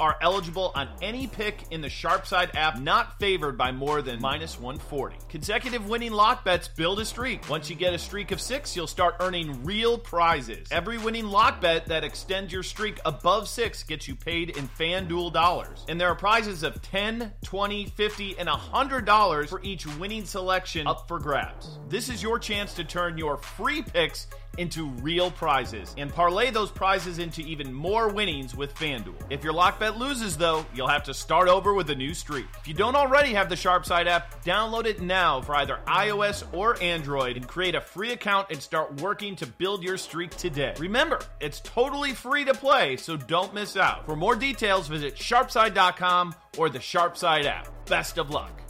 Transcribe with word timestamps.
are 0.00 0.16
eligible 0.20 0.72
on 0.74 0.88
any 1.02 1.26
pick 1.26 1.64
in 1.70 1.80
the 1.80 1.88
Sharpside 1.88 2.54
app 2.54 2.80
not 2.80 3.18
favored 3.18 3.56
by 3.58 3.72
more 3.72 4.02
than 4.02 4.20
minus 4.20 4.58
140. 4.58 5.16
Consecutive 5.28 5.88
winning 5.88 6.12
lock 6.12 6.44
bets 6.44 6.68
build 6.68 7.00
a 7.00 7.04
streak. 7.04 7.48
Once 7.48 7.68
you 7.68 7.76
get 7.76 7.94
a 7.94 7.98
streak 7.98 8.30
of 8.30 8.40
six, 8.40 8.76
you'll 8.76 8.86
start 8.86 9.16
earning 9.20 9.64
real 9.64 9.98
prizes. 9.98 10.68
Every 10.70 10.98
winning 10.98 11.26
lock 11.26 11.60
bet 11.60 11.86
that 11.86 12.04
extends 12.04 12.52
your 12.52 12.62
streak 12.62 13.00
above 13.04 13.48
six 13.48 13.82
gets 13.82 14.06
you 14.06 14.14
paid 14.14 14.56
in 14.56 14.68
FanDuel 14.68 15.32
dollars. 15.32 15.84
And 15.88 16.00
there 16.00 16.08
are 16.08 16.14
prizes 16.14 16.62
of 16.62 16.80
10, 16.82 17.32
20, 17.42 17.86
50, 17.86 18.38
and 18.38 18.48
$100 18.48 19.48
for 19.48 19.62
each 19.62 19.86
winning 19.98 20.24
selection 20.24 20.86
up 20.86 21.08
for 21.08 21.18
grabs. 21.18 21.78
This 21.88 22.08
is 22.08 22.22
your 22.22 22.38
chance 22.38 22.74
to 22.74 22.84
turn 22.84 23.18
your 23.18 23.36
free 23.36 23.82
picks 23.82 24.26
into 24.58 24.86
real 25.00 25.30
prizes 25.30 25.94
and 25.96 26.12
parlay 26.12 26.50
those 26.50 26.70
prizes 26.70 27.18
into 27.18 27.40
even 27.42 27.72
more 27.72 28.08
winnings 28.08 28.54
with 28.54 28.74
FanDuel. 28.74 29.14
If 29.30 29.44
your 29.44 29.52
lock 29.52 29.78
bet 29.78 29.98
loses, 29.98 30.36
though, 30.36 30.66
you'll 30.74 30.88
have 30.88 31.04
to 31.04 31.14
start 31.14 31.48
over 31.48 31.74
with 31.74 31.90
a 31.90 31.94
new 31.94 32.14
streak. 32.14 32.46
If 32.58 32.68
you 32.68 32.74
don't 32.74 32.96
already 32.96 33.32
have 33.34 33.48
the 33.48 33.54
Sharpside 33.54 34.06
app, 34.06 34.44
download 34.44 34.86
it 34.86 35.00
now 35.00 35.40
for 35.40 35.54
either 35.54 35.80
iOS 35.86 36.44
or 36.52 36.80
Android 36.82 37.36
and 37.36 37.46
create 37.46 37.74
a 37.74 37.80
free 37.80 38.12
account 38.12 38.48
and 38.50 38.60
start 38.60 39.00
working 39.00 39.36
to 39.36 39.46
build 39.46 39.82
your 39.82 39.96
streak 39.96 40.36
today. 40.36 40.74
Remember, 40.78 41.20
it's 41.40 41.60
totally 41.60 42.12
free 42.12 42.44
to 42.44 42.54
play, 42.54 42.96
so 42.96 43.16
don't 43.16 43.54
miss 43.54 43.76
out. 43.76 44.06
For 44.06 44.16
more 44.16 44.36
details, 44.36 44.88
visit 44.88 45.16
sharpside.com 45.16 46.34
or 46.56 46.68
the 46.68 46.78
Sharpside 46.78 47.44
app. 47.44 47.68
Best 47.86 48.18
of 48.18 48.30
luck. 48.30 48.67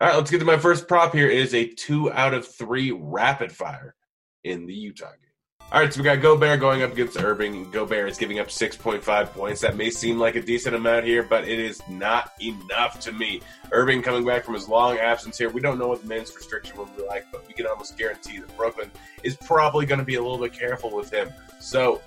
All 0.00 0.08
right, 0.08 0.16
let's 0.16 0.30
get 0.30 0.38
to 0.38 0.46
my 0.46 0.56
first 0.56 0.88
prop 0.88 1.12
here. 1.12 1.28
It 1.28 1.40
is 1.40 1.54
a 1.54 1.66
two 1.66 2.10
out 2.10 2.32
of 2.32 2.48
three 2.48 2.90
rapid 2.90 3.52
fire 3.52 3.94
in 4.44 4.64
the 4.64 4.72
Utah 4.72 5.10
game. 5.10 5.30
All 5.70 5.78
right, 5.78 5.92
so 5.92 6.00
we 6.00 6.04
got 6.04 6.22
Gobert 6.22 6.58
going 6.58 6.82
up 6.82 6.92
against 6.92 7.20
Irving. 7.20 7.70
Gobert 7.70 8.08
is 8.08 8.16
giving 8.16 8.38
up 8.38 8.48
6.5 8.48 9.26
points. 9.32 9.60
That 9.60 9.76
may 9.76 9.90
seem 9.90 10.18
like 10.18 10.36
a 10.36 10.42
decent 10.42 10.74
amount 10.74 11.04
here, 11.04 11.22
but 11.22 11.46
it 11.46 11.58
is 11.58 11.82
not 11.90 12.32
enough 12.40 12.98
to 13.00 13.12
me. 13.12 13.42
Irving 13.72 14.00
coming 14.00 14.24
back 14.24 14.42
from 14.42 14.54
his 14.54 14.68
long 14.70 14.96
absence 14.96 15.36
here. 15.36 15.50
We 15.50 15.60
don't 15.60 15.78
know 15.78 15.88
what 15.88 16.00
the 16.00 16.08
men's 16.08 16.34
restriction 16.34 16.78
will 16.78 16.86
be 16.86 17.02
like, 17.02 17.26
but 17.30 17.46
we 17.46 17.52
can 17.52 17.66
almost 17.66 17.98
guarantee 17.98 18.38
that 18.38 18.56
Brooklyn 18.56 18.90
is 19.22 19.36
probably 19.36 19.84
going 19.84 20.00
to 20.00 20.04
be 20.04 20.14
a 20.14 20.22
little 20.22 20.38
bit 20.38 20.54
careful 20.54 20.90
with 20.90 21.12
him. 21.12 21.28
So 21.60 22.00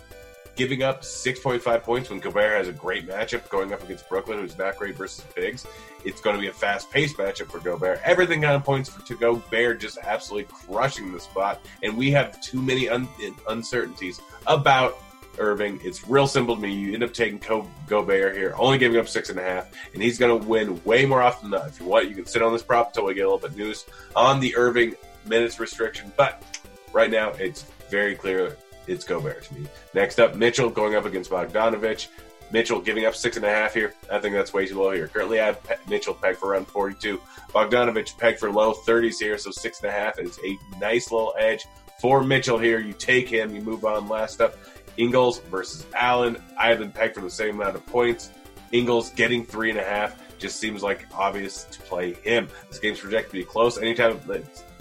giving 0.55 0.83
up 0.83 1.01
6.5 1.01 1.83
points 1.83 2.09
when 2.09 2.19
Gobert 2.19 2.57
has 2.57 2.67
a 2.67 2.73
great 2.73 3.07
matchup 3.07 3.47
going 3.49 3.73
up 3.73 3.83
against 3.83 4.07
Brooklyn, 4.07 4.39
who's 4.39 4.57
not 4.57 4.77
great 4.77 4.95
versus 4.95 5.25
Bigs. 5.35 5.65
It's 6.05 6.21
going 6.21 6.35
to 6.35 6.41
be 6.41 6.47
a 6.47 6.53
fast 6.53 6.91
paced 6.91 7.17
matchup 7.17 7.49
for 7.49 7.59
Gobert. 7.59 8.01
Everything 8.03 8.43
of 8.45 8.63
points 8.63 8.89
for 8.89 9.05
to 9.07 9.17
Gobert 9.17 9.79
just 9.79 9.97
absolutely 9.99 10.53
crushing 10.53 11.11
the 11.11 11.19
spot. 11.19 11.61
And 11.81 11.97
we 11.97 12.11
have 12.11 12.39
too 12.41 12.61
many 12.61 12.89
un- 12.89 13.07
uncertainties 13.49 14.21
about 14.45 14.97
Irving. 15.39 15.79
It's 15.83 16.07
real 16.07 16.27
simple 16.27 16.55
to 16.55 16.61
me. 16.61 16.73
You 16.73 16.93
end 16.93 17.03
up 17.03 17.13
taking 17.13 17.39
Co- 17.39 17.69
Gobert 17.88 18.35
here, 18.35 18.53
only 18.57 18.77
giving 18.77 18.99
up 18.99 19.07
six 19.07 19.29
and 19.29 19.39
a 19.39 19.43
half, 19.43 19.71
and 19.93 20.03
he's 20.03 20.19
going 20.19 20.39
to 20.39 20.47
win 20.47 20.83
way 20.83 21.05
more 21.05 21.21
often 21.21 21.49
than 21.49 21.59
not. 21.59 21.69
If 21.69 21.79
you 21.79 21.88
want, 21.88 22.09
you 22.09 22.15
can 22.15 22.25
sit 22.25 22.41
on 22.41 22.53
this 22.53 22.61
prop 22.61 22.89
until 22.89 23.05
we 23.05 23.15
get 23.15 23.25
a 23.25 23.31
little 23.31 23.47
bit 23.47 23.57
news 23.57 23.85
on 24.15 24.39
the 24.39 24.55
Irving 24.55 24.95
minutes 25.25 25.59
restriction. 25.59 26.11
But 26.15 26.43
right 26.91 27.09
now, 27.09 27.29
it's 27.31 27.63
very 27.89 28.15
clear 28.15 28.57
it's 28.87 29.05
Gobert 29.05 29.43
to 29.43 29.53
me. 29.55 29.67
Next 29.93 30.19
up, 30.19 30.35
Mitchell 30.35 30.69
going 30.69 30.95
up 30.95 31.05
against 31.05 31.29
Bogdanovich. 31.29 32.07
Mitchell 32.51 32.79
giving 32.79 33.05
up 33.05 33.15
six 33.15 33.35
and 33.35 33.45
a 33.45 33.49
half 33.49 33.73
here. 33.73 33.93
I 34.11 34.19
think 34.19 34.35
that's 34.35 34.53
way 34.53 34.67
too 34.67 34.79
low 34.79 34.91
here. 34.91 35.07
Currently, 35.07 35.39
I 35.39 35.47
have 35.47 35.59
Mitchell 35.87 36.13
pegged 36.13 36.37
for 36.37 36.49
around 36.49 36.67
42. 36.67 37.19
Bogdanovich 37.49 38.17
pegged 38.17 38.39
for 38.39 38.51
low 38.51 38.73
30s 38.73 39.19
here, 39.19 39.37
so 39.37 39.49
six 39.49 39.79
and 39.79 39.89
a 39.89 39.91
half 39.91 40.19
is 40.19 40.39
a 40.45 40.57
nice 40.79 41.11
little 41.11 41.33
edge 41.39 41.65
for 41.99 42.23
Mitchell 42.23 42.59
here. 42.59 42.79
You 42.79 42.93
take 42.93 43.27
him, 43.27 43.55
you 43.55 43.61
move 43.61 43.85
on. 43.85 44.07
Last 44.07 44.39
up, 44.39 44.55
Ingles 44.97 45.39
versus 45.39 45.85
Allen. 45.95 46.41
I 46.59 46.69
have 46.69 46.79
been 46.79 46.91
pegged 46.91 47.15
for 47.15 47.21
the 47.21 47.29
same 47.29 47.55
amount 47.55 47.75
of 47.75 47.85
points. 47.87 48.29
Ingles 48.71 49.09
getting 49.11 49.45
three 49.45 49.69
and 49.69 49.79
a 49.79 49.83
half 49.83 50.19
just 50.37 50.59
seems 50.59 50.83
like 50.83 51.05
obvious 51.13 51.63
to 51.65 51.79
play 51.81 52.13
him. 52.13 52.47
This 52.69 52.79
game's 52.79 52.99
projected 52.99 53.31
to 53.31 53.37
be 53.37 53.43
close. 53.43 53.77
Anytime 53.77 54.19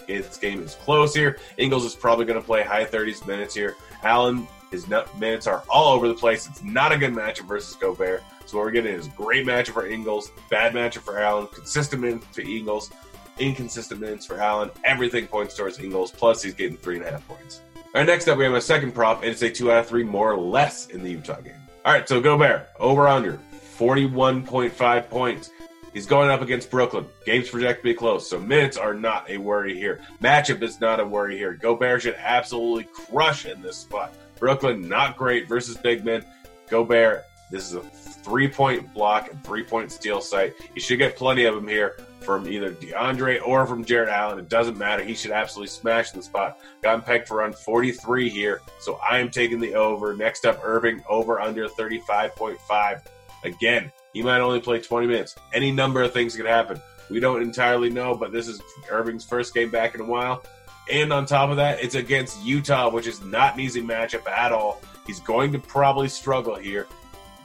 this 0.07 0.37
game 0.37 0.63
is 0.63 0.75
close 0.77 1.15
here, 1.15 1.39
Ingles 1.57 1.85
is 1.85 1.95
probably 1.95 2.25
going 2.25 2.41
to 2.41 2.45
play 2.45 2.63
high 2.63 2.85
30s 2.85 3.27
minutes 3.27 3.55
here. 3.55 3.77
Allen, 4.03 4.47
his 4.71 4.87
minutes 4.89 5.47
are 5.47 5.63
all 5.69 5.95
over 5.95 6.09
the 6.09 6.15
place. 6.15 6.49
It's 6.49 6.63
not 6.63 6.93
a 6.93 6.99
good 6.99 7.13
matchup 7.13 7.47
versus 7.47 7.77
Gobert. 7.77 8.23
So 8.47 8.57
what 8.57 8.65
we're 8.65 8.71
getting 8.73 8.95
is 8.95 9.09
great 9.09 9.47
matchup 9.47 9.75
for 9.75 9.87
Ingles, 9.87 10.31
bad 10.51 10.73
matchup 10.75 11.03
for 11.03 11.19
Allen, 11.19 11.47
consistent 11.53 12.03
minutes 12.03 12.27
for 12.33 12.41
Ingles, 12.41 12.91
inconsistent 13.39 14.01
minutes 14.01 14.27
for 14.27 14.41
Allen. 14.41 14.71
Everything 14.85 15.27
points 15.27 15.55
towards 15.57 15.79
Ingles. 15.79 16.11
Plus, 16.11 16.43
he's 16.43 16.55
getting 16.55 16.77
three 16.77 16.97
and 16.97 17.05
a 17.05 17.11
half 17.11 17.27
points. 17.29 17.61
All 17.77 18.01
right, 18.01 18.07
next 18.07 18.29
up, 18.29 18.39
we 18.39 18.45
have 18.45 18.55
a 18.55 18.61
second 18.61 18.93
prop, 18.95 19.23
and 19.23 19.31
it's 19.31 19.43
a 19.43 19.51
two 19.51 19.71
out 19.71 19.81
of 19.81 19.87
three 19.87 20.05
more 20.05 20.33
or 20.33 20.39
less 20.39 20.87
in 20.87 21.03
the 21.03 21.11
Utah 21.11 21.41
game. 21.41 21.55
All 21.85 21.93
right, 21.93 22.09
so 22.09 22.21
Gobert, 22.21 22.69
over 22.79 23.07
under, 23.07 23.39
41.5 23.77 25.11
points. 25.11 25.51
He's 25.93 26.07
going 26.07 26.31
up 26.31 26.41
against 26.41 26.71
Brooklyn. 26.71 27.07
Games 27.27 27.51
project 27.51 27.81
to 27.81 27.85
be 27.85 27.95
close, 27.95 28.29
so 28.29 28.39
minutes 28.39 28.77
are 28.77 28.95
not 28.95 29.29
a 29.31 29.37
worry 29.37 29.77
here. 29.77 30.01
Matchup 30.23 30.63
is 30.63 30.81
not 30.81 31.01
a 31.01 31.07
worry 31.07 31.37
here. 31.37 31.53
Gobert 31.53 32.03
should 32.03 32.15
absolutely 32.15 32.85
crush 32.85 33.45
in 33.45 33.61
this 33.61 33.77
spot. 33.77 34.15
Brooklyn, 34.39 34.89
not 34.89 35.17
great 35.17 35.49
versus 35.49 35.77
big 35.77 36.05
men. 36.05 36.25
Gobert, 36.69 37.25
this 37.51 37.67
is 37.67 37.75
a 37.75 37.81
three 37.81 38.49
point 38.49 38.93
block 38.95 39.31
and 39.31 39.45
three 39.45 39.63
point 39.63 39.93
steal 39.93 40.21
site. 40.21 40.55
You 40.75 40.81
should 40.81 40.99
get 40.99 41.17
plenty 41.17 41.45
of 41.45 41.55
them 41.55 41.69
here 41.69 41.99
from 42.21 42.49
either 42.49 42.73
DeAndre 42.73 43.47
or 43.47 43.67
from 43.67 43.85
Jarrett 43.85 44.09
Allen. 44.09 44.39
It 44.39 44.49
doesn't 44.49 44.79
matter. 44.79 45.05
He 45.05 45.15
should 45.15 45.33
absolutely 45.33 45.69
smash 45.69 46.13
the 46.13 46.23
spot. 46.23 46.59
Got 46.83 47.05
pegged 47.05 47.29
for 47.29 47.39
around 47.39 47.55
43 47.55 48.31
here, 48.31 48.63
so 48.81 48.99
I 49.09 49.19
am 49.19 49.31
taking 49.31 49.61
the 49.61 49.75
over. 49.75 50.17
Next 50.17 50.47
up, 50.47 50.61
Irving, 50.65 51.03
over 51.09 51.41
under 51.41 51.69
35.5. 51.69 53.03
Again, 53.45 53.93
he 54.13 54.23
might 54.23 54.41
only 54.41 54.61
play 54.61 54.81
20 54.81 55.07
minutes. 55.07 55.37
Any 55.53 55.71
number 55.71 56.03
of 56.03 56.13
things 56.13 56.37
could 56.37 56.47
happen. 56.47 56.81
We 57.11 57.21
don't 57.21 57.43
entirely 57.43 57.91
know, 57.91 58.15
but 58.15 58.33
this 58.33 58.49
is 58.49 58.61
Irving's 58.91 59.25
first 59.25 59.55
game 59.55 59.71
back 59.71 59.95
in 59.95 60.01
a 60.01 60.05
while. 60.05 60.45
And 60.91 61.13
on 61.13 61.27
top 61.27 61.51
of 61.51 61.57
that, 61.57 61.83
it's 61.83 61.95
against 61.95 62.43
Utah, 62.45 62.91
which 62.91 63.07
is 63.07 63.23
not 63.23 63.55
an 63.55 63.61
easy 63.61 63.83
matchup 63.83 64.27
at 64.29 64.53
all. 64.53 64.81
He's 65.07 65.21
going 65.21 65.53
to 65.53 65.59
probably 65.59 66.09
struggle 66.09 66.57
here. 66.57 66.87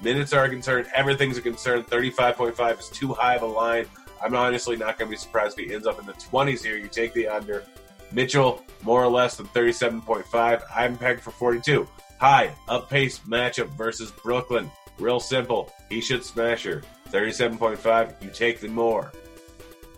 Minutes 0.02 0.34
are 0.34 0.46
a 0.46 0.50
concern. 0.50 0.86
Everything's 0.94 1.38
a 1.38 1.42
concern. 1.42 1.84
35.5 1.84 2.80
is 2.80 2.90
too 2.90 3.14
high 3.14 3.36
of 3.36 3.42
a 3.42 3.48
line. 3.48 3.86
I'm 4.24 4.36
honestly 4.36 4.76
not 4.76 4.98
going 4.98 5.10
to 5.10 5.12
be 5.12 5.18
surprised 5.18 5.60
if 5.60 5.68
he 5.68 5.74
ends 5.74 5.88
up 5.88 6.00
in 6.00 6.06
the 6.06 6.14
20s 6.14 6.64
here. 6.64 6.78
You 6.78 6.88
take 6.88 7.14
the 7.14 7.28
under. 7.28 7.64
Mitchell, 8.12 8.64
more 8.84 9.04
or 9.04 9.10
less 9.10 9.38
than 9.38 9.48
37.5. 9.48 10.62
I'm 10.74 10.98
pegged 10.98 11.22
for 11.22 11.32
42. 11.32 11.88
High, 12.20 12.54
up 12.68 12.90
pace 12.90 13.20
matchup 13.20 13.70
versus 13.78 14.12
Brooklyn. 14.12 14.72
Real 14.98 15.20
simple. 15.20 15.72
He 15.90 16.02
should 16.02 16.24
smash 16.24 16.64
her. 16.64 16.84
37.5, 17.12 18.22
you 18.22 18.30
take 18.30 18.60
the 18.60 18.68
more. 18.68 19.12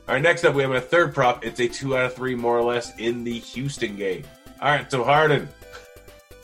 All 0.07 0.15
right, 0.15 0.21
next 0.21 0.43
up, 0.43 0.55
we 0.55 0.63
have 0.63 0.71
a 0.71 0.81
third 0.81 1.13
prop. 1.13 1.45
It's 1.45 1.59
a 1.59 1.67
two 1.67 1.97
out 1.97 2.05
of 2.05 2.15
three, 2.15 2.35
more 2.35 2.57
or 2.57 2.63
less, 2.63 2.97
in 2.97 3.23
the 3.23 3.37
Houston 3.39 3.95
game. 3.95 4.23
All 4.61 4.69
right, 4.69 4.89
so 4.89 5.03
Harden. 5.03 5.47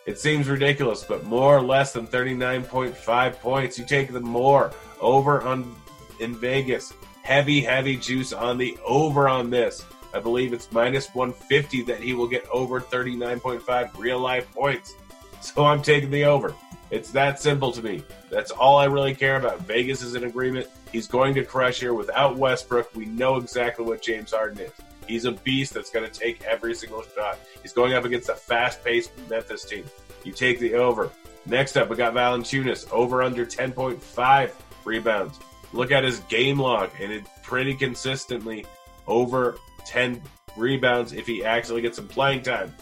It 0.06 0.20
seems 0.20 0.48
ridiculous, 0.48 1.04
but 1.04 1.24
more 1.24 1.58
or 1.58 1.62
less 1.62 1.94
than 1.94 2.06
39.5 2.06 3.40
points. 3.40 3.80
You 3.80 3.86
take 3.86 4.14
the 4.14 4.20
more. 4.20 4.72
Over 5.02 5.42
on 5.42 5.76
in 6.20 6.36
Vegas. 6.36 6.94
Heavy, 7.24 7.60
heavy 7.62 7.98
juice 7.98 8.32
on 8.32 8.60
the 8.60 8.78
over 8.86 9.28
on 9.28 9.50
this. 9.50 9.84
I 10.14 10.20
believe 10.20 10.54
it's 10.54 10.72
minus 10.72 11.14
150 11.16 11.82
that 11.84 12.00
he 12.00 12.14
will 12.14 12.28
get 12.28 12.48
over 12.50 12.80
39.5 12.80 13.98
real 13.98 14.20
life 14.20 14.50
points. 14.54 14.94
So 15.42 15.66
I'm 15.66 15.82
taking 15.82 16.12
the 16.12 16.26
over. 16.26 16.54
It's 16.92 17.12
that 17.12 17.42
simple 17.42 17.72
to 17.72 17.82
me. 17.82 18.04
That's 18.30 18.52
all 18.52 18.78
I 18.78 18.86
really 18.86 19.16
care 19.16 19.38
about. 19.38 19.62
Vegas 19.62 20.02
is 20.02 20.16
in 20.16 20.24
agreement. 20.24 20.68
He's 20.92 21.08
going 21.08 21.34
to 21.36 21.44
crush 21.44 21.80
here 21.80 21.94
without 21.94 22.38
Westbrook. 22.38 22.94
We 22.96 23.06
know 23.06 23.38
exactly 23.38 23.86
what 23.86 24.02
James 24.02 24.32
Harden 24.32 24.60
is. 24.60 24.72
He's 25.08 25.26
a 25.26 25.32
beast 25.32 25.74
that's 25.74 25.90
going 25.90 26.10
to 26.10 26.20
take 26.20 26.44
every 26.44 26.74
single 26.74 27.04
shot. 27.16 27.38
He's 27.62 27.74
going 27.74 27.94
up 27.94 28.06
against 28.06 28.30
a 28.30 28.36
fast-paced 28.36 29.12
Memphis 29.30 29.66
team. 29.66 29.86
You 30.24 30.32
take 30.32 30.60
the 30.60 30.76
over. 30.76 31.12
Next 31.46 31.78
up, 31.78 31.90
we 31.90 31.96
got 31.96 32.14
Valanciunas 32.14 32.92
over 32.92 33.22
under 33.22 33.46
10.5 33.46 34.52
rebounds. 34.84 35.40
Look 35.74 35.92
at 35.92 36.04
his 36.04 36.20
game 36.22 36.60
log, 36.60 36.90
and 37.00 37.12
it 37.12 37.26
pretty 37.44 37.76
consistently 37.76 38.66
over 39.08 39.58
10 39.86 40.22
rebounds 40.58 41.14
if 41.14 41.28
he 41.28 41.44
actually 41.44 41.82
gets 41.82 41.98
some 41.98 42.08
playing 42.08 42.42
time. 42.42 42.74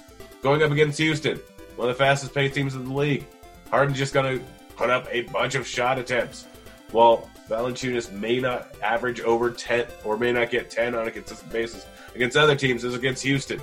Going 0.42 0.62
up 0.62 0.72
against 0.72 0.98
Houston, 1.00 1.38
one 1.76 1.90
of 1.90 1.98
the 1.98 2.04
fastest 2.04 2.34
paced 2.34 2.56
teams 2.56 2.76
in 2.76 2.86
the 2.86 2.94
league. 2.94 3.26
Harden's 3.70 3.98
just 3.98 4.14
going 4.14 4.40
to 4.40 4.46
put 4.76 4.90
up 4.90 5.08
a 5.12 5.22
bunch 5.22 5.56
of 5.56 5.68
shot 5.68 6.00
attempts. 6.00 6.46
While 6.92 7.30
Valanciunas 7.50 8.12
may 8.12 8.40
not 8.40 8.76
average 8.82 9.20
over 9.22 9.52
10 9.52 9.86
or 10.04 10.18
may 10.18 10.32
not 10.32 10.50
get 10.50 10.70
10 10.70 10.96
on 10.96 11.08
a 11.08 11.12
consistent 11.12 11.52
basis 11.52 11.86
against 12.16 12.38
other 12.38 12.56
teams 12.56 12.84
as 12.84 12.94
against 12.94 13.24
Houston. 13.24 13.60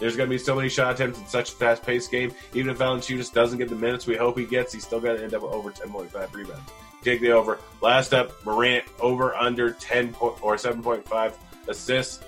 There's 0.00 0.16
going 0.16 0.28
to 0.28 0.34
be 0.34 0.38
so 0.38 0.56
many 0.56 0.68
shot 0.68 0.94
attempts 0.94 1.20
in 1.20 1.26
such 1.26 1.50
a 1.50 1.52
fast 1.52 1.82
paced 1.82 2.10
game. 2.10 2.32
Even 2.52 2.70
if 2.70 2.78
Valanciunas 2.78 3.32
doesn't 3.32 3.58
get 3.58 3.68
the 3.68 3.76
minutes 3.76 4.06
we 4.06 4.16
hope 4.16 4.38
he 4.38 4.44
gets, 4.44 4.72
he's 4.72 4.84
still 4.84 5.00
going 5.00 5.16
to 5.16 5.22
end 5.22 5.34
up 5.34 5.42
with 5.42 5.52
over 5.52 5.70
10.5 5.70 6.34
rebounds. 6.34 6.70
Take 7.02 7.20
the 7.20 7.32
over. 7.32 7.58
Last 7.80 8.14
up, 8.14 8.32
Morant 8.44 8.84
over 8.98 9.36
under 9.36 9.72
10 9.72 10.12
point, 10.12 10.42
or 10.42 10.56
7.5 10.56 11.34
assists. 11.68 12.24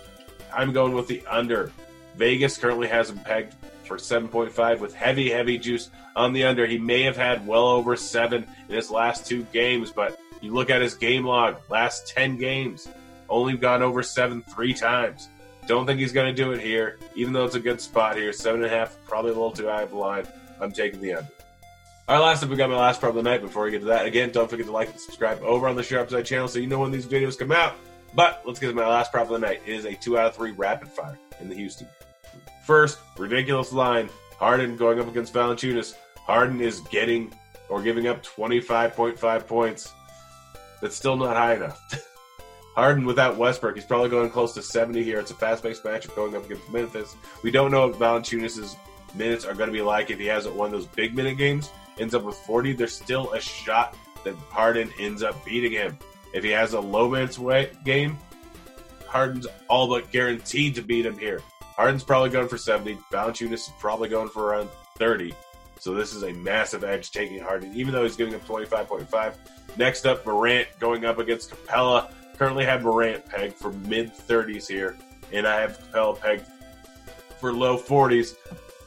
I'm 0.54 0.72
going 0.72 0.94
with 0.94 1.08
the 1.08 1.22
under. 1.26 1.72
Vegas 2.16 2.56
currently 2.56 2.86
has 2.88 3.10
him 3.10 3.18
pegged 3.18 3.54
for 3.86 3.96
7.5 3.96 4.80
with 4.80 4.94
heavy, 4.94 5.30
heavy 5.30 5.58
juice 5.58 5.90
on 6.14 6.32
the 6.32 6.44
under. 6.44 6.66
He 6.66 6.78
may 6.78 7.02
have 7.02 7.16
had 7.16 7.46
well 7.46 7.66
over 7.66 7.96
seven 7.96 8.46
in 8.68 8.74
his 8.74 8.90
last 8.90 9.26
two 9.26 9.44
games, 9.52 9.92
but 9.92 10.18
you 10.40 10.52
look 10.52 10.70
at 10.70 10.82
his 10.82 10.94
game 10.94 11.24
log, 11.24 11.56
last 11.68 12.08
10 12.08 12.36
games, 12.36 12.88
only 13.28 13.56
gone 13.56 13.82
over 13.82 14.02
seven 14.02 14.42
three 14.42 14.74
times. 14.74 15.28
Don't 15.66 15.86
think 15.86 15.98
he's 15.98 16.12
going 16.12 16.34
to 16.34 16.42
do 16.42 16.52
it 16.52 16.60
here, 16.60 16.98
even 17.14 17.32
though 17.32 17.44
it's 17.44 17.56
a 17.56 17.60
good 17.60 17.80
spot 17.80 18.16
here. 18.16 18.32
Seven 18.32 18.62
and 18.62 18.72
a 18.72 18.76
half, 18.76 18.96
probably 19.04 19.32
a 19.32 19.34
little 19.34 19.50
too 19.50 19.66
high 19.66 19.82
of 19.82 19.92
a 19.92 19.98
line. 19.98 20.26
I'm 20.60 20.70
taking 20.70 21.00
the 21.00 21.14
under. 21.14 21.30
All 22.08 22.16
right, 22.16 22.24
last 22.24 22.44
up, 22.44 22.50
we 22.50 22.56
got 22.56 22.70
my 22.70 22.76
last 22.76 23.00
prop 23.00 23.10
of 23.10 23.16
the 23.16 23.22
night. 23.28 23.40
Before 23.40 23.64
we 23.64 23.72
get 23.72 23.80
to 23.80 23.86
that, 23.86 24.06
again, 24.06 24.30
don't 24.30 24.48
forget 24.48 24.66
to 24.66 24.72
like 24.72 24.90
and 24.90 25.00
subscribe 25.00 25.42
over 25.42 25.66
on 25.66 25.74
the 25.74 25.82
Sharp 25.82 26.08
Side 26.08 26.24
channel 26.24 26.46
so 26.46 26.60
you 26.60 26.68
know 26.68 26.78
when 26.78 26.92
these 26.92 27.06
videos 27.06 27.36
come 27.36 27.50
out. 27.50 27.74
But 28.14 28.42
let's 28.46 28.60
get 28.60 28.68
to 28.68 28.74
my 28.74 28.86
last 28.86 29.10
prop 29.10 29.24
of 29.24 29.32
the 29.32 29.44
night. 29.44 29.62
It 29.66 29.74
is 29.74 29.86
a 29.86 29.94
two 29.94 30.16
out 30.16 30.26
of 30.26 30.36
three 30.36 30.52
rapid 30.52 30.88
fire 30.88 31.18
in 31.40 31.48
the 31.48 31.56
Houston. 31.56 31.88
First, 32.66 32.98
ridiculous 33.16 33.72
line. 33.72 34.10
Harden 34.38 34.76
going 34.76 34.98
up 34.98 35.06
against 35.06 35.32
Valanciunas. 35.32 35.94
Harden 36.18 36.60
is 36.60 36.80
getting 36.80 37.32
or 37.68 37.80
giving 37.80 38.08
up 38.08 38.24
25.5 38.24 39.46
points. 39.46 39.94
That's 40.82 40.96
still 40.96 41.16
not 41.16 41.36
high 41.36 41.54
enough. 41.54 41.80
Harden 42.74 43.06
without 43.06 43.36
Westbrook, 43.36 43.76
he's 43.76 43.84
probably 43.84 44.10
going 44.10 44.30
close 44.30 44.52
to 44.54 44.62
70 44.62 45.02
here. 45.04 45.20
It's 45.20 45.30
a 45.30 45.34
fast-paced 45.34 45.84
matchup 45.84 46.14
going 46.16 46.34
up 46.34 46.44
against 46.44 46.68
Memphis. 46.70 47.16
We 47.42 47.52
don't 47.52 47.70
know 47.70 47.86
what 47.86 47.98
Valanciunas' 47.98 48.76
minutes 49.14 49.44
are 49.44 49.54
going 49.54 49.68
to 49.68 49.72
be 49.72 49.80
like 49.80 50.10
if 50.10 50.18
he 50.18 50.26
hasn't 50.26 50.54
won 50.54 50.72
those 50.72 50.86
big 50.86 51.14
minute 51.14 51.38
games 51.38 51.70
ends 51.98 52.14
up 52.14 52.24
with 52.24 52.36
40, 52.36 52.74
there's 52.74 52.94
still 52.94 53.32
a 53.32 53.40
shot 53.40 53.96
that 54.24 54.34
Harden 54.50 54.90
ends 54.98 55.22
up 55.22 55.42
beating 55.44 55.72
him. 55.72 55.96
If 56.32 56.44
he 56.44 56.50
has 56.50 56.74
a 56.74 56.80
low 56.80 57.08
minutes 57.08 57.38
game, 57.84 58.18
Harden's 59.06 59.46
all 59.68 59.88
but 59.88 60.10
guaranteed 60.10 60.74
to 60.74 60.82
beat 60.82 61.06
him 61.06 61.16
here. 61.16 61.40
Harden's 61.76 62.04
probably 62.04 62.30
going 62.30 62.48
for 62.48 62.58
70. 62.58 62.98
Valanciunas 63.12 63.52
is 63.52 63.70
probably 63.78 64.08
going 64.08 64.28
for 64.28 64.46
around 64.46 64.70
30. 64.96 65.34
So 65.78 65.92
this 65.92 66.14
is 66.14 66.22
a 66.22 66.32
massive 66.32 66.84
edge 66.84 67.10
taking 67.10 67.38
Harden, 67.38 67.74
even 67.74 67.92
though 67.92 68.02
he's 68.02 68.16
giving 68.16 68.34
up 68.34 68.46
25.5. 68.46 69.34
Next 69.76 70.06
up, 70.06 70.24
Morant 70.24 70.68
going 70.80 71.04
up 71.04 71.18
against 71.18 71.50
Capela. 71.50 72.10
Currently 72.38 72.64
have 72.64 72.82
Morant 72.82 73.26
pegged 73.26 73.54
for 73.54 73.72
mid 73.72 74.14
30s 74.14 74.66
here, 74.66 74.96
and 75.32 75.46
I 75.46 75.60
have 75.60 75.78
Capela 75.78 76.18
pegged 76.18 76.46
for 77.38 77.52
low 77.52 77.76
40s. 77.76 78.36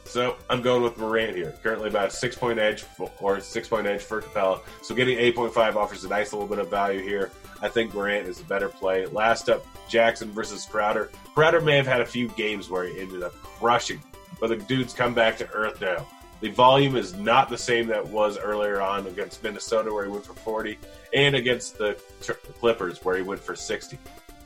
So 0.04 0.36
I'm 0.48 0.60
going 0.60 0.82
with 0.82 0.98
Morant 0.98 1.36
here. 1.36 1.54
Currently 1.62 1.88
about 1.88 2.08
a 2.08 2.10
six 2.10 2.34
point 2.34 2.58
edge 2.58 2.82
for, 2.82 3.08
or 3.20 3.38
six 3.38 3.68
point 3.68 3.86
edge 3.86 4.02
for 4.02 4.20
Capela. 4.20 4.60
So 4.82 4.92
getting 4.92 5.16
8.5 5.18 5.76
offers 5.76 6.02
a 6.02 6.08
nice 6.08 6.32
little 6.32 6.48
bit 6.48 6.58
of 6.58 6.68
value 6.68 7.00
here. 7.00 7.30
I 7.62 7.68
think 7.68 7.94
Morant 7.94 8.26
is 8.26 8.40
a 8.40 8.44
better 8.44 8.68
play. 8.68 9.06
Last 9.06 9.48
up, 9.48 9.66
Jackson 9.88 10.30
versus 10.30 10.64
Crowder. 10.64 11.10
Crowder 11.34 11.60
may 11.60 11.76
have 11.76 11.86
had 11.86 12.00
a 12.00 12.06
few 12.06 12.28
games 12.28 12.70
where 12.70 12.84
he 12.84 13.00
ended 13.00 13.22
up 13.22 13.34
crushing, 13.34 14.00
but 14.40 14.48
the 14.48 14.56
dude's 14.56 14.94
come 14.94 15.14
back 15.14 15.36
to 15.38 15.50
earth 15.52 15.80
now. 15.80 16.06
The 16.40 16.50
volume 16.50 16.96
is 16.96 17.14
not 17.14 17.50
the 17.50 17.58
same 17.58 17.86
that 17.88 18.06
was 18.06 18.38
earlier 18.38 18.80
on 18.80 19.06
against 19.06 19.42
Minnesota, 19.42 19.92
where 19.92 20.04
he 20.04 20.10
went 20.10 20.24
for 20.24 20.32
40, 20.32 20.78
and 21.12 21.34
against 21.34 21.76
the 21.76 21.98
Clippers, 22.58 23.04
where 23.04 23.16
he 23.16 23.22
went 23.22 23.42
for 23.42 23.54
60. 23.54 23.98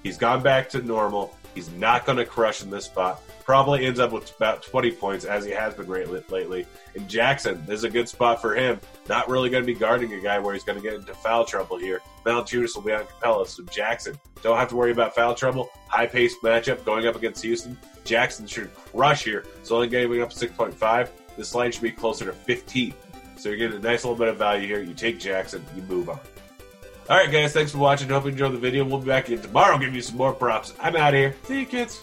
He's 0.03 0.19
gone 0.19 0.43
back 0.43 0.69
to 0.71 0.83
normal. 0.83 1.37
He's 1.55 1.71
not 1.71 2.05
going 2.05 2.19
to 2.19 2.27
crush 2.27 2.63
in 2.63 2.71
this 2.71 2.87
spot. 2.87 3.23
Probably 3.45 3.85
ends 3.85 4.01
up 4.01 4.13
with 4.13 4.35
about 4.37 4.63
20 4.63 4.93
points, 4.93 5.25
as 5.27 5.45
he 5.45 5.51
has 5.51 5.75
been 5.75 5.85
great 5.85 6.09
lately. 6.31 6.67
And 6.95 7.09
Jackson 7.09 7.63
this 7.67 7.79
is 7.79 7.85
a 7.85 7.91
good 7.91 8.09
spot 8.09 8.41
for 8.41 8.55
him. 8.55 8.81
Not 9.09 9.29
really 9.29 9.51
going 9.51 9.63
to 9.63 9.67
be 9.67 9.79
guarding 9.79 10.13
a 10.15 10.21
guy 10.21 10.39
where 10.39 10.55
he's 10.55 10.65
going 10.65 10.79
to 10.79 10.83
get 10.83 10.95
into 10.95 11.13
foul 11.15 11.45
trouble 11.45 11.77
here. 11.77 12.01
Valanciunas 12.25 12.75
will 12.75 12.83
be 12.83 12.93
on 12.93 13.05
Capela, 13.05 13.47
so 13.47 13.63
Jackson 13.65 14.19
don't 14.43 14.57
have 14.57 14.69
to 14.69 14.77
worry 14.77 14.93
about 14.93 15.15
foul 15.15 15.35
trouble. 15.35 15.69
High 15.89 16.07
paced 16.07 16.41
matchup 16.43 16.85
going 16.85 17.07
up 17.07 17.17
against 17.17 17.43
Houston. 17.43 17.79
Jackson 18.05 18.47
should 18.47 18.75
crush 18.75 19.25
here. 19.25 19.45
So 19.63 19.77
only 19.77 19.89
giving 19.89 20.23
up 20.23 20.31
6.5. 20.31 21.09
This 21.37 21.55
line 21.55 21.73
should 21.73 21.83
be 21.83 21.91
closer 21.91 22.25
to 22.25 22.33
15. 22.33 22.95
So 23.37 23.49
you're 23.51 23.59
getting 23.59 23.77
a 23.77 23.81
nice 23.81 24.05
little 24.05 24.17
bit 24.17 24.29
of 24.29 24.37
value 24.37 24.67
here. 24.67 24.83
You 24.83 24.95
take 24.95 25.19
Jackson, 25.19 25.65
you 25.77 25.83
move 25.83 26.09
on. 26.09 26.21
All 27.11 27.19
right, 27.19 27.31
guys, 27.31 27.53
thanks 27.53 27.73
for 27.73 27.79
watching. 27.79 28.09
Hope 28.09 28.25
you 28.25 28.31
enjoyed 28.31 28.53
the 28.53 28.59
video. 28.59 28.85
We'll 28.85 29.01
be 29.01 29.07
back 29.07 29.29
again 29.29 29.43
tomorrow. 29.43 29.77
Give 29.77 29.95
you 29.95 30.01
some 30.01 30.17
more 30.17 30.33
props. 30.33 30.73
I'm 30.81 30.97
out 30.97 31.13
here. 31.13 31.35
See 31.45 31.61
you, 31.61 31.67
kids. 31.67 32.03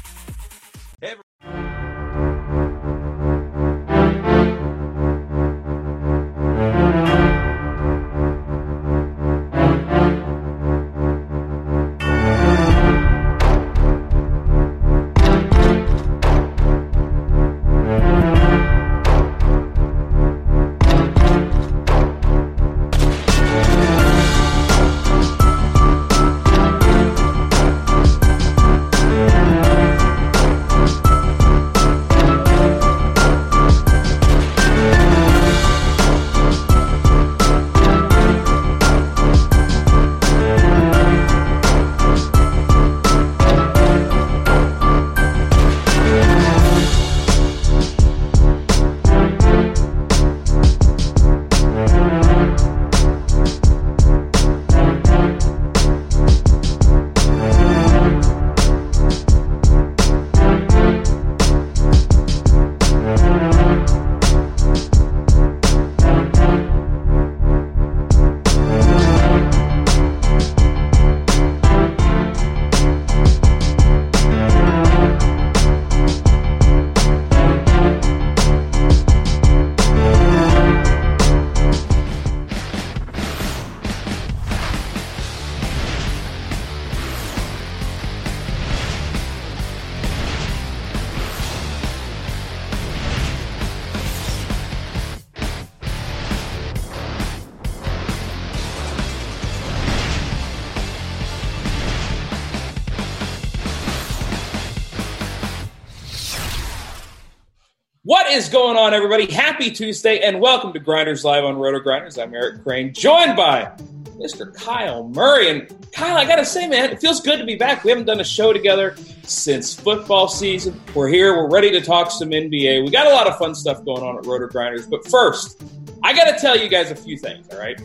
What 108.31 108.37
is 108.37 108.47
going 108.47 108.77
on, 108.77 108.93
everybody? 108.93 109.29
Happy 109.29 109.69
Tuesday, 109.69 110.21
and 110.21 110.39
welcome 110.39 110.71
to 110.71 110.79
GrindersLive 110.79 111.43
on 111.43 111.55
RotoGrinders. 111.55 112.17
I'm 112.17 112.33
Eric 112.33 112.63
Crane, 112.63 112.93
joined 112.93 113.35
by 113.35 113.69
Mr. 114.17 114.55
Kyle 114.55 115.09
Murray. 115.09 115.49
And 115.49 115.91
Kyle, 115.91 116.15
I 116.15 116.23
gotta 116.23 116.45
say, 116.45 116.65
man, 116.65 116.91
it 116.91 117.01
feels 117.01 117.19
good 117.19 117.39
to 117.39 117.45
be 117.45 117.55
back. 117.55 117.83
We 117.83 117.89
haven't 117.89 118.05
done 118.05 118.21
a 118.21 118.23
show 118.23 118.53
together 118.53 118.95
since 119.23 119.75
football 119.75 120.29
season. 120.29 120.79
We're 120.95 121.09
here, 121.09 121.35
we're 121.35 121.51
ready 121.51 121.71
to 121.71 121.81
talk 121.81 122.09
some 122.09 122.29
NBA. 122.29 122.85
We 122.85 122.89
got 122.89 123.05
a 123.05 123.09
lot 123.09 123.27
of 123.27 123.37
fun 123.37 123.53
stuff 123.53 123.83
going 123.83 124.01
on 124.01 124.17
at 124.17 124.23
RotoGrinders. 124.23 124.89
But 124.89 125.05
first, 125.09 125.61
I 126.01 126.13
gotta 126.13 126.39
tell 126.39 126.57
you 126.57 126.69
guys 126.69 126.89
a 126.89 126.95
few 126.95 127.17
things, 127.17 127.49
all 127.49 127.59
right? 127.59 127.81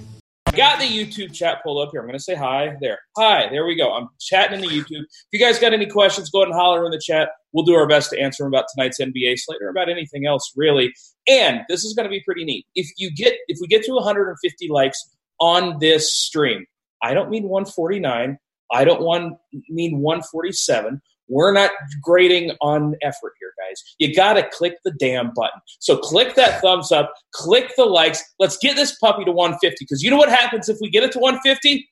Got 0.52 0.78
the 0.78 0.86
YouTube 0.86 1.32
chat 1.32 1.62
pulled 1.62 1.86
up 1.86 1.92
here. 1.92 2.00
I'm 2.00 2.06
going 2.06 2.18
to 2.18 2.22
say 2.22 2.34
hi 2.34 2.76
there. 2.80 2.98
Hi, 3.16 3.48
there 3.50 3.66
we 3.66 3.76
go. 3.76 3.92
I'm 3.92 4.08
chatting 4.20 4.60
in 4.60 4.68
the 4.68 4.74
YouTube. 4.74 5.02
If 5.02 5.28
you 5.32 5.38
guys 5.38 5.58
got 5.58 5.72
any 5.72 5.86
questions, 5.86 6.30
go 6.30 6.40
ahead 6.40 6.48
and 6.48 6.56
holler 6.56 6.84
in 6.84 6.90
the 6.90 7.00
chat. 7.02 7.30
We'll 7.52 7.64
do 7.64 7.74
our 7.74 7.86
best 7.86 8.10
to 8.10 8.20
answer 8.20 8.44
them 8.44 8.52
about 8.52 8.66
tonight's 8.74 9.00
NBA 9.00 9.34
slate 9.38 9.60
or 9.62 9.68
about 9.68 9.88
anything 9.88 10.26
else, 10.26 10.52
really. 10.56 10.92
And 11.28 11.60
this 11.68 11.84
is 11.84 11.94
going 11.94 12.04
to 12.04 12.10
be 12.10 12.22
pretty 12.24 12.44
neat. 12.44 12.66
If 12.74 12.88
you 12.96 13.10
get, 13.14 13.34
if 13.48 13.58
we 13.60 13.66
get 13.66 13.82
to 13.84 13.92
150 13.92 14.68
likes 14.70 15.02
on 15.40 15.78
this 15.80 16.12
stream, 16.12 16.64
I 17.02 17.14
don't 17.14 17.30
mean 17.30 17.44
149. 17.44 18.38
I 18.72 18.84
don't 18.84 19.02
want 19.02 19.34
mean 19.68 20.00
147. 20.00 21.00
We're 21.28 21.52
not 21.52 21.70
grading 22.02 22.52
on 22.60 22.94
effort 23.02 23.32
here, 23.40 23.52
guys. 23.58 23.82
You 23.98 24.14
got 24.14 24.34
to 24.34 24.48
click 24.48 24.74
the 24.84 24.92
damn 24.92 25.32
button. 25.34 25.60
So 25.80 25.96
click 25.96 26.34
that 26.36 26.60
thumbs 26.60 26.92
up, 26.92 27.12
click 27.32 27.72
the 27.76 27.84
likes. 27.84 28.22
Let's 28.38 28.58
get 28.58 28.76
this 28.76 28.96
puppy 28.98 29.24
to 29.24 29.32
150 29.32 29.76
because 29.80 30.02
you 30.02 30.10
know 30.10 30.16
what 30.16 30.28
happens 30.28 30.68
if 30.68 30.78
we 30.80 30.90
get 30.90 31.02
it 31.02 31.12
to 31.12 31.18
150? 31.18 31.88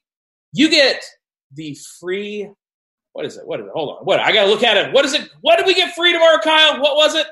You 0.53 0.71
get 0.71 1.03
the 1.53 1.77
free. 2.01 2.49
What 3.13 3.25
is 3.25 3.37
it? 3.37 3.47
What 3.47 3.61
is 3.61 3.67
it? 3.67 3.73
Hold 3.75 3.99
on. 3.99 4.05
What 4.05 4.21
I 4.21 4.33
gotta 4.33 4.49
look 4.49 4.63
at 4.63 4.77
it. 4.77 4.93
What 4.93 5.05
is 5.05 5.15
it? 5.15 5.29
What 5.41 5.57
did 5.57 5.67
we 5.67 5.75
get 5.75 5.95
free 5.95 6.13
tomorrow, 6.13 6.39
Kyle? 6.43 6.81
What 6.81 6.97
was 6.97 7.15
it? 7.15 7.27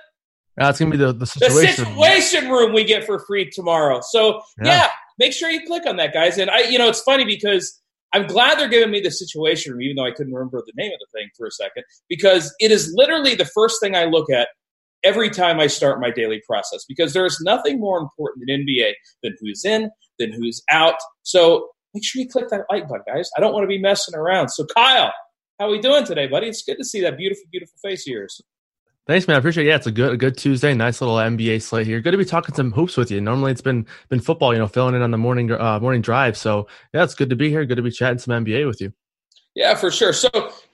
Uh, 0.61 0.67
That's 0.67 0.79
gonna 0.79 0.91
be 0.91 0.97
the, 0.97 1.13
the 1.13 1.27
situation. 1.27 1.85
The 1.85 1.91
situation 1.91 2.51
room 2.51 2.73
we 2.73 2.85
get 2.85 3.05
for 3.05 3.19
free 3.21 3.51
tomorrow. 3.51 4.01
So 4.03 4.43
yeah. 4.63 4.67
yeah, 4.67 4.89
make 5.19 5.33
sure 5.33 5.51
you 5.51 5.67
click 5.67 5.87
on 5.87 5.97
that, 5.97 6.13
guys. 6.13 6.39
And 6.39 6.51
I, 6.51 6.61
you 6.63 6.79
know, 6.79 6.89
it's 6.89 7.03
funny 7.03 7.25
because 7.25 7.82
I'm 8.13 8.27
glad 8.27 8.59
they're 8.59 8.69
giving 8.69 8.91
me 8.91 9.01
the 9.01 9.11
situation 9.11 9.73
room, 9.73 9.83
even 9.83 9.97
though 9.97 10.07
I 10.07 10.11
couldn't 10.11 10.35
remember 10.35 10.63
the 10.65 10.73
name 10.77 10.93
of 10.93 10.99
the 11.01 11.19
thing 11.19 11.29
for 11.37 11.47
a 11.47 11.51
second, 11.51 11.85
because 12.09 12.55
it 12.61 12.71
is 12.71 12.93
literally 12.95 13.35
the 13.35 13.47
first 13.47 13.81
thing 13.81 13.97
I 13.97 14.05
look 14.05 14.31
at 14.31 14.49
every 15.05 15.31
time 15.31 15.59
I 15.59 15.67
start 15.67 16.01
my 16.01 16.11
daily 16.11 16.41
process. 16.47 16.85
Because 16.87 17.13
there 17.13 17.27
is 17.27 17.41
nothing 17.45 17.81
more 17.81 17.99
important 17.99 18.45
than 18.47 18.67
NBA 18.67 18.93
than 19.23 19.35
who's 19.41 19.65
in, 19.65 19.91
than 20.19 20.33
who's 20.33 20.63
out. 20.71 20.97
So 21.23 21.69
make 21.95 22.05
sure 22.05 22.23
you 22.23 22.29
click 22.29 22.49
that 22.51 22.67
like 22.71 22.89
button, 22.89 23.05
guys. 23.07 23.31
I 23.37 23.41
don't 23.41 23.53
want 23.53 23.65
to 23.65 23.69
be 23.69 23.81
messing 23.81 24.15
around. 24.15 24.51
So 24.51 24.67
Kyle, 24.77 25.13
how 25.59 25.69
are 25.69 25.71
we 25.71 25.81
doing 25.81 26.05
today, 26.05 26.27
buddy? 26.27 26.49
It's 26.49 26.63
good 26.63 26.77
to 26.77 26.85
see 26.85 27.01
that 27.03 27.17
beautiful, 27.17 27.45
beautiful 27.51 27.77
face 27.83 28.07
of 28.07 28.13
yours. 28.13 28.41
Thanks, 29.07 29.27
man. 29.27 29.35
I 29.35 29.39
appreciate 29.39 29.67
it. 29.67 29.71
Yeah, 29.71 29.77
it's 29.77 29.89
a 29.89 29.93
good 29.93 30.13
a 30.13 30.17
good 30.17 30.39
Tuesday. 30.39 30.75
Nice 30.75 31.01
little 31.01 31.17
NBA 31.17 31.63
slate 31.63 31.87
here. 31.87 32.01
Good 32.01 32.13
to 32.13 32.19
be 32.19 32.25
talking 32.25 32.55
some 32.55 32.71
hoops 32.71 32.97
with 32.97 33.11
you. 33.11 33.21
Normally 33.21 33.51
it's 33.51 33.61
been 33.61 33.85
been 34.09 34.21
football, 34.21 34.53
you 34.53 34.61
know, 34.61 34.69
filling 34.69 34.95
in 34.95 35.03
on 35.03 35.11
the 35.11 35.19
morning 35.19 35.51
uh, 35.51 35.81
morning 35.81 36.03
drive. 36.03 36.37
So 36.37 36.69
yeah, 36.95 37.03
it's 37.03 37.15
good 37.15 37.31
to 37.31 37.37
be 37.37 37.51
here. 37.51 37.65
Good 37.65 37.77
to 37.77 37.83
be 37.83 37.91
chatting 37.91 38.19
some 38.19 38.45
NBA 38.45 38.67
with 38.67 38.81
you. 38.81 38.93
Yeah, 39.57 39.75
for 39.75 39.91
sure. 39.91 40.13
So 40.13 40.31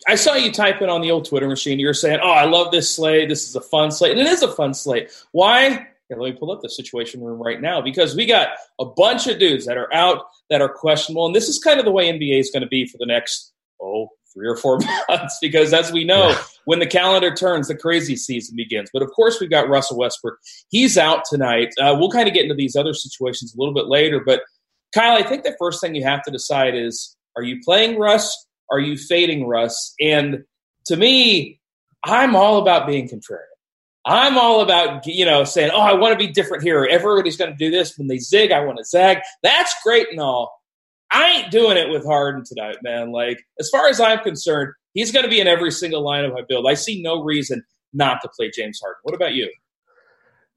I 0.07 0.15
saw 0.15 0.35
you 0.35 0.53
type 0.53 0.83
in 0.83 0.91
on 0.91 1.01
the 1.01 1.11
old 1.11 1.25
Twitter 1.25 1.49
machine. 1.49 1.81
You're 1.81 1.95
saying, 1.95 2.21
"Oh, 2.23 2.31
I 2.31 2.45
love 2.45 2.71
this 2.71 2.95
slate. 2.95 3.31
This 3.31 3.49
is 3.49 3.57
a 3.57 3.63
fun 3.63 3.91
slate," 3.91 4.13
and 4.13 4.21
it 4.21 4.27
is 4.27 4.43
a 4.43 4.53
fun 4.53 4.75
slate. 4.75 5.11
Why? 5.33 5.87
Here, 6.09 6.19
let 6.19 6.33
me 6.33 6.39
pull 6.39 6.51
up 6.51 6.61
the 6.61 6.71
situation 6.71 7.23
room 7.23 7.43
right 7.43 7.61
now 7.61 7.81
because 7.81 8.15
we 8.15 8.25
got 8.27 8.51
a 8.79 8.85
bunch 8.85 9.27
of 9.27 9.39
dudes 9.39 9.67
that 9.67 9.77
are 9.77 9.93
out 9.93 10.27
that 10.51 10.61
are 10.61 10.69
questionable, 10.69 11.27
and 11.27 11.35
this 11.35 11.49
is 11.49 11.59
kind 11.59 11.79
of 11.79 11.87
the 11.87 11.91
way 11.91 12.13
NBA 12.13 12.39
is 12.39 12.51
going 12.51 12.63
to 12.63 12.69
be 12.69 12.87
for 12.87 12.99
the 12.99 13.07
next 13.07 13.53
oh 13.81 14.09
three 14.39 14.49
or 14.49 14.57
four 14.57 14.79
months 15.09 15.39
because 15.41 15.73
as 15.73 15.93
we 15.93 16.05
know 16.05 16.29
yeah. 16.29 16.43
when 16.65 16.79
the 16.79 16.87
calendar 16.87 17.35
turns 17.35 17.69
the 17.69 17.77
crazy 17.77 18.17
season 18.17 18.55
begins 18.57 18.89
but 18.93 19.03
of 19.03 19.11
course 19.13 19.41
we've 19.41 19.51
got 19.51 19.69
russell 19.69 19.99
westbrook 19.99 20.39
he's 20.69 20.97
out 20.97 21.25
tonight 21.29 21.73
uh, 21.81 21.95
we'll 21.99 22.11
kind 22.11 22.29
of 22.29 22.35
get 22.35 22.45
into 22.45 22.55
these 22.55 22.77
other 22.77 22.95
situations 22.95 23.55
a 23.55 23.59
little 23.59 23.75
bit 23.75 23.87
later 23.87 24.23
but 24.25 24.43
kyle 24.95 25.17
i 25.17 25.23
think 25.23 25.43
the 25.43 25.57
first 25.59 25.81
thing 25.81 25.95
you 25.95 26.05
have 26.05 26.23
to 26.23 26.31
decide 26.31 26.75
is 26.75 27.17
are 27.37 27.43
you 27.43 27.59
playing 27.65 27.99
russ 27.99 28.47
are 28.71 28.81
you 28.81 28.97
fading 28.97 29.47
russ 29.47 29.95
and 30.01 30.45
to 30.87 30.97
me 30.97 31.61
i'm 32.05 32.37
all 32.37 32.59
about 32.59 32.87
being 32.87 33.09
contrarian 33.09 33.43
I'm 34.09 34.39
all 34.39 34.63
about, 34.63 35.07
you 35.07 35.27
know, 35.27 35.45
saying, 35.45 35.71
oh, 35.75 35.83
I 35.83 35.93
want 35.93 36.19
to 36.19 36.27
be 36.27 36.33
different 36.33 36.63
here. 36.63 36.89
Everybody's 36.91 37.37
going 37.37 37.51
to 37.51 37.57
do 37.57 37.71
this. 37.71 37.99
When 37.99 38.09
they 38.09 38.17
zig, 38.17 38.53
I 38.53 38.61
want 38.61 38.79
to 38.79 38.85
zag. 38.85 39.19
That's 39.43 39.75
great 39.85 40.07
and 40.11 40.19
all. 40.19 40.58
I 41.11 41.31
ain't 41.31 41.51
doing 41.51 41.77
it 41.77 41.89
with 41.89 42.05
Harden 42.05 42.45
tonight, 42.45 42.77
man. 42.83 43.13
Like, 43.13 43.43
as 43.59 43.69
far 43.71 43.89
as 43.89 44.01
I'm 44.01 44.19
concerned, 44.21 44.73
he's 44.95 45.11
going 45.11 45.25
to 45.25 45.31
be 45.31 45.41
in 45.41 45.47
every 45.47 45.71
single 45.71 46.03
lineup 46.03 46.39
I 46.39 46.43
build. 46.49 46.67
I 46.69 46.75
see 46.75 47.03
no 47.03 47.23
reason 47.23 47.63
not 47.93 48.21
to 48.23 48.29
play 48.37 48.51
James 48.55 48.79
Harden. 48.83 48.99
What 49.03 49.15
about 49.15 49.33
you? 49.33 49.51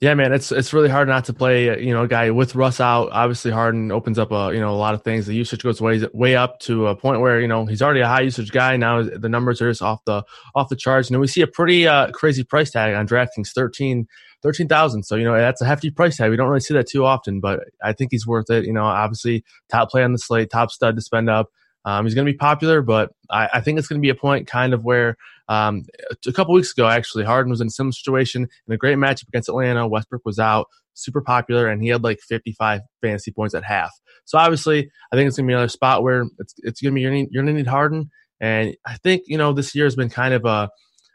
Yeah, 0.01 0.15
man, 0.15 0.33
it's 0.33 0.51
it's 0.51 0.73
really 0.73 0.89
hard 0.89 1.07
not 1.07 1.25
to 1.25 1.33
play. 1.33 1.79
You 1.79 1.93
know, 1.93 2.01
a 2.01 2.07
guy 2.07 2.31
with 2.31 2.55
Russ 2.55 2.79
out. 2.81 3.09
Obviously, 3.11 3.51
Harden 3.51 3.91
opens 3.91 4.17
up 4.17 4.31
a 4.31 4.49
you 4.51 4.59
know 4.59 4.73
a 4.73 4.75
lot 4.75 4.95
of 4.95 5.03
things. 5.03 5.27
The 5.27 5.35
usage 5.35 5.61
goes 5.61 5.79
way 5.79 6.01
way 6.11 6.35
up 6.35 6.59
to 6.61 6.87
a 6.87 6.95
point 6.95 7.21
where 7.21 7.39
you 7.39 7.47
know 7.47 7.67
he's 7.67 7.83
already 7.83 7.99
a 7.99 8.07
high 8.07 8.21
usage 8.21 8.51
guy. 8.51 8.77
Now 8.77 9.03
the 9.03 9.29
numbers 9.29 9.61
are 9.61 9.69
just 9.69 9.83
off 9.83 10.03
the 10.05 10.23
off 10.55 10.69
the 10.69 10.75
charts. 10.75 11.11
And 11.11 11.21
we 11.21 11.27
see 11.27 11.41
a 11.41 11.47
pretty 11.47 11.87
uh, 11.87 12.09
crazy 12.13 12.43
price 12.43 12.71
tag 12.71 12.95
on 12.95 13.07
DraftKings 13.07 13.53
13 13.53 14.07
thirteen 14.43 14.67
thousand. 14.67 15.03
So 15.03 15.15
you 15.15 15.23
know 15.23 15.37
that's 15.37 15.61
a 15.61 15.65
hefty 15.65 15.91
price 15.91 16.17
tag. 16.17 16.31
We 16.31 16.37
don't 16.37 16.49
really 16.49 16.61
see 16.61 16.73
that 16.73 16.87
too 16.87 17.05
often, 17.05 17.39
but 17.39 17.61
I 17.83 17.93
think 17.93 18.11
he's 18.11 18.27
worth 18.27 18.49
it. 18.49 18.65
You 18.65 18.73
know, 18.73 18.83
obviously 18.83 19.43
top 19.69 19.89
play 19.89 20.03
on 20.03 20.11
the 20.11 20.19
slate, 20.19 20.49
top 20.49 20.71
stud 20.71 20.95
to 20.95 21.01
spend 21.01 21.29
up. 21.29 21.49
Um, 21.83 22.05
he's 22.05 22.13
going 22.13 22.27
to 22.27 22.31
be 22.31 22.37
popular, 22.37 22.81
but 22.81 23.11
I, 23.29 23.49
I 23.55 23.61
think 23.61 23.79
it's 23.79 23.87
going 23.87 23.99
to 23.99 24.05
be 24.05 24.11
a 24.11 24.15
point 24.15 24.45
kind 24.45 24.73
of 24.73 24.83
where 24.85 25.17
um, 25.47 25.83
a 26.27 26.31
couple 26.31 26.53
weeks 26.53 26.71
ago, 26.71 26.87
actually, 26.87 27.23
Harden 27.23 27.49
was 27.49 27.59
in 27.59 27.67
a 27.67 27.71
similar 27.71 27.91
situation 27.91 28.47
in 28.67 28.73
a 28.73 28.77
great 28.77 28.97
matchup 28.97 29.27
against 29.27 29.49
Atlanta. 29.49 29.87
Westbrook 29.87 30.21
was 30.23 30.39
out, 30.39 30.67
super 30.93 31.21
popular, 31.21 31.67
and 31.67 31.81
he 31.81 31.89
had 31.89 32.03
like 32.03 32.19
55 32.19 32.81
fantasy 33.01 33.31
points 33.31 33.55
at 33.55 33.63
half. 33.63 33.91
So 34.25 34.37
obviously, 34.37 34.91
I 35.11 35.15
think 35.15 35.27
it's 35.27 35.37
going 35.37 35.47
to 35.47 35.49
be 35.49 35.53
another 35.53 35.67
spot 35.67 36.03
where 36.03 36.25
it's, 36.37 36.53
it's 36.59 36.81
going 36.81 36.93
to 36.93 36.95
be 36.95 37.01
you're 37.01 37.43
going 37.43 37.47
to 37.47 37.53
need 37.53 37.67
Harden. 37.67 38.11
And 38.39 38.75
I 38.85 38.97
think, 38.97 39.23
you 39.27 39.37
know, 39.37 39.53
this 39.53 39.75
year 39.75 39.85
has 39.85 39.95
been 39.95 40.09
kind 40.09 40.33
of 40.33 40.45
a, 40.45 40.69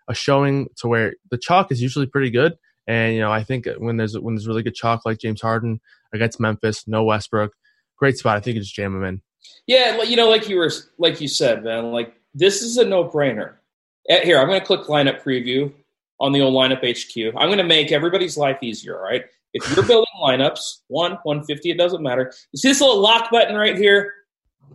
a 0.09 0.15
showing 0.15 0.69
to 0.79 0.89
where 0.89 1.15
the 1.31 1.39
chalk 1.39 1.73
is 1.73 1.81
usually 1.81 2.07
pretty 2.07 2.31
good. 2.31 2.55
And 2.87 3.15
you 3.15 3.21
know, 3.21 3.33
I 3.33 3.43
think 3.43 3.67
when 3.79 3.97
there's 3.97 4.19
when 4.19 4.35
there's 4.35 4.47
really 4.47 4.63
good 4.63 4.75
chalk 4.75 5.03
like 5.05 5.19
James 5.19 5.41
Harden 5.41 5.81
against 6.13 6.41
Memphis, 6.41 6.87
no 6.87 7.05
Westbrook, 7.05 7.53
great 7.97 8.19
spot. 8.19 8.37
I 8.37 8.41
think 8.41 8.55
you 8.55 8.61
just 8.61 8.75
jam 8.75 8.95
him 8.95 9.05
in. 9.05 9.23
Yeah, 9.67 10.03
you 10.03 10.17
know, 10.17 10.29
like 10.29 10.49
you 10.49 10.57
were 10.57 10.71
like 10.99 11.21
you 11.21 11.29
said, 11.29 11.65
man. 11.65 11.93
Like 11.93 12.15
this 12.35 12.63
is 12.63 12.77
a 12.77 12.85
no 12.85 13.05
brainer. 13.05 13.55
Eh, 14.09 14.25
here, 14.25 14.39
I'm 14.39 14.47
going 14.47 14.61
to 14.61 14.67
click 14.67 14.83
lineup 14.83 15.23
preview 15.23 15.73
on 16.21 16.33
the 16.33 16.41
old 16.41 16.55
lineup 16.55 16.79
HQ. 16.85 17.35
I'm 17.37 17.49
going 17.49 17.59
to 17.59 17.65
make 17.65 17.91
everybody's 17.91 18.37
life 18.37 18.59
easier. 18.63 19.01
Right? 19.01 19.25
If 19.53 19.75
you're 19.75 19.87
building 19.87 20.07
lineups, 20.23 20.83
one 20.89 21.13
150, 21.25 21.71
it 21.71 21.79
doesn't 21.79 22.03
matter. 22.03 22.33
You 22.53 22.59
see 22.59 22.69
this 22.69 22.81
little 22.81 23.01
lock 23.01 23.31
button 23.31 23.57
right 23.57 23.77
here? 23.77 24.13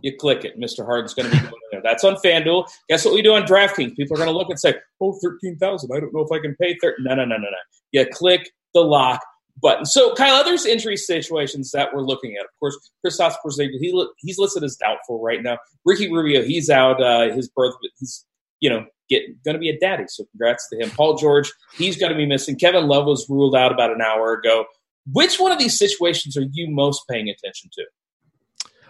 You 0.02 0.16
click 0.16 0.44
it. 0.44 0.58
Mr. 0.60 0.84
Harden's 0.84 1.14
going 1.14 1.30
to 1.30 1.36
be 1.36 1.42
going. 1.42 1.52
That's 1.82 2.04
on 2.04 2.16
FanDuel. 2.16 2.68
Guess 2.88 3.04
what 3.04 3.14
we 3.14 3.22
do 3.22 3.34
on 3.34 3.42
DraftKings? 3.42 3.96
People 3.96 4.14
are 4.14 4.24
going 4.24 4.32
to 4.32 4.36
look 4.36 4.50
and 4.50 4.58
say, 4.58 4.74
oh, 5.00 5.18
13000 5.20 5.90
I 5.92 6.00
don't 6.00 6.14
know 6.14 6.20
if 6.20 6.32
I 6.32 6.40
can 6.40 6.56
pay 6.60 6.76
30 6.80 6.96
No, 7.00 7.14
no, 7.14 7.24
no, 7.24 7.36
no, 7.36 7.42
no. 7.42 7.56
You 7.92 8.06
click 8.06 8.50
the 8.74 8.80
lock 8.80 9.20
button. 9.60 9.84
So, 9.84 10.14
Kyle, 10.14 10.34
others 10.34 10.66
injury 10.66 10.96
situations 10.96 11.70
that 11.72 11.94
we're 11.94 12.02
looking 12.02 12.36
at. 12.36 12.44
Of 12.44 12.50
course, 12.58 12.78
Kristaps 13.04 13.34
Porzingis, 13.44 13.78
he, 13.80 14.06
he's 14.18 14.38
listed 14.38 14.64
as 14.64 14.76
doubtful 14.76 15.20
right 15.22 15.42
now. 15.42 15.58
Ricky 15.84 16.10
Rubio, 16.10 16.42
he's 16.42 16.70
out. 16.70 17.02
Uh, 17.02 17.32
his 17.34 17.48
birth, 17.48 17.74
he's, 17.98 18.24
you 18.60 18.70
know, 18.70 18.86
going 19.10 19.54
to 19.54 19.58
be 19.58 19.68
a 19.68 19.78
daddy. 19.78 20.04
So 20.08 20.24
congrats 20.30 20.68
to 20.70 20.78
him. 20.78 20.90
Paul 20.90 21.16
George, 21.16 21.52
he's 21.74 21.96
going 21.96 22.12
to 22.12 22.18
be 22.18 22.26
missing. 22.26 22.56
Kevin 22.56 22.86
Love 22.86 23.06
was 23.06 23.28
ruled 23.28 23.56
out 23.56 23.72
about 23.72 23.90
an 23.90 24.00
hour 24.00 24.32
ago. 24.32 24.64
Which 25.12 25.38
one 25.38 25.52
of 25.52 25.58
these 25.58 25.78
situations 25.78 26.36
are 26.36 26.46
you 26.52 26.70
most 26.70 27.02
paying 27.10 27.28
attention 27.28 27.70
to? 27.74 27.84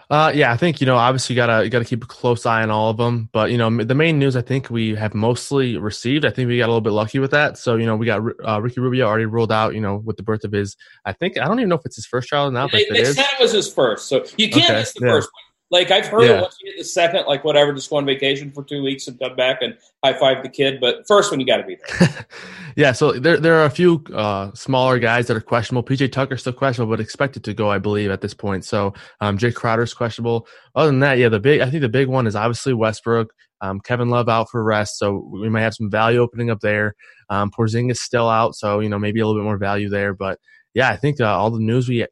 Uh, 0.09 0.31
yeah, 0.33 0.51
I 0.51 0.57
think 0.57 0.81
you 0.81 0.87
know 0.87 0.95
obviously 0.95 1.33
you 1.33 1.37
gotta 1.37 1.63
you 1.63 1.69
gotta 1.69 1.85
keep 1.85 2.03
a 2.03 2.07
close 2.07 2.45
eye 2.45 2.61
on 2.61 2.69
all 2.69 2.89
of 2.89 2.97
them. 2.97 3.29
But 3.31 3.51
you 3.51 3.57
know 3.57 3.83
the 3.83 3.95
main 3.95 4.19
news 4.19 4.35
I 4.35 4.41
think 4.41 4.69
we 4.69 4.95
have 4.95 5.13
mostly 5.13 5.77
received. 5.77 6.25
I 6.25 6.29
think 6.29 6.47
we 6.47 6.57
got 6.57 6.65
a 6.65 6.67
little 6.67 6.81
bit 6.81 6.91
lucky 6.91 7.19
with 7.19 7.31
that. 7.31 7.57
So 7.57 7.75
you 7.75 7.85
know 7.85 7.95
we 7.95 8.05
got 8.05 8.21
uh, 8.45 8.61
Ricky 8.61 8.81
Rubio 8.81 9.05
already 9.05 9.25
ruled 9.25 9.51
out. 9.51 9.73
You 9.73 9.81
know 9.81 9.97
with 9.97 10.17
the 10.17 10.23
birth 10.23 10.43
of 10.43 10.51
his. 10.51 10.75
I 11.05 11.13
think 11.13 11.37
I 11.37 11.45
don't 11.45 11.59
even 11.59 11.69
know 11.69 11.75
if 11.75 11.85
it's 11.85 11.95
his 11.95 12.05
first 12.05 12.27
child 12.27 12.53
now. 12.53 12.67
They, 12.67 12.85
they 12.89 13.05
said 13.05 13.25
it 13.37 13.41
was 13.41 13.51
his 13.51 13.71
first, 13.71 14.07
so 14.07 14.25
you 14.37 14.49
can't 14.49 14.65
okay, 14.65 14.79
miss 14.79 14.93
the 14.93 15.05
yeah. 15.05 15.13
first 15.13 15.29
one. 15.33 15.52
Like 15.73 15.89
I've 15.89 16.05
heard 16.05 16.29
yeah. 16.29 16.39
once 16.39 16.55
you 16.61 16.71
get 16.71 16.77
the 16.77 16.83
second, 16.83 17.25
like 17.25 17.43
whatever, 17.43 17.73
just 17.73 17.89
go 17.89 17.95
on 17.95 18.05
vacation 18.05 18.51
for 18.51 18.63
two 18.63 18.83
weeks 18.83 19.07
and 19.07 19.17
come 19.19 19.35
back 19.35 19.57
and 19.61 19.75
high 20.03 20.13
five 20.13 20.43
the 20.43 20.49
kid. 20.49 20.79
But 20.79 21.07
first 21.07 21.31
one, 21.31 21.39
you 21.39 21.47
got 21.47 21.57
to 21.57 21.63
be 21.63 21.77
there. 21.99 22.27
yeah, 22.75 22.91
so 22.91 23.13
there 23.13 23.37
there 23.37 23.55
are 23.55 23.65
a 23.65 23.71
few 23.71 24.03
uh, 24.13 24.53
smaller 24.53 24.99
guys 24.99 25.25
that 25.25 25.35
are 25.35 25.41
questionable. 25.41 25.83
PJ 25.83 26.11
Tucker's 26.11 26.41
still 26.41 26.53
questionable, 26.53 26.95
but 26.95 27.01
expected 27.01 27.43
to 27.45 27.55
go, 27.55 27.71
I 27.71 27.79
believe, 27.79 28.11
at 28.11 28.21
this 28.21 28.35
point. 28.35 28.65
So 28.65 28.93
um, 29.19 29.35
Jae 29.35 29.51
Crowder's 29.51 29.95
questionable. 29.95 30.47
Other 30.75 30.91
than 30.91 30.99
that, 30.99 31.17
yeah, 31.17 31.29
the 31.29 31.39
big 31.39 31.61
I 31.61 31.71
think 31.71 31.81
the 31.81 31.89
big 31.89 32.07
one 32.07 32.27
is 32.27 32.35
obviously 32.35 32.75
Westbrook. 32.75 33.33
Um, 33.61 33.79
Kevin 33.79 34.09
Love 34.09 34.29
out 34.29 34.51
for 34.51 34.63
rest, 34.63 34.99
so 34.99 35.27
we 35.31 35.49
might 35.49 35.61
have 35.61 35.73
some 35.73 35.89
value 35.89 36.19
opening 36.19 36.51
up 36.51 36.59
there. 36.59 36.93
Um, 37.31 37.49
Porzingis 37.49 37.97
still 37.97 38.29
out, 38.29 38.53
so 38.53 38.79
you 38.79 38.89
know 38.89 38.99
maybe 38.99 39.21
a 39.21 39.25
little 39.25 39.41
bit 39.41 39.45
more 39.45 39.57
value 39.57 39.89
there. 39.89 40.13
But 40.13 40.37
yeah, 40.75 40.89
I 40.89 40.97
think 40.97 41.19
uh, 41.19 41.35
all 41.35 41.49
the 41.49 41.59
news 41.59 41.89
we 41.89 42.05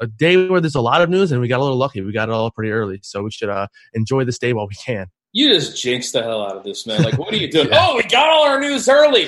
a 0.00 0.06
day 0.06 0.48
where 0.48 0.60
there's 0.60 0.74
a 0.74 0.80
lot 0.80 1.02
of 1.02 1.10
news, 1.10 1.32
and 1.32 1.40
we 1.40 1.48
got 1.48 1.60
a 1.60 1.62
little 1.62 1.78
lucky. 1.78 2.00
We 2.00 2.12
got 2.12 2.28
it 2.28 2.32
all 2.32 2.50
pretty 2.50 2.70
early, 2.70 3.00
so 3.02 3.22
we 3.22 3.30
should 3.30 3.48
uh, 3.48 3.66
enjoy 3.94 4.24
this 4.24 4.38
day 4.38 4.52
while 4.52 4.66
we 4.66 4.74
can. 4.74 5.06
You 5.32 5.52
just 5.52 5.82
jinxed 5.82 6.12
the 6.12 6.22
hell 6.22 6.42
out 6.42 6.56
of 6.56 6.62
this, 6.62 6.86
man. 6.86 7.02
Like, 7.02 7.18
what 7.18 7.34
are 7.34 7.36
you 7.36 7.50
doing? 7.50 7.68
yeah. 7.72 7.88
Oh, 7.88 7.96
we 7.96 8.04
got 8.04 8.28
all 8.28 8.44
our 8.44 8.60
news 8.60 8.88
early. 8.88 9.26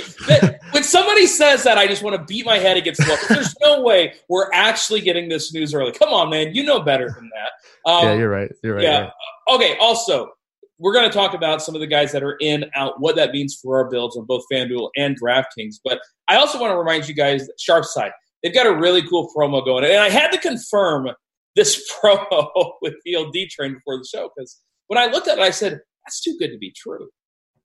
when 0.71 0.85
somebody 0.85 1.27
says 1.27 1.65
that, 1.65 1.79
I 1.79 1.89
just 1.89 2.05
want 2.05 2.17
to 2.17 2.25
beat 2.25 2.47
my 2.47 2.59
head 2.59 2.77
against 2.77 3.01
the 3.01 3.09
wall. 3.09 3.19
There's 3.29 3.55
no 3.61 3.83
way 3.83 4.15
we're 4.29 4.49
actually 4.53 5.01
getting 5.01 5.29
this 5.29 5.53
news 5.53 5.75
early. 5.75 5.91
Come 5.91 6.11
on, 6.11 6.31
man. 6.31 6.55
You 6.55 6.65
know 6.65 6.81
better 6.81 7.11
than 7.11 7.29
that. 7.35 7.91
Um, 7.91 8.05
yeah, 8.05 8.15
you're 8.15 8.31
right. 8.31 8.53
You're 8.63 8.77
right. 8.77 8.85
Yeah. 8.85 9.11
Okay. 9.49 9.77
Also, 9.81 10.31
we're 10.79 10.93
going 10.93 11.09
to 11.09 11.13
talk 11.13 11.35
about 11.35 11.61
some 11.61 11.75
of 11.75 11.81
the 11.81 11.87
guys 11.89 12.13
that 12.13 12.23
are 12.23 12.37
in, 12.41 12.67
out, 12.77 13.01
what 13.01 13.17
that 13.17 13.33
means 13.33 13.59
for 13.61 13.79
our 13.79 13.91
builds 13.91 14.17
on 14.17 14.27
both 14.27 14.45
FanDuel 14.53 14.91
and 14.97 15.21
DraftKings. 15.21 15.77
But 15.85 16.01
I 16.29 16.37
also 16.37 16.61
want 16.61 16.71
to 16.71 16.77
remind 16.77 17.09
you 17.09 17.15
guys 17.15 17.47
that 17.47 17.59
Sharp 17.59 17.85
Side, 17.85 18.13
they've 18.47 18.55
got 18.55 18.67
a 18.67 18.77
really 18.77 19.03
cool 19.09 19.29
promo 19.37 19.65
going. 19.65 19.85
And 19.85 19.99
I 19.99 20.09
had 20.09 20.31
to 20.31 20.39
confirm 20.39 21.09
this 21.57 21.91
promo 22.03 22.73
with 22.81 22.95
PLD 23.07 23.49
Train 23.51 23.75
before 23.75 23.99
the 23.99 24.09
show 24.09 24.31
because 24.37 24.61
when 24.87 24.99
I 24.99 25.07
looked 25.07 25.27
at 25.27 25.39
it, 25.39 25.43
I 25.43 25.51
said, 25.51 25.81
that's 26.05 26.21
too 26.21 26.37
good 26.39 26.53
to 26.53 26.59
be 26.59 26.73
true. 26.77 27.09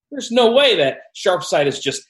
There's 0.09 0.31
no 0.31 0.51
way 0.51 0.75
that 0.77 0.97
Sharpside 1.15 1.67
is 1.67 1.79
just 1.79 2.01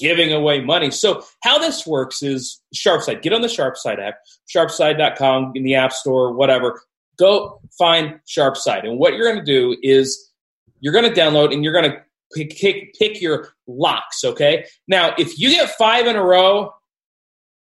giving 0.00 0.32
away 0.32 0.60
money. 0.60 0.90
So 0.90 1.22
how 1.44 1.58
this 1.58 1.86
works 1.86 2.20
is 2.20 2.60
Sharpside. 2.74 3.22
Get 3.22 3.32
on 3.32 3.42
the 3.42 3.46
Sharpside 3.46 4.00
app, 4.00 4.16
sharpside.com 4.52 5.52
in 5.54 5.62
the 5.62 5.76
App 5.76 5.92
Store, 5.92 6.32
whatever. 6.32 6.82
Go 7.16 7.60
find 7.78 8.18
Sharpside. 8.28 8.84
And 8.84 8.98
what 8.98 9.14
you're 9.14 9.32
going 9.32 9.44
to 9.44 9.52
do 9.52 9.76
is 9.82 10.32
you're 10.80 10.92
going 10.92 11.10
to 11.10 11.20
download 11.20 11.54
and 11.54 11.62
you're 11.62 11.72
going 11.72 11.90
to 11.90 11.96
pick, 12.34 12.58
pick, 12.58 12.94
pick 12.98 13.22
your 13.22 13.48
locks. 13.68 14.24
Okay. 14.24 14.66
Now, 14.88 15.14
if 15.16 15.38
you 15.38 15.50
get 15.50 15.70
five 15.70 16.06
in 16.06 16.16
a 16.16 16.24
row, 16.24 16.72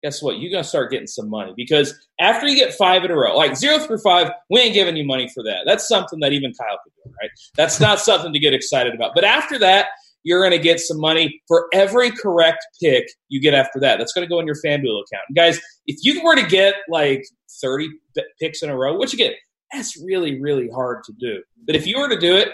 guess 0.06 0.22
what? 0.22 0.38
You're 0.38 0.52
going 0.52 0.64
to 0.64 0.70
start 0.70 0.92
getting 0.92 1.08
some 1.08 1.32
money 1.32 1.52
because 1.58 1.96
after 2.20 2.48
you 2.48 2.56
get 2.56 2.76
five 2.76 3.04
in 3.04 3.10
a 3.10 3.16
row, 3.16 3.36
like 3.36 3.58
zero 3.58 3.80
through 3.80 3.98
five, 4.04 4.30
we 4.52 4.60
ain't 4.60 4.76
giving 4.76 4.96
you 4.96 5.04
money 5.04 5.28
for 5.34 5.42
that. 5.42 5.64
That's 5.66 5.88
something 5.88 6.20
that 6.20 6.32
even 6.32 6.54
Kyle 6.54 6.78
could 6.84 6.94
do, 7.04 7.12
right? 7.20 7.32
That's 7.58 7.80
not 7.80 8.00
something 8.10 8.32
to 8.32 8.38
get 8.38 8.54
excited 8.54 8.94
about. 8.94 9.14
But 9.16 9.24
after 9.24 9.58
that, 9.58 9.88
you're 10.22 10.42
going 10.42 10.52
to 10.52 10.64
get 10.64 10.80
some 10.80 11.00
money 11.00 11.42
for 11.48 11.68
every 11.74 12.12
correct 12.12 12.64
pick 12.80 13.08
you 13.30 13.42
get 13.42 13.56
after 13.56 13.80
that. 13.80 13.98
That's 13.98 14.14
going 14.14 14.28
to 14.28 14.30
go 14.30 14.40
in 14.40 14.46
your 14.46 14.58
FanDuel 14.64 15.02
account. 15.02 15.24
And 15.28 15.36
guys, 15.36 15.60
if 15.88 15.98
you 16.04 16.24
were 16.24 16.36
to 16.36 16.46
get 16.46 16.76
like 16.88 17.26
30 17.64 17.90
picks 18.40 18.62
in 18.62 18.70
a 18.70 18.78
row, 18.78 18.96
which 19.00 19.12
you 19.12 19.18
get, 19.18 19.34
that's 19.74 20.00
really, 20.04 20.40
really 20.40 20.70
hard 20.70 21.04
to 21.06 21.14
do. 21.20 21.42
But 21.66 21.76
if 21.76 21.88
you 21.88 21.98
were 21.98 22.10
to 22.10 22.20
do 22.20 22.36
it, 22.36 22.50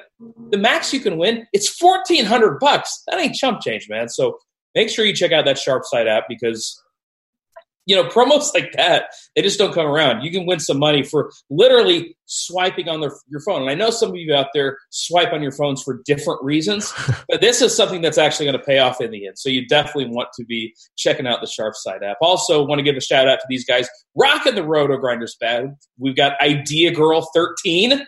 the 0.51 0.57
max 0.57 0.93
you 0.93 1.01
can 1.01 1.17
win, 1.17 1.45
it's 1.51 1.81
1400 1.81 2.59
bucks. 2.61 3.03
That 3.07 3.19
ain't 3.19 3.35
chump 3.35 3.59
change, 3.59 3.87
man. 3.89 4.07
So 4.07 4.37
make 4.73 4.89
sure 4.89 5.03
you 5.03 5.13
check 5.13 5.33
out 5.33 5.43
that 5.43 5.57
Sharpside 5.57 6.07
app 6.07 6.25
because 6.29 6.81
you 7.85 7.95
know, 7.95 8.03
promos 8.03 8.51
like 8.53 8.71
that, 8.73 9.05
they 9.35 9.41
just 9.41 9.59
don't 9.59 9.73
come 9.73 9.87
around. 9.87 10.23
You 10.23 10.31
can 10.31 10.45
win 10.45 10.59
some 10.59 10.79
money 10.79 11.03
for 11.03 11.31
literally 11.49 12.15
swiping 12.25 12.87
on 12.87 13.01
their, 13.01 13.11
your 13.29 13.41
phone. 13.41 13.61
And 13.61 13.69
I 13.69 13.75
know 13.75 13.89
some 13.89 14.09
of 14.09 14.15
you 14.15 14.33
out 14.33 14.47
there 14.53 14.77
swipe 14.89 15.33
on 15.33 15.41
your 15.41 15.51
phones 15.51 15.83
for 15.83 16.01
different 16.05 16.41
reasons, 16.43 16.93
but 17.29 17.41
this 17.41 17.61
is 17.61 17.75
something 17.75 18.01
that's 18.01 18.17
actually 18.17 18.45
going 18.45 18.57
to 18.57 18.63
pay 18.63 18.79
off 18.79 19.01
in 19.01 19.11
the 19.11 19.27
end. 19.27 19.37
So 19.37 19.49
you 19.49 19.67
definitely 19.67 20.13
want 20.13 20.29
to 20.35 20.45
be 20.45 20.73
checking 20.97 21.27
out 21.27 21.41
the 21.41 21.47
Sharpside 21.47 22.03
app. 22.03 22.17
Also, 22.21 22.63
want 22.63 22.79
to 22.79 22.83
give 22.83 22.95
a 22.95 23.01
shout 23.01 23.27
out 23.27 23.39
to 23.39 23.45
these 23.49 23.65
guys 23.65 23.89
rocking 24.15 24.55
the 24.55 24.61
RotoGrinders 24.61 25.37
bad. 25.39 25.75
We've 25.97 26.15
got 26.15 26.39
Idea 26.41 26.91
Girl 26.91 27.27
13. 27.33 28.05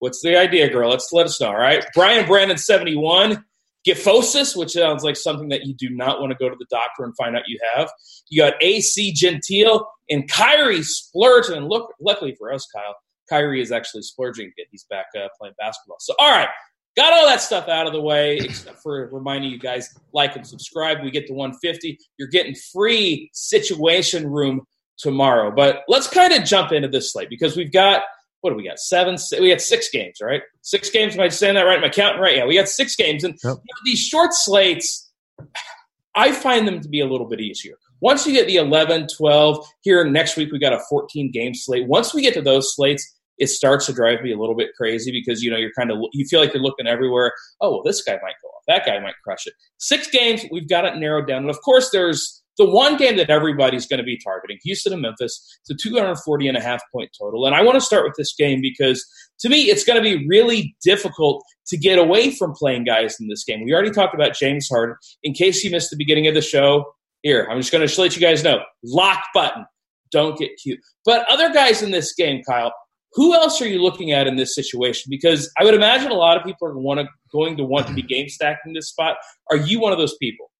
What's 0.00 0.20
the 0.20 0.36
idea, 0.36 0.68
girl? 0.68 0.90
Let's 0.90 1.08
let 1.12 1.26
us 1.26 1.40
know. 1.40 1.48
All 1.48 1.56
right. 1.56 1.82
Brian 1.94 2.26
Brandon 2.26 2.58
71. 2.58 3.42
Gyphosis, 3.86 4.56
which 4.56 4.72
sounds 4.72 5.04
like 5.04 5.16
something 5.16 5.48
that 5.48 5.66
you 5.66 5.74
do 5.74 5.90
not 5.90 6.20
want 6.20 6.32
to 6.32 6.38
go 6.38 6.48
to 6.48 6.56
the 6.58 6.66
doctor 6.70 7.04
and 7.04 7.14
find 7.16 7.36
out 7.36 7.42
you 7.46 7.58
have. 7.74 7.90
You 8.28 8.42
got 8.42 8.54
AC 8.62 9.12
Gentile 9.12 9.88
and 10.10 10.28
Kyrie 10.28 10.82
splurging. 10.82 11.56
And 11.56 11.68
look, 11.68 11.92
luckily 12.00 12.34
for 12.38 12.52
us, 12.52 12.66
Kyle, 12.74 12.94
Kyrie 13.28 13.60
is 13.60 13.72
actually 13.72 14.02
splurging 14.02 14.46
again. 14.46 14.66
He's 14.70 14.84
back 14.84 15.06
uh, 15.16 15.28
playing 15.38 15.54
basketball. 15.58 15.96
So, 16.00 16.14
all 16.18 16.30
right, 16.30 16.48
got 16.96 17.12
all 17.12 17.26
that 17.26 17.40
stuff 17.40 17.68
out 17.68 17.86
of 17.86 17.92
the 17.92 18.00
way, 18.00 18.36
except 18.36 18.80
for 18.82 19.08
reminding 19.12 19.50
you 19.50 19.58
guys 19.58 19.88
like 20.12 20.36
and 20.36 20.46
subscribe. 20.46 21.02
We 21.02 21.10
get 21.10 21.26
to 21.26 21.34
150. 21.34 21.98
You're 22.18 22.28
getting 22.28 22.54
free 22.72 23.30
situation 23.32 24.30
room 24.30 24.62
tomorrow. 24.98 25.52
But 25.54 25.82
let's 25.88 26.08
kind 26.08 26.32
of 26.32 26.44
jump 26.44 26.72
into 26.72 26.88
this 26.88 27.12
slate 27.12 27.30
because 27.30 27.56
we've 27.56 27.72
got 27.72 28.02
what 28.44 28.50
do 28.50 28.56
we 28.56 28.68
got? 28.68 28.78
Seven. 28.78 29.16
We 29.40 29.48
got 29.48 29.62
six 29.62 29.88
games, 29.88 30.18
right? 30.20 30.42
Six 30.60 30.90
games. 30.90 31.14
Am 31.14 31.22
I 31.22 31.28
saying 31.28 31.54
that 31.54 31.62
right? 31.62 31.78
Am 31.78 31.84
I 31.84 31.88
counting 31.88 32.20
right? 32.20 32.36
Yeah, 32.36 32.44
we 32.44 32.56
got 32.56 32.68
six 32.68 32.94
games, 32.94 33.24
and 33.24 33.32
yep. 33.42 33.42
you 33.42 33.48
know, 33.50 33.80
these 33.86 33.98
short 33.98 34.34
slates, 34.34 35.10
I 36.14 36.30
find 36.30 36.68
them 36.68 36.82
to 36.82 36.88
be 36.90 37.00
a 37.00 37.06
little 37.06 37.26
bit 37.26 37.40
easier. 37.40 37.76
Once 38.02 38.26
you 38.26 38.34
get 38.34 38.46
the 38.46 38.56
11, 38.56 39.06
12, 39.16 39.66
here 39.80 40.04
next 40.04 40.36
week 40.36 40.52
we 40.52 40.58
got 40.58 40.74
a 40.74 40.80
14 40.90 41.30
game 41.32 41.54
slate. 41.54 41.88
Once 41.88 42.12
we 42.12 42.20
get 42.20 42.34
to 42.34 42.42
those 42.42 42.74
slates, 42.74 43.16
it 43.38 43.46
starts 43.46 43.86
to 43.86 43.94
drive 43.94 44.20
me 44.20 44.30
a 44.30 44.38
little 44.38 44.54
bit 44.54 44.74
crazy 44.76 45.10
because 45.10 45.42
you 45.42 45.50
know 45.50 45.56
you're 45.56 45.72
kind 45.72 45.90
of 45.90 45.96
you 46.12 46.26
feel 46.26 46.40
like 46.40 46.52
you're 46.52 46.62
looking 46.62 46.86
everywhere. 46.86 47.32
Oh 47.62 47.70
well, 47.70 47.82
this 47.82 48.02
guy 48.02 48.12
might 48.12 48.34
go 48.42 48.48
off. 48.48 48.62
That 48.68 48.84
guy 48.84 48.98
might 49.00 49.14
crush 49.24 49.46
it. 49.46 49.54
Six 49.78 50.10
games, 50.10 50.44
we've 50.52 50.68
got 50.68 50.84
it 50.84 50.96
narrowed 50.96 51.26
down, 51.26 51.44
and 51.44 51.50
of 51.50 51.62
course 51.62 51.88
there's 51.92 52.42
the 52.58 52.68
one 52.68 52.96
game 52.96 53.16
that 53.16 53.30
everybody's 53.30 53.86
going 53.86 53.98
to 53.98 54.04
be 54.04 54.18
targeting, 54.22 54.58
Houston 54.64 54.92
and 54.92 55.02
Memphis, 55.02 55.58
it's 55.62 55.70
a 55.70 55.88
240 55.88 56.48
and 56.48 56.56
a 56.56 56.60
half 56.60 56.82
point 56.92 57.10
total. 57.18 57.46
And 57.46 57.54
I 57.54 57.62
want 57.62 57.76
to 57.76 57.80
start 57.80 58.04
with 58.04 58.14
this 58.16 58.34
game 58.34 58.60
because 58.60 59.04
to 59.40 59.48
me, 59.48 59.62
it's 59.62 59.84
going 59.84 60.02
to 60.02 60.02
be 60.02 60.26
really 60.28 60.76
difficult 60.84 61.42
to 61.68 61.76
get 61.76 61.98
away 61.98 62.30
from 62.30 62.52
playing 62.54 62.84
guys 62.84 63.16
in 63.20 63.28
this 63.28 63.44
game. 63.44 63.64
We 63.64 63.72
already 63.72 63.90
talked 63.90 64.14
about 64.14 64.34
James 64.34 64.68
Harden. 64.70 64.96
In 65.22 65.32
case 65.32 65.64
you 65.64 65.70
missed 65.70 65.90
the 65.90 65.96
beginning 65.96 66.26
of 66.26 66.34
the 66.34 66.42
show, 66.42 66.84
here, 67.22 67.48
I'm 67.50 67.58
just 67.58 67.72
going 67.72 67.86
to 67.86 68.00
let 68.00 68.14
you 68.14 68.20
guys 68.20 68.44
know 68.44 68.60
lock 68.84 69.24
button. 69.34 69.66
Don't 70.12 70.38
get 70.38 70.50
cute. 70.62 70.78
But 71.04 71.26
other 71.30 71.52
guys 71.52 71.82
in 71.82 71.90
this 71.90 72.14
game, 72.14 72.42
Kyle, 72.48 72.72
who 73.14 73.34
else 73.34 73.60
are 73.62 73.68
you 73.68 73.82
looking 73.82 74.12
at 74.12 74.26
in 74.26 74.36
this 74.36 74.54
situation? 74.54 75.08
Because 75.08 75.50
I 75.58 75.64
would 75.64 75.74
imagine 75.74 76.10
a 76.10 76.14
lot 76.14 76.36
of 76.36 76.44
people 76.44 76.68
are 76.68 76.74
going 77.32 77.56
to 77.56 77.64
want 77.64 77.86
to 77.86 77.94
be 77.94 78.02
game 78.02 78.28
stacking 78.28 78.74
this 78.74 78.88
spot. 78.88 79.16
Are 79.50 79.56
you 79.56 79.80
one 79.80 79.92
of 79.92 79.98
those 79.98 80.16
people? 80.18 80.50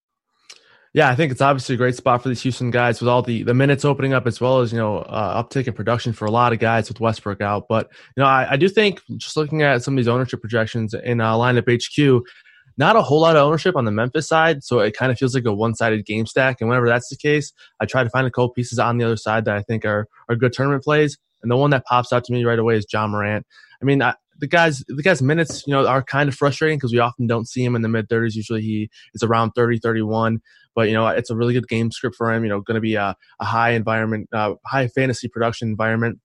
Yeah, 0.95 1.09
I 1.09 1.15
think 1.15 1.33
it's 1.33 1.41
obviously 1.41 1.75
a 1.75 1.77
great 1.77 1.95
spot 1.95 2.23
for 2.23 2.29
these 2.29 2.41
Houston 2.43 2.71
guys 2.71 3.01
with 3.01 3.09
all 3.09 3.21
the, 3.21 3.43
the 3.43 3.53
minutes 3.53 3.83
opening 3.83 4.13
up 4.13 4.25
as 4.25 4.39
well 4.39 4.61
as, 4.61 4.71
you 4.71 4.79
know, 4.79 4.99
uh, 4.99 5.43
uptick 5.43 5.67
in 5.67 5.73
production 5.73 6.13
for 6.13 6.23
a 6.23 6.31
lot 6.31 6.53
of 6.53 6.59
guys 6.59 6.87
with 6.87 7.01
Westbrook 7.01 7.41
out. 7.41 7.65
But, 7.67 7.89
you 8.15 8.23
know, 8.23 8.27
I, 8.27 8.51
I 8.51 8.55
do 8.55 8.69
think 8.69 9.01
just 9.17 9.35
looking 9.35 9.61
at 9.61 9.83
some 9.83 9.93
of 9.93 9.97
these 9.97 10.07
ownership 10.07 10.39
projections 10.39 10.93
in 10.93 11.19
uh, 11.19 11.33
lineup 11.33 11.69
HQ, 11.69 12.23
not 12.77 12.95
a 12.95 13.01
whole 13.01 13.19
lot 13.19 13.35
of 13.35 13.45
ownership 13.45 13.75
on 13.75 13.83
the 13.83 13.91
Memphis 13.91 14.29
side. 14.29 14.63
So 14.63 14.79
it 14.79 14.95
kind 14.95 15.11
of 15.11 15.17
feels 15.17 15.35
like 15.35 15.43
a 15.43 15.53
one 15.53 15.75
sided 15.75 16.05
game 16.05 16.25
stack. 16.25 16.61
And 16.61 16.69
whenever 16.69 16.87
that's 16.87 17.09
the 17.09 17.17
case, 17.17 17.51
I 17.81 17.85
try 17.85 18.05
to 18.05 18.09
find 18.09 18.25
a 18.25 18.31
couple 18.31 18.51
pieces 18.51 18.79
on 18.79 18.97
the 18.97 19.03
other 19.03 19.17
side 19.17 19.43
that 19.45 19.57
I 19.57 19.63
think 19.63 19.83
are, 19.83 20.07
are 20.29 20.37
good 20.37 20.53
tournament 20.53 20.85
plays. 20.85 21.17
And 21.43 21.51
the 21.51 21.57
one 21.57 21.71
that 21.71 21.83
pops 21.83 22.13
out 22.13 22.23
to 22.23 22.31
me 22.31 22.45
right 22.45 22.57
away 22.57 22.77
is 22.77 22.85
Ja 22.89 23.05
Morant. 23.05 23.45
I 23.81 23.83
mean, 23.83 24.01
I, 24.01 24.13
the 24.37 24.47
guys 24.47 24.83
the 24.87 25.03
guys 25.03 25.21
minutes 25.21 25.63
you 25.65 25.73
know 25.73 25.87
are 25.87 26.03
kind 26.03 26.27
of 26.27 26.35
frustrating 26.35 26.77
because 26.77 26.91
we 26.91 26.99
often 26.99 27.25
don't 27.27 27.47
see 27.47 27.63
him 27.63 27.75
in 27.75 27.81
the 27.81 27.87
mid 27.87 28.09
30s 28.09 28.35
usually 28.35 28.61
he 28.61 28.89
is 29.13 29.23
around 29.23 29.51
30 29.51 29.79
31 29.79 30.41
but 30.75 30.89
you 30.89 30.93
know, 30.93 31.07
it's 31.07 31.29
a 31.29 31.35
really 31.35 31.53
good 31.53 31.67
game 31.67 31.89
script 31.89 32.17
for 32.17 32.31
him. 32.31 32.43
You 32.43 32.49
know, 32.49 32.61
going 32.61 32.75
to 32.75 32.81
be 32.81 32.95
a, 32.95 33.15
a 33.39 33.45
high 33.45 33.71
environment, 33.71 34.29
uh, 34.33 34.55
high 34.65 34.87
fantasy 34.89 35.27
production 35.27 35.69
environment. 35.69 36.19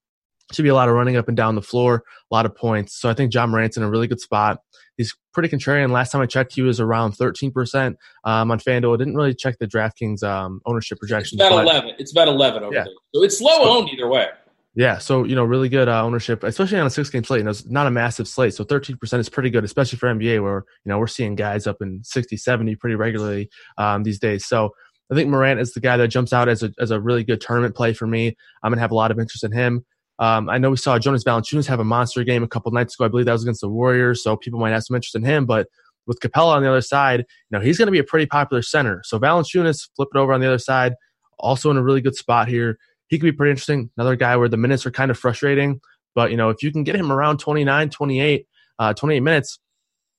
Should 0.52 0.64
be 0.64 0.68
a 0.68 0.74
lot 0.74 0.88
of 0.88 0.96
running 0.96 1.16
up 1.16 1.28
and 1.28 1.36
down 1.36 1.54
the 1.54 1.62
floor, 1.62 2.02
a 2.30 2.34
lot 2.34 2.44
of 2.44 2.56
points. 2.56 3.00
So 3.00 3.08
I 3.08 3.14
think 3.14 3.32
Ja 3.32 3.46
Morant's 3.46 3.76
in 3.76 3.84
a 3.84 3.88
really 3.88 4.08
good 4.08 4.20
spot. 4.20 4.58
He's 4.96 5.16
pretty 5.32 5.48
contrarian. 5.48 5.92
Last 5.92 6.10
time 6.10 6.20
I 6.20 6.26
checked, 6.26 6.54
he 6.54 6.62
was 6.62 6.80
around 6.80 7.12
13% 7.12 7.94
um, 8.24 8.50
on 8.50 8.58
FanDuel. 8.58 8.92
I 8.92 8.96
didn't 8.96 9.14
really 9.14 9.32
check 9.32 9.58
the 9.60 9.68
DraftKings 9.68 10.24
um, 10.24 10.60
ownership 10.66 10.98
projections. 10.98 11.40
It's 11.40 11.48
about 11.48 11.62
11. 11.62 11.94
It's 11.98 12.10
about 12.10 12.26
11 12.26 12.64
over 12.64 12.74
yeah. 12.74 12.82
there. 12.82 12.92
So 13.14 13.22
it's 13.22 13.40
low 13.40 13.62
so, 13.62 13.68
owned 13.68 13.90
either 13.90 14.08
way. 14.08 14.26
Yeah, 14.76 14.98
so 14.98 15.24
you 15.24 15.34
know, 15.34 15.42
really 15.44 15.68
good 15.68 15.88
uh, 15.88 16.04
ownership, 16.04 16.44
especially 16.44 16.78
on 16.78 16.86
a 16.86 16.90
six-game 16.90 17.24
slate. 17.24 17.44
Know, 17.44 17.50
it's 17.50 17.66
not 17.66 17.88
a 17.88 17.90
massive 17.90 18.28
slate, 18.28 18.54
so 18.54 18.64
13% 18.64 19.18
is 19.18 19.28
pretty 19.28 19.50
good, 19.50 19.64
especially 19.64 19.98
for 19.98 20.08
NBA, 20.08 20.40
where 20.42 20.64
you 20.84 20.90
know 20.90 20.98
we're 20.98 21.08
seeing 21.08 21.34
guys 21.34 21.66
up 21.66 21.78
in 21.80 22.00
60, 22.04 22.36
70 22.36 22.76
pretty 22.76 22.94
regularly 22.94 23.50
um, 23.78 24.04
these 24.04 24.20
days. 24.20 24.46
So 24.46 24.70
I 25.10 25.16
think 25.16 25.28
Morant 25.28 25.58
is 25.58 25.72
the 25.74 25.80
guy 25.80 25.96
that 25.96 26.08
jumps 26.08 26.32
out 26.32 26.48
as 26.48 26.62
a 26.62 26.72
as 26.78 26.92
a 26.92 27.00
really 27.00 27.24
good 27.24 27.40
tournament 27.40 27.74
play 27.74 27.92
for 27.92 28.06
me. 28.06 28.36
I'm 28.62 28.70
gonna 28.70 28.80
have 28.80 28.92
a 28.92 28.94
lot 28.94 29.10
of 29.10 29.18
interest 29.18 29.42
in 29.42 29.50
him. 29.50 29.84
Um, 30.20 30.48
I 30.48 30.58
know 30.58 30.70
we 30.70 30.76
saw 30.76 30.98
Jonas 31.00 31.24
Valanciunas 31.24 31.66
have 31.66 31.80
a 31.80 31.84
monster 31.84 32.22
game 32.22 32.44
a 32.44 32.48
couple 32.48 32.70
nights 32.70 32.94
ago. 32.94 33.06
I 33.06 33.08
believe 33.08 33.26
that 33.26 33.32
was 33.32 33.42
against 33.42 33.62
the 33.62 33.68
Warriors, 33.68 34.22
so 34.22 34.36
people 34.36 34.60
might 34.60 34.70
have 34.70 34.84
some 34.84 34.94
interest 34.94 35.16
in 35.16 35.24
him. 35.24 35.46
But 35.46 35.66
with 36.06 36.20
Capela 36.20 36.54
on 36.54 36.62
the 36.62 36.68
other 36.68 36.80
side, 36.80 37.20
you 37.20 37.58
know, 37.58 37.60
he's 37.60 37.76
going 37.78 37.86
to 37.86 37.92
be 37.92 37.98
a 37.98 38.04
pretty 38.04 38.26
popular 38.26 38.62
center. 38.62 39.00
So 39.04 39.18
Valanciunas, 39.18 39.88
flip 39.96 40.08
it 40.14 40.18
over 40.18 40.32
on 40.32 40.40
the 40.40 40.46
other 40.46 40.58
side, 40.58 40.94
also 41.38 41.70
in 41.70 41.76
a 41.76 41.82
really 41.82 42.00
good 42.00 42.14
spot 42.14 42.48
here 42.48 42.78
he 43.10 43.18
could 43.18 43.26
be 43.26 43.32
pretty 43.32 43.50
interesting. 43.50 43.90
Another 43.96 44.16
guy 44.16 44.36
where 44.36 44.48
the 44.48 44.56
minutes 44.56 44.86
are 44.86 44.90
kind 44.90 45.10
of 45.10 45.18
frustrating, 45.18 45.80
but 46.14 46.30
you 46.30 46.36
know, 46.36 46.48
if 46.48 46.62
you 46.62 46.72
can 46.72 46.84
get 46.84 46.94
him 46.96 47.12
around 47.12 47.38
29, 47.38 47.90
28, 47.90 48.46
uh, 48.78 48.94
28 48.94 49.20
minutes, 49.20 49.58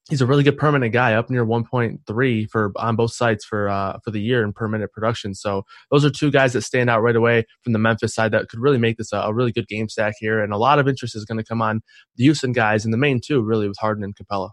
he's 0.09 0.21
a 0.21 0.25
really 0.25 0.43
good 0.43 0.57
per 0.57 0.71
minute 0.71 0.89
guy 0.89 1.13
up 1.13 1.29
near 1.29 1.45
1.3 1.45 2.49
for 2.49 2.73
on 2.75 2.95
both 2.97 3.13
sides 3.13 3.45
for 3.45 3.69
uh, 3.69 3.97
for 4.03 4.11
the 4.11 4.21
year 4.21 4.43
in 4.43 4.51
per 4.51 4.67
minute 4.67 4.91
production. 4.91 5.33
So 5.33 5.63
those 5.89 6.03
are 6.03 6.09
two 6.09 6.31
guys 6.31 6.53
that 6.53 6.63
stand 6.63 6.89
out 6.89 7.01
right 7.01 7.15
away 7.15 7.45
from 7.63 7.73
the 7.73 7.79
Memphis 7.79 8.13
side 8.13 8.33
that 8.33 8.49
could 8.49 8.59
really 8.59 8.77
make 8.77 8.97
this 8.97 9.13
a, 9.13 9.17
a 9.17 9.33
really 9.33 9.53
good 9.53 9.67
game 9.67 9.87
stack 9.87 10.15
here. 10.19 10.43
And 10.43 10.53
a 10.53 10.57
lot 10.57 10.79
of 10.79 10.87
interest 10.87 11.15
is 11.15 11.25
going 11.25 11.37
to 11.37 11.45
come 11.45 11.61
on 11.61 11.81
the 12.17 12.25
Houston 12.25 12.51
guys 12.51 12.83
in 12.83 12.91
the 12.91 12.97
main 12.97 13.21
too, 13.23 13.41
really 13.41 13.67
with 13.67 13.77
Harden 13.79 14.03
and 14.03 14.15
Capela. 14.15 14.49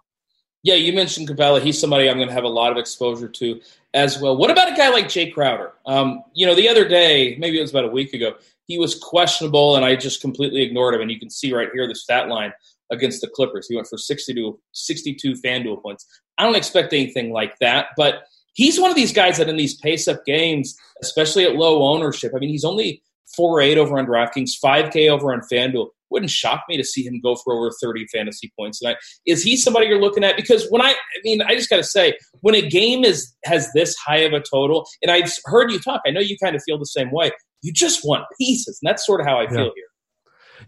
Yeah, 0.63 0.75
you 0.75 0.93
mentioned 0.93 1.29
Capela. 1.29 1.61
He's 1.61 1.81
somebody 1.81 2.11
I'm 2.11 2.17
going 2.17 2.29
to 2.29 2.35
have 2.35 2.45
a 2.45 2.49
lot 2.49 2.73
of 2.73 2.79
exposure 2.79 3.29
to 3.29 3.61
as 3.95 4.21
well. 4.21 4.37
What 4.37 4.51
about 4.51 4.73
a 4.73 4.77
guy 4.77 4.91
like 4.91 5.07
Jae 5.07 5.33
Crowder? 5.33 5.73
Um, 5.87 6.25
you 6.35 6.47
know, 6.47 6.55
the 6.55 6.69
other 6.69 6.87
day, 6.87 7.37
maybe 7.39 7.59
it 7.59 7.63
was 7.63 7.71
about 7.71 7.85
a 7.85 7.89
week 7.89 8.13
ago, 8.13 8.35
he 8.67 8.79
was 8.79 8.99
questionable, 8.99 9.77
and 9.77 9.85
I 9.85 9.97
just 9.97 10.21
completely 10.21 10.63
ignored 10.63 10.95
him. 10.95 11.01
And 11.01 11.11
you 11.11 11.19
can 11.19 11.31
see 11.31 11.55
right 11.55 11.69
here 11.73 11.87
the 11.87 11.95
stat 11.95 12.29
line 12.29 12.53
against 12.91 13.21
the 13.21 13.29
Clippers. 13.29 13.69
He 13.69 13.77
went 13.77 13.87
for 13.87 13.99
62, 13.99 14.59
62 14.73 15.33
FanDuel 15.35 15.83
points. 15.83 16.07
I 16.39 16.45
don't 16.45 16.57
expect 16.57 16.93
anything 16.93 17.33
like 17.33 17.59
that, 17.61 17.89
but 17.97 18.25
he's 18.55 18.81
one 18.81 18.91
of 18.91 18.97
these 18.97 19.13
guys 19.13 19.39
that 19.39 19.49
in 19.49 19.57
these 19.57 19.77
pace-up 19.77 20.25
games, 20.25 20.77
especially 21.03 21.45
at 21.45 21.55
low 21.57 21.83
ownership, 21.85 22.33
I 22.35 22.39
mean, 22.39 22.51
he's 22.51 22.65
only 22.65 23.03
4-8 23.39 23.77
over 23.77 23.99
on 23.99 24.07
DraftKings, 24.07 24.59
5K 24.63 25.11
over 25.11 25.33
on 25.33 25.41
FanDuel 25.41 25.89
wouldn't 26.11 26.31
shock 26.31 26.65
me 26.69 26.77
to 26.77 26.85
see 26.85 27.05
him 27.05 27.21
go 27.23 27.37
for 27.37 27.55
over 27.55 27.71
30 27.83 28.07
fantasy 28.13 28.53
points 28.59 28.81
tonight. 28.81 28.97
Is 29.27 29.43
he 29.43 29.57
somebody 29.57 29.87
you're 29.87 30.01
looking 30.01 30.25
at? 30.25 30.37
Because 30.37 30.67
when 30.71 30.83
I, 30.83 30.91
I 30.91 30.97
mean, 31.25 31.43
I 31.43 31.55
just 31.55 31.71
got 31.71 31.77
to 31.77 31.85
say, 31.85 32.15
when 32.41 32.55
a 32.55 32.67
game 32.67 33.05
is 33.05 33.35
has 33.45 33.71
this 33.75 33.97
high 33.97 34.19
of 34.19 34.33
a 34.33 34.41
total, 34.41 34.87
and 35.03 35.11
I've 35.11 35.33
heard 35.45 35.71
you 35.71 35.79
talk, 35.79 36.01
I 36.07 36.11
know 36.11 36.21
you 36.21 36.37
kind 36.43 36.57
of 36.57 36.63
feel 36.65 36.79
the 36.79 36.87
same 36.87 37.11
way. 37.11 37.31
You 37.63 37.73
just 37.73 38.05
want 38.05 38.25
pieces, 38.39 38.79
and 38.83 38.89
that's 38.89 39.05
sort 39.05 39.21
of 39.21 39.27
how 39.27 39.41
I 39.41 39.49
feel 39.49 39.59
yeah. 39.59 39.71
here. 39.75 39.88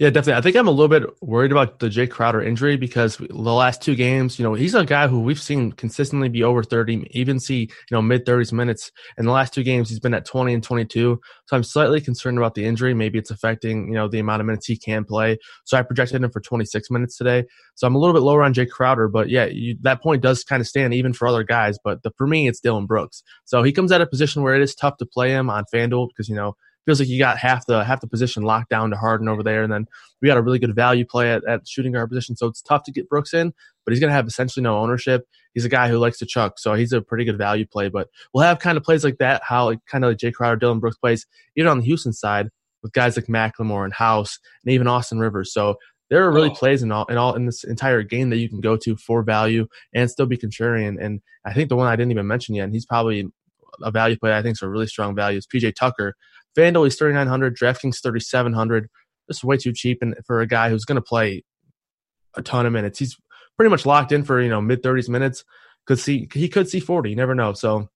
Yeah, 0.01 0.09
definitely. 0.09 0.39
I 0.39 0.41
think 0.41 0.57
I'm 0.57 0.67
a 0.67 0.71
little 0.71 0.89
bit 0.89 1.05
worried 1.21 1.53
about 1.53 1.79
the 1.79 1.89
Jae 1.89 2.09
Crowder 2.09 2.41
injury 2.41 2.79
because 2.79 3.19
the 3.19 3.35
last 3.53 3.83
two 3.83 3.95
games, 3.95 4.39
you 4.39 4.43
know, 4.43 4.55
he's 4.55 4.75
a 4.75 4.83
guy 4.83 5.07
who 5.09 5.21
we've 5.21 5.39
seen 5.41 5.73
consistently 5.73 6.31
be 6.31 6.43
over 6.43 6.63
30, 6.63 7.07
even 7.11 7.39
see, 7.39 7.61
you 7.65 7.69
know, 7.91 8.01
mid 8.01 8.25
30s 8.25 8.51
minutes. 8.51 8.91
In 9.19 9.27
the 9.27 9.31
last 9.31 9.53
two 9.53 9.63
games, 9.63 9.91
he's 9.91 10.01
been 10.01 10.15
at 10.15 10.25
20 10.25 10.55
and 10.55 10.63
22. 10.63 11.21
So 11.45 11.55
I'm 11.55 11.63
slightly 11.63 12.01
concerned 12.01 12.39
about 12.39 12.55
the 12.55 12.65
injury. 12.65 12.95
Maybe 12.95 13.19
it's 13.19 13.31
affecting, 13.31 13.89
you 13.89 13.95
know, 13.95 14.09
the 14.09 14.21
amount 14.21 14.41
of 14.41 14.47
minutes 14.47 14.67
he 14.67 14.79
can 14.79 15.05
play. 15.05 15.37
So 15.65 15.77
I 15.77 15.83
projected 15.83 16.25
him 16.25 16.31
for 16.31 16.41
26 16.41 16.91
minutes 16.91 17.19
today. 17.19 17.45
So 17.75 17.87
I'm 17.87 17.95
a 17.95 17.99
little 17.99 18.15
bit 18.15 18.23
lower 18.23 18.43
on 18.43 18.55
Jae 18.55 18.71
Crowder, 18.71 19.07
but 19.09 19.29
yeah, 19.29 19.45
you, 19.53 19.77
that 19.83 20.03
point 20.03 20.23
does 20.23 20.45
kind 20.45 20.63
of 20.63 20.67
stand 20.67 20.95
even 20.95 21.13
for 21.13 21.29
other 21.29 21.45
guys. 21.45 21.79
But 21.85 22.05
the, 22.05 22.11
for 22.17 22.27
me, 22.27 22.49
it's 22.49 22.61
Dillon 22.61 22.87
Brooks. 22.87 23.23
So 23.45 23.63
he 23.63 23.71
comes 23.71 23.93
at 23.93 24.01
a 24.01 24.07
position 24.07 24.43
where 24.43 24.55
it 24.55 24.63
is 24.63 24.75
tough 24.75 24.97
to 24.97 25.05
play 25.05 25.33
him 25.33 25.51
on 25.51 25.65
FanDuel 25.71 26.09
because, 26.09 26.27
you 26.31 26.37
know, 26.37 26.55
feels 26.87 27.01
like 27.01 27.09
you 27.09 27.19
got 27.19 27.39
half 27.39 27.67
the 27.67 27.85
half 27.85 28.01
the 28.01 28.07
position 28.07 28.43
locked 28.43 28.71
down 28.71 28.91
to 28.91 28.97
Harden 28.97 29.29
over 29.29 29.43
there, 29.43 29.63
and 29.63 29.73
then 29.73 29.87
we 30.21 30.29
got 30.29 30.39
a 30.39 30.43
really 30.43 30.59
good 30.59 30.75
value 30.75 31.05
play 31.05 31.33
at, 31.33 31.45
at 31.45 31.67
shooting 31.67 31.93
guard 31.93 32.09
position. 32.09 32.37
So 32.37 32.47
it's 32.47 32.63
tough 32.63 32.85
to 32.85 32.93
get 32.93 33.09
Brooks 33.09 33.35
in, 33.35 33.53
but 33.85 33.93
he's 33.93 34.01
going 34.01 34.11
to 34.11 34.15
have 34.15 34.27
essentially 34.27 34.63
no 34.63 34.79
ownership. 34.79 35.27
He's 35.55 35.65
a 35.65 35.69
guy 35.69 35.89
who 35.89 35.99
likes 35.99 36.19
to 36.19 36.27
chuck, 36.27 36.59
so 36.59 36.75
he's 36.75 36.93
a 36.93 37.03
pretty 37.03 37.25
good 37.25 37.39
value 37.39 37.67
play. 37.67 37.89
But 37.89 38.09
we'll 38.33 38.45
have 38.45 38.59
kind 38.59 38.77
of 38.77 38.85
plays 38.85 39.05
like 39.05 39.19
that, 39.19 39.43
how 39.45 39.67
like, 39.67 39.81
kind 39.87 40.05
of 40.05 40.11
like 40.11 40.19
Jae 40.19 40.33
Crowder, 40.33 40.57
Dillon 40.57 40.81
Brooks 40.81 40.99
plays, 40.99 41.27
even 41.57 41.69
on 41.69 41.79
the 41.79 41.85
Houston 41.85 42.13
side 42.13 42.49
with 42.83 42.93
guys 42.93 43.17
like 43.17 43.27
Mclemore 43.27 43.85
and 43.85 43.93
House 43.93 44.39
and 44.65 44.73
even 44.73 44.87
Austin 44.87 45.19
Rivers. 45.19 45.53
So 45.53 45.77
there 46.09 46.25
are 46.25 46.33
really 46.33 46.51
oh. 46.51 46.55
plays 46.55 46.83
in 46.83 46.91
all 46.93 47.05
in 47.07 47.17
all 47.17 47.35
in 47.35 47.47
this 47.47 47.65
entire 47.65 48.03
game 48.03 48.31
that 48.31 48.39
you 48.39 48.49
can 48.49 48.61
go 48.61 48.77
to 48.77 48.97
for 48.97 49.23
value 49.23 49.67
and 49.95 50.11
still 50.11 50.27
be 50.27 50.37
contrarian. 50.37 50.97
And 51.01 51.21
I 51.45 51.55
think 51.55 51.69
the 51.69 51.77
one 51.77 51.87
I 51.87 51.97
didn't 51.97 52.11
even 52.11 52.27
mention 52.27 52.55
yet, 52.55 52.65
and 52.65 52.75
he's 52.75 52.87
probably 52.87 53.29
a 53.83 53.91
value 53.91 54.17
play 54.17 54.37
I 54.37 54.43
think 54.43 54.57
is 54.57 54.63
a 54.63 54.69
really 54.69 54.89
strong 54.89 55.15
value 55.15 55.39
is 55.39 55.47
PJ 55.47 55.75
Tucker. 55.75 56.17
FanDuel 56.57 56.87
is 56.87 56.97
3900, 56.97 57.57
DraftKings 57.57 58.03
3700. 58.03 58.89
This 59.29 59.39
is 59.39 59.45
way 59.45 59.57
too 59.57 59.73
cheap 59.73 59.99
and 60.03 60.15
for 60.27 60.41
a 60.41 60.47
guy 60.47 60.71
who's 60.71 60.85
going 60.85 60.97
to 60.97 61.03
play 61.03 61.45
a 62.37 62.43
ton 62.43 62.67
of 62.67 62.73
minutes. 62.73 62.99
He's 62.99 63.17
pretty 63.57 63.71
much 63.71 63.87
locked 63.87 64.13
in 64.13 64.25
for, 64.25 64.41
you 64.41 64.49
know, 64.49 64.61
mid 64.61 64.83
30s 64.83 65.09
minutes. 65.09 65.45
Could 65.87 65.99
see 65.99 66.29
he 66.33 66.49
could 66.49 66.69
see 66.69 66.81
40, 66.81 67.11
you 67.11 67.17
never 67.17 67.35
know. 67.35 67.53
So 67.53 67.89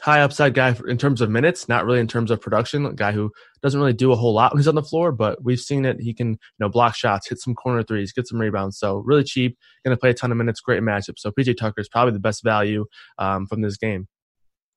high 0.00 0.20
upside 0.20 0.54
guy 0.54 0.74
in 0.88 0.98
terms 0.98 1.20
of 1.20 1.30
minutes, 1.30 1.68
not 1.68 1.84
really 1.84 2.00
in 2.00 2.08
terms 2.08 2.30
of 2.30 2.40
production. 2.40 2.84
A 2.86 2.92
guy 2.92 3.12
who 3.12 3.30
doesn't 3.62 3.78
really 3.78 3.92
do 3.92 4.12
a 4.12 4.16
whole 4.16 4.34
lot 4.34 4.52
when 4.52 4.60
he's 4.60 4.68
on 4.68 4.74
the 4.74 4.82
floor, 4.82 5.12
but 5.12 5.42
we've 5.42 5.60
seen 5.60 5.84
it. 5.84 6.00
He 6.00 6.12
can, 6.12 6.30
you 6.30 6.38
know, 6.58 6.68
block 6.68 6.94
shots, 6.94 7.28
hit 7.28 7.38
some 7.40 7.54
corner 7.54 7.82
threes, 7.82 8.12
get 8.12 8.26
some 8.26 8.40
rebounds. 8.40 8.78
So 8.78 8.98
really 8.98 9.24
cheap, 9.24 9.56
going 9.84 9.96
to 9.96 10.00
play 10.00 10.10
a 10.10 10.14
ton 10.14 10.30
of 10.30 10.36
minutes, 10.36 10.60
great 10.60 10.82
matchup. 10.82 11.18
So 11.18 11.30
PJ 11.30 11.56
Tucker 11.56 11.80
is 11.80 11.88
probably 11.88 12.12
the 12.12 12.20
best 12.20 12.42
value 12.42 12.86
um, 13.18 13.46
from 13.46 13.62
this 13.62 13.76
game. 13.76 14.08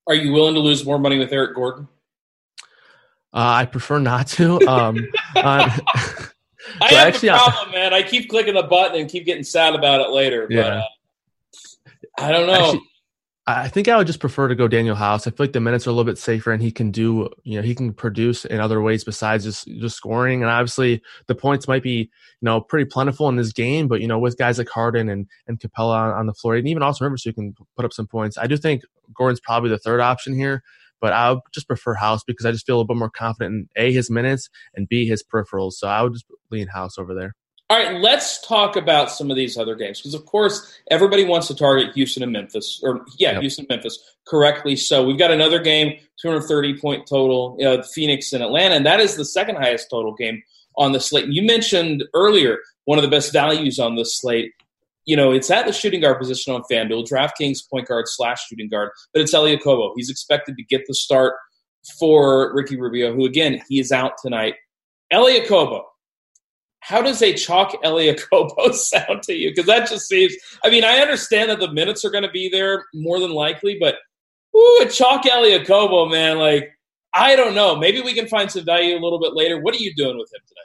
Are 0.07 0.15
you 0.15 0.31
willing 0.31 0.53
to 0.53 0.61
lose 0.61 0.85
more 0.85 0.99
money 0.99 1.19
with 1.19 1.33
Eric 1.33 1.55
Gordon? 1.55 1.87
Uh, 3.37 3.53
I 3.59 3.65
prefer 3.65 3.99
not 3.99 4.25
to. 4.29 4.59
Um, 4.67 5.07
uh, 5.35 5.69
so 5.69 5.81
I 6.81 6.87
have 6.87 7.07
actually, 7.09 7.29
a 7.29 7.33
problem, 7.33 7.71
man. 7.71 7.93
I 7.93 8.01
keep 8.01 8.31
clicking 8.31 8.55
the 8.55 8.63
button 8.63 8.99
and 8.99 9.07
keep 9.07 9.27
getting 9.27 9.43
sad 9.43 9.75
about 9.75 10.01
it 10.01 10.09
later. 10.09 10.47
Yeah. 10.49 10.63
But 10.63 12.23
uh, 12.23 12.25
I 12.25 12.31
don't 12.31 12.47
know. 12.47 12.53
Actually, 12.53 12.81
I 13.45 13.67
think 13.67 13.87
I 13.89 13.95
would 13.95 14.07
just 14.07 14.19
prefer 14.19 14.47
to 14.47 14.55
go 14.55 14.67
Danuel 14.67 14.95
House. 14.95 15.27
I 15.27 15.29
feel 15.29 15.45
like 15.45 15.53
the 15.53 15.59
minutes 15.59 15.85
are 15.85 15.91
a 15.91 15.93
little 15.93 16.03
bit 16.03 16.17
safer, 16.17 16.51
and 16.51 16.63
he 16.63 16.71
can 16.71 16.89
do, 16.89 17.29
you 17.43 17.57
know, 17.57 17.61
he 17.61 17.75
can 17.75 17.93
produce 17.93 18.43
in 18.43 18.59
other 18.59 18.81
ways 18.81 19.03
besides 19.03 19.43
just 19.43 19.67
just 19.67 19.95
scoring. 19.95 20.41
And 20.41 20.49
obviously, 20.49 21.03
the 21.27 21.35
points 21.35 21.67
might 21.67 21.83
be, 21.83 21.91
you 21.91 22.09
know, 22.41 22.59
pretty 22.59 22.85
plentiful 22.85 23.29
in 23.29 23.35
this 23.35 23.53
game. 23.53 23.87
But 23.87 24.01
you 24.01 24.07
know, 24.07 24.17
with 24.17 24.39
guys 24.39 24.57
like 24.57 24.69
Harden 24.69 25.09
and 25.09 25.27
and 25.47 25.59
Capela 25.59 25.93
on, 25.93 26.11
on 26.11 26.25
the 26.25 26.33
floor, 26.33 26.55
and 26.55 26.67
even 26.67 26.81
Austin 26.81 27.05
Rivers, 27.05 27.23
who 27.23 27.33
can 27.33 27.53
put 27.75 27.85
up 27.85 27.93
some 27.93 28.07
points. 28.07 28.35
I 28.35 28.47
do 28.47 28.57
think 28.57 28.81
Gordon's 29.13 29.41
probably 29.41 29.69
the 29.69 29.77
third 29.77 30.01
option 30.01 30.35
here. 30.35 30.63
But 30.99 31.13
I 31.13 31.31
would 31.31 31.41
just 31.53 31.67
prefer 31.67 31.93
House 31.93 32.23
because 32.25 32.45
I 32.45 32.51
just 32.51 32.65
feel 32.65 32.75
a 32.75 32.77
little 32.77 32.87
bit 32.87 32.97
more 32.97 33.09
confident 33.09 33.53
in 33.53 33.69
A, 33.83 33.91
his 33.91 34.09
minutes, 34.09 34.49
and 34.75 34.87
B, 34.87 35.07
his 35.07 35.23
peripherals. 35.23 35.73
So 35.73 35.87
I 35.87 36.01
would 36.01 36.13
just 36.13 36.25
lean 36.51 36.67
House 36.67 36.97
over 36.97 37.13
there. 37.13 37.35
All 37.69 37.77
right, 37.77 37.99
let's 37.99 38.39
talk 38.47 38.77
about 38.77 39.11
some 39.11 39.29
of 39.29 39.35
these 39.35 39.57
other 39.57 39.75
games 39.75 39.99
because, 39.99 40.13
of 40.13 40.25
course, 40.25 40.79
everybody 40.89 41.25
wants 41.25 41.47
to 41.47 41.55
target 41.55 41.93
Houston 41.95 42.23
and 42.23 42.31
Memphis, 42.31 42.79
or 42.81 43.05
yeah, 43.17 43.33
yep. 43.33 43.41
Houston, 43.41 43.65
Memphis, 43.67 44.15
correctly. 44.25 44.77
So 44.77 45.05
we've 45.05 45.17
got 45.17 45.31
another 45.31 45.59
game, 45.59 45.99
230 46.21 46.79
point 46.79 47.05
total, 47.05 47.57
uh, 47.61 47.83
Phoenix 47.83 48.31
and 48.31 48.41
Atlanta, 48.41 48.75
and 48.75 48.85
that 48.85 49.01
is 49.01 49.15
the 49.15 49.25
second 49.25 49.57
highest 49.57 49.89
total 49.89 50.13
game 50.13 50.41
on 50.77 50.93
the 50.93 51.01
slate. 51.01 51.25
And 51.25 51.33
you 51.33 51.41
mentioned 51.41 52.05
earlier 52.13 52.59
one 52.85 52.97
of 52.97 53.01
the 53.01 53.09
best 53.09 53.33
values 53.33 53.79
on 53.79 53.95
the 53.95 54.05
slate 54.05 54.53
you 55.07 55.15
know, 55.15 55.31
it's 55.31 55.49
at 55.49 55.65
the 55.65 55.73
shooting 55.73 56.01
guard 56.01 56.19
position 56.19 56.53
on 56.53 56.61
FanDuel, 56.69 57.07
DraftKings 57.09 57.59
point 57.69 57.87
guard 57.87 58.05
slash 58.07 58.45
shooting 58.47 58.69
guard, 58.69 58.91
but 59.13 59.21
it's 59.21 59.33
Elie 59.33 59.57
Okobo. 59.57 59.93
He's 59.95 60.09
expected 60.09 60.57
to 60.57 60.63
get 60.63 60.83
the 60.85 60.93
start 60.93 61.33
for 61.97 62.53
Ricky 62.53 62.77
Rubio, 62.79 63.15
who 63.15 63.25
again, 63.25 63.61
he 63.69 63.79
is 63.79 63.93
out 63.93 64.13
tonight. 64.21 64.55
Elie 65.09 65.39
Okobo. 65.39 65.83
How 66.81 67.01
does 67.01 67.21
a 67.21 67.33
chalk 67.33 67.73
Elie 67.83 68.13
Kobo 68.31 68.71
sound 68.73 69.23
to 69.23 69.33
you? 69.33 69.49
Because 69.49 69.65
that 69.65 69.89
just 69.89 70.07
seems, 70.07 70.33
I 70.63 70.69
mean, 70.69 70.83
I 70.83 70.99
understand 70.99 71.49
that 71.49 71.59
the 71.59 71.71
minutes 71.71 72.03
are 72.03 72.11
going 72.11 72.23
to 72.23 72.31
be 72.31 72.49
there 72.49 72.83
more 72.93 73.19
than 73.19 73.31
likely, 73.31 73.77
but 73.79 73.95
ooh, 74.55 74.83
a 74.83 74.89
chalk 74.89 75.25
Elie 75.25 75.57
Okobo, 75.57 76.11
man, 76.11 76.37
like, 76.37 76.69
I 77.13 77.37
don't 77.37 77.55
know. 77.55 77.77
Maybe 77.77 78.01
we 78.01 78.13
can 78.13 78.27
find 78.27 78.51
some 78.51 78.65
value 78.65 78.93
a 78.93 78.99
little 78.99 79.19
bit 79.19 79.33
later. 79.33 79.59
What 79.59 79.73
are 79.73 79.79
you 79.79 79.93
doing 79.95 80.17
with 80.17 80.31
him 80.33 80.41
today? 80.45 80.61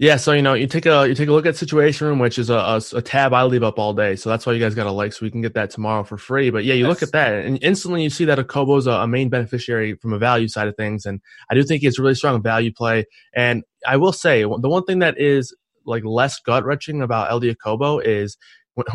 Yeah, 0.00 0.16
so 0.16 0.32
you 0.32 0.40
know, 0.40 0.54
you 0.54 0.66
take 0.66 0.86
a 0.86 1.06
you 1.06 1.14
take 1.14 1.28
a 1.28 1.32
look 1.32 1.44
at 1.44 1.56
Situation 1.56 2.06
Room, 2.06 2.18
which 2.18 2.38
is 2.38 2.48
a, 2.48 2.54
a, 2.54 2.80
a 2.94 3.02
tab 3.02 3.34
I 3.34 3.42
leave 3.42 3.62
up 3.62 3.78
all 3.78 3.92
day. 3.92 4.16
So 4.16 4.30
that's 4.30 4.46
why 4.46 4.54
you 4.54 4.58
guys 4.58 4.74
got 4.74 4.84
to 4.84 4.90
like, 4.90 5.12
so 5.12 5.26
we 5.26 5.30
can 5.30 5.42
get 5.42 5.52
that 5.52 5.68
tomorrow 5.68 6.04
for 6.04 6.16
free. 6.16 6.48
But 6.48 6.64
yeah, 6.64 6.72
you 6.72 6.86
yes. 6.86 6.88
look 6.88 7.02
at 7.02 7.12
that, 7.12 7.44
and 7.44 7.62
instantly 7.62 8.02
you 8.02 8.08
see 8.08 8.24
that 8.24 8.38
Okobo's 8.38 8.86
a, 8.86 8.92
a 8.92 9.06
main 9.06 9.28
beneficiary 9.28 9.96
from 9.96 10.14
a 10.14 10.18
value 10.18 10.48
side 10.48 10.68
of 10.68 10.76
things, 10.76 11.04
and 11.04 11.20
I 11.50 11.54
do 11.54 11.62
think 11.62 11.82
it's 11.82 11.98
a 11.98 12.02
really 12.02 12.14
strong 12.14 12.42
value 12.42 12.72
play. 12.72 13.04
And 13.36 13.62
I 13.86 13.98
will 13.98 14.14
say, 14.14 14.40
the 14.40 14.70
one 14.70 14.84
thing 14.84 15.00
that 15.00 15.20
is 15.20 15.54
like 15.84 16.02
less 16.02 16.40
gut 16.40 16.64
wrenching 16.64 17.02
about 17.02 17.30
Elie 17.30 17.54
Okobo 17.54 18.02
is 18.02 18.38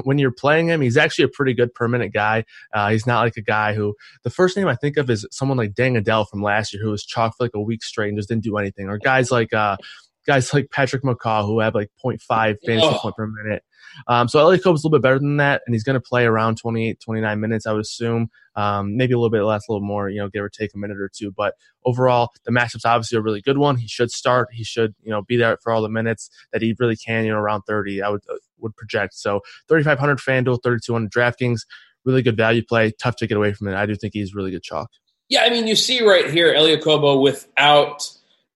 when 0.03 0.17
you're 0.17 0.31
playing 0.31 0.69
him, 0.69 0.81
he's 0.81 0.97
actually 0.97 1.25
a 1.25 1.29
pretty 1.29 1.53
good 1.53 1.73
per 1.73 1.87
minute 1.87 2.13
guy. 2.13 2.45
Uh, 2.73 2.89
he's 2.89 3.05
not 3.05 3.21
like 3.21 3.37
a 3.37 3.41
guy 3.41 3.73
who 3.73 3.93
the 4.23 4.29
first 4.29 4.57
name 4.57 4.67
I 4.67 4.75
think 4.75 4.97
of 4.97 5.09
is 5.09 5.27
someone 5.31 5.57
like 5.57 5.73
Deng 5.73 5.97
Adel 5.97 6.25
from 6.25 6.41
last 6.41 6.73
year 6.73 6.81
who 6.81 6.89
was 6.89 7.05
chalked 7.05 7.37
for 7.37 7.43
like 7.43 7.51
a 7.53 7.61
week 7.61 7.83
straight 7.83 8.09
and 8.09 8.17
just 8.17 8.29
didn't 8.29 8.43
do 8.43 8.57
anything, 8.57 8.89
or 8.89 8.97
guys 8.97 9.29
like 9.31 9.53
uh, 9.53 9.77
guys 10.25 10.53
like 10.53 10.69
Patrick 10.71 11.03
McCaw 11.03 11.45
who 11.45 11.59
have 11.59 11.75
like 11.75 11.89
0.5 12.03 12.19
fantasy 12.65 12.87
oh. 12.87 12.99
point 12.99 13.15
per 13.15 13.27
minute. 13.27 13.63
Um, 14.07 14.27
so 14.27 14.39
Elie 14.39 14.57
Okobo's 14.57 14.83
a 14.83 14.87
little 14.87 14.91
bit 14.91 15.01
better 15.01 15.19
than 15.19 15.37
that, 15.37 15.61
and 15.65 15.73
he's 15.73 15.83
going 15.83 15.95
to 15.95 16.01
play 16.01 16.25
around 16.25 16.57
28, 16.57 16.99
29 16.99 17.39
minutes, 17.39 17.65
I 17.65 17.71
would 17.71 17.81
assume. 17.81 18.29
Um, 18.55 18.97
maybe 18.97 19.13
a 19.13 19.17
little 19.17 19.29
bit 19.29 19.43
less, 19.43 19.67
a 19.67 19.71
little 19.71 19.85
more, 19.85 20.09
you 20.09 20.19
know, 20.19 20.29
give 20.29 20.43
or 20.43 20.49
take 20.49 20.71
a 20.73 20.77
minute 20.77 20.97
or 20.97 21.09
two. 21.13 21.31
But 21.31 21.55
overall, 21.85 22.31
the 22.45 22.51
matchup's 22.51 22.85
obviously 22.85 23.17
a 23.17 23.21
really 23.21 23.41
good 23.41 23.57
one. 23.57 23.77
He 23.77 23.87
should 23.87 24.11
start. 24.11 24.49
He 24.51 24.63
should, 24.63 24.95
you 25.01 25.11
know, 25.11 25.21
be 25.21 25.37
there 25.37 25.57
for 25.61 25.71
all 25.71 25.81
the 25.81 25.89
minutes 25.89 26.29
that 26.51 26.61
he 26.61 26.75
really 26.79 26.95
can. 26.95 27.25
You 27.25 27.31
know, 27.31 27.37
around 27.37 27.63
30, 27.67 28.01
I 28.01 28.09
would 28.09 28.21
uh, 28.29 28.35
would 28.59 28.75
project. 28.75 29.13
So 29.15 29.41
3,500 29.67 30.19
FanDuel, 30.19 30.63
3,200 30.63 31.11
DraftKings, 31.11 31.61
really 32.05 32.21
good 32.21 32.37
value 32.37 32.63
play. 32.63 32.91
Tough 32.91 33.17
to 33.17 33.27
get 33.27 33.37
away 33.37 33.53
from 33.53 33.67
it. 33.67 33.75
I 33.75 33.85
do 33.85 33.95
think 33.95 34.13
he's 34.13 34.33
really 34.33 34.51
good 34.51 34.63
chalk. 34.63 34.89
Yeah, 35.27 35.41
I 35.41 35.49
mean, 35.49 35.67
you 35.67 35.75
see 35.75 36.05
right 36.05 36.29
here, 36.29 36.53
Elie 36.53 36.77
Okobo 36.77 37.19
without 37.21 38.07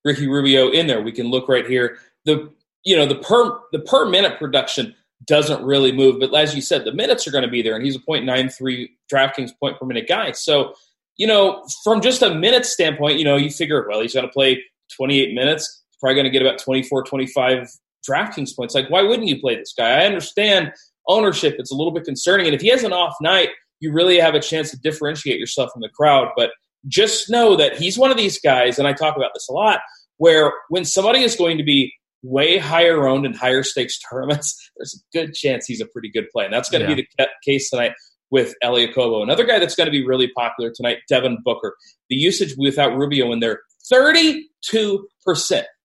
Ricky 0.09 0.27
Rubio 0.27 0.69
in 0.69 0.87
there. 0.87 1.01
We 1.01 1.11
can 1.11 1.27
look 1.27 1.47
right 1.47 1.65
here. 1.65 1.99
The 2.25 2.51
you 2.83 2.95
know 2.95 3.05
the 3.05 3.15
per 3.15 3.59
the 3.71 3.79
per 3.79 4.05
minute 4.05 4.39
production 4.39 4.95
doesn't 5.25 5.63
really 5.63 5.91
move, 5.91 6.19
but 6.19 6.33
as 6.33 6.55
you 6.55 6.61
said, 6.61 6.85
the 6.85 6.93
minutes 6.93 7.27
are 7.27 7.31
going 7.31 7.43
to 7.43 7.49
be 7.49 7.61
there, 7.61 7.75
and 7.75 7.83
he's 7.83 7.95
a 7.95 7.99
.93 7.99 8.89
DraftKings 9.13 9.51
point 9.59 9.77
per 9.77 9.85
minute 9.85 10.07
guy. 10.07 10.31
So 10.31 10.73
you 11.17 11.27
know, 11.27 11.67
from 11.83 12.01
just 12.01 12.23
a 12.23 12.33
minute 12.33 12.65
standpoint, 12.65 13.19
you 13.19 13.25
know, 13.25 13.35
you 13.35 13.51
figure, 13.51 13.85
well, 13.87 13.99
he's 13.99 14.13
going 14.13 14.25
to 14.25 14.31
play 14.31 14.63
28 14.95 15.33
minutes. 15.33 15.83
Probably 15.99 16.15
going 16.15 16.23
to 16.23 16.31
get 16.31 16.41
about 16.41 16.59
24, 16.59 17.03
25 17.03 17.69
DraftKings 18.09 18.55
points. 18.55 18.73
Like, 18.73 18.89
why 18.89 19.03
wouldn't 19.03 19.27
you 19.27 19.37
play 19.39 19.57
this 19.57 19.73
guy? 19.77 20.01
I 20.01 20.05
understand 20.05 20.71
ownership; 21.07 21.57
it's 21.59 21.71
a 21.71 21.75
little 21.75 21.91
bit 21.91 22.05
concerning, 22.05 22.47
and 22.47 22.55
if 22.55 22.61
he 22.61 22.69
has 22.69 22.83
an 22.83 22.93
off 22.93 23.15
night, 23.21 23.49
you 23.81 23.91
really 23.91 24.17
have 24.17 24.33
a 24.33 24.39
chance 24.39 24.71
to 24.71 24.79
differentiate 24.79 25.39
yourself 25.39 25.71
from 25.73 25.81
the 25.81 25.89
crowd. 25.89 26.29
But 26.37 26.51
just 26.87 27.29
know 27.29 27.57
that 27.57 27.77
he's 27.77 27.97
one 27.97 28.11
of 28.11 28.17
these 28.17 28.39
guys, 28.39 28.79
and 28.79 28.87
I 28.87 28.93
talk 28.93 29.17
about 29.17 29.31
this 29.33 29.49
a 29.49 29.53
lot, 29.53 29.81
where 30.19 30.53
when 30.69 30.85
somebody 30.85 31.23
is 31.23 31.35
going 31.35 31.57
to 31.57 31.63
be 31.63 31.91
way 32.21 32.57
higher 32.57 33.07
owned 33.07 33.25
in 33.25 33.33
higher 33.33 33.63
stakes 33.63 33.99
tournaments, 34.11 34.71
there's 34.77 34.93
a 34.93 35.17
good 35.17 35.33
chance 35.33 35.65
he's 35.65 35.81
a 35.81 35.87
pretty 35.87 36.11
good 36.11 36.29
play. 36.31 36.45
And 36.45 36.53
that's 36.53 36.69
going 36.69 36.83
to 36.83 36.89
yeah. 36.89 36.95
be 36.95 37.07
the 37.17 37.27
case 37.43 37.69
tonight 37.69 37.93
with 38.29 38.53
Elie 38.61 38.87
Okobo. 38.87 39.23
Another 39.23 39.45
guy 39.45 39.57
that's 39.57 39.75
going 39.75 39.87
to 39.87 39.91
be 39.91 40.05
really 40.05 40.29
popular 40.37 40.71
tonight, 40.73 40.99
Devin 41.09 41.39
Booker. 41.43 41.75
The 42.09 42.15
usage 42.15 42.53
without 42.57 42.95
Rubio 42.95 43.31
in 43.31 43.39
there, 43.39 43.61
32%. 43.91 44.43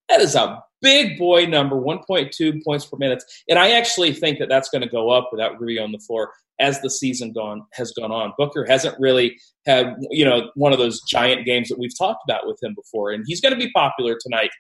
That 0.09 0.21
is 0.21 0.35
a 0.35 0.63
big 0.85 1.19
boy 1.19 1.47
number, 1.47 1.75
1.2 1.75 2.63
points 2.63 2.85
per 2.85 2.97
minute. 2.99 3.25
And 3.49 3.59
I 3.59 3.71
actually 3.71 4.13
think 4.13 4.39
that 4.39 4.49
that's 4.49 4.69
going 4.69 4.83
to 4.83 4.89
go 4.89 5.11
up 5.11 5.31
without 5.33 5.59
Rubio 5.59 5.83
on 5.83 5.91
the 5.91 5.99
floor 5.99 6.31
as 6.61 6.81
the 6.83 6.91
season 6.91 7.33
gone 7.33 7.63
has 7.73 7.91
gone 7.93 8.13
on. 8.13 8.33
Booker 8.39 8.65
hasn't 8.69 8.95
really 9.01 9.37
had 9.67 9.97
you 10.11 10.25
know 10.25 10.51
one 10.55 10.73
of 10.73 10.79
those 10.79 11.01
giant 11.03 11.45
games 11.45 11.69
that 11.69 11.79
we've 11.79 11.97
talked 11.99 12.23
about 12.29 12.47
with 12.47 12.63
him 12.63 12.75
before, 12.75 13.11
and 13.11 13.25
he's 13.27 13.41
going 13.41 13.55
to 13.55 13.59
be 13.59 13.73
popular 13.73 14.17
tonight. 14.21 14.51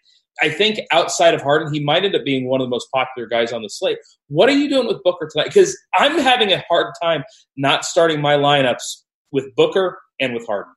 I 0.42 0.48
think 0.48 0.80
outside 0.90 1.34
of 1.34 1.42
Harden, 1.42 1.72
he 1.72 1.78
might 1.78 2.04
end 2.04 2.16
up 2.16 2.24
being 2.24 2.48
one 2.48 2.60
of 2.60 2.66
the 2.66 2.70
most 2.70 2.88
popular 2.92 3.28
guys 3.28 3.52
on 3.52 3.62
the 3.62 3.68
slate. 3.68 3.98
What 4.26 4.48
are 4.48 4.52
you 4.52 4.68
doing 4.68 4.88
with 4.88 5.00
Booker 5.04 5.28
tonight? 5.30 5.46
Because 5.46 5.78
I'm 5.94 6.18
having 6.18 6.52
a 6.52 6.64
hard 6.68 6.92
time 7.00 7.22
not 7.56 7.84
starting 7.84 8.20
my 8.20 8.34
lineups 8.34 9.02
with 9.30 9.54
Booker 9.54 9.96
and 10.20 10.34
with 10.34 10.44
Harden. 10.48 10.72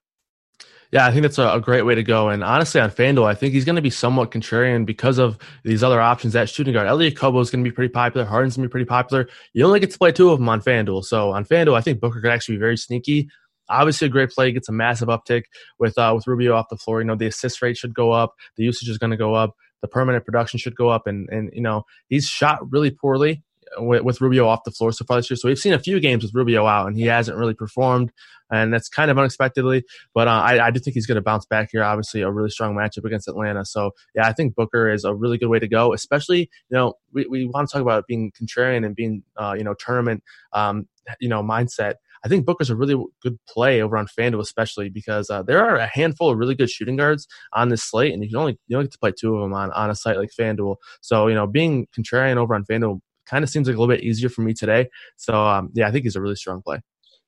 Yeah, 0.91 1.06
I 1.06 1.12
think 1.12 1.23
that's 1.23 1.38
a, 1.38 1.50
a, 1.50 1.60
great 1.60 1.82
way 1.82 1.95
to 1.95 2.04
go. 2.04 2.30
And 2.30 2.43
honestly, 2.43 2.80
on 2.80 2.89
FanDuel, 2.89 3.26
I 3.26 3.36
think 3.36 3.54
he's 3.54 3.65
going 3.65 3.76
to 3.76 3.82
be 3.82 3.89
somewhat 3.89 4.32
contrarian 4.32 4.86
because 4.86 5.17
of 5.17 5.38
these 5.63 5.84
other 5.84 6.00
options 6.00 6.34
at 6.36 6.50
shooting 6.50 6.73
guard. 6.73 6.88
Elie 6.88 7.12
Okobo 7.12 7.41
is 7.41 7.50
going 7.50 7.63
to 7.63 7.69
be 7.69 7.73
pretty 7.73 7.91
popular. 7.91 8.26
Harden's 8.26 8.56
going 8.56 8.63
to 8.63 8.69
be 8.69 8.71
pretty 8.71 8.86
popular. 8.86 9.28
You 9.54 9.65
only 9.65 9.82
get 9.82 9.91
to 9.91 9.97
play 9.97 10.13
two 10.13 10.30
of 10.30 10.39
them 10.39 10.47
on 10.47 10.62
FanDuel. 10.62 11.04
So 11.04 11.32
on 11.32 11.43
FanDuel, 11.43 11.78
I 11.78 11.82
think 11.82 12.00
Booker 12.00 12.21
could 12.21 12.32
actually 12.32 12.56
be 12.56 12.60
very 12.60 12.78
sneaky. 12.78 13.30
Obviously, 13.69 14.08
a 14.08 14.10
great 14.10 14.30
play 14.30 14.54
gets 14.54 14.69
a 14.69 14.71
massive 14.71 15.10
uptick 15.10 15.43
with 15.78 15.97
uh, 15.97 16.13
with 16.15 16.26
Rubio 16.26 16.56
off 16.56 16.69
the 16.69 16.78
floor. 16.78 17.02
You 17.02 17.08
know, 17.08 17.15
the 17.15 17.28
assist 17.28 17.62
rate 17.62 17.76
should 17.76 17.93
go 17.93 18.12
up, 18.12 18.34
the 18.56 18.63
usage 18.63 18.88
is 18.88 18.97
going 18.97 19.12
to 19.12 19.17
go 19.17 19.34
up, 19.34 19.56
the 19.82 19.89
per 19.89 20.06
minute 20.06 20.23
production 20.23 20.58
should 20.58 20.76
go 20.78 20.88
up, 20.88 21.06
and 21.06 21.28
and 21.30 21.50
you 21.52 21.62
know 21.62 21.84
he's 22.08 22.28
shot 22.28 22.60
really 22.71 22.91
poorly 22.91 23.43
with, 23.77 24.03
with, 24.03 24.21
Rubio 24.21 24.47
off 24.47 24.63
the 24.63 24.71
floor 24.71 24.91
so 24.91 25.06
far 25.06 25.17
this 25.17 25.30
year. 25.30 25.38
So 25.38 25.47
we've 25.47 25.58
seen 25.58 25.73
a 25.73 25.80
few 25.80 25.99
games 25.99 26.23
with 26.23 26.34
Rubio 26.34 26.65
out, 26.65 26.88
and 26.88 26.97
he 26.97 27.03
hasn't 27.03 27.38
really 27.38 27.53
performed, 27.53 28.12
and 28.51 28.73
that's 28.73 28.89
kind 28.89 29.12
of 29.12 29.17
unexpectedly. 29.17 29.84
But 30.13 30.27
uh, 30.27 30.32
I, 30.32 30.67
I, 30.67 30.71
do 30.71 30.80
think 30.80 30.93
he's 30.93 31.06
going 31.06 31.15
to 31.15 31.21
bounce 31.21 31.45
back 31.45 31.69
here. 31.71 31.84
Obviously, 31.84 32.21
a 32.21 32.32
really 32.32 32.49
strong 32.49 32.75
matchup 32.75 33.06
against 33.06 33.27
Atlanta. 33.27 33.65
So 33.65 33.91
yeah, 34.15 34.27
I 34.27 34.34
think 34.34 34.56
Booker 34.56 34.89
is 34.89 35.03
a 35.03 35.13
really 35.13 35.38
good 35.38 35.49
way 35.49 35.60
to 35.60 35.67
go. 35.67 35.93
Especially, 35.93 36.39
you 36.39 36.77
know, 36.77 36.93
we, 37.13 37.25
we 37.27 37.45
want 37.45 37.69
to 37.69 37.73
talk 37.73 37.82
about 37.82 38.08
being 38.08 38.32
contrarian 38.32 38.86
and 38.86 38.95
being, 38.95 39.23
uh, 39.38 39.56
you 39.58 39.63
know, 39.63 39.73
tournament, 39.73 40.23
um, 40.53 40.88
you 41.19 41.30
know, 41.30 41.43
mindset. 41.43 41.95
I 42.23 42.30
think 42.30 42.45
Booker's 42.45 42.69
a 42.69 42.75
really 42.75 43.01
good 43.21 43.38
play 43.47 43.82
over 43.82 43.97
on 43.97 44.08
FanDuel, 44.08 44.41
especially 44.41 44.89
because 44.89 45.30
uh, 45.30 45.43
there 45.43 45.63
are 45.63 45.77
a 45.77 45.88
handful 45.88 46.30
of 46.30 46.38
really 46.38 46.56
good 46.56 46.69
shooting 46.69 46.95
guards 46.95 47.27
on 47.53 47.69
this 47.69 47.84
slate, 47.84 48.13
and 48.13 48.23
you 48.23 48.30
can 48.30 48.38
only 48.38 48.60
you 48.67 48.75
only 48.75 48.88
get 48.88 48.93
to 48.93 48.99
play 48.99 49.12
two 49.17 49.36
of 49.36 49.41
them 49.41 49.53
on, 49.53 49.71
on 49.71 49.89
a 49.89 49.95
site 49.95 50.17
like 50.17 50.32
FanDuel. 50.38 50.77
So 51.01 51.27
you 51.27 51.36
know, 51.36 51.47
being 51.47 51.88
contrarian 51.97 52.38
over 52.38 52.56
on 52.56 52.65
FanDuel 52.65 52.99
kind 53.30 53.44
of 53.44 53.50
seems 53.50 53.68
like 53.68 53.76
a 53.76 53.80
little 53.80 53.94
bit 53.94 54.04
easier 54.04 54.30
for 54.30 54.42
me 54.42 54.54
today. 54.54 54.90
So 55.16 55.36
um, 55.36 55.70
yeah, 55.74 55.88
I 55.88 55.92
think 55.92 56.04
he's 56.04 56.16
a 56.16 56.22
really 56.22 56.36
strong 56.36 56.62
play. 56.62 56.82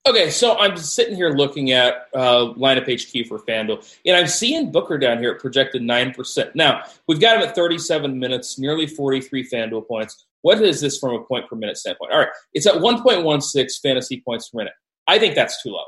Okay, 0.07 0.29
so 0.29 0.57
I'm 0.57 0.77
sitting 0.77 1.15
here 1.15 1.31
looking 1.31 1.71
at 1.71 2.07
uh, 2.15 2.53
lineup 2.55 2.83
HQ 2.83 3.27
for 3.27 3.39
FanDuel, 3.39 3.97
and 4.05 4.15
I'm 4.15 4.27
seeing 4.27 4.71
Booker 4.71 4.97
down 4.97 5.19
here 5.19 5.33
at 5.33 5.39
projected 5.39 5.81
9%. 5.81 6.55
Now, 6.55 6.83
we've 7.07 7.19
got 7.19 7.35
him 7.35 7.47
at 7.47 7.53
37 7.53 8.17
minutes, 8.17 8.57
nearly 8.57 8.87
43 8.87 9.49
FanDuel 9.49 9.87
points. 9.87 10.25
What 10.41 10.61
is 10.61 10.79
this 10.79 10.97
from 10.97 11.15
a 11.15 11.23
point 11.23 11.49
per 11.49 11.57
minute 11.57 11.77
standpoint? 11.77 12.13
All 12.13 12.19
right, 12.19 12.29
it's 12.53 12.65
at 12.65 12.75
1.16 12.75 13.81
fantasy 13.81 14.21
points 14.25 14.49
per 14.49 14.59
minute. 14.59 14.73
I 15.05 15.19
think 15.19 15.35
that's 15.35 15.61
too 15.61 15.71
low. 15.71 15.83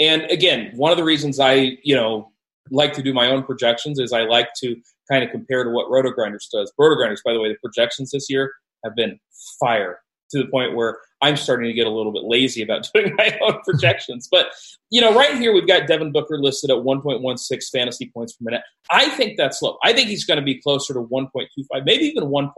And 0.00 0.22
again, 0.22 0.72
one 0.74 0.90
of 0.90 0.98
the 0.98 1.04
reasons 1.04 1.38
I, 1.38 1.78
you 1.84 1.94
know, 1.94 2.32
like 2.70 2.92
to 2.94 3.02
do 3.02 3.14
my 3.14 3.28
own 3.28 3.44
projections 3.44 4.00
is 4.00 4.12
I 4.12 4.22
like 4.22 4.48
to 4.62 4.76
kind 5.10 5.22
of 5.22 5.30
compare 5.30 5.62
to 5.62 5.70
what 5.70 5.88
RotoGrinders 5.88 6.50
does. 6.52 6.72
RotoGrinders, 6.80 7.22
by 7.24 7.32
the 7.32 7.40
way, 7.40 7.48
the 7.48 7.58
projections 7.62 8.10
this 8.10 8.28
year 8.28 8.52
have 8.84 8.94
been 8.96 9.18
fire 9.58 10.00
to 10.30 10.38
the 10.38 10.48
point 10.48 10.76
where 10.76 10.98
I'm 11.22 11.36
starting 11.36 11.66
to 11.66 11.72
get 11.72 11.86
a 11.86 11.90
little 11.90 12.12
bit 12.12 12.22
lazy 12.24 12.62
about 12.62 12.88
doing 12.94 13.14
my 13.16 13.36
own 13.42 13.60
projections. 13.64 14.28
But, 14.30 14.46
you 14.90 15.00
know, 15.00 15.14
right 15.14 15.36
here 15.36 15.52
we've 15.52 15.66
got 15.66 15.86
Devin 15.86 16.12
Booker 16.12 16.38
listed 16.38 16.70
at 16.70 16.78
1.16 16.78 17.70
fantasy 17.72 18.10
points 18.14 18.34
per 18.34 18.44
minute. 18.44 18.62
I 18.90 19.10
think 19.10 19.36
that's 19.36 19.60
low. 19.60 19.76
I 19.84 19.92
think 19.92 20.08
he's 20.08 20.24
going 20.24 20.38
to 20.38 20.44
be 20.44 20.60
closer 20.60 20.94
to 20.94 21.00
1.25, 21.00 21.46
maybe 21.84 22.04
even 22.04 22.24
1.3. 22.24 22.52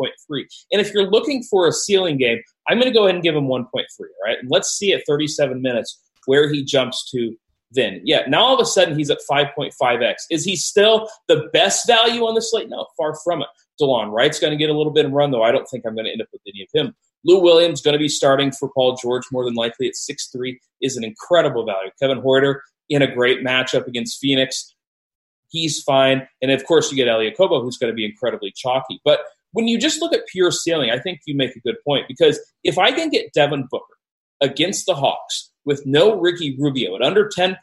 And 0.70 0.80
if 0.80 0.92
you're 0.92 1.10
looking 1.10 1.42
for 1.44 1.66
a 1.66 1.72
ceiling 1.72 2.18
game, 2.18 2.40
I'm 2.68 2.78
going 2.78 2.92
to 2.92 2.96
go 2.96 3.04
ahead 3.04 3.14
and 3.14 3.24
give 3.24 3.34
him 3.34 3.46
1.3, 3.46 3.50
all 3.50 3.84
right? 4.24 4.38
And 4.38 4.50
let's 4.50 4.70
see 4.70 4.92
at 4.92 5.02
37 5.06 5.60
minutes 5.60 6.00
where 6.26 6.52
he 6.52 6.64
jumps 6.64 7.10
to 7.10 7.36
then. 7.72 8.02
Yeah, 8.04 8.22
now 8.28 8.42
all 8.42 8.54
of 8.54 8.60
a 8.60 8.66
sudden 8.66 8.96
he's 8.96 9.10
at 9.10 9.18
5.5x. 9.30 10.14
Is 10.30 10.44
he 10.44 10.56
still 10.56 11.08
the 11.28 11.48
best 11.52 11.86
value 11.86 12.22
on 12.26 12.34
the 12.34 12.42
slate? 12.42 12.68
No, 12.68 12.86
far 12.96 13.14
from 13.24 13.42
it. 13.42 13.48
Delon 13.82 14.10
Wright's 14.10 14.38
going 14.38 14.52
to 14.52 14.56
get 14.56 14.70
a 14.70 14.76
little 14.76 14.92
bit 14.92 15.04
of 15.04 15.12
run, 15.12 15.30
though 15.30 15.42
I 15.42 15.52
don't 15.52 15.66
think 15.66 15.84
I'm 15.86 15.94
going 15.94 16.06
to 16.06 16.12
end 16.12 16.22
up 16.22 16.28
with 16.32 16.42
any 16.46 16.62
of 16.62 16.68
him. 16.72 16.94
Lou 17.24 17.40
Williams 17.40 17.82
going 17.82 17.92
to 17.92 17.98
be 17.98 18.08
starting 18.08 18.52
for 18.52 18.70
Paul 18.74 18.96
George 18.96 19.24
more 19.30 19.44
than 19.44 19.54
likely 19.54 19.86
at 19.86 19.94
6'3 19.94 20.56
is 20.80 20.96
an 20.96 21.04
incredible 21.04 21.64
value. 21.64 21.90
Kevin 22.00 22.20
Huerter 22.20 22.60
in 22.88 23.02
a 23.02 23.12
great 23.12 23.44
matchup 23.44 23.86
against 23.86 24.18
Phoenix. 24.20 24.74
He's 25.48 25.82
fine. 25.82 26.26
And 26.40 26.50
of 26.50 26.64
course, 26.66 26.90
you 26.90 26.96
get 26.96 27.08
Elie 27.08 27.30
Okobo, 27.30 27.62
who's 27.62 27.78
going 27.78 27.92
to 27.92 27.94
be 27.96 28.04
incredibly 28.04 28.52
chalky. 28.54 29.00
But 29.04 29.20
when 29.52 29.68
you 29.68 29.78
just 29.78 30.00
look 30.00 30.12
at 30.12 30.26
pure 30.26 30.50
ceiling, 30.50 30.90
I 30.90 30.98
think 30.98 31.20
you 31.26 31.36
make 31.36 31.54
a 31.54 31.60
good 31.60 31.76
point 31.86 32.06
because 32.08 32.40
if 32.64 32.78
I 32.78 32.90
can 32.90 33.10
get 33.10 33.32
Devin 33.32 33.68
Booker 33.70 33.94
against 34.40 34.86
the 34.86 34.94
Hawks 34.94 35.50
with 35.64 35.86
no 35.86 36.18
Ricky 36.18 36.56
Rubio 36.58 36.96
at 36.96 37.02
under 37.02 37.28
10%, 37.28 37.56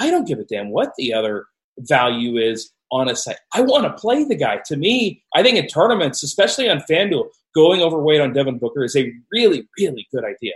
I 0.00 0.10
don't 0.10 0.26
give 0.26 0.38
a 0.38 0.44
damn 0.44 0.70
what 0.70 0.92
the 0.96 1.12
other 1.12 1.46
value 1.78 2.36
is 2.38 2.72
on 2.90 3.08
a 3.08 3.16
site. 3.16 3.36
I 3.54 3.60
want 3.62 3.84
to 3.84 4.00
play 4.00 4.24
the 4.24 4.36
guy. 4.36 4.60
To 4.66 4.76
me, 4.76 5.22
I 5.34 5.42
think 5.42 5.56
in 5.56 5.66
tournaments, 5.66 6.22
especially 6.22 6.68
on 6.68 6.82
FanDuel, 6.90 7.28
going 7.54 7.82
overweight 7.82 8.20
on 8.20 8.32
Devin 8.32 8.58
Booker 8.58 8.84
is 8.84 8.96
a 8.96 9.12
really, 9.32 9.68
really 9.78 10.06
good 10.12 10.24
idea. 10.24 10.52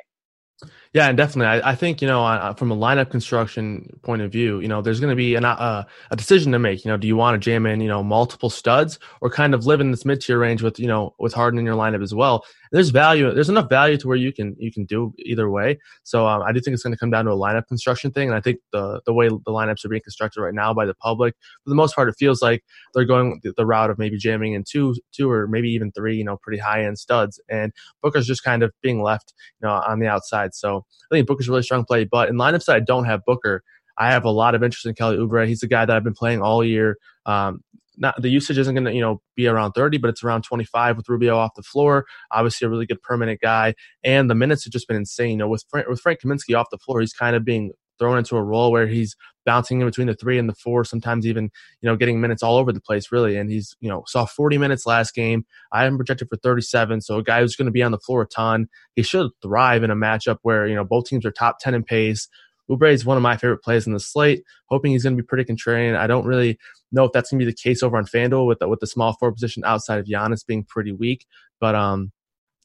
Yeah, 0.94 1.08
and 1.08 1.16
definitely, 1.18 1.60
I, 1.60 1.72
I 1.72 1.74
think 1.74 2.00
you 2.00 2.06
know, 2.06 2.24
uh, 2.24 2.54
from 2.54 2.70
a 2.70 2.76
lineup 2.76 3.10
construction 3.10 3.98
point 4.02 4.22
of 4.22 4.30
view, 4.30 4.60
you 4.60 4.68
know, 4.68 4.80
there's 4.80 5.00
going 5.00 5.10
to 5.10 5.16
be 5.16 5.34
an, 5.34 5.44
uh, 5.44 5.82
a 6.12 6.16
decision 6.16 6.52
to 6.52 6.60
make. 6.60 6.84
You 6.84 6.92
know, 6.92 6.96
do 6.96 7.08
you 7.08 7.16
want 7.16 7.34
to 7.34 7.44
jam 7.44 7.66
in, 7.66 7.80
you 7.80 7.88
know, 7.88 8.04
multiple 8.04 8.48
studs, 8.48 9.00
or 9.20 9.28
kind 9.28 9.54
of 9.54 9.66
live 9.66 9.80
in 9.80 9.90
this 9.90 10.04
mid 10.04 10.20
tier 10.20 10.38
range 10.38 10.62
with, 10.62 10.78
you 10.78 10.86
know, 10.86 11.12
with 11.18 11.34
Harden 11.34 11.58
in 11.58 11.66
your 11.66 11.74
lineup 11.74 12.02
as 12.02 12.14
well? 12.14 12.44
there's 12.72 12.88
value. 12.90 13.32
There's 13.32 13.48
enough 13.48 13.68
value 13.68 13.96
to 13.98 14.08
where 14.08 14.16
you 14.16 14.32
can 14.32 14.56
you 14.58 14.72
can 14.72 14.84
do 14.84 15.14
either 15.20 15.48
way. 15.48 15.78
So 16.02 16.26
um, 16.26 16.42
I 16.42 16.50
do 16.50 16.58
think 16.60 16.74
it's 16.74 16.82
going 16.82 16.92
to 16.92 16.98
come 16.98 17.10
down 17.10 17.24
to 17.26 17.30
a 17.30 17.36
lineup 17.36 17.68
construction 17.68 18.10
thing, 18.10 18.28
and 18.28 18.36
I 18.36 18.40
think 18.40 18.58
the 18.72 19.00
the 19.06 19.12
way 19.14 19.28
the 19.28 19.36
lineups 19.46 19.84
are 19.84 19.88
being 19.88 20.02
constructed 20.02 20.40
right 20.42 20.54
now 20.54 20.74
by 20.74 20.84
the 20.84 20.94
public, 20.94 21.36
for 21.62 21.70
the 21.70 21.76
most 21.76 21.94
part, 21.94 22.08
it 22.08 22.16
feels 22.18 22.42
like 22.42 22.64
they're 22.92 23.04
going 23.04 23.38
the, 23.44 23.52
the 23.56 23.64
route 23.64 23.90
of 23.90 23.98
maybe 23.98 24.18
jamming 24.18 24.54
in 24.54 24.64
two 24.68 24.96
two 25.12 25.30
or 25.30 25.46
maybe 25.46 25.68
even 25.70 25.92
three, 25.92 26.16
you 26.16 26.24
know, 26.24 26.36
pretty 26.42 26.58
high 26.58 26.84
end 26.84 26.98
studs, 26.98 27.40
and 27.48 27.72
Booker's 28.02 28.26
just 28.26 28.42
kind 28.42 28.64
of 28.64 28.72
being 28.82 29.02
left, 29.02 29.32
you 29.60 29.68
know, 29.68 29.74
on 29.86 30.00
the 30.00 30.08
outside. 30.08 30.52
So 30.54 30.83
I 31.10 31.14
think 31.14 31.26
Booker's 31.26 31.48
a 31.48 31.50
really 31.50 31.62
strong 31.62 31.84
play, 31.84 32.04
but 32.04 32.28
in 32.28 32.36
lineups 32.36 32.66
that 32.66 32.76
I 32.76 32.80
don't 32.80 33.04
have 33.04 33.24
Booker. 33.24 33.62
I 33.96 34.10
have 34.10 34.24
a 34.24 34.30
lot 34.30 34.56
of 34.56 34.64
interest 34.64 34.86
in 34.86 34.94
Kelly 34.94 35.16
Oubre. 35.16 35.46
He's 35.46 35.62
a 35.62 35.68
guy 35.68 35.84
that 35.84 35.96
I've 35.96 36.02
been 36.02 36.14
playing 36.14 36.42
all 36.42 36.64
year. 36.64 36.98
Um, 37.26 37.60
not 37.96 38.20
the 38.20 38.28
usage 38.28 38.58
isn't 38.58 38.74
going 38.74 38.84
to 38.84 38.92
you 38.92 39.00
know 39.00 39.20
be 39.36 39.46
around 39.46 39.72
30 39.72 39.98
but 39.98 40.10
it's 40.10 40.24
around 40.24 40.42
25 40.42 40.96
with 40.96 41.08
Rubio 41.08 41.36
off 41.36 41.54
the 41.54 41.62
floor 41.62 42.06
obviously 42.32 42.66
a 42.66 42.68
really 42.68 42.86
good 42.86 43.00
per 43.02 43.16
minute 43.16 43.38
guy 43.40 43.74
and 44.02 44.28
the 44.28 44.34
minutes 44.34 44.64
have 44.64 44.72
just 44.72 44.88
been 44.88 44.96
insane 44.96 45.30
you 45.30 45.36
know 45.36 45.48
with 45.48 45.64
Frank, 45.68 45.88
with 45.88 46.00
Frank 46.00 46.20
Kaminsky 46.20 46.58
off 46.58 46.66
the 46.70 46.78
floor 46.78 47.00
he's 47.00 47.12
kind 47.12 47.36
of 47.36 47.44
being 47.44 47.72
thrown 47.98 48.18
into 48.18 48.36
a 48.36 48.42
role 48.42 48.72
where 48.72 48.86
he's 48.86 49.16
bouncing 49.44 49.80
in 49.80 49.86
between 49.86 50.06
the 50.06 50.14
3 50.14 50.38
and 50.38 50.48
the 50.48 50.54
4 50.54 50.84
sometimes 50.84 51.26
even 51.26 51.50
you 51.80 51.88
know 51.88 51.96
getting 51.96 52.20
minutes 52.20 52.42
all 52.42 52.56
over 52.56 52.72
the 52.72 52.80
place 52.80 53.12
really 53.12 53.36
and 53.36 53.50
he's 53.50 53.76
you 53.80 53.88
know 53.88 54.02
saw 54.06 54.24
40 54.24 54.58
minutes 54.58 54.86
last 54.86 55.14
game 55.14 55.44
I 55.72 55.84
am 55.84 55.96
projected 55.96 56.28
for 56.28 56.36
37 56.36 57.02
so 57.02 57.18
a 57.18 57.22
guy 57.22 57.40
who's 57.40 57.56
going 57.56 57.66
to 57.66 57.72
be 57.72 57.82
on 57.82 57.92
the 57.92 57.98
floor 57.98 58.22
a 58.22 58.26
ton 58.26 58.68
he 58.96 59.02
should 59.02 59.30
thrive 59.42 59.82
in 59.82 59.90
a 59.90 59.96
matchup 59.96 60.38
where 60.42 60.66
you 60.66 60.74
know 60.74 60.84
both 60.84 61.06
teams 61.06 61.26
are 61.26 61.30
top 61.30 61.58
10 61.60 61.74
in 61.74 61.84
pace 61.84 62.28
Oubre 62.70 62.92
is 62.92 63.04
one 63.04 63.16
of 63.16 63.22
my 63.22 63.36
favorite 63.36 63.62
plays 63.62 63.86
in 63.86 63.92
the 63.92 64.00
slate. 64.00 64.42
Hoping 64.66 64.92
he's 64.92 65.02
going 65.02 65.16
to 65.16 65.22
be 65.22 65.26
pretty 65.26 65.44
contrarian. 65.44 65.96
I 65.96 66.06
don't 66.06 66.26
really 66.26 66.58
know 66.92 67.04
if 67.04 67.12
that's 67.12 67.30
going 67.30 67.38
to 67.38 67.44
be 67.44 67.50
the 67.50 67.56
case 67.56 67.82
over 67.82 67.96
on 67.96 68.06
FanDuel 68.06 68.46
with 68.46 68.58
the, 68.60 68.68
with 68.68 68.80
the 68.80 68.86
small 68.86 69.12
forward 69.14 69.34
position 69.34 69.62
outside 69.66 69.98
of 69.98 70.06
Giannis 70.06 70.46
being 70.46 70.64
pretty 70.64 70.92
weak. 70.92 71.26
But 71.60 71.74
um, 71.74 72.12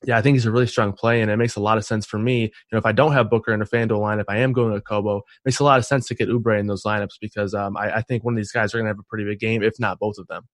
yeah, 0.06 0.18
I 0.18 0.22
think 0.22 0.36
he's 0.36 0.46
a 0.46 0.52
really 0.52 0.68
strong 0.68 0.94
play, 0.94 1.22
and 1.22 1.30
it 1.30 1.38
makes 1.38 1.56
a 1.56 1.60
lot 1.60 1.78
of 1.78 1.86
sense 1.86 2.06
for 2.06 2.18
me. 2.18 2.44
You 2.44 2.50
know, 2.72 2.78
if 2.78 2.86
I 2.86 2.92
don't 2.92 3.12
have 3.12 3.30
Booker 3.30 3.54
in 3.54 3.62
a 3.62 3.66
FanDuel 3.66 4.00
lineup, 4.00 4.26
I 4.30 4.38
am 4.38 4.54
going 4.54 4.74
to 4.74 4.82
Kobo. 4.82 5.18
It 5.18 5.24
makes 5.46 5.60
a 5.60 5.64
lot 5.64 5.78
of 5.78 5.86
sense 5.86 6.08
to 6.08 6.16
get 6.16 6.30
Oubre 6.30 6.58
in 6.60 6.68
those 6.68 6.84
lineups 6.84 7.20
because 7.20 7.54
um, 7.54 7.76
I, 7.76 7.98
I 7.98 8.02
think 8.02 8.24
one 8.24 8.34
of 8.34 8.38
these 8.38 8.52
guys 8.52 8.74
are 8.74 8.78
going 8.78 8.86
to 8.86 8.92
have 8.92 9.00
a 9.00 9.04
pretty 9.04 9.26
big 9.26 9.40
game, 9.40 9.62
if 9.62 9.80
not 9.80 10.00
both 10.00 10.18
of 10.18 10.28
them. 10.28 10.48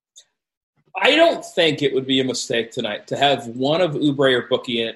I 1.01 1.15
don't 1.15 1.45
think 1.45 1.81
it 1.81 1.93
would 1.93 2.07
be 2.07 2.19
a 2.21 2.23
mistake 2.23 2.71
tonight 2.71 3.05
to 3.07 3.17
have 3.17 3.47
one 3.47 3.81
of 3.81 3.91
Oubre 3.91 4.33
or 4.33 4.47
Bookie 4.47 4.81
in 4.81 4.95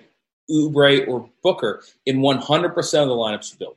Oubre 0.50 1.08
or 1.08 1.30
Booker 1.44 1.84
in 2.06 2.20
100% 2.20 2.78
of 2.78 3.08
the 3.08 3.14
lineups 3.14 3.52
you 3.52 3.58
build. 3.60 3.76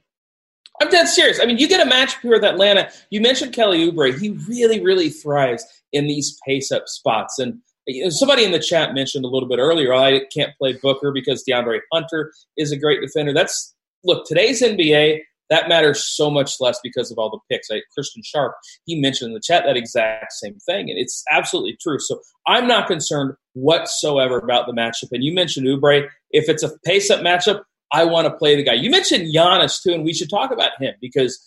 I'm 0.80 0.88
dead 0.88 1.06
serious. 1.06 1.38
I 1.40 1.46
mean, 1.46 1.58
you 1.58 1.68
get 1.68 1.84
a 1.84 1.88
match 1.88 2.18
here 2.22 2.32
with 2.32 2.44
Atlanta. 2.44 2.90
You 3.10 3.20
mentioned 3.20 3.52
Kelly 3.52 3.90
Oubre. 3.90 4.18
He 4.18 4.30
really, 4.48 4.80
really 4.82 5.10
thrives 5.10 5.64
in 5.92 6.06
these 6.06 6.38
pace 6.46 6.72
up 6.72 6.88
spots. 6.88 7.38
And 7.38 7.58
Uh, 7.88 8.10
somebody 8.10 8.44
in 8.44 8.52
the 8.52 8.58
chat 8.58 8.94
mentioned 8.94 9.24
a 9.24 9.28
little 9.28 9.48
bit 9.48 9.58
earlier, 9.58 9.94
I 9.94 10.22
can't 10.34 10.56
play 10.58 10.78
Booker 10.82 11.12
because 11.12 11.44
DeAndre 11.48 11.80
Hunter 11.92 12.32
is 12.56 12.72
a 12.72 12.76
great 12.76 13.00
defender. 13.00 13.32
That's 13.32 13.74
look, 14.04 14.26
today's 14.26 14.62
NBA, 14.62 15.20
that 15.50 15.68
matters 15.68 16.04
so 16.04 16.30
much 16.30 16.60
less 16.60 16.80
because 16.82 17.10
of 17.10 17.18
all 17.18 17.30
the 17.30 17.38
picks. 17.50 17.68
Like 17.68 17.84
Christian 17.92 18.22
Sharp, 18.24 18.54
he 18.86 19.00
mentioned 19.00 19.28
in 19.28 19.34
the 19.34 19.40
chat 19.40 19.64
that 19.66 19.76
exact 19.76 20.32
same 20.32 20.58
thing, 20.60 20.88
and 20.88 20.98
it's 20.98 21.22
absolutely 21.30 21.76
true. 21.80 21.98
So 21.98 22.20
I'm 22.46 22.66
not 22.66 22.86
concerned 22.86 23.34
whatsoever 23.54 24.38
about 24.38 24.66
the 24.66 24.72
matchup. 24.72 25.08
And 25.12 25.22
you 25.22 25.34
mentioned 25.34 25.66
Oubre. 25.66 26.08
If 26.30 26.48
it's 26.48 26.62
a 26.62 26.70
pace 26.84 27.10
up 27.10 27.20
matchup, 27.20 27.62
I 27.92 28.04
want 28.04 28.26
to 28.26 28.34
play 28.34 28.56
the 28.56 28.62
guy. 28.62 28.72
You 28.72 28.90
mentioned 28.90 29.34
Giannis 29.34 29.82
too, 29.82 29.92
and 29.92 30.04
we 30.04 30.14
should 30.14 30.30
talk 30.30 30.50
about 30.50 30.70
him 30.80 30.94
because 31.00 31.38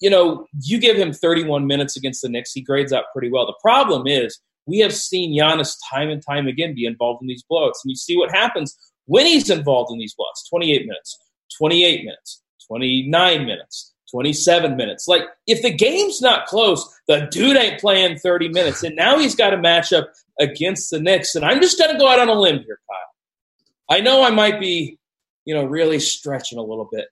you 0.00 0.10
know 0.10 0.46
you 0.60 0.80
give 0.80 0.96
him 0.96 1.12
31 1.12 1.66
minutes 1.66 1.96
against 1.96 2.22
the 2.22 2.28
Knicks, 2.28 2.52
he 2.52 2.62
grades 2.62 2.92
out 2.92 3.04
pretty 3.12 3.30
well. 3.30 3.46
The 3.46 3.54
problem 3.62 4.06
is 4.06 4.40
we 4.66 4.78
have 4.78 4.94
seen 4.94 5.38
Giannis 5.38 5.76
time 5.90 6.08
and 6.08 6.22
time 6.24 6.46
again 6.46 6.74
be 6.74 6.84
involved 6.84 7.22
in 7.22 7.28
these 7.28 7.44
blowouts, 7.50 7.82
and 7.84 7.90
you 7.90 7.96
see 7.96 8.16
what 8.16 8.30
happens 8.30 8.76
when 9.06 9.26
he's 9.26 9.50
involved 9.50 9.92
in 9.92 9.98
these 9.98 10.14
blowouts: 10.14 10.48
28 10.48 10.86
minutes, 10.86 11.18
28 11.58 12.04
minutes, 12.04 12.42
29 12.68 13.46
minutes. 13.46 13.88
27 14.10 14.76
minutes. 14.76 15.08
Like, 15.08 15.22
if 15.46 15.62
the 15.62 15.72
game's 15.72 16.20
not 16.20 16.44
close, 16.44 16.86
the 17.08 17.28
dude 17.30 17.56
ain't 17.56 17.80
playing 17.80 18.18
30 18.18 18.50
minutes. 18.50 18.82
And 18.82 18.94
now 18.94 19.18
he's 19.18 19.34
got 19.34 19.54
a 19.54 19.56
matchup 19.56 20.04
against 20.38 20.90
the 20.90 21.00
Knicks. 21.00 21.34
And 21.34 21.46
I'm 21.46 21.62
just 21.62 21.78
going 21.78 21.92
to 21.92 21.98
go 21.98 22.08
out 22.08 22.18
on 22.18 22.28
a 22.28 22.34
limb 22.34 22.58
here, 22.58 22.78
Kyle. 22.90 23.96
I 23.96 24.00
know 24.02 24.22
I 24.22 24.28
might 24.28 24.60
be 24.60 24.98
you 25.44 25.54
know, 25.54 25.64
really 25.64 25.98
stretching 25.98 26.58
a 26.58 26.62
little 26.62 26.88
bit. 26.90 27.06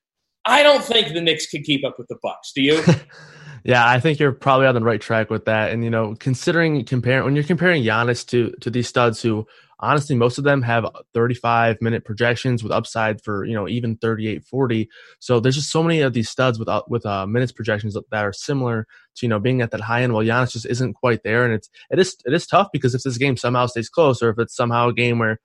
I 0.45 0.63
don't 0.63 0.83
think 0.85 1.13
the 1.13 1.21
Knicks 1.21 1.47
can 1.47 1.63
keep 1.63 1.85
up 1.85 1.99
with 1.99 2.09
the 2.09 2.17
Bucks. 2.23 2.53
Do 2.53 2.63
you? 2.63 2.83
Yeah, 3.65 3.87
I 3.89 4.01
think 4.01 4.19
you're 4.19 4.33
probably 4.33 4.67
on 4.67 4.75
the 4.75 4.81
right 4.81 5.01
track 5.01 5.31
with 5.31 5.45
that. 5.45 5.71
And 5.71 5.85
you 5.85 5.91
know, 5.91 6.15
considering 6.19 6.85
comparing 6.85 7.25
when 7.25 7.35
you're 7.35 7.45
comparing 7.45 7.83
Giannis 7.83 8.27
to 8.29 8.53
to 8.61 8.71
these 8.71 8.89
studs 8.89 9.23
who 9.23 9.47
honestly 9.81 10.15
most 10.15 10.39
of 10.39 10.45
them 10.45 10.63
have 10.63 10.87
35 11.15 11.81
minute 11.81 12.05
projections 12.05 12.63
with 12.63 12.71
upside 12.71 13.23
for 13.23 13.45
you 13.45 13.55
know 13.55 13.67
even 13.67 13.97
38 13.97 14.45
40 14.45 14.91
so 15.21 15.41
there's 15.41 15.55
just 15.55 15.71
so 15.73 15.83
many 15.83 16.03
of 16.03 16.13
these 16.13 16.29
studs 16.29 16.59
with 16.59 16.69
uh, 16.69 16.83
with 16.87 17.07
uh, 17.07 17.27
minutes 17.27 17.51
projections 17.51 17.95
that 17.95 18.25
are 18.25 18.33
similar 18.33 18.87
to 19.17 19.27
you 19.27 19.29
know 19.29 19.39
being 19.39 19.63
at 19.63 19.71
that 19.71 19.81
high 19.81 20.03
end 20.03 20.13
while 20.13 20.25
Giannis 20.25 20.53
just 20.53 20.67
isn't 20.67 20.95
quite 20.95 21.23
there. 21.23 21.45
And 21.45 21.55
it's 21.55 21.69
it 21.91 21.99
is 21.99 22.17
it 22.25 22.33
is 22.33 22.47
tough 22.47 22.69
because 22.73 22.95
if 22.95 23.03
this 23.03 23.19
game 23.19 23.37
somehow 23.37 23.67
stays 23.67 23.89
close 23.89 24.23
or 24.23 24.31
if 24.31 24.39
it's 24.39 24.55
somehow 24.55 24.89
a 24.89 24.95
game 24.95 25.19
where 25.19 25.41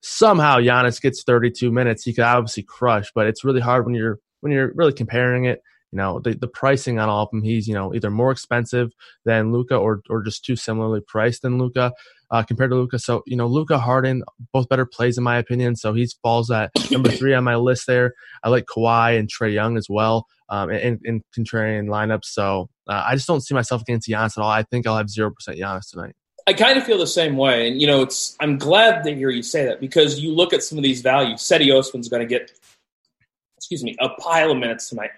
somehow 0.00 0.58
Giannis 0.58 1.00
gets 1.00 1.24
32 1.24 1.72
minutes 1.72 2.04
he 2.04 2.14
could 2.14 2.24
obviously 2.24 2.62
crush 2.62 3.10
but 3.14 3.26
it's 3.26 3.44
really 3.44 3.60
hard 3.60 3.84
when 3.84 3.94
you're 3.94 4.18
when 4.40 4.52
you're 4.52 4.72
really 4.74 4.92
comparing 4.92 5.44
it 5.44 5.60
you 5.92 5.96
know 5.96 6.20
the, 6.20 6.34
the 6.34 6.48
pricing 6.48 6.98
on 6.98 7.08
all 7.08 7.24
of 7.24 7.30
them 7.30 7.42
he's 7.42 7.66
you 7.66 7.74
know 7.74 7.94
either 7.94 8.10
more 8.10 8.30
expensive 8.30 8.92
than 9.24 9.52
Luka 9.52 9.76
or 9.76 10.02
or 10.10 10.22
just 10.22 10.44
too 10.44 10.56
similarly 10.56 11.00
priced 11.06 11.42
than 11.42 11.58
Luka 11.58 11.92
uh, 12.30 12.42
compared 12.42 12.70
to 12.70 12.76
Luka. 12.76 12.98
So 12.98 13.22
you 13.26 13.36
know 13.36 13.46
Luka 13.46 13.78
Harden 13.78 14.22
both 14.52 14.68
better 14.68 14.86
plays 14.86 15.18
in 15.18 15.24
my 15.24 15.38
opinion. 15.38 15.76
So 15.76 15.92
he 15.94 16.08
falls 16.22 16.50
at 16.50 16.70
number 16.90 17.10
three 17.10 17.34
on 17.34 17.44
my 17.44 17.56
list 17.56 17.86
there. 17.86 18.14
I 18.42 18.48
like 18.48 18.66
Kawhi 18.66 19.18
and 19.18 19.28
Trae 19.28 19.52
Young 19.52 19.76
as 19.76 19.86
well 19.88 20.26
um, 20.48 20.70
in, 20.70 21.00
in 21.04 21.22
contrarian 21.36 21.88
lineups. 21.88 22.24
So 22.24 22.68
uh, 22.88 23.04
I 23.06 23.14
just 23.14 23.26
don't 23.26 23.40
see 23.40 23.54
myself 23.54 23.82
against 23.82 24.08
Giannis 24.08 24.36
at 24.36 24.42
all. 24.42 24.50
I 24.50 24.62
think 24.62 24.86
I'll 24.86 24.96
have 24.96 25.10
zero 25.10 25.30
percent 25.30 25.58
Giannis 25.58 25.90
tonight. 25.90 26.14
I 26.46 26.54
kind 26.54 26.78
of 26.78 26.84
feel 26.84 26.96
the 26.96 27.06
same 27.06 27.36
way, 27.36 27.68
and 27.68 27.80
you 27.80 27.86
know, 27.86 28.00
it's. 28.02 28.34
I'm 28.40 28.56
glad 28.56 29.04
to 29.04 29.14
hear 29.14 29.28
you 29.28 29.42
say 29.42 29.66
that 29.66 29.80
because 29.80 30.20
you 30.20 30.34
look 30.34 30.54
at 30.54 30.62
some 30.62 30.78
of 30.78 30.84
these 30.84 31.02
values. 31.02 31.40
Cedi 31.40 31.76
Osman's 31.76 32.08
going 32.08 32.22
to 32.22 32.26
get, 32.26 32.50
excuse 33.58 33.84
me, 33.84 33.96
a 34.00 34.08
pile 34.08 34.52
of 34.52 34.56
minutes 34.56 34.88
tonight. 34.88 35.10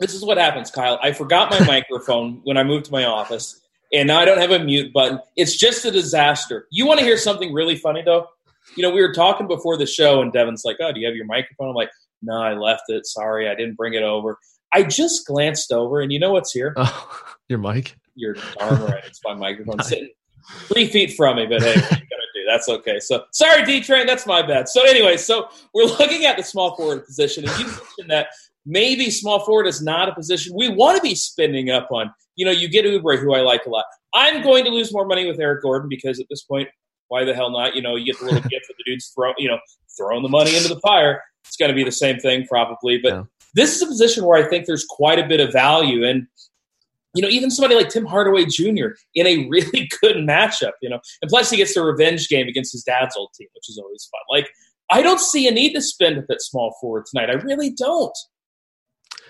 This 0.00 0.14
is 0.14 0.24
what 0.24 0.38
happens, 0.38 0.70
Kyle. 0.70 0.98
I 1.02 1.12
forgot 1.12 1.50
my 1.50 1.64
microphone 1.64 2.40
when 2.44 2.56
I 2.56 2.64
moved 2.64 2.86
to 2.86 2.92
my 2.92 3.04
office, 3.04 3.60
and 3.92 4.08
now 4.08 4.18
I 4.18 4.24
don't 4.24 4.38
have 4.38 4.50
a 4.50 4.58
mute 4.58 4.92
button. 4.92 5.20
It's 5.36 5.56
just 5.56 5.84
a 5.84 5.90
disaster. 5.90 6.66
You 6.70 6.86
want 6.86 6.98
to 6.98 7.04
hear 7.04 7.16
something 7.16 7.52
really 7.52 7.76
funny 7.76 8.02
though? 8.02 8.26
You 8.76 8.82
know, 8.82 8.90
we 8.90 9.00
were 9.00 9.12
talking 9.12 9.46
before 9.46 9.76
the 9.76 9.86
show, 9.86 10.22
and 10.22 10.32
Devin's 10.32 10.64
like, 10.64 10.76
"Oh, 10.80 10.92
do 10.92 11.00
you 11.00 11.06
have 11.06 11.16
your 11.16 11.26
microphone?" 11.26 11.68
I'm 11.68 11.74
like, 11.74 11.90
"No, 12.22 12.34
I 12.34 12.54
left 12.54 12.84
it. 12.88 13.06
Sorry, 13.06 13.48
I 13.48 13.54
didn't 13.54 13.76
bring 13.76 13.94
it 13.94 14.02
over." 14.02 14.38
I 14.72 14.84
just 14.84 15.26
glanced 15.26 15.72
over, 15.72 16.00
and 16.00 16.12
you 16.12 16.18
know 16.18 16.32
what's 16.32 16.52
here? 16.52 16.74
Oh, 16.76 17.22
your 17.48 17.58
mic. 17.58 17.96
You're 18.14 18.34
darn 18.58 18.82
right. 18.82 19.04
It's 19.04 19.20
my 19.24 19.34
microphone 19.34 19.82
sitting 19.82 20.10
three 20.72 20.86
feet 20.86 21.14
from 21.16 21.36
me, 21.36 21.46
but 21.46 21.62
hey, 21.62 21.74
what 21.74 21.92
are 21.92 21.96
you 21.96 22.06
gonna 22.08 22.22
do? 22.34 22.44
That's 22.46 22.68
okay. 22.68 23.00
So 23.00 23.24
sorry, 23.32 23.64
D 23.64 23.80
Train, 23.80 24.06
that's 24.06 24.26
my 24.26 24.42
bad. 24.42 24.68
So 24.68 24.82
anyway, 24.84 25.16
so 25.16 25.48
we're 25.74 25.84
looking 25.98 26.26
at 26.26 26.36
the 26.36 26.42
small 26.42 26.76
forward 26.76 27.04
position, 27.06 27.48
and 27.48 27.58
you 27.58 27.66
mentioned 27.66 28.10
that 28.10 28.28
maybe 28.66 29.10
small 29.10 29.40
forward 29.44 29.66
is 29.66 29.82
not 29.82 30.08
a 30.08 30.14
position 30.14 30.52
we 30.56 30.68
want 30.68 30.96
to 30.96 31.02
be 31.02 31.14
spending 31.14 31.70
up 31.70 31.88
on. 31.90 32.12
You 32.36 32.44
know, 32.46 32.52
you 32.52 32.68
get 32.68 32.84
Oubre, 32.84 33.18
who 33.18 33.34
I 33.34 33.40
like 33.40 33.66
a 33.66 33.70
lot. 33.70 33.84
I'm 34.14 34.42
going 34.42 34.64
to 34.64 34.70
lose 34.70 34.92
more 34.92 35.06
money 35.06 35.26
with 35.26 35.38
Eric 35.40 35.62
Gordon 35.62 35.88
because 35.88 36.20
at 36.20 36.26
this 36.30 36.42
point, 36.42 36.68
why 37.08 37.24
the 37.24 37.34
hell 37.34 37.50
not? 37.50 37.74
You 37.74 37.82
know, 37.82 37.96
you 37.96 38.06
get 38.06 38.18
the 38.18 38.26
little 38.26 38.40
gift 38.40 38.70
of 38.70 38.76
the 38.78 38.84
dudes 38.86 39.12
throw, 39.14 39.32
you 39.36 39.48
know, 39.48 39.58
throwing 39.96 40.22
the 40.22 40.28
money 40.28 40.56
into 40.56 40.68
the 40.68 40.80
fire. 40.80 41.20
It's 41.44 41.56
going 41.56 41.70
to 41.70 41.74
be 41.74 41.84
the 41.84 41.92
same 41.92 42.18
thing 42.18 42.46
probably, 42.46 42.98
but 43.02 43.12
yeah. 43.12 43.22
this 43.54 43.74
is 43.74 43.82
a 43.82 43.86
position 43.86 44.24
where 44.24 44.42
I 44.42 44.48
think 44.48 44.66
there's 44.66 44.86
quite 44.88 45.18
a 45.18 45.26
bit 45.26 45.40
of 45.40 45.52
value 45.52 46.04
and. 46.04 46.26
You 47.12 47.22
know, 47.22 47.28
even 47.28 47.50
somebody 47.50 47.74
like 47.74 47.88
Tim 47.88 48.06
Hardaway 48.06 48.44
Jr. 48.44 48.90
in 49.16 49.26
a 49.26 49.48
really 49.48 49.90
good 50.00 50.14
matchup, 50.18 50.74
you 50.80 50.88
know, 50.88 51.00
and 51.20 51.28
plus 51.28 51.50
he 51.50 51.56
gets 51.56 51.74
the 51.74 51.82
revenge 51.82 52.28
game 52.28 52.46
against 52.46 52.70
his 52.70 52.84
dad's 52.84 53.16
old 53.16 53.30
team, 53.34 53.48
which 53.52 53.68
is 53.68 53.80
always 53.82 54.08
fun. 54.12 54.20
Like, 54.30 54.48
I 54.92 55.02
don't 55.02 55.18
see 55.18 55.48
a 55.48 55.50
need 55.50 55.72
to 55.74 55.82
spend 55.82 56.18
at 56.18 56.28
that 56.28 56.40
small 56.40 56.76
forward 56.80 57.06
tonight. 57.06 57.28
I 57.30 57.34
really 57.34 57.70
don't. 57.70 58.16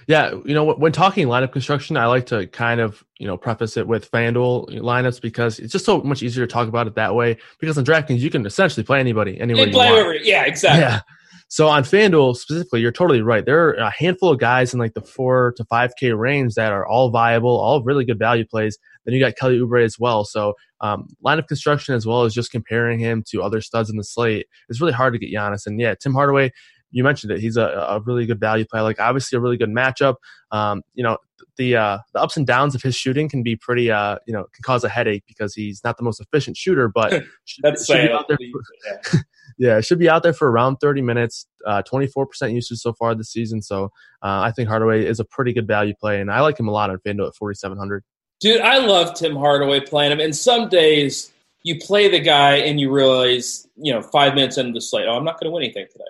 Yeah, 0.06 0.34
you 0.44 0.54
know, 0.54 0.64
when 0.74 0.92
talking 0.92 1.26
lineup 1.26 1.52
construction, 1.52 1.96
I 1.96 2.06
like 2.06 2.26
to 2.26 2.46
kind 2.48 2.80
of 2.80 3.04
you 3.18 3.26
know 3.26 3.36
preface 3.36 3.76
it 3.76 3.86
with 3.86 4.10
FanDuel 4.10 4.80
lineups 4.80 5.20
because 5.20 5.58
it's 5.58 5.72
just 5.72 5.84
so 5.84 6.00
much 6.02 6.22
easier 6.22 6.46
to 6.46 6.52
talk 6.52 6.68
about 6.68 6.86
it 6.86 6.94
that 6.96 7.14
way. 7.14 7.36
Because 7.58 7.78
on 7.78 7.84
DraftKings, 7.84 8.20
you 8.20 8.30
can 8.30 8.44
essentially 8.46 8.84
play 8.84 9.00
anybody 9.00 9.40
anywhere 9.40 9.66
you, 9.66 9.72
play 9.72 9.90
want. 9.90 10.06
Over, 10.06 10.14
yeah, 10.16 10.44
exactly. 10.44 10.82
Yeah. 10.82 11.00
So 11.48 11.66
on 11.66 11.82
FanDuel 11.82 12.36
specifically, 12.36 12.80
you're 12.80 12.92
totally 12.92 13.22
right. 13.22 13.44
There 13.44 13.70
are 13.70 13.72
a 13.72 13.90
handful 13.90 14.30
of 14.30 14.38
guys 14.38 14.72
in 14.72 14.78
like 14.78 14.94
the 14.94 15.00
four 15.00 15.52
to 15.56 15.64
five 15.64 15.90
K 15.98 16.12
range 16.12 16.54
that 16.54 16.72
are 16.72 16.86
all 16.86 17.10
viable, 17.10 17.50
all 17.50 17.82
really 17.82 18.04
good 18.04 18.20
value 18.20 18.46
plays. 18.46 18.78
Then 19.04 19.14
you 19.14 19.20
got 19.20 19.36
Kelly 19.36 19.58
Oubre 19.58 19.84
as 19.84 19.98
well. 19.98 20.24
So 20.24 20.54
um, 20.80 21.08
lineup 21.24 21.48
construction 21.48 21.96
as 21.96 22.06
well 22.06 22.22
as 22.22 22.34
just 22.34 22.52
comparing 22.52 23.00
him 23.00 23.24
to 23.30 23.42
other 23.42 23.60
studs 23.60 23.90
in 23.90 23.96
the 23.96 24.04
slate 24.04 24.46
it's 24.68 24.80
really 24.80 24.92
hard 24.92 25.12
to 25.12 25.18
get 25.18 25.32
Giannis. 25.32 25.66
And 25.66 25.80
yeah, 25.80 25.94
Tim 26.00 26.14
Hardaway 26.14 26.52
you 26.90 27.05
mentioned 27.05 27.33
it. 27.33 27.40
He's 27.40 27.57
a, 27.57 27.66
a 27.66 28.00
really 28.00 28.26
good 28.26 28.40
value 28.40 28.64
play. 28.64 28.81
Like 28.81 29.00
obviously 29.00 29.37
a 29.37 29.40
really 29.40 29.57
good 29.57 29.70
matchup. 29.70 30.16
Um, 30.50 30.83
you 30.94 31.05
know, 31.05 31.18
the 31.57 31.76
uh, 31.76 31.98
the 32.12 32.20
ups 32.20 32.37
and 32.37 32.46
downs 32.46 32.74
of 32.74 32.83
his 32.83 32.96
shooting 32.96 33.29
can 33.29 33.42
be 33.42 33.57
pretty 33.57 33.90
uh, 33.90 34.16
you 34.26 34.33
know 34.33 34.44
can 34.53 34.62
cause 34.62 34.85
a 34.85 34.88
headache 34.88 35.24
because 35.26 35.55
he's 35.55 35.83
not 35.85 35.96
the 35.96 36.03
most 36.03 36.20
efficient 36.20 36.57
shooter, 36.57 36.88
but 36.88 37.11
should, 37.44 37.62
That's 37.62 37.87
should 37.87 38.09
be 38.09 38.12
out 38.12 38.26
there 38.29 38.38
for, 38.53 38.62
yeah. 38.87 39.20
yeah, 39.59 39.81
should 39.81 39.98
be 39.98 40.09
out 40.09 40.22
there 40.22 40.33
for 40.33 40.50
around 40.50 40.76
30 40.76 41.03
minutes, 41.03 41.46
uh, 41.66 41.83
24% 41.83 42.53
usage 42.53 42.79
so 42.79 42.92
far 42.94 43.14
this 43.14 43.31
season. 43.31 43.62
So 43.62 43.85
uh, 44.22 44.40
I 44.40 44.53
think 44.53 44.68
Hardaway 44.68 45.05
is 45.05 45.20
a 45.20 45.24
pretty 45.24 45.53
good 45.53 45.66
value 45.66 45.94
play, 45.98 46.20
and 46.20 46.31
I 46.31 46.40
like 46.40 46.59
him 46.59 46.68
a 46.68 46.72
lot 46.72 46.90
on 46.90 46.98
FanDuel 46.98 47.29
at 47.29 47.37
4,700. 47.37 48.03
Dude, 48.40 48.61
I 48.62 48.79
love 48.79 49.14
Tim 49.14 49.37
Hardaway 49.37 49.81
playing 49.81 50.12
him. 50.12 50.20
And 50.20 50.35
some 50.35 50.70
days 50.70 51.31
you 51.62 51.79
play 51.79 52.09
the 52.09 52.20
guy 52.20 52.57
and 52.57 52.81
you 52.81 52.90
realize, 52.90 53.68
you 53.76 53.92
know, 53.92 54.00
five 54.00 54.35
minutes 54.35 54.57
into 54.57 54.72
the 54.72 54.81
slate, 54.81 55.07
oh, 55.07 55.14
I'm 55.14 55.24
not 55.24 55.38
going 55.38 55.50
to 55.50 55.55
win 55.55 55.62
anything 55.62 55.87
today 55.92 56.05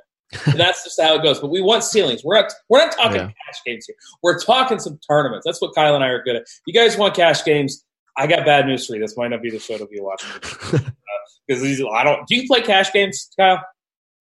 that's 0.56 0.84
just 0.84 1.00
how 1.00 1.14
it 1.14 1.22
goes. 1.22 1.40
But 1.40 1.50
we 1.50 1.60
want 1.60 1.84
ceilings. 1.84 2.22
We're 2.24 2.40
not 2.40 2.52
we're 2.68 2.78
not 2.78 2.92
talking 2.92 3.20
yeah. 3.20 3.26
cash 3.26 3.60
games 3.64 3.86
here. 3.86 3.96
We're 4.22 4.38
talking 4.38 4.78
some 4.78 4.98
tournaments. 5.08 5.44
That's 5.44 5.60
what 5.60 5.74
Kyle 5.74 5.94
and 5.94 6.04
I 6.04 6.08
are 6.08 6.22
good 6.22 6.36
at. 6.36 6.44
You 6.66 6.74
guys 6.74 6.96
want 6.96 7.14
cash 7.14 7.44
games? 7.44 7.84
I 8.16 8.26
got 8.26 8.44
bad 8.44 8.66
news 8.66 8.86
for 8.86 8.94
you. 8.94 9.00
This 9.00 9.16
might 9.16 9.28
not 9.28 9.42
be 9.42 9.50
the 9.50 9.58
show 9.58 9.78
to 9.78 9.86
be 9.86 9.98
watching 10.00 10.30
because 11.46 11.80
uh, 11.80 11.88
I 11.88 12.04
don't. 12.04 12.26
Do 12.26 12.36
you 12.36 12.46
play 12.46 12.62
cash 12.62 12.92
games, 12.92 13.30
Kyle? 13.38 13.62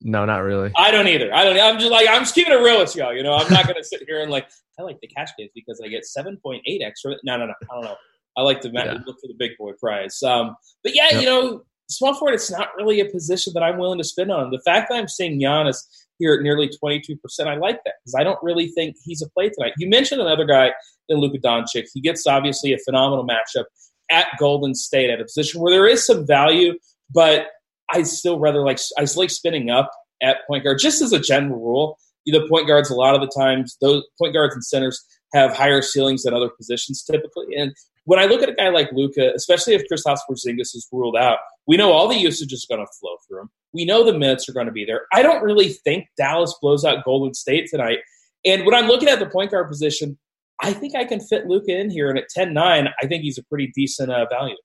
No, 0.02 0.24
not 0.26 0.40
really. 0.40 0.72
I 0.78 0.92
don't 0.92 1.08
either. 1.08 1.34
I 1.34 1.44
don't. 1.44 1.60
I'm 1.60 1.78
just 1.78 1.92
like 1.92 2.08
I'm 2.08 2.22
just 2.22 2.34
keeping 2.34 2.54
it 2.54 2.62
real 2.62 2.80
with 2.80 2.96
y'all. 2.96 3.14
You 3.14 3.24
know, 3.24 3.34
I'm 3.34 3.52
not 3.52 3.66
going 3.66 3.76
to 3.76 3.84
sit 3.84 4.04
here 4.08 4.22
and 4.22 4.32
like 4.32 4.50
I 4.80 4.84
like 4.84 5.00
the 5.02 5.08
cash 5.08 5.30
games 5.38 5.52
because 5.54 5.82
I 5.84 5.90
get 5.90 6.06
7.8 6.06 6.62
extra. 6.82 7.16
No, 7.24 7.38
no, 7.38 7.48
no. 7.48 7.54
I 7.70 7.76
don't 7.76 7.84
know. 7.84 7.96
I 8.38 8.42
like 8.42 8.62
to 8.62 8.70
yeah. 8.72 8.94
look 9.06 9.18
for 9.20 9.28
the 9.28 9.36
big 9.38 9.52
boy 9.58 9.72
prize. 9.80 10.24
Um, 10.24 10.56
but 10.84 10.96
yeah, 10.96 11.08
yep. 11.12 11.22
you 11.22 11.28
know, 11.28 11.64
small 11.90 12.14
forward, 12.14 12.36
it's 12.36 12.50
not 12.50 12.70
really 12.78 13.02
a 13.02 13.06
position 13.06 13.52
that 13.54 13.64
I'm 13.64 13.78
willing 13.78 13.98
to 13.98 14.04
spend 14.04 14.32
on. 14.32 14.52
The 14.52 14.62
fact 14.66 14.90
that 14.90 14.96
I'm 14.96 15.08
seeing 15.08 15.40
Giannis 15.42 15.78
here 16.20 16.34
at 16.34 16.42
nearly 16.42 16.70
22%, 16.70 17.18
I 17.48 17.56
like 17.56 17.80
that 17.86 17.96
because 18.04 18.16
I 18.16 18.24
don't 18.24 18.40
really 18.44 18.68
think 18.68 18.96
he's 19.04 19.22
a 19.22 19.30
play 19.30 19.50
tonight. 19.50 19.74
You 19.78 19.90
mentioned 19.90 20.22
another 20.22 20.46
guy 20.46 20.72
in 21.08 21.18
Luka 21.18 21.40
Doncic. 21.40 21.86
He 21.94 22.02
gets 22.02 22.28
obviously 22.28 22.74
a 22.74 22.78
phenomenal 22.86 23.26
matchup 23.26 23.64
at 24.12 24.28
Golden 24.38 24.76
State 24.76 25.10
at 25.10 25.22
a 25.22 25.24
position 25.24 25.62
where 25.62 25.72
there 25.72 25.88
is 25.88 26.06
some 26.06 26.28
value, 26.28 26.74
but 27.10 27.48
I 27.92 28.04
still 28.04 28.40
rather 28.40 28.62
like 28.62 28.80
I 28.98 29.06
like 29.16 29.30
spinning 29.30 29.70
up 29.70 29.90
at 30.22 30.46
point 30.48 30.64
guard 30.64 30.80
just 30.80 31.02
as 31.02 31.14
a 31.14 31.20
general 31.20 31.60
rule. 31.60 31.98
The 32.26 32.48
point 32.48 32.68
guards 32.68 32.92
a 32.92 32.96
lot 32.96 33.16
of 33.16 33.22
the 33.22 33.32
times 33.36 33.76
those 33.82 34.04
point 34.20 34.36
guards 34.36 34.54
and 34.54 34.64
centers 34.64 35.04
have 35.34 35.56
higher 35.56 35.82
ceilings 35.82 36.24
than 36.24 36.34
other 36.34 36.50
positions 36.50 37.04
typically. 37.04 37.56
And 37.58 37.74
when 38.06 38.20
I 38.20 38.26
look 38.26 38.44
at 38.44 38.50
a 38.50 38.54
guy 38.54 38.70
like 38.70 38.92
Luka, 38.92 39.32
especially 39.36 39.74
if 39.74 39.84
Kristaps 39.92 40.20
Porzingis 40.30 40.76
is 40.76 40.88
ruled 40.92 41.16
out, 41.16 41.40
we 41.66 41.78
know 41.78 41.92
all 41.92 42.08
the 42.08 42.18
usage 42.18 42.54
is 42.54 42.66
going 42.70 42.82
to 42.82 42.88
flow 43.00 43.16
through 43.28 43.42
him. 43.42 43.50
We 43.74 43.86
know 43.86 44.04
the 44.04 44.18
minutes 44.18 44.50
are 44.50 44.54
going 44.54 44.66
to 44.66 44.72
be 44.72 44.86
there. 44.86 45.02
I 45.14 45.22
don't 45.22 45.44
really 45.44 45.70
think 45.70 46.08
Dallas 46.18 46.56
blows 46.62 46.84
out 46.84 47.06
Golden 47.06 47.34
State 47.34 47.68
tonight. 47.70 48.00
And 48.46 48.66
when 48.66 48.74
I'm 48.74 48.88
looking 48.88 49.10
at 49.10 49.20
the 49.20 49.30
point 49.30 49.52
guard 49.52 49.70
position, 49.70 50.18
I 50.62 50.74
think 50.74 50.96
I 50.96 51.06
can 51.06 51.20
fit 51.20 51.46
Luka 51.46 51.78
in 51.78 51.90
here. 51.90 52.10
And 52.10 52.18
at 52.18 52.30
10 52.30 52.54
9, 52.54 52.88
I 52.88 53.08
think 53.08 53.24
he's 53.24 53.38
a 53.38 53.44
pretty 53.44 53.72
decent 53.76 54.12
uh, 54.12 54.26
value. 54.30 54.56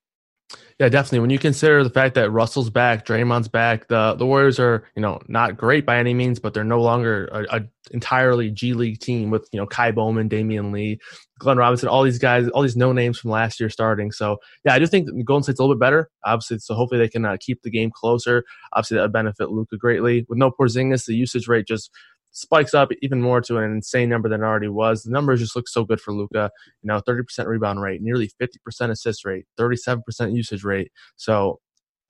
Yeah, 0.81 0.89
definitely. 0.89 1.21
When 1.21 1.31
you 1.31 1.39
consider 1.39 1.85
the 1.85 1.91
fact 1.91 2.17
that 2.17 2.31
Russell's 2.31 2.69
back, 2.69 3.07
Draymond's 3.07 3.47
back, 3.47 3.87
the 3.87 4.15
the 4.15 4.27
Warriors 4.27 4.59
are 4.59 4.85
you 4.97 5.03
know 5.03 5.21
not 5.29 5.57
great 5.57 5.87
by 5.87 5.99
any 5.99 6.15
means, 6.15 6.41
but 6.41 6.53
they're 6.53 6.65
no 6.65 6.81
longer 6.81 7.27
a, 7.27 7.59
a 7.59 7.61
entirely 7.93 8.51
G 8.51 8.73
League 8.73 8.99
team 8.99 9.31
with 9.31 9.49
you 9.53 9.61
know 9.61 9.67
Ky 9.67 9.93
Bowman, 9.93 10.29
Damion 10.29 10.73
Lee, 10.73 10.99
Glenn 11.39 11.59
Robinson, 11.59 11.89
all 11.89 12.03
these 12.03 12.19
guys, 12.19 12.49
all 12.49 12.63
these 12.63 12.77
no 12.77 12.93
names 12.93 13.21
from 13.21 13.31
last 13.31 13.61
year 13.61 13.71
starting. 13.71 14.11
So 14.11 14.39
yeah, 14.65 14.75
I 14.75 14.81
do 14.81 14.87
think 14.89 15.09
Golden 15.25 15.45
State's 15.45 15.61
a 15.61 15.63
little 15.63 15.77
bit 15.77 15.81
better. 15.81 16.11
Obviously, 16.25 16.59
so 16.59 16.75
hopefully 16.75 16.99
they 16.99 17.09
can 17.09 17.25
uh, 17.25 17.37
keep 17.39 17.63
the 17.63 17.71
game 17.71 17.93
closer. 17.95 18.45
Obviously, 18.73 18.97
that 18.97 19.03
would 19.03 19.13
benefit 19.13 19.51
Luka 19.51 19.77
greatly. 19.77 20.27
With 20.29 20.39
no 20.39 20.51
Porzingis, 20.51 21.07
the 21.07 21.15
usage 21.15 21.47
rate 21.47 21.69
just 21.69 21.91
spikes 22.35 22.75
up 22.75 22.90
even 23.01 23.23
more 23.23 23.40
to 23.40 23.57
an 23.59 23.73
insane 23.73 24.09
number 24.09 24.29
than 24.29 24.42
it 24.42 24.44
already 24.44 24.68
was. 24.68 25.03
The 25.03 25.11
numbers 25.11 25.40
just 25.40 25.57
look 25.57 25.68
so 25.68 25.85
good 25.85 26.01
for 26.01 26.12
Luka. 26.12 26.51
You 26.83 26.88
know, 26.88 27.01
30% 27.01 27.47
rebound 27.47 27.81
rate, 27.81 28.03
nearly 28.03 28.31
50% 28.40 28.90
assist 28.90 29.25
rate, 29.25 29.47
37% 29.59 30.35
usage 30.35 30.64
rate. 30.64 30.90
So 31.16 31.61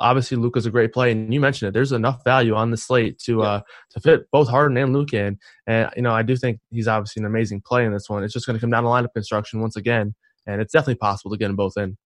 obviously 0.00 0.36
Luka's 0.36 0.66
a 0.66 0.70
great 0.70 0.92
play, 0.92 1.12
and 1.12 1.32
you 1.32 1.40
mentioned 1.40 1.68
it. 1.68 1.72
There's 1.72 1.92
enough 1.92 2.24
value 2.24 2.54
on 2.54 2.70
the 2.70 2.76
slate 2.76 3.18
to 3.20 3.38
yeah. 3.38 3.44
uh 3.44 3.60
to 3.92 4.00
fit 4.00 4.30
both 4.30 4.48
Harden 4.48 4.76
and 4.76 4.92
Luka 4.92 5.18
in, 5.18 5.38
and 5.66 5.90
you 5.96 6.02
know 6.02 6.12
I 6.12 6.22
do 6.22 6.36
think 6.36 6.60
he's 6.70 6.88
obviously 6.88 7.20
an 7.20 7.26
amazing 7.26 7.60
play 7.60 7.84
in 7.84 7.92
this 7.92 8.08
one. 8.08 8.24
It's 8.24 8.32
just 8.32 8.46
going 8.46 8.56
to 8.56 8.60
come 8.60 8.70
down 8.70 8.82
to 8.82 8.88
lineup 8.88 9.12
construction 9.14 9.60
once 9.60 9.76
again, 9.76 10.14
and 10.46 10.60
it's 10.60 10.72
definitely 10.72 10.96
possible 10.96 11.30
to 11.30 11.38
get 11.38 11.48
them 11.48 11.56
both 11.56 11.76
in. 11.76 11.96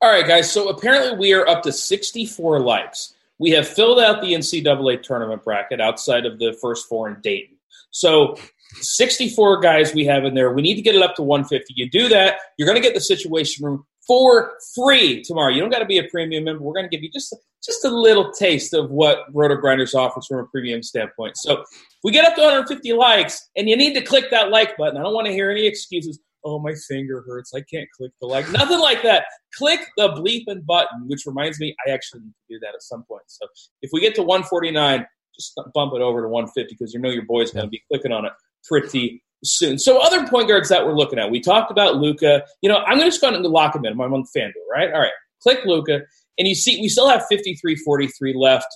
All 0.00 0.10
right, 0.10 0.26
guys. 0.26 0.50
So 0.50 0.68
apparently 0.68 1.16
we 1.16 1.32
are 1.32 1.46
up 1.48 1.62
to 1.62 1.72
64 1.72 2.60
likes. 2.60 3.14
We 3.38 3.50
have 3.50 3.66
filled 3.66 3.98
out 3.98 4.20
the 4.20 4.34
NCAA 4.34 5.02
tournament 5.02 5.42
bracket 5.42 5.80
outside 5.80 6.26
of 6.26 6.38
the 6.38 6.56
first 6.60 6.88
four 6.88 7.08
in 7.08 7.20
Dayton. 7.20 7.53
So 7.94 8.36
64 8.80 9.60
guys 9.60 9.94
we 9.94 10.04
have 10.04 10.24
in 10.24 10.34
there. 10.34 10.52
We 10.52 10.62
need 10.62 10.74
to 10.74 10.82
get 10.82 10.96
it 10.96 11.02
up 11.02 11.14
to 11.14 11.22
150. 11.22 11.74
You 11.76 11.88
do 11.88 12.08
that, 12.08 12.38
you're 12.58 12.66
going 12.66 12.80
to 12.80 12.82
get 12.82 12.94
the 12.94 13.00
situation 13.00 13.64
room 13.64 13.84
for 14.06 14.52
free 14.74 15.22
tomorrow. 15.22 15.52
You 15.52 15.60
don't 15.60 15.70
got 15.70 15.78
to 15.78 15.86
be 15.86 15.98
a 15.98 16.04
premium 16.10 16.44
member. 16.44 16.62
We're 16.62 16.74
going 16.74 16.90
to 16.90 16.94
give 16.94 17.02
you 17.02 17.10
just 17.10 17.34
just 17.64 17.84
a 17.84 17.88
little 17.88 18.30
taste 18.32 18.74
of 18.74 18.90
what 18.90 19.32
RotoGrinders 19.32 19.94
offers 19.94 20.26
from 20.26 20.40
a 20.40 20.44
premium 20.46 20.82
standpoint. 20.82 21.36
So 21.38 21.60
if 21.60 21.68
we 22.02 22.12
get 22.12 22.26
up 22.26 22.34
to 22.34 22.42
150 22.42 22.92
likes, 22.92 23.48
and 23.56 23.68
you 23.68 23.76
need 23.76 23.94
to 23.94 24.02
click 24.02 24.30
that 24.30 24.50
like 24.50 24.76
button. 24.76 24.98
I 24.98 25.02
don't 25.02 25.14
want 25.14 25.26
to 25.28 25.32
hear 25.32 25.50
any 25.50 25.66
excuses. 25.66 26.18
Oh, 26.44 26.58
my 26.58 26.74
finger 26.88 27.24
hurts. 27.26 27.54
I 27.54 27.62
can't 27.62 27.88
click 27.96 28.10
the 28.20 28.26
like. 28.26 28.50
Nothing 28.50 28.80
like 28.80 29.02
that. 29.02 29.24
Click 29.56 29.80
the 29.96 30.08
bleeping 30.08 30.66
button, 30.66 31.06
which 31.06 31.22
reminds 31.24 31.58
me, 31.58 31.74
I 31.86 31.90
actually 31.90 32.20
need 32.20 32.34
to 32.48 32.54
do 32.54 32.58
that 32.60 32.74
at 32.74 32.82
some 32.82 33.04
point. 33.04 33.22
So 33.28 33.46
if 33.80 33.90
we 33.94 34.00
get 34.02 34.14
to 34.16 34.22
149, 34.22 35.06
just 35.36 35.58
bump 35.74 35.92
it 35.94 36.00
over 36.00 36.22
to 36.22 36.28
150 36.28 36.74
because 36.74 36.92
you 36.94 37.00
know 37.00 37.10
your 37.10 37.24
boy's 37.24 37.50
going 37.50 37.66
to 37.66 37.70
be 37.70 37.82
clicking 37.90 38.12
on 38.12 38.24
it 38.24 38.32
pretty 38.68 39.22
soon. 39.44 39.78
So 39.78 39.98
other 39.98 40.26
point 40.26 40.48
guards 40.48 40.68
that 40.68 40.86
we're 40.86 40.94
looking 40.94 41.18
at, 41.18 41.30
we 41.30 41.40
talked 41.40 41.70
about 41.70 41.96
Luka. 41.96 42.44
You 42.62 42.68
know, 42.68 42.78
I'm 42.78 42.98
going 42.98 43.10
to 43.10 43.10
just 43.10 43.20
go 43.20 43.28
and 43.28 43.44
lock 43.44 43.74
him 43.74 43.84
in. 43.84 43.92
I'm 43.92 44.14
on 44.14 44.24
FanDuel, 44.36 44.52
right? 44.70 44.92
All 44.92 45.00
right, 45.00 45.12
click 45.42 45.60
Luka, 45.64 46.00
and 46.38 46.48
you 46.48 46.54
see 46.54 46.80
we 46.80 46.88
still 46.88 47.08
have 47.08 47.24
53-43 47.30 48.34
left 48.34 48.66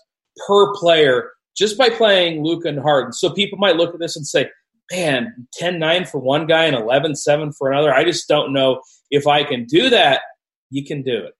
per 0.46 0.74
player 0.74 1.30
just 1.56 1.76
by 1.76 1.90
playing 1.90 2.44
Luka 2.44 2.68
and 2.68 2.78
Harden. 2.78 3.12
So 3.12 3.30
people 3.30 3.58
might 3.58 3.76
look 3.76 3.92
at 3.92 4.00
this 4.00 4.16
and 4.16 4.26
say, 4.26 4.48
man, 4.92 5.48
10-9 5.60 6.08
for 6.08 6.18
one 6.18 6.46
guy 6.46 6.64
and 6.64 6.76
11-7 6.76 7.52
for 7.58 7.70
another. 7.70 7.92
I 7.92 8.04
just 8.04 8.28
don't 8.28 8.52
know 8.52 8.80
if 9.10 9.26
I 9.26 9.42
can 9.42 9.64
do 9.64 9.90
that. 9.90 10.22
You 10.70 10.84
can 10.84 11.02
do 11.02 11.16
it. 11.16 11.34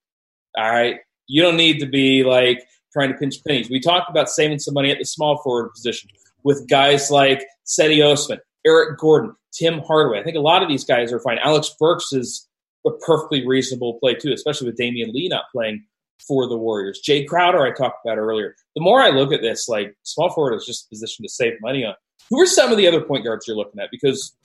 All 0.57 0.71
right. 0.71 0.97
You 1.29 1.43
don't 1.43 1.57
need 1.57 1.81
to 1.81 1.87
be 1.87 2.25
like 2.25 2.67
trying 2.99 3.13
to 3.13 3.19
pinch 3.19 3.43
pennies. 3.45 3.71
We 3.71 3.81
talked 3.81 4.11
about 4.11 4.29
saving 4.29 4.59
some 4.59 4.75
money 4.75 4.91
at 4.91 4.99
the 4.99 5.05
small 5.05 5.41
forward 5.43 5.71
position 5.73 6.11
with 6.43 6.69
guys 6.69 7.11
like 7.11 7.45
Cedi 7.67 8.05
Osman, 8.05 8.41
Eric 8.67 8.99
Gordon, 8.99 9.35
Tim 9.53 9.81
Hardaway. 9.81 10.21
I 10.21 10.25
think 10.25 10.37
a 10.37 10.41
lot 10.41 10.63
of 10.63 10.69
these 10.69 10.85
guys 10.85 11.13
are 11.13 11.21
fine. 11.21 11.39
Alec 11.39 11.65
Burks 11.79 12.13
is 12.13 12.49
a 12.87 12.91
perfectly 13.07 13.47
reasonable 13.47 13.99
play 14.01 14.15
too, 14.15 14.33
especially 14.33 14.69
with 14.69 14.79
Damion 14.79 15.13
Lee 15.13 15.29
not 15.29 15.45
playing 15.53 15.85
for 16.27 16.49
the 16.49 16.57
Warriors. 16.57 17.01
Jae 17.07 17.27
Crowder, 17.27 17.65
I 17.65 17.71
talked 17.71 18.05
about 18.05 18.19
earlier. 18.19 18.55
The 18.75 18.83
more 18.83 19.01
I 19.01 19.11
look 19.11 19.33
at 19.33 19.41
this, 19.41 19.69
like 19.69 19.97
small 20.03 20.31
forward 20.31 20.57
is 20.57 20.67
just 20.67 20.87
a 20.87 20.89
position 20.89 21.25
to 21.25 21.29
save 21.29 21.55
money 21.61 21.85
on. 21.85 21.95
Who 22.31 22.41
are 22.41 22.47
some 22.47 22.73
of 22.73 22.77
the 22.77 22.89
other 22.89 23.01
point 23.01 23.25
guards 23.25 23.47
you're 23.47 23.57
looking 23.57 23.81
at? 23.81 23.91
Because 23.91 24.37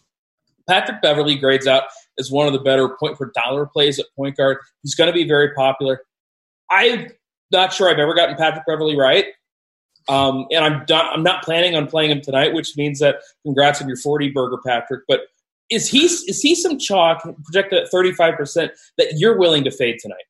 Patrick 0.70 1.02
Beverley 1.02 1.36
grades 1.36 1.68
out 1.68 1.84
as 2.20 2.32
one 2.32 2.48
of 2.48 2.54
the 2.54 2.60
better 2.60 2.96
point 3.00 3.18
for 3.18 3.32
dollar 3.34 3.66
plays 3.66 4.00
at 4.00 4.06
point 4.16 4.38
guard. 4.38 4.58
He's 4.84 4.96
going 4.96 5.08
to 5.08 5.14
be 5.14 5.28
very 5.28 5.54
popular. 5.54 6.02
I'm 6.70 7.10
not 7.52 7.74
sure 7.74 7.90
I've 7.90 8.00
ever 8.00 8.14
gotten 8.14 8.36
Patrick 8.36 8.66
Beverley 8.66 8.98
right. 8.98 9.26
Um, 10.10 10.46
and 10.52 10.66
I'm 10.66 10.86
not, 10.90 11.14
I'm 11.14 11.24
not 11.24 11.44
planning 11.44 11.76
on 11.76 11.88
playing 11.88 12.12
him 12.12 12.22
tonight, 12.22 12.54
which 12.54 12.76
means 12.76 13.00
that 13.00 13.18
congrats 13.46 13.82
on 13.82 13.88
your 13.88 13.98
40 13.98 14.32
burger, 14.32 14.58
Patrick. 14.66 15.04
But 15.08 15.22
is 15.70 15.90
he 15.90 16.06
is 16.06 16.42
he 16.42 16.56
some 16.56 16.78
chalk 16.78 17.24
projected 17.44 17.84
at 17.84 17.90
35 17.90 18.36
percent 18.36 18.72
that 18.98 19.14
you're 19.18 19.38
willing 19.38 19.64
to 19.64 19.72
fade 19.72 19.98
tonight? 20.00 20.24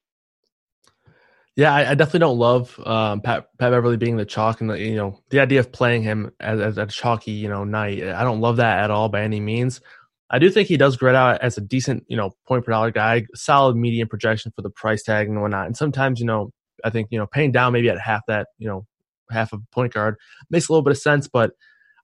Yeah, 1.56 1.74
I, 1.74 1.92
I 1.92 1.96
definitely 1.96 2.22
don't 2.22 2.40
love 2.40 2.80
um, 2.86 3.22
Pat, 3.22 3.48
Pat 3.60 3.72
Beverley 3.72 3.98
being 3.98 4.18
the 4.18 4.26
chalk, 4.26 4.62
and 4.62 4.70
the, 4.70 4.80
you 4.80 4.96
know 4.96 5.20
the 5.30 5.40
idea 5.40 5.60
of 5.60 5.72
playing 5.72 6.04
him 6.04 6.32
as, 6.40 6.60
as 6.60 6.78
a 6.78 6.86
chalky 6.88 7.32
you 7.32 7.50
know 7.50 7.64
night. 7.64 8.04
I 8.04 8.24
don't 8.24 8.42
love 8.42 8.58
that 8.58 8.84
at 8.84 8.92
all 8.92 9.10
by 9.10 9.22
any 9.22 9.40
means. 9.40 9.82
I 10.30 10.40
do 10.40 10.50
think 10.50 10.68
he 10.68 10.78
does 10.78 10.98
grit 10.98 11.14
out 11.14 11.42
as 11.42 11.58
a 11.58 11.62
decent 11.62 12.06
you 12.08 12.18
know 12.18 12.32
point 12.48 12.66
per 12.66 12.72
dollar 12.72 12.92
guy, 12.92 13.26
solid 13.36 13.76
median 13.76 14.08
projection 14.08 14.52
for 14.56 14.62
the 14.62 14.72
price 14.72 15.04
tag 15.04 15.28
and 15.28 15.42
whatnot. 15.42 15.68
And 15.68 15.78
sometimes 15.78 16.20
you 16.20 16.26
know 16.26 16.52
I 16.84 16.90
think 16.90 17.08
you 17.12 17.18
know 17.18 17.28
paying 17.28 17.52
down 17.52 17.74
maybe 17.74 17.90
at 17.90 18.00
half 18.00 18.22
that 18.28 18.48
you 18.58 18.68
know 18.68 18.86
half 19.32 19.54
of 19.54 19.62
point 19.72 19.94
guard 19.94 20.16
makes 20.50 20.70
a 20.70 20.72
little 20.72 20.84
bit 20.84 20.92
of 20.92 20.98
sense. 20.98 21.28
But 21.28 21.52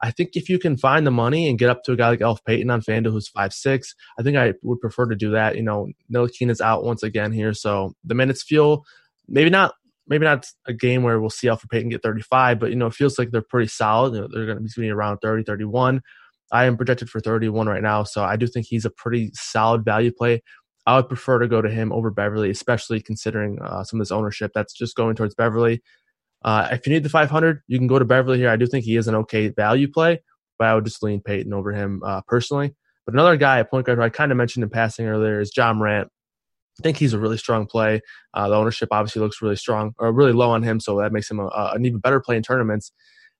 I 0.01 0.11
think 0.11 0.31
if 0.33 0.49
you 0.49 0.59
can 0.59 0.77
find 0.77 1.05
the 1.05 1.11
money 1.11 1.49
and 1.49 1.59
get 1.59 1.69
up 1.69 1.83
to 1.83 1.91
a 1.91 1.97
guy 1.97 2.09
like 2.09 2.21
Elf 2.21 2.43
Payton 2.45 2.69
on 2.69 2.81
FanDuel 2.81 3.11
who's 3.11 3.27
five 3.27 3.53
six, 3.53 3.95
I 4.17 4.23
think 4.23 4.37
I 4.37 4.53
would 4.63 4.79
prefer 4.79 5.05
to 5.05 5.15
do 5.15 5.31
that. 5.31 5.55
You 5.55 5.63
know, 5.63 5.87
Ntilikina 6.11 6.51
is 6.51 6.61
out 6.61 6.83
once 6.83 7.03
again 7.03 7.31
here, 7.31 7.53
so 7.53 7.93
the 8.03 8.15
minutes 8.15 8.43
feel 8.43 8.83
maybe 9.27 9.49
not 9.49 9.73
maybe 10.07 10.25
not 10.25 10.47
a 10.67 10.73
game 10.73 11.03
where 11.03 11.19
we'll 11.19 11.29
see 11.29 11.47
Elfrid 11.47 11.69
Payton 11.69 11.89
get 11.89 12.01
35, 12.01 12.59
but 12.59 12.71
you 12.71 12.75
know, 12.75 12.87
it 12.87 12.95
feels 12.95 13.19
like 13.19 13.29
they're 13.29 13.43
pretty 13.43 13.67
solid. 13.67 14.13
They're 14.13 14.45
going 14.47 14.67
to 14.67 14.81
be 14.81 14.89
around 14.89 15.19
30, 15.19 15.43
31. 15.43 16.01
I 16.51 16.65
am 16.65 16.77
projected 16.77 17.11
for 17.11 17.19
31 17.19 17.67
right 17.67 17.83
now, 17.83 18.03
so 18.03 18.23
I 18.23 18.35
do 18.35 18.47
think 18.47 18.65
he's 18.65 18.85
a 18.85 18.89
pretty 18.89 19.29
solid 19.35 19.85
value 19.85 20.11
play. 20.11 20.41
I 20.89 20.95
would 20.95 21.07
prefer 21.07 21.37
to 21.37 21.47
go 21.47 21.61
to 21.61 21.69
him 21.69 21.91
over 21.91 22.09
Beverley, 22.09 22.49
especially 22.49 22.99
considering 22.99 23.59
uh, 23.61 23.83
some 23.83 23.99
of 23.99 24.01
this 24.01 24.11
ownership 24.11 24.51
that's 24.55 24.73
just 24.73 24.95
going 24.95 25.15
towards 25.15 25.35
Beverley. 25.35 25.83
Uh, 26.43 26.67
if 26.71 26.87
you 26.87 26.91
need 26.91 27.03
the 27.03 27.09
500, 27.09 27.61
you 27.67 27.77
can 27.77 27.85
go 27.85 27.99
to 27.99 28.05
Beverley 28.05 28.39
here. 28.39 28.49
I 28.49 28.55
do 28.55 28.65
think 28.65 28.85
he 28.85 28.95
is 28.95 29.07
an 29.07 29.13
okay 29.13 29.49
value 29.49 29.87
play, 29.87 30.23
but 30.57 30.67
I 30.67 30.73
would 30.73 30.85
just 30.85 31.03
lean 31.03 31.21
Payton 31.21 31.53
over 31.53 31.73
him 31.73 32.01
uh, 32.03 32.21
personally. 32.21 32.73
But 33.05 33.13
another 33.13 33.37
guy 33.37 33.61
point 33.61 33.85
guard 33.85 33.99
who 33.99 34.03
I 34.03 34.09
kind 34.09 34.31
of 34.31 34.37
mentioned 34.39 34.63
in 34.63 34.71
passing 34.71 35.05
earlier 35.05 35.39
is 35.39 35.55
Ja 35.55 35.71
Morant. 35.73 36.09
I 36.79 36.81
think 36.81 36.97
he's 36.97 37.13
a 37.13 37.19
really 37.19 37.37
strong 37.37 37.67
play. 37.67 38.01
Uh, 38.33 38.49
the 38.49 38.55
ownership 38.55 38.89
obviously 38.89 39.21
looks 39.21 39.43
really 39.43 39.57
strong 39.57 39.93
or 39.99 40.11
really 40.11 40.31
low 40.31 40.49
on 40.49 40.63
him, 40.63 40.79
so 40.79 40.97
that 41.01 41.13
makes 41.13 41.29
him 41.29 41.39
a, 41.39 41.45
a, 41.45 41.73
an 41.75 41.85
even 41.85 41.99
better 41.99 42.19
play 42.19 42.35
in 42.35 42.41
tournaments. 42.41 42.91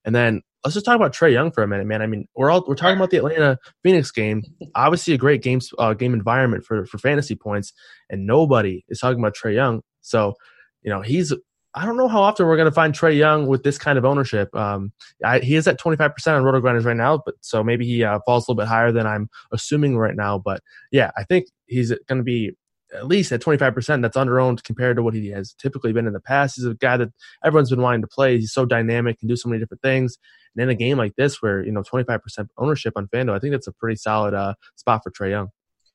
And 0.06 0.16
then 0.16 0.42
let's 0.64 0.74
just 0.74 0.86
talk 0.86 0.96
about 0.96 1.14
Trae 1.14 1.32
Young 1.32 1.52
for 1.52 1.64
a 1.64 1.68
minute, 1.68 1.88
man. 1.88 2.02
I 2.02 2.08
mean, 2.08 2.28
we're 2.36 2.50
all 2.50 2.64
we're 2.68 2.76
talking 2.76 2.98
about 2.98 3.10
the 3.10 3.18
Atlanta 3.18 3.58
Phoenix 3.84 4.12
game. 4.12 4.44
Obviously, 4.76 5.14
a 5.14 5.18
great 5.18 5.42
game 5.42 5.60
uh, 5.78 5.94
game 5.94 6.14
environment 6.14 6.64
for 6.66 6.86
for 6.86 6.98
fantasy 6.98 7.36
points, 7.36 7.74
and 8.10 8.26
nobody 8.26 8.84
is 8.90 9.00
talking 9.00 9.20
about 9.20 9.36
Trae 9.36 9.56
Young. 9.56 9.82
So, 10.02 10.34
you 10.82 10.90
know, 10.90 11.02
he's 11.02 11.34
I 11.76 11.86
don't 11.86 11.98
know 11.98 12.08
how 12.08 12.22
often 12.22 12.48
we're 12.48 12.58
going 12.58 12.66
to 12.66 12.74
find 12.74 12.94
Trae 12.94 13.16
Young 13.16 13.46
with 13.46 13.64
this 13.64 13.78
kind 13.78 13.98
of 13.98 14.06
ownership. 14.06 14.54
Um, 14.56 14.92
I, 15.24 15.40
he 15.40 15.56
is 15.56 15.68
at 15.68 15.80
25% 15.80 16.10
on 16.28 16.44
RotoGrinders 16.44 16.84
right 16.84 16.98
now, 16.98 17.22
but 17.24 17.36
so 17.42 17.64
maybe 17.64 17.86
he 17.86 18.04
uh, 18.04 18.20
falls 18.26 18.48
a 18.48 18.52
little 18.52 18.64
bit 18.64 18.68
higher 18.68 18.92
than 18.92 19.06
I'm 19.06 19.30
assuming 19.52 19.96
right 19.96 20.16
now. 20.16 20.40
But 20.40 20.62
yeah, 20.92 21.12
I 21.16 21.24
think 21.24 21.46
he's 21.68 21.94
going 22.08 22.18
to 22.18 22.24
be 22.24 22.54
at 22.94 23.08
least 23.08 23.32
at 23.32 23.42
25%. 23.42 24.02
That's 24.02 24.18
underowned 24.18 24.64
compared 24.64 24.98
to 24.98 25.04
what 25.04 25.14
he 25.14 25.30
has 25.30 25.54
typically 25.54 25.94
been 25.94 26.08
in 26.08 26.14
the 26.14 26.20
past. 26.20 26.56
He's 26.56 26.66
a 26.66 26.74
guy 26.74 26.98
that 26.98 27.10
everyone's 27.44 27.70
been 27.70 27.82
wanting 27.82 28.02
to 28.02 28.08
play. 28.08 28.38
He's 28.40 28.54
so 28.54 28.66
dynamic 28.66 29.18
and 29.22 29.30
do 29.30 29.36
so 29.36 29.50
many 29.50 29.60
different 29.60 29.82
things. 29.82 30.18
And 30.56 30.64
in 30.64 30.70
a 30.70 30.76
game 30.76 30.98
like 30.98 31.16
this, 31.16 31.42
where 31.42 31.64
you 31.64 31.72
know 31.72 31.84
25% 31.84 32.48
ownership 32.58 32.94
on 32.96 33.08
FanDuel, 33.08 33.36
I 33.36 33.40
think 33.40 33.52
that's 33.52 33.68
a 33.68 33.72
pretty 33.72 33.98
solid 33.98 34.34
uh, 34.34 34.56
spot 34.76 35.02
for 35.04 35.12
Trae 35.12 35.32
Young. 35.32 35.50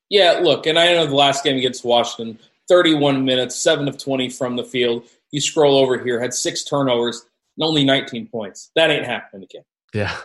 Yeah, 0.09 0.39
look, 0.41 0.67
and 0.67 0.77
I 0.77 0.93
know 0.93 1.05
the 1.05 1.15
last 1.15 1.43
game 1.43 1.57
against 1.57 1.83
Washington, 1.83 2.39
31 2.69 3.25
minutes, 3.25 3.55
seven 3.55 3.87
of 3.87 3.97
20 3.97 4.29
from 4.29 4.55
the 4.55 4.63
field 4.63 5.03
you 5.31 5.41
scroll 5.41 5.77
over 5.77 6.01
here, 6.01 6.21
had 6.21 6.33
six 6.33 6.63
turnovers 6.63 7.25
and 7.57 7.65
only 7.65 7.83
19 7.83 8.27
points. 8.27 8.71
That 8.75 8.91
ain't 8.91 9.05
happening 9.05 9.43
again. 9.43 9.63
Yeah. 9.93 10.15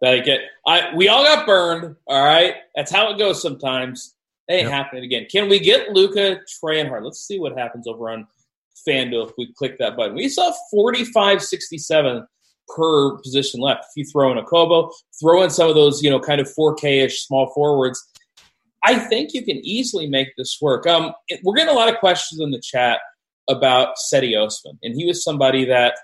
That 0.00 0.14
ain't 0.14 0.26
get. 0.26 0.40
I 0.66 0.94
we 0.94 1.08
all 1.08 1.22
got 1.22 1.46
burned. 1.46 1.96
All 2.06 2.24
right, 2.24 2.54
that's 2.74 2.90
how 2.90 3.10
it 3.12 3.18
goes 3.18 3.40
sometimes. 3.40 4.15
That 4.48 4.54
ain't 4.54 4.68
yep. 4.68 4.72
happening 4.72 5.04
again. 5.04 5.26
Can 5.30 5.48
we 5.48 5.58
get 5.58 5.90
Luka 5.90 6.40
Tranhart? 6.62 7.04
Let's 7.04 7.26
see 7.26 7.38
what 7.38 7.58
happens 7.58 7.86
over 7.86 8.10
on 8.10 8.26
FanDuel 8.86 9.28
if 9.28 9.34
we 9.36 9.52
click 9.54 9.78
that 9.78 9.96
button. 9.96 10.14
We 10.14 10.28
saw 10.28 10.52
45-67 10.72 12.26
per 12.68 13.18
position 13.18 13.60
left. 13.60 13.84
If 13.84 13.90
you 13.96 14.04
throw 14.04 14.30
in 14.32 14.44
Okobo, 14.44 14.92
throw 15.20 15.42
in 15.42 15.50
some 15.50 15.68
of 15.68 15.74
those, 15.74 16.02
you 16.02 16.10
know, 16.10 16.20
kind 16.20 16.40
of 16.40 16.48
4K-ish 16.58 17.26
small 17.26 17.52
forwards, 17.54 18.02
I 18.84 18.98
think 18.98 19.34
you 19.34 19.44
can 19.44 19.56
easily 19.64 20.06
make 20.06 20.28
this 20.36 20.58
work. 20.60 20.86
Um, 20.86 21.12
we're 21.42 21.54
getting 21.54 21.74
a 21.74 21.76
lot 21.76 21.92
of 21.92 21.98
questions 21.98 22.40
in 22.40 22.50
the 22.50 22.60
chat 22.60 23.00
about 23.48 23.96
Cedi 24.12 24.40
Osman, 24.40 24.78
and 24.82 24.94
he 24.94 25.06
was 25.06 25.24
somebody 25.24 25.64
that, 25.64 25.94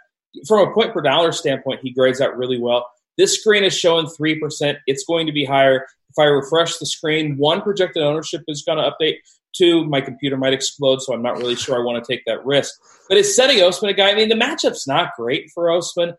from 0.49 0.69
a 0.69 0.75
point 0.75 0.93
per 0.93 1.01
dollar 1.01 1.33
standpoint, 1.33 1.81
he 1.83 1.93
grades 1.93 2.21
out 2.21 2.37
really 2.37 2.59
well. 2.59 2.89
This 3.19 3.39
screen 3.39 3.65
is 3.65 3.77
showing 3.77 4.07
three 4.07 4.39
percent. 4.39 4.79
It's 4.87 5.05
going 5.05 5.27
to 5.27 5.33
be 5.33 5.45
higher. 5.45 5.87
If 6.11 6.19
I 6.19 6.25
refresh 6.25 6.77
the 6.77 6.87
screen, 6.87 7.37
one 7.39 7.63
projected 7.63 8.03
ownership 8.03 8.43
is 8.49 8.63
going 8.63 8.79
to 8.79 8.91
update. 8.91 9.17
Two, 9.55 9.85
my 9.85 10.01
computer 10.01 10.37
might 10.37 10.55
explode, 10.55 11.03
so 11.03 11.13
I'm 11.13 11.23
not 11.23 11.37
really 11.37 11.57
sure 11.57 11.77
I 11.77 11.85
want 11.85 12.03
to 12.03 12.13
take 12.13 12.25
that 12.27 12.45
risk. 12.45 12.75
But 13.09 13.19
is 13.19 13.39
Cedi 13.39 13.67
Osman 13.67 13.91
a 13.91 13.95
guy? 13.95 14.11
I 14.11 14.15
mean, 14.15 14.29
the 14.29 14.35
matchup's 14.35 14.87
not 14.87 15.11
great 15.17 15.51
for 15.55 15.71
Osman. 15.71 16.15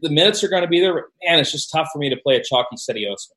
The 0.00 0.10
minutes 0.10 0.42
are 0.42 0.48
going 0.48 0.62
to 0.62 0.68
be 0.68 0.80
there. 0.80 0.94
Man, 1.24 1.40
it's 1.40 1.52
just 1.52 1.70
tough 1.70 1.88
for 1.92 1.98
me 1.98 2.08
to 2.08 2.16
play 2.16 2.36
a 2.36 2.42
chalky 2.42 2.76
Cedi 2.76 3.10
Osman. 3.10 3.36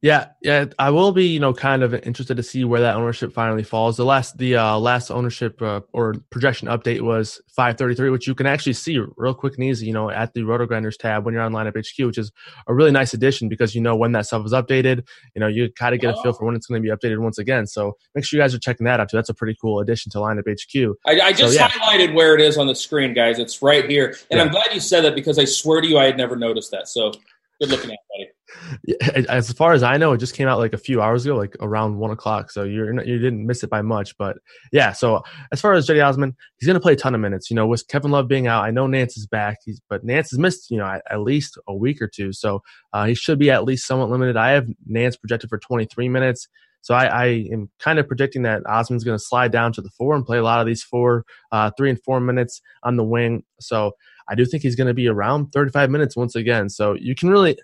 Yeah, 0.00 0.26
yeah, 0.42 0.66
I 0.78 0.90
will 0.90 1.10
be, 1.10 1.26
you 1.26 1.40
know, 1.40 1.52
kind 1.52 1.82
of 1.82 1.92
interested 1.92 2.36
to 2.36 2.42
see 2.44 2.62
where 2.62 2.80
that 2.82 2.94
ownership 2.94 3.32
finally 3.32 3.64
falls. 3.64 3.96
The 3.96 4.04
last, 4.04 4.38
the 4.38 4.54
uh, 4.54 4.78
last 4.78 5.10
ownership 5.10 5.60
uh, 5.60 5.80
or 5.92 6.14
projection 6.30 6.68
update 6.68 7.00
was 7.00 7.40
533, 7.48 8.10
which 8.10 8.28
you 8.28 8.36
can 8.36 8.46
actually 8.46 8.74
see 8.74 9.00
real 9.16 9.34
quick 9.34 9.54
and 9.56 9.64
easy, 9.64 9.86
you 9.86 9.92
know, 9.92 10.08
at 10.08 10.34
the 10.34 10.42
RotoGrinders 10.42 10.98
tab 10.98 11.24
when 11.24 11.34
you're 11.34 11.42
on 11.42 11.52
Lineup 11.52 11.76
HQ, 11.76 12.06
which 12.06 12.16
is 12.18 12.30
a 12.68 12.74
really 12.74 12.92
nice 12.92 13.12
addition 13.12 13.48
because 13.48 13.74
you 13.74 13.80
know 13.80 13.96
when 13.96 14.12
that 14.12 14.26
stuff 14.26 14.46
is 14.46 14.52
updated. 14.52 15.04
You 15.34 15.40
know, 15.40 15.48
you 15.48 15.68
kind 15.72 15.96
of 15.96 16.00
get 16.00 16.14
a 16.14 16.22
feel 16.22 16.32
for 16.32 16.44
when 16.44 16.54
it's 16.54 16.68
going 16.68 16.80
to 16.80 16.88
be 16.88 16.94
updated 16.94 17.18
once 17.18 17.38
again. 17.38 17.66
So 17.66 17.96
make 18.14 18.24
sure 18.24 18.38
you 18.38 18.44
guys 18.44 18.54
are 18.54 18.60
checking 18.60 18.84
that 18.84 19.00
out 19.00 19.10
too. 19.10 19.16
That's 19.16 19.30
a 19.30 19.34
pretty 19.34 19.56
cool 19.60 19.80
addition 19.80 20.12
to 20.12 20.18
Lineup 20.18 20.44
HQ. 20.48 20.96
I, 21.06 21.20
I 21.26 21.32
just 21.32 21.54
so, 21.54 21.60
yeah. 21.60 21.70
highlighted 21.70 22.14
where 22.14 22.36
it 22.36 22.40
is 22.40 22.56
on 22.56 22.68
the 22.68 22.74
screen, 22.76 23.14
guys. 23.14 23.40
It's 23.40 23.62
right 23.62 23.90
here, 23.90 24.16
and 24.30 24.38
yeah. 24.38 24.44
I'm 24.44 24.52
glad 24.52 24.66
you 24.72 24.78
said 24.78 25.00
that 25.00 25.16
because 25.16 25.40
I 25.40 25.44
swear 25.44 25.80
to 25.80 25.88
you, 25.88 25.98
I 25.98 26.04
had 26.04 26.16
never 26.16 26.36
noticed 26.36 26.70
that. 26.70 26.86
So 26.86 27.12
Good 27.60 27.70
looking 27.70 27.90
at, 27.90 27.98
buddy. 28.08 29.26
As 29.28 29.52
far 29.52 29.72
as 29.72 29.82
I 29.82 29.96
know, 29.96 30.12
it 30.12 30.18
just 30.18 30.34
came 30.34 30.48
out 30.48 30.58
like 30.58 30.72
a 30.72 30.78
few 30.78 31.02
hours 31.02 31.26
ago, 31.26 31.36
like 31.36 31.56
around 31.60 31.96
one 31.96 32.10
o'clock. 32.10 32.50
So 32.50 32.62
you're 32.62 32.92
not, 32.92 33.06
you 33.06 33.18
didn't 33.18 33.46
miss 33.46 33.62
it 33.62 33.70
by 33.70 33.82
much, 33.82 34.16
but 34.16 34.38
yeah. 34.72 34.92
So 34.92 35.22
as 35.52 35.60
far 35.60 35.72
as 35.72 35.86
Cedi 35.86 36.04
Osman, 36.06 36.36
he's 36.58 36.66
going 36.66 36.74
to 36.74 36.80
play 36.80 36.92
a 36.92 36.96
ton 36.96 37.14
of 37.14 37.20
minutes. 37.20 37.50
You 37.50 37.56
know, 37.56 37.66
with 37.66 37.86
Kevin 37.88 38.10
Love 38.10 38.28
being 38.28 38.46
out, 38.46 38.64
I 38.64 38.70
know 38.70 38.86
Nance 38.86 39.16
is 39.16 39.26
back, 39.26 39.58
he's, 39.64 39.80
but 39.88 40.04
Nance 40.04 40.30
has 40.30 40.38
missed 40.38 40.70
you 40.70 40.78
know 40.78 40.86
at, 40.86 41.02
at 41.10 41.20
least 41.20 41.58
a 41.66 41.74
week 41.74 42.00
or 42.00 42.08
two, 42.08 42.32
so 42.32 42.62
uh, 42.92 43.06
he 43.06 43.14
should 43.14 43.38
be 43.38 43.50
at 43.50 43.64
least 43.64 43.86
somewhat 43.86 44.10
limited. 44.10 44.36
I 44.36 44.50
have 44.50 44.68
Nance 44.86 45.16
projected 45.16 45.50
for 45.50 45.58
23 45.58 46.08
minutes. 46.08 46.48
So 46.80 46.94
I, 46.94 47.06
I, 47.06 47.26
am 47.52 47.68
kind 47.80 47.98
of 47.98 48.06
predicting 48.06 48.42
that 48.42 48.62
Osman's 48.66 49.02
going 49.02 49.18
to 49.18 49.22
slide 49.22 49.50
down 49.50 49.72
to 49.72 49.82
the 49.82 49.90
four 49.90 50.14
and 50.14 50.24
play 50.24 50.38
a 50.38 50.44
lot 50.44 50.60
of 50.60 50.66
these 50.66 50.82
four, 50.82 51.24
uh, 51.50 51.72
three 51.76 51.90
and 51.90 52.00
four 52.02 52.20
minutes 52.20 52.62
on 52.84 52.96
the 52.96 53.04
wing. 53.04 53.42
So 53.60 53.92
I 54.28 54.34
do 54.34 54.44
think 54.44 54.62
he's 54.62 54.76
going 54.76 54.88
to 54.88 54.94
be 54.94 55.08
around 55.08 55.52
35 55.52 55.90
minutes 55.90 56.16
once 56.16 56.34
again. 56.34 56.68
So 56.68 56.94
you 56.94 57.14
can 57.14 57.30
really, 57.30 57.56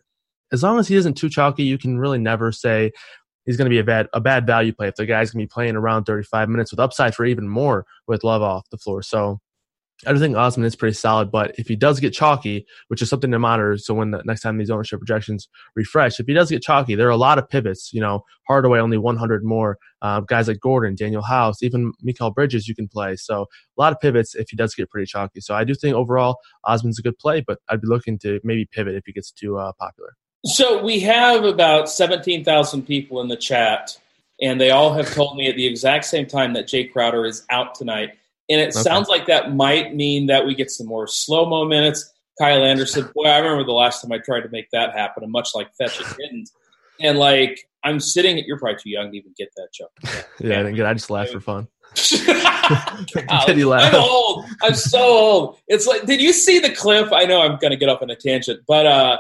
as 0.53 0.63
long 0.63 0.79
as 0.79 0.89
he 0.89 0.97
isn't 0.97 1.15
too 1.15 1.29
chalky, 1.29 1.65
you 1.65 1.79
can 1.79 1.99
really 1.99 2.19
never 2.19 2.53
say 2.53 2.93
he's 3.45 3.57
going 3.57 3.67
to 3.67 3.71
be 3.71 3.79
a 3.79 3.85
bad 3.85 4.09
a 4.13 4.21
bad 4.21 4.47
value 4.47 4.73
play 4.73 4.89
if 4.89 4.95
the 4.95 5.07
guy's 5.07 5.31
going 5.31 5.43
to 5.43 5.49
be 5.49 5.53
playing 5.53 5.77
around 5.77 6.05
35 6.05 6.49
minutes 6.49 6.71
with 6.71 6.81
upside 6.81 7.15
for 7.15 7.25
even 7.25 7.49
more 7.49 7.85
with 8.07 8.25
Love 8.25 8.43
off 8.43 8.69
the 8.71 8.79
floor. 8.79 9.03
So 9.03 9.41
Think 10.03 10.37
Osman 10.37 10.67
is 10.67 10.77
pretty 10.77 10.95
solid, 10.95 11.31
but 11.31 11.55
if 11.59 11.69
he 11.69 11.77
does 11.77 12.01
get 12.01 12.13
chalky, 12.13 12.67
which 12.89 13.01
is 13.01 13.09
something 13.09 13.31
to 13.31 13.39
monitor, 13.39 13.79
so 13.79 13.95
when 13.95 14.11
the 14.11 14.23
next 14.25 14.43
time 14.43 14.59
these 14.59 14.71
ownership 14.71 14.99
projections 14.99 15.49
refresh, 15.77 16.21
if 16.21 16.27
he 16.27 16.35
does 16.35 16.51
get 16.51 16.63
chalky, 16.63 16.95
there 16.95 17.07
are 17.07 17.11
a 17.11 17.17
lot 17.17 17.39
of 17.39 17.49
pivots. 17.49 17.91
You 17.93 18.01
know, 18.01 18.25
Hardaway 18.47 18.81
only 18.81 18.99
100 18.99 19.45
more. 19.45 19.79
Uh, 20.03 20.21
guys 20.21 20.49
like 20.49 20.61
Gordon, 20.61 20.97
Danuel 20.97 21.27
House, 21.27 21.63
even 21.63 21.93
Mikal 22.07 22.35
Bridges, 22.35 22.69
you 22.69 22.75
can 22.75 22.89
play. 22.89 23.17
So 23.17 23.43
a 23.43 23.81
lot 23.81 23.93
of 23.93 24.01
pivots 24.01 24.35
if 24.35 24.51
he 24.51 24.57
does 24.57 24.75
get 24.75 24.91
pretty 24.91 25.07
chalky. 25.07 25.41
So 25.41 25.55
I 25.55 25.65
do 25.65 25.75
think 25.75 25.95
overall 25.95 26.39
Osman's 26.65 26.99
a 26.99 27.03
good 27.03 27.19
play, 27.19 27.41
but 27.41 27.59
I'd 27.69 27.81
be 27.81 27.89
looking 27.89 28.19
to 28.21 28.41
maybe 28.45 28.67
pivot 28.71 28.95
if 28.95 29.05
he 29.07 29.13
gets 29.13 29.31
too 29.31 29.59
uh, 29.59 29.73
popular. 29.79 30.15
So 30.45 30.83
we 30.83 31.01
have 31.01 31.45
about 31.45 31.89
17,000 31.89 32.83
people 32.83 33.23
in 33.23 33.29
the 33.29 33.37
chat, 33.37 33.99
and 34.43 34.61
they 34.61 34.71
all 34.71 34.93
have 34.93 35.15
told 35.15 35.39
me 35.39 35.49
at 35.49 35.57
the 35.57 35.67
exact 35.67 36.05
same 36.05 36.27
time 36.27 36.53
that 36.53 36.67
Jae 36.67 36.93
Crowder 36.93 37.25
is 37.25 37.47
out 37.49 37.75
tonight. 37.75 38.19
And 38.49 38.61
it 38.61 38.75
okay. 38.75 38.83
sounds 38.83 39.09
like 39.09 39.27
that 39.27 39.55
might 39.55 39.95
mean 39.95 40.27
that 40.27 40.47
we 40.47 40.55
get 40.55 40.71
some 40.71 40.87
more 40.87 41.07
slow 41.07 41.47
mo 41.49 41.65
minutes. 41.65 42.11
Kyle 42.39 42.65
Anderson, 42.65 43.09
boy, 43.15 43.25
I 43.25 43.39
remember 43.39 43.65
the 43.65 43.73
last 43.73 44.03
time 44.03 44.13
I 44.13 44.19
tried 44.19 44.41
to 44.41 44.49
make 44.49 44.69
that 44.73 44.93
happen, 44.93 45.23
and 45.23 45.31
much 45.31 45.51
like 45.55 45.73
Fetch, 45.77 46.01
it 46.01 46.07
didn't. 46.19 46.51
And 47.01 47.19
like, 47.19 47.69
I'm 47.85 48.01
sitting 48.01 48.39
at, 48.39 48.45
you're 48.45 48.59
probably 48.59 48.81
too 48.83 48.91
young 48.91 49.13
to 49.13 49.17
even 49.17 49.33
get 49.37 49.51
that 49.57 49.69
joke. 49.73 49.93
Yeah, 50.03 50.11
yeah 50.41 50.61
I 50.61 50.63
didn't 50.65 50.75
get 50.77 50.87
I 50.87 50.95
just 50.95 51.11
laughed 51.11 51.33
for 51.33 51.41
fun. 51.41 51.69
Did 53.47 53.59
you 53.59 53.69
laugh? 53.69 53.95
I'm 53.95 54.01
old. 54.01 54.47
I'm 54.63 54.75
so 54.75 55.01
old. 55.01 55.59
It's 55.69 55.87
like, 55.87 56.07
did 56.07 56.21
you 56.21 56.33
see 56.33 56.59
the 56.59 56.71
clip? 56.71 57.13
I 57.13 57.25
know 57.25 57.43
I'm 57.43 57.59
going 57.59 57.71
to 57.71 57.77
get 57.77 57.89
off 57.89 58.03
on 58.03 58.11
a 58.11 58.17
tangent, 58.17 58.63
but 58.67 58.87
uh, 58.87 59.19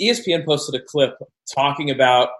ESPN 0.00 0.44
posted 0.44 0.80
a 0.80 0.84
clip 0.84 1.16
talking 1.54 1.90
about 1.90 2.30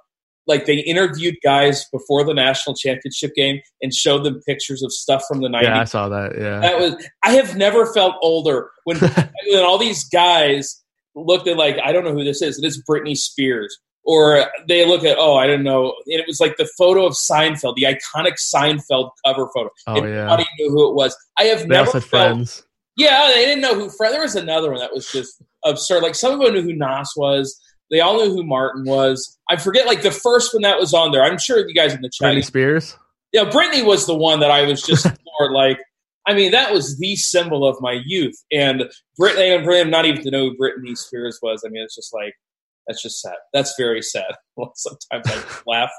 like 0.48 0.64
they 0.64 0.78
interviewed 0.78 1.36
guys 1.44 1.86
before 1.92 2.24
the 2.24 2.34
national 2.34 2.74
championship 2.74 3.34
game 3.36 3.60
and 3.82 3.94
showed 3.94 4.24
them 4.24 4.40
pictures 4.46 4.82
of 4.82 4.90
stuff 4.92 5.22
from 5.28 5.42
the 5.42 5.48
90s. 5.48 5.62
Yeah, 5.62 5.80
I 5.80 5.84
saw 5.84 6.08
that. 6.08 6.32
Yeah. 6.36 6.58
That 6.60 6.80
was 6.80 7.08
I 7.22 7.32
have 7.32 7.56
never 7.56 7.86
felt 7.92 8.16
older 8.22 8.70
when, 8.84 8.98
when 8.98 9.64
all 9.64 9.78
these 9.78 10.08
guys 10.08 10.82
looked 11.14 11.46
at 11.46 11.56
like 11.56 11.76
I 11.84 11.92
don't 11.92 12.02
know 12.02 12.14
who 12.14 12.24
this 12.24 12.42
is. 12.42 12.58
It 12.58 12.66
is 12.66 12.82
Britney 12.88 13.16
Spears. 13.16 13.78
Or 14.04 14.46
they 14.68 14.86
look 14.86 15.04
at 15.04 15.18
oh 15.18 15.36
I 15.36 15.46
don't 15.46 15.62
know. 15.62 15.94
And 16.06 16.18
it 16.18 16.24
was 16.26 16.40
like 16.40 16.56
the 16.56 16.68
photo 16.78 17.04
of 17.04 17.12
Seinfeld, 17.12 17.76
the 17.76 17.82
iconic 17.82 18.36
Seinfeld 18.42 19.10
cover 19.26 19.48
photo. 19.54 19.68
Oh 19.86 19.96
and 19.96 20.08
yeah. 20.08 20.24
Nobody 20.24 20.46
knew 20.58 20.70
who 20.70 20.88
it 20.88 20.94
was. 20.94 21.14
I 21.38 21.44
have 21.44 21.60
they 21.60 21.66
never 21.66 21.90
felt, 21.90 22.04
friends. 22.04 22.64
Yeah, 22.96 23.30
they 23.34 23.44
didn't 23.44 23.60
know 23.60 23.74
who 23.74 23.90
friend. 23.90 24.14
There 24.14 24.22
was 24.22 24.34
another 24.34 24.70
one 24.70 24.80
that 24.80 24.94
was 24.94 25.12
just 25.12 25.42
absurd. 25.62 26.02
Like 26.02 26.14
some 26.14 26.32
of 26.32 26.40
them 26.40 26.54
knew 26.54 26.62
who 26.62 26.74
Nas 26.74 27.12
was. 27.16 27.60
They 27.90 28.00
all 28.00 28.16
knew 28.16 28.30
who 28.30 28.44
Martin 28.44 28.84
was. 28.84 29.38
I 29.48 29.56
forget 29.56 29.86
like 29.86 30.02
the 30.02 30.10
first 30.10 30.52
one 30.52 30.62
that 30.62 30.78
was 30.78 30.92
on 30.92 31.10
there. 31.12 31.22
I'm 31.22 31.38
sure 31.38 31.66
you 31.66 31.74
guys 31.74 31.94
in 31.94 32.02
the 32.02 32.10
chat. 32.10 32.34
Britney 32.34 32.44
Spears. 32.44 32.96
Yeah, 33.32 33.44
Britney 33.44 33.84
was 33.84 34.06
the 34.06 34.14
one 34.14 34.40
that 34.40 34.50
I 34.50 34.62
was 34.64 34.82
just 34.82 35.06
more 35.40 35.52
like. 35.52 35.78
I 36.26 36.34
mean, 36.34 36.50
that 36.52 36.72
was 36.74 36.98
the 36.98 37.16
symbol 37.16 37.66
of 37.66 37.78
my 37.80 38.02
youth, 38.04 38.36
and 38.52 38.82
Britney 39.18 39.56
and 39.56 39.66
Britney, 39.66 39.88
not 39.88 40.04
even 40.04 40.22
to 40.22 40.30
know 40.30 40.50
who 40.50 40.56
Britney 40.58 40.96
Spears 40.96 41.38
was. 41.42 41.64
I 41.64 41.70
mean, 41.70 41.82
it's 41.82 41.94
just 41.94 42.12
like 42.12 42.34
that's 42.86 43.02
just 43.02 43.20
sad. 43.20 43.36
That's 43.52 43.74
very 43.78 44.02
sad. 44.02 44.24
Well, 44.56 44.72
Sometimes 44.74 45.24
I 45.28 45.60
laugh 45.68 45.90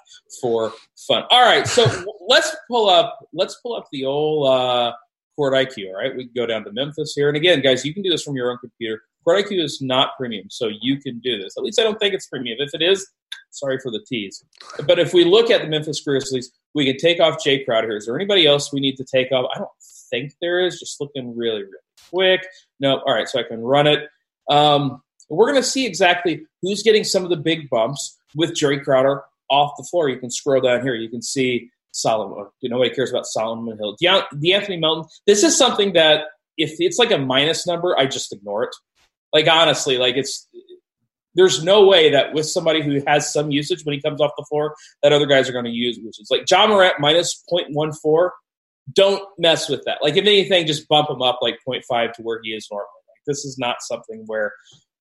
for 0.41 0.73
fun. 1.07 1.23
All 1.29 1.45
right, 1.45 1.65
so 1.65 1.85
let's 2.27 2.53
pull 2.69 2.89
up. 2.89 3.17
Let's 3.31 3.55
pull 3.61 3.73
up 3.73 3.85
the 3.89 4.03
old 4.03 4.49
uh, 4.49 4.91
Court 5.37 5.53
IQ. 5.53 5.87
All 5.87 5.95
right, 5.95 6.13
we 6.13 6.25
can 6.25 6.33
go 6.35 6.45
down 6.45 6.65
to 6.65 6.73
Memphis 6.73 7.13
here, 7.15 7.29
and 7.29 7.37
again, 7.37 7.61
guys, 7.61 7.85
you 7.85 7.93
can 7.93 8.03
do 8.03 8.09
this 8.09 8.21
from 8.21 8.35
your 8.35 8.51
own 8.51 8.57
computer. 8.57 9.01
IQ 9.27 9.63
is 9.63 9.79
not 9.81 10.11
premium, 10.17 10.49
so 10.49 10.69
you 10.81 10.97
can 10.97 11.19
do 11.19 11.37
this. 11.37 11.55
At 11.57 11.63
least 11.63 11.79
I 11.79 11.83
don't 11.83 11.99
think 11.99 12.13
it's 12.13 12.27
premium. 12.27 12.57
If 12.59 12.73
it 12.73 12.81
is, 12.81 13.07
sorry 13.51 13.79
for 13.81 13.91
the 13.91 14.03
tease. 14.07 14.43
But 14.85 14.99
if 14.99 15.13
we 15.13 15.23
look 15.23 15.51
at 15.51 15.61
the 15.61 15.67
Memphis 15.67 16.01
Grizzlies, 16.01 16.51
we 16.73 16.85
can 16.85 16.97
take 16.97 17.19
off 17.19 17.43
Jae 17.43 17.65
Crowder 17.65 17.95
Is 17.95 18.05
there 18.05 18.15
anybody 18.15 18.47
else 18.47 18.73
we 18.73 18.79
need 18.79 18.95
to 18.97 19.03
take 19.03 19.31
off? 19.31 19.49
I 19.53 19.59
don't 19.59 19.69
think 20.09 20.33
there 20.41 20.65
is. 20.65 20.79
Just 20.79 20.99
looking 20.99 21.35
really, 21.35 21.63
really 21.63 21.73
quick. 22.09 22.47
No. 22.79 22.99
All 22.99 23.13
right, 23.13 23.27
so 23.27 23.39
I 23.39 23.43
can 23.43 23.61
run 23.61 23.87
it. 23.87 24.07
Um, 24.49 25.01
we're 25.29 25.51
going 25.51 25.61
to 25.61 25.67
see 25.67 25.85
exactly 25.85 26.45
who's 26.61 26.81
getting 26.81 27.03
some 27.03 27.23
of 27.23 27.29
the 27.29 27.37
big 27.37 27.69
bumps 27.69 28.17
with 28.35 28.51
Jae 28.51 28.83
Crowder 28.83 29.23
off 29.49 29.73
the 29.77 29.83
floor. 29.83 30.09
You 30.09 30.17
can 30.19 30.31
scroll 30.31 30.61
down 30.61 30.81
here. 30.81 30.95
You 30.95 31.09
can 31.09 31.21
see 31.21 31.69
Solomon. 31.91 32.47
Nobody 32.63 32.89
cares 32.89 33.11
about 33.11 33.25
Solomon 33.25 33.77
Hill. 33.77 33.95
De- 33.99 34.27
De'Anthony 34.35 34.79
Melton. 34.79 35.09
This 35.27 35.43
is 35.43 35.57
something 35.57 35.93
that 35.93 36.25
if 36.57 36.75
it's 36.79 36.97
like 36.97 37.11
a 37.11 37.17
minus 37.17 37.65
number, 37.65 37.97
I 37.97 38.05
just 38.05 38.33
ignore 38.33 38.63
it. 38.63 38.75
Like 39.33 39.47
honestly, 39.47 39.97
like 39.97 40.15
it's 40.15 40.47
there's 41.35 41.63
no 41.63 41.85
way 41.85 42.09
that 42.11 42.33
with 42.33 42.45
somebody 42.47 42.81
who 42.81 43.01
has 43.07 43.31
some 43.31 43.51
usage 43.51 43.85
when 43.85 43.93
he 43.93 44.01
comes 44.01 44.19
off 44.19 44.31
the 44.37 44.45
floor, 44.49 44.75
that 45.03 45.13
other 45.13 45.27
guys 45.27 45.47
are 45.47 45.53
going 45.53 45.65
to 45.65 45.71
use 45.71 45.97
usage. 45.97 46.25
Like 46.29 46.49
Ja 46.49 46.67
Morant 46.67 46.95
minus 46.99 47.43
0.14, 47.51 48.29
don't 48.93 49.23
mess 49.37 49.69
with 49.69 49.83
that. 49.85 49.99
Like 50.01 50.17
if 50.17 50.25
anything, 50.25 50.65
just 50.65 50.87
bump 50.87 51.09
him 51.09 51.21
up 51.21 51.39
like 51.41 51.57
0.5 51.67 52.13
to 52.13 52.21
where 52.23 52.39
he 52.43 52.51
is 52.51 52.67
normally. 52.71 52.87
Like 53.07 53.21
this 53.27 53.45
is 53.45 53.57
not 53.57 53.77
something 53.81 54.23
where 54.25 54.53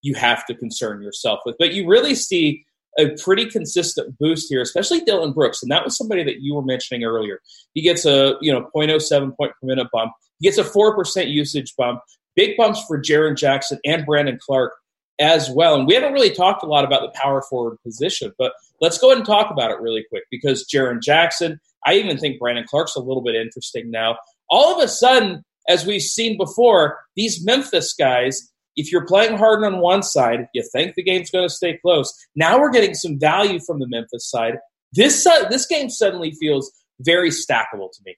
you 0.03 0.15
have 0.15 0.45
to 0.47 0.55
concern 0.55 1.03
yourself 1.03 1.41
with. 1.45 1.57
But 1.59 1.73
you 1.73 1.89
really 1.89 2.15
see 2.15 2.65
a 2.99 3.11
pretty 3.23 3.47
consistent 3.47 4.19
boost 4.19 4.47
here, 4.49 4.61
especially 4.61 5.01
Dillon 5.01 5.33
Brooks, 5.33 5.63
and 5.63 5.71
that 5.71 5.85
was 5.85 5.97
somebody 5.97 6.25
that 6.25 6.41
you 6.41 6.55
were 6.55 6.65
mentioning 6.65 7.05
earlier. 7.05 7.41
He 7.75 7.83
gets 7.83 8.05
a 8.05 8.35
you 8.41 8.53
know 8.53 8.69
0.07 8.75 9.37
point 9.37 9.53
per 9.61 9.67
minute 9.67 9.89
bump. 9.93 10.13
He 10.41 10.49
gets 10.49 10.59
a 10.59 10.65
four 10.65 10.95
percent 10.97 11.29
usage 11.29 11.75
bump. 11.77 12.01
Big 12.39 12.57
bumps 12.57 12.85
for 12.87 13.03
Jaren 13.03 13.37
Jackson 13.37 13.81
and 13.85 14.07
Brandon 14.07 14.39
Clarke 14.41 14.75
as 15.19 15.51
well. 15.51 15.75
And 15.75 15.89
we 15.89 15.95
haven't 15.95 16.13
really 16.13 16.31
talked 16.31 16.63
a 16.63 16.67
lot 16.67 16.85
about 16.85 17.03
the 17.03 17.19
power 17.21 17.43
forward 17.43 17.79
position, 17.83 18.33
but 18.39 18.53
let's 18.81 18.97
go 18.97 19.09
ahead 19.09 19.19
and 19.19 19.27
talk 19.27 19.51
about 19.51 19.73
it 19.73 19.81
really 19.81 20.05
quick 20.09 20.23
because 20.31 20.65
Jaren 20.73 21.03
Jackson, 21.03 21.59
I 21.85 21.95
even 21.95 22.17
think 22.17 22.39
Brandon 22.39 22.65
Clarke's 22.65 22.95
a 22.95 23.01
little 23.01 23.25
bit 23.25 23.35
interesting 23.35 23.91
now. 23.91 24.19
All 24.49 24.73
of 24.73 24.81
a 24.81 24.87
sudden, 24.87 25.43
as 25.69 25.85
we've 25.85 26.01
seen 26.01 26.39
before, 26.39 27.01
these 27.17 27.45
Memphis 27.45 27.93
guys, 27.93 28.53
if 28.77 28.93
you're 28.93 29.07
playing 29.07 29.37
Harden 29.37 29.75
on 29.75 29.81
one 29.81 30.05
side, 30.05 30.47
you 30.55 30.63
think 30.73 30.95
the 30.95 31.03
game's 31.03 31.33
going 31.33 31.49
to 31.49 31.53
stay 31.53 31.77
close. 31.79 32.15
Now 32.37 32.61
we're 32.61 32.71
getting 32.71 32.95
some 32.95 33.19
value 33.19 33.59
from 33.59 33.81
the 33.81 33.89
Memphis 33.89 34.31
side. 34.31 34.59
This 34.93 35.27
uh, 35.27 35.49
this 35.49 35.67
game 35.67 35.91
suddenly 35.91 36.31
feels 36.31 36.71
very 37.01 37.31
stackable 37.31 37.91
to 37.91 38.01
me. 38.07 38.17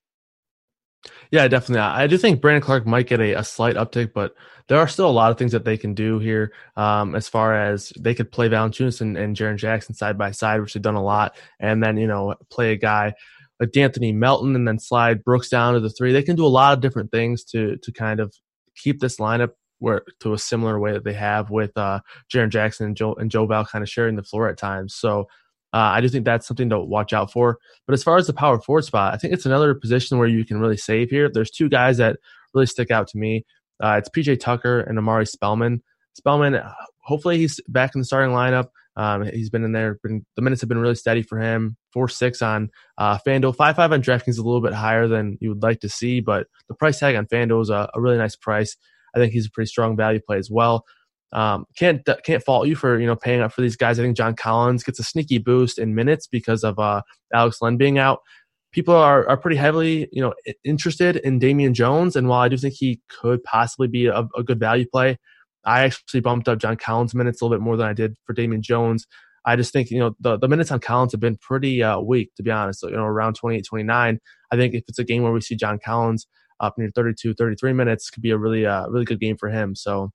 Yeah, 1.30 1.48
definitely. 1.48 1.80
I 1.80 2.06
do 2.06 2.18
think 2.18 2.40
Brandon 2.40 2.62
Clarke 2.62 2.86
might 2.86 3.06
get 3.06 3.20
a, 3.20 3.34
a, 3.34 3.44
slight 3.44 3.76
uptick, 3.76 4.12
but 4.12 4.34
there 4.68 4.78
are 4.78 4.88
still 4.88 5.08
a 5.08 5.12
lot 5.12 5.30
of 5.30 5.38
things 5.38 5.52
that 5.52 5.64
they 5.64 5.76
can 5.76 5.94
do 5.94 6.18
here. 6.18 6.52
Um, 6.76 7.14
as 7.14 7.28
far 7.28 7.54
as 7.54 7.92
they 7.98 8.14
could 8.14 8.30
play 8.30 8.48
Valanciunas 8.48 9.00
and, 9.00 9.16
and 9.16 9.36
Jaren 9.36 9.56
Jackson 9.56 9.94
side 9.94 10.18
by 10.18 10.32
side, 10.32 10.60
which 10.60 10.74
they've 10.74 10.82
done 10.82 10.96
a 10.96 11.02
lot, 11.02 11.36
and 11.58 11.82
then 11.82 11.96
you 11.96 12.06
know 12.06 12.34
play 12.50 12.72
a 12.72 12.76
guy 12.76 13.14
like 13.60 13.76
Anthony 13.76 14.12
Melton 14.12 14.56
and 14.56 14.66
then 14.66 14.78
slide 14.78 15.24
Brooks 15.24 15.48
down 15.48 15.74
to 15.74 15.80
the 15.80 15.90
three. 15.90 16.12
They 16.12 16.22
can 16.22 16.36
do 16.36 16.46
a 16.46 16.48
lot 16.48 16.74
of 16.74 16.80
different 16.80 17.10
things 17.10 17.44
to 17.44 17.76
to 17.76 17.92
kind 17.92 18.20
of 18.20 18.34
keep 18.76 19.00
this 19.00 19.16
lineup 19.16 19.50
where 19.78 20.02
to 20.20 20.34
a 20.34 20.38
similar 20.38 20.78
way 20.78 20.92
that 20.92 21.04
they 21.04 21.14
have 21.14 21.50
with 21.50 21.76
uh, 21.76 22.00
Jaren 22.32 22.50
Jackson 22.50 22.86
and 22.86 22.96
Joe 22.96 23.14
and 23.14 23.30
Joe 23.30 23.46
Val 23.46 23.64
kind 23.64 23.82
of 23.82 23.88
sharing 23.88 24.16
the 24.16 24.22
floor 24.22 24.48
at 24.48 24.58
times. 24.58 24.94
So 24.94 25.28
uh, 25.72 25.92
I 25.94 26.00
do 26.00 26.08
think 26.08 26.24
that's 26.24 26.46
something 26.46 26.68
to 26.70 26.80
watch 26.80 27.12
out 27.12 27.32
for. 27.32 27.58
But 27.86 27.94
as 27.94 28.02
far 28.02 28.16
as 28.16 28.26
the 28.26 28.32
power 28.32 28.60
forward 28.60 28.84
spot, 28.84 29.14
I 29.14 29.16
think 29.16 29.32
it's 29.32 29.46
another 29.46 29.74
position 29.74 30.18
where 30.18 30.28
you 30.28 30.44
can 30.44 30.60
really 30.60 30.76
save 30.76 31.10
here. 31.10 31.30
There's 31.32 31.50
two 31.50 31.68
guys 31.68 31.98
that 31.98 32.16
really 32.54 32.66
stick 32.66 32.90
out 32.90 33.08
to 33.08 33.18
me. 33.18 33.44
Uh, 33.82 33.96
it's 33.98 34.08
PJ 34.08 34.40
Tucker 34.40 34.80
and 34.80 34.98
Omari 34.98 35.26
Spellman. 35.26 35.82
Spellman, 36.14 36.56
uh, 36.56 36.72
hopefully 37.02 37.38
he's 37.38 37.60
back 37.68 37.94
in 37.94 38.00
the 38.00 38.04
starting 38.04 38.34
lineup. 38.34 38.68
Um, 38.96 39.24
he's 39.24 39.48
been 39.48 39.64
in 39.64 39.72
there. 39.72 39.98
Been, 40.02 40.26
the 40.36 40.42
minutes 40.42 40.60
have 40.60 40.68
been 40.68 40.78
really 40.78 40.96
steady 40.96 41.22
for 41.22 41.38
him. 41.38 41.76
Four 41.92 42.08
six 42.08 42.42
on 42.42 42.70
uh, 42.98 43.18
FanDuel. 43.26 43.56
Five 43.56 43.76
five 43.76 43.92
on 43.92 44.02
DraftKings 44.02 44.38
a 44.38 44.42
little 44.42 44.60
bit 44.60 44.74
higher 44.74 45.06
than 45.06 45.38
you 45.40 45.50
would 45.50 45.62
like 45.62 45.80
to 45.80 45.88
see, 45.88 46.20
but 46.20 46.48
the 46.68 46.74
price 46.74 46.98
tag 46.98 47.14
on 47.14 47.26
FanDuel 47.26 47.62
is 47.62 47.70
a, 47.70 47.88
a 47.94 48.00
really 48.00 48.18
nice 48.18 48.36
price. 48.36 48.76
I 49.14 49.18
think 49.18 49.32
he's 49.32 49.46
a 49.46 49.50
pretty 49.50 49.68
strong 49.68 49.96
value 49.96 50.20
play 50.20 50.38
as 50.38 50.50
well. 50.50 50.84
Um, 51.32 51.64
can't 51.76 52.06
can't 52.24 52.42
fault 52.42 52.66
you 52.66 52.74
for 52.74 52.98
you 52.98 53.06
know 53.06 53.16
paying 53.16 53.40
up 53.40 53.52
for 53.52 53.60
these 53.60 53.76
guys. 53.76 53.98
I 53.98 54.02
think 54.02 54.16
John 54.16 54.34
Collins 54.34 54.82
gets 54.82 54.98
a 54.98 55.04
sneaky 55.04 55.38
boost 55.38 55.78
in 55.78 55.94
minutes 55.94 56.26
because 56.26 56.64
of 56.64 56.78
uh, 56.78 57.02
Alex 57.32 57.58
Len 57.62 57.76
being 57.76 57.98
out. 57.98 58.20
People 58.72 58.94
are, 58.94 59.28
are 59.28 59.36
pretty 59.36 59.56
heavily 59.56 60.08
you 60.12 60.22
know 60.22 60.34
interested 60.64 61.16
in 61.16 61.38
Damian 61.38 61.74
Jones, 61.74 62.16
and 62.16 62.28
while 62.28 62.40
I 62.40 62.48
do 62.48 62.56
think 62.56 62.74
he 62.74 63.00
could 63.08 63.42
possibly 63.44 63.88
be 63.88 64.06
a, 64.06 64.26
a 64.36 64.42
good 64.42 64.58
value 64.58 64.86
play, 64.90 65.18
I 65.64 65.82
actually 65.82 66.20
bumped 66.20 66.48
up 66.48 66.58
John 66.58 66.76
Collins' 66.76 67.14
minutes 67.14 67.40
a 67.40 67.44
little 67.44 67.56
bit 67.56 67.62
more 67.62 67.76
than 67.76 67.86
I 67.86 67.92
did 67.92 68.16
for 68.24 68.32
Damian 68.32 68.62
Jones. 68.62 69.06
I 69.44 69.56
just 69.56 69.72
think, 69.72 69.90
you 69.90 69.98
know, 69.98 70.14
the, 70.20 70.38
the 70.38 70.48
minutes 70.48 70.70
on 70.70 70.80
Collins 70.80 71.12
have 71.12 71.20
been 71.20 71.36
pretty 71.36 71.82
uh, 71.82 71.98
weak, 72.00 72.30
to 72.36 72.42
be 72.42 72.50
honest. 72.50 72.80
So, 72.80 72.88
you 72.88 72.96
know, 72.96 73.04
around 73.04 73.34
28, 73.34 73.64
29. 73.66 74.18
I 74.52 74.56
think 74.56 74.74
if 74.74 74.84
it's 74.86 74.98
a 74.98 75.04
game 75.04 75.22
where 75.22 75.32
we 75.32 75.40
see 75.40 75.56
John 75.56 75.78
Collins 75.82 76.26
up 76.60 76.74
near 76.76 76.90
32, 76.94 77.34
33 77.34 77.72
minutes, 77.72 78.10
could 78.10 78.22
be 78.22 78.30
a 78.30 78.36
really, 78.36 78.66
uh, 78.66 78.86
really 78.88 79.06
good 79.06 79.20
game 79.20 79.38
for 79.38 79.48
him. 79.48 79.74
So 79.74 80.10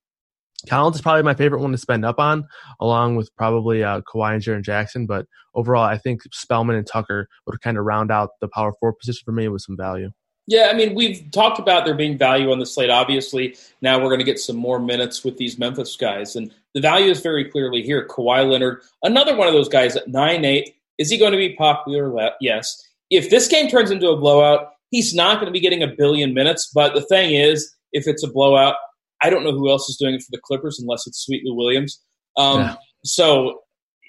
Collins 0.68 0.96
is 0.96 1.02
probably 1.02 1.22
my 1.22 1.34
favorite 1.34 1.60
one 1.60 1.72
to 1.72 1.78
spend 1.78 2.04
up 2.04 2.18
on, 2.18 2.46
along 2.80 3.16
with 3.16 3.34
probably 3.36 3.84
uh, 3.84 4.00
Kawhi 4.02 4.34
and 4.34 4.42
Jaren 4.42 4.64
Jackson. 4.64 5.06
But 5.06 5.26
overall, 5.54 5.84
I 5.84 5.98
think 5.98 6.22
Spellman 6.32 6.76
and 6.76 6.86
Tucker 6.86 7.28
would 7.46 7.60
kind 7.60 7.78
of 7.78 7.84
round 7.84 8.10
out 8.10 8.30
the 8.40 8.48
power 8.48 8.72
forward 8.80 8.98
position 8.98 9.22
for 9.24 9.32
me 9.32 9.48
with 9.48 9.62
some 9.62 9.76
value. 9.76 10.10
Yeah, 10.48 10.68
I 10.72 10.76
mean, 10.76 10.94
we've 10.94 11.28
talked 11.32 11.58
about 11.58 11.84
there 11.84 11.94
being 11.94 12.16
value 12.16 12.52
on 12.52 12.60
the 12.60 12.66
slate. 12.66 12.88
Obviously, 12.88 13.56
now 13.82 13.98
we're 13.98 14.08
going 14.08 14.20
to 14.20 14.24
get 14.24 14.38
some 14.38 14.56
more 14.56 14.78
minutes 14.78 15.24
with 15.24 15.36
these 15.38 15.58
Memphis 15.58 15.96
guys, 15.96 16.36
and 16.36 16.54
the 16.72 16.80
value 16.80 17.10
is 17.10 17.20
very 17.20 17.50
clearly 17.50 17.82
here. 17.82 18.06
Kawhi 18.06 18.48
Leonard, 18.48 18.82
another 19.02 19.34
one 19.34 19.48
of 19.48 19.54
those 19.54 19.68
guys 19.68 19.96
at 19.96 20.08
nine 20.08 20.44
eight. 20.44 20.76
Is 20.98 21.10
he 21.10 21.18
going 21.18 21.32
to 21.32 21.38
be 21.38 21.54
popular? 21.56 22.30
Yes. 22.40 22.80
If 23.10 23.28
this 23.28 23.48
game 23.48 23.68
turns 23.68 23.90
into 23.90 24.08
a 24.08 24.16
blowout, 24.16 24.68
he's 24.90 25.14
not 25.14 25.34
going 25.34 25.46
to 25.46 25.52
be 25.52 25.60
getting 25.60 25.82
a 25.82 25.88
billion 25.88 26.32
minutes. 26.32 26.70
But 26.72 26.94
the 26.94 27.02
thing 27.02 27.34
is, 27.34 27.74
if 27.92 28.06
it's 28.06 28.22
a 28.22 28.28
blowout, 28.28 28.76
I 29.22 29.30
don't 29.30 29.44
know 29.44 29.52
who 29.52 29.70
else 29.70 29.88
is 29.88 29.96
doing 29.96 30.14
it 30.14 30.22
for 30.22 30.30
the 30.30 30.40
Clippers 30.42 30.78
unless 30.80 31.06
it's 31.06 31.24
Sweet 31.24 31.42
Lou 31.44 31.54
Williams. 31.54 32.02
Um, 32.36 32.60
yeah. 32.60 32.76
So, 33.04 33.60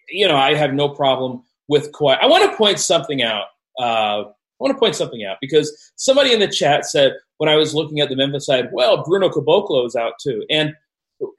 you 0.09 0.27
know, 0.27 0.35
I 0.35 0.53
have 0.55 0.73
no 0.73 0.89
problem 0.89 1.43
with 1.67 1.91
Kawhi. 1.91 2.17
I 2.21 2.27
want 2.27 2.49
to 2.49 2.57
point 2.57 2.79
something 2.79 3.21
out. 3.21 3.45
Uh, 3.79 4.23
I 4.59 4.63
want 4.63 4.75
to 4.75 4.79
point 4.79 4.95
something 4.95 5.23
out 5.23 5.37
because 5.39 5.91
somebody 5.97 6.33
in 6.33 6.39
the 6.39 6.47
chat 6.47 6.85
said 6.85 7.13
when 7.37 7.49
I 7.49 7.55
was 7.55 7.75
looking 7.75 7.99
at 7.99 8.09
the 8.09 8.15
Memphis 8.15 8.47
side, 8.47 8.69
well, 8.71 9.03
Bruno 9.03 9.29
Caboclo 9.29 9.85
is 9.85 9.95
out 9.95 10.13
too. 10.21 10.43
And 10.49 10.73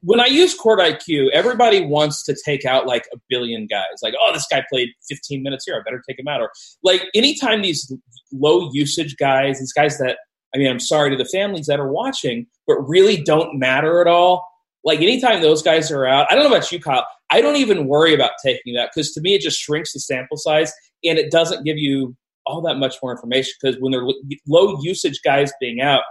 when 0.02 0.20
I 0.20 0.26
use 0.26 0.54
Court 0.54 0.80
IQ, 0.80 1.30
everybody 1.32 1.84
wants 1.84 2.24
to 2.24 2.36
take 2.44 2.64
out 2.64 2.86
like 2.86 3.06
a 3.12 3.16
billion 3.28 3.66
guys. 3.66 4.02
Like, 4.02 4.14
oh, 4.20 4.32
this 4.32 4.46
guy 4.50 4.64
played 4.70 4.88
15 5.08 5.42
minutes 5.42 5.64
here. 5.66 5.76
I 5.76 5.82
better 5.84 6.02
take 6.08 6.18
him 6.18 6.28
out. 6.28 6.40
Or 6.40 6.50
like 6.82 7.04
anytime 7.14 7.62
these 7.62 7.92
low 8.32 8.70
usage 8.72 9.16
guys, 9.16 9.58
these 9.58 9.72
guys 9.72 9.98
that, 9.98 10.18
I 10.54 10.58
mean, 10.58 10.68
I'm 10.68 10.80
sorry 10.80 11.10
to 11.10 11.16
the 11.16 11.28
families 11.28 11.66
that 11.66 11.78
are 11.78 11.90
watching, 11.92 12.46
but 12.66 12.76
really 12.88 13.22
don't 13.22 13.58
matter 13.58 14.00
at 14.00 14.06
all. 14.06 14.46
Like 14.84 15.00
anytime 15.00 15.42
those 15.42 15.62
guys 15.62 15.90
are 15.90 16.06
out, 16.06 16.26
I 16.30 16.34
don't 16.34 16.44
know 16.44 16.56
about 16.56 16.70
you, 16.72 16.80
Kyle. 16.80 17.06
I 17.30 17.40
don't 17.40 17.56
even 17.56 17.86
worry 17.86 18.14
about 18.14 18.32
taking 18.44 18.74
that 18.74 18.90
because 18.94 19.12
to 19.12 19.20
me 19.20 19.34
it 19.34 19.42
just 19.42 19.58
shrinks 19.58 19.92
the 19.92 20.00
sample 20.00 20.36
size 20.36 20.72
and 21.04 21.18
it 21.18 21.30
doesn't 21.30 21.64
give 21.64 21.76
you 21.76 22.16
all 22.46 22.62
that 22.62 22.76
much 22.76 22.96
more 23.02 23.12
information 23.12 23.52
because 23.60 23.76
when 23.80 23.92
they're 23.92 24.06
low 24.46 24.80
usage 24.80 25.20
guys 25.22 25.52
being 25.60 25.80
out, 25.80 26.02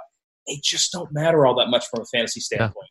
they 0.48 0.60
just 0.64 0.92
don't 0.92 1.12
matter 1.12 1.46
all 1.46 1.56
that 1.56 1.68
much 1.68 1.86
from 1.88 2.02
a 2.02 2.06
fantasy 2.06 2.40
standpoint. 2.40 2.88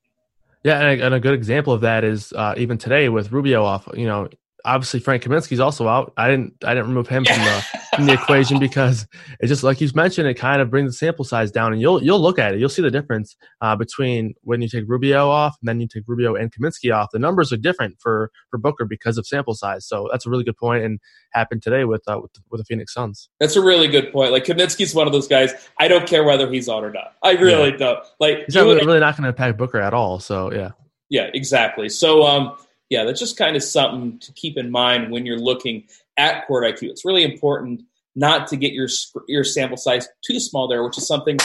Yeah, 0.65 0.81
yeah 0.81 0.89
and, 0.89 1.01
a, 1.01 1.07
and, 1.07 1.15
a, 1.15 1.21
good 1.21 1.35
example 1.35 1.73
of 1.73 1.83
that 1.83 2.03
is 2.05 2.33
uh, 2.33 2.55
even 2.57 2.77
today 2.77 3.09
with 3.09 3.31
Rubio 3.31 3.65
off. 3.65 3.89
You 3.95 4.07
know, 4.07 4.29
obviously 4.67 5.01
Frank 5.01 5.23
Kaminsky's 5.23 5.61
also 5.61 5.89
out. 5.89 6.13
I 6.17 6.29
didn't 6.29 6.55
I 6.65 6.75
didn't 6.75 6.89
remove 6.89 7.09
him 7.09 7.25
from 7.25 7.39
the 7.39 7.65
from 7.97 8.07
the 8.07 8.13
equation 8.13 8.59
because 8.59 9.07
it's 9.41 9.49
just 9.49 9.63
like 9.63 9.81
you 9.81 9.89
mentioned, 9.95 10.29
it 10.29 10.35
kind 10.35 10.61
of 10.61 10.69
brings 10.69 10.91
the 10.91 10.97
sample 10.97 11.25
size 11.25 11.51
down, 11.51 11.73
and 11.73 11.81
you'll 11.81 12.03
you'll 12.03 12.21
look 12.21 12.39
at 12.39 12.55
it, 12.55 12.61
you'll 12.61 12.69
see 12.69 12.83
the 12.83 12.91
difference 12.91 13.37
uh, 13.63 13.77
between 13.77 14.35
when 14.43 14.61
you 14.61 14.69
take 14.69 14.85
Rubio 14.87 15.31
off 15.31 15.57
and 15.61 15.69
then 15.69 15.81
you 15.81 15.89
take 15.89 16.03
Rubio 16.07 16.35
and 16.35 16.53
Kaminsky 16.53 16.95
off. 16.95 17.09
The 17.13 17.19
numbers 17.19 17.53
are 17.53 17.57
different 17.57 17.97
for 18.01 18.31
for 18.51 18.59
Booker 18.59 18.85
because 18.85 19.17
of 19.17 19.27
sample 19.27 19.55
size. 19.55 19.87
So 19.87 20.09
that's 20.11 20.27
a 20.27 20.31
really 20.31 20.45
good 20.45 20.57
point, 20.57 20.85
and 20.85 21.01
happened 21.33 21.63
today 21.63 21.85
with 21.85 22.03
uh, 22.09 22.19
with, 22.21 22.33
with 22.51 22.61
the 22.61 22.65
Phoenix 22.65 22.93
Suns. 22.93 23.29
That's 23.41 23.57
a 23.57 23.63
really 23.63 23.89
good 23.89 24.13
point. 24.13 24.33
Like 24.33 24.45
Kaminsky's 24.45 24.95
one 24.95 25.07
of 25.07 25.13
those 25.13 25.29
guys. 25.29 25.53
I 25.79 25.89
don't 25.89 26.07
care 26.07 26.25
whether 26.25 26.51
he's 26.51 26.69
on 26.69 26.85
or 26.85 26.91
not. 26.91 27.15
I 27.23 27.33
really 27.33 27.71
yeah. 27.71 27.77
don't. 27.77 28.05
Like 28.21 28.45
he's 28.47 28.55
not 28.55 28.65
really, 28.65 28.85
really 28.85 29.01
not 29.01 29.17
going 29.17 29.23
to 29.23 29.29
impact 29.29 29.57
Booker 29.57 29.81
at 29.81 29.95
all. 29.95 30.19
So 30.19 30.53
yeah. 30.53 30.71
Yeah, 31.09 31.31
exactly. 31.35 31.89
So 31.89 32.25
um, 32.25 32.57
yeah, 32.89 33.05
that's 33.05 33.21
just 33.21 33.37
kind 33.37 33.57
of 33.57 33.63
something 33.63 34.19
to 34.21 34.33
keep 34.33 34.57
in 34.57 34.71
mind 34.71 35.11
when 35.11 35.27
you're 35.27 35.39
looking 35.39 35.85
at 36.17 36.47
court 36.47 36.65
IQ. 36.65 36.85
It's 36.85 37.05
really 37.05 37.25
important 37.25 37.83
not 38.15 38.49
to 38.49 38.57
get 38.57 38.73
your 38.73 38.89
your 39.29 39.45
sample 39.45 39.77
size 39.77 40.09
too 40.25 40.41
small 40.41 40.69
there, 40.69 40.83
which 40.83 40.99
is 40.99 41.07
something. 41.07 41.39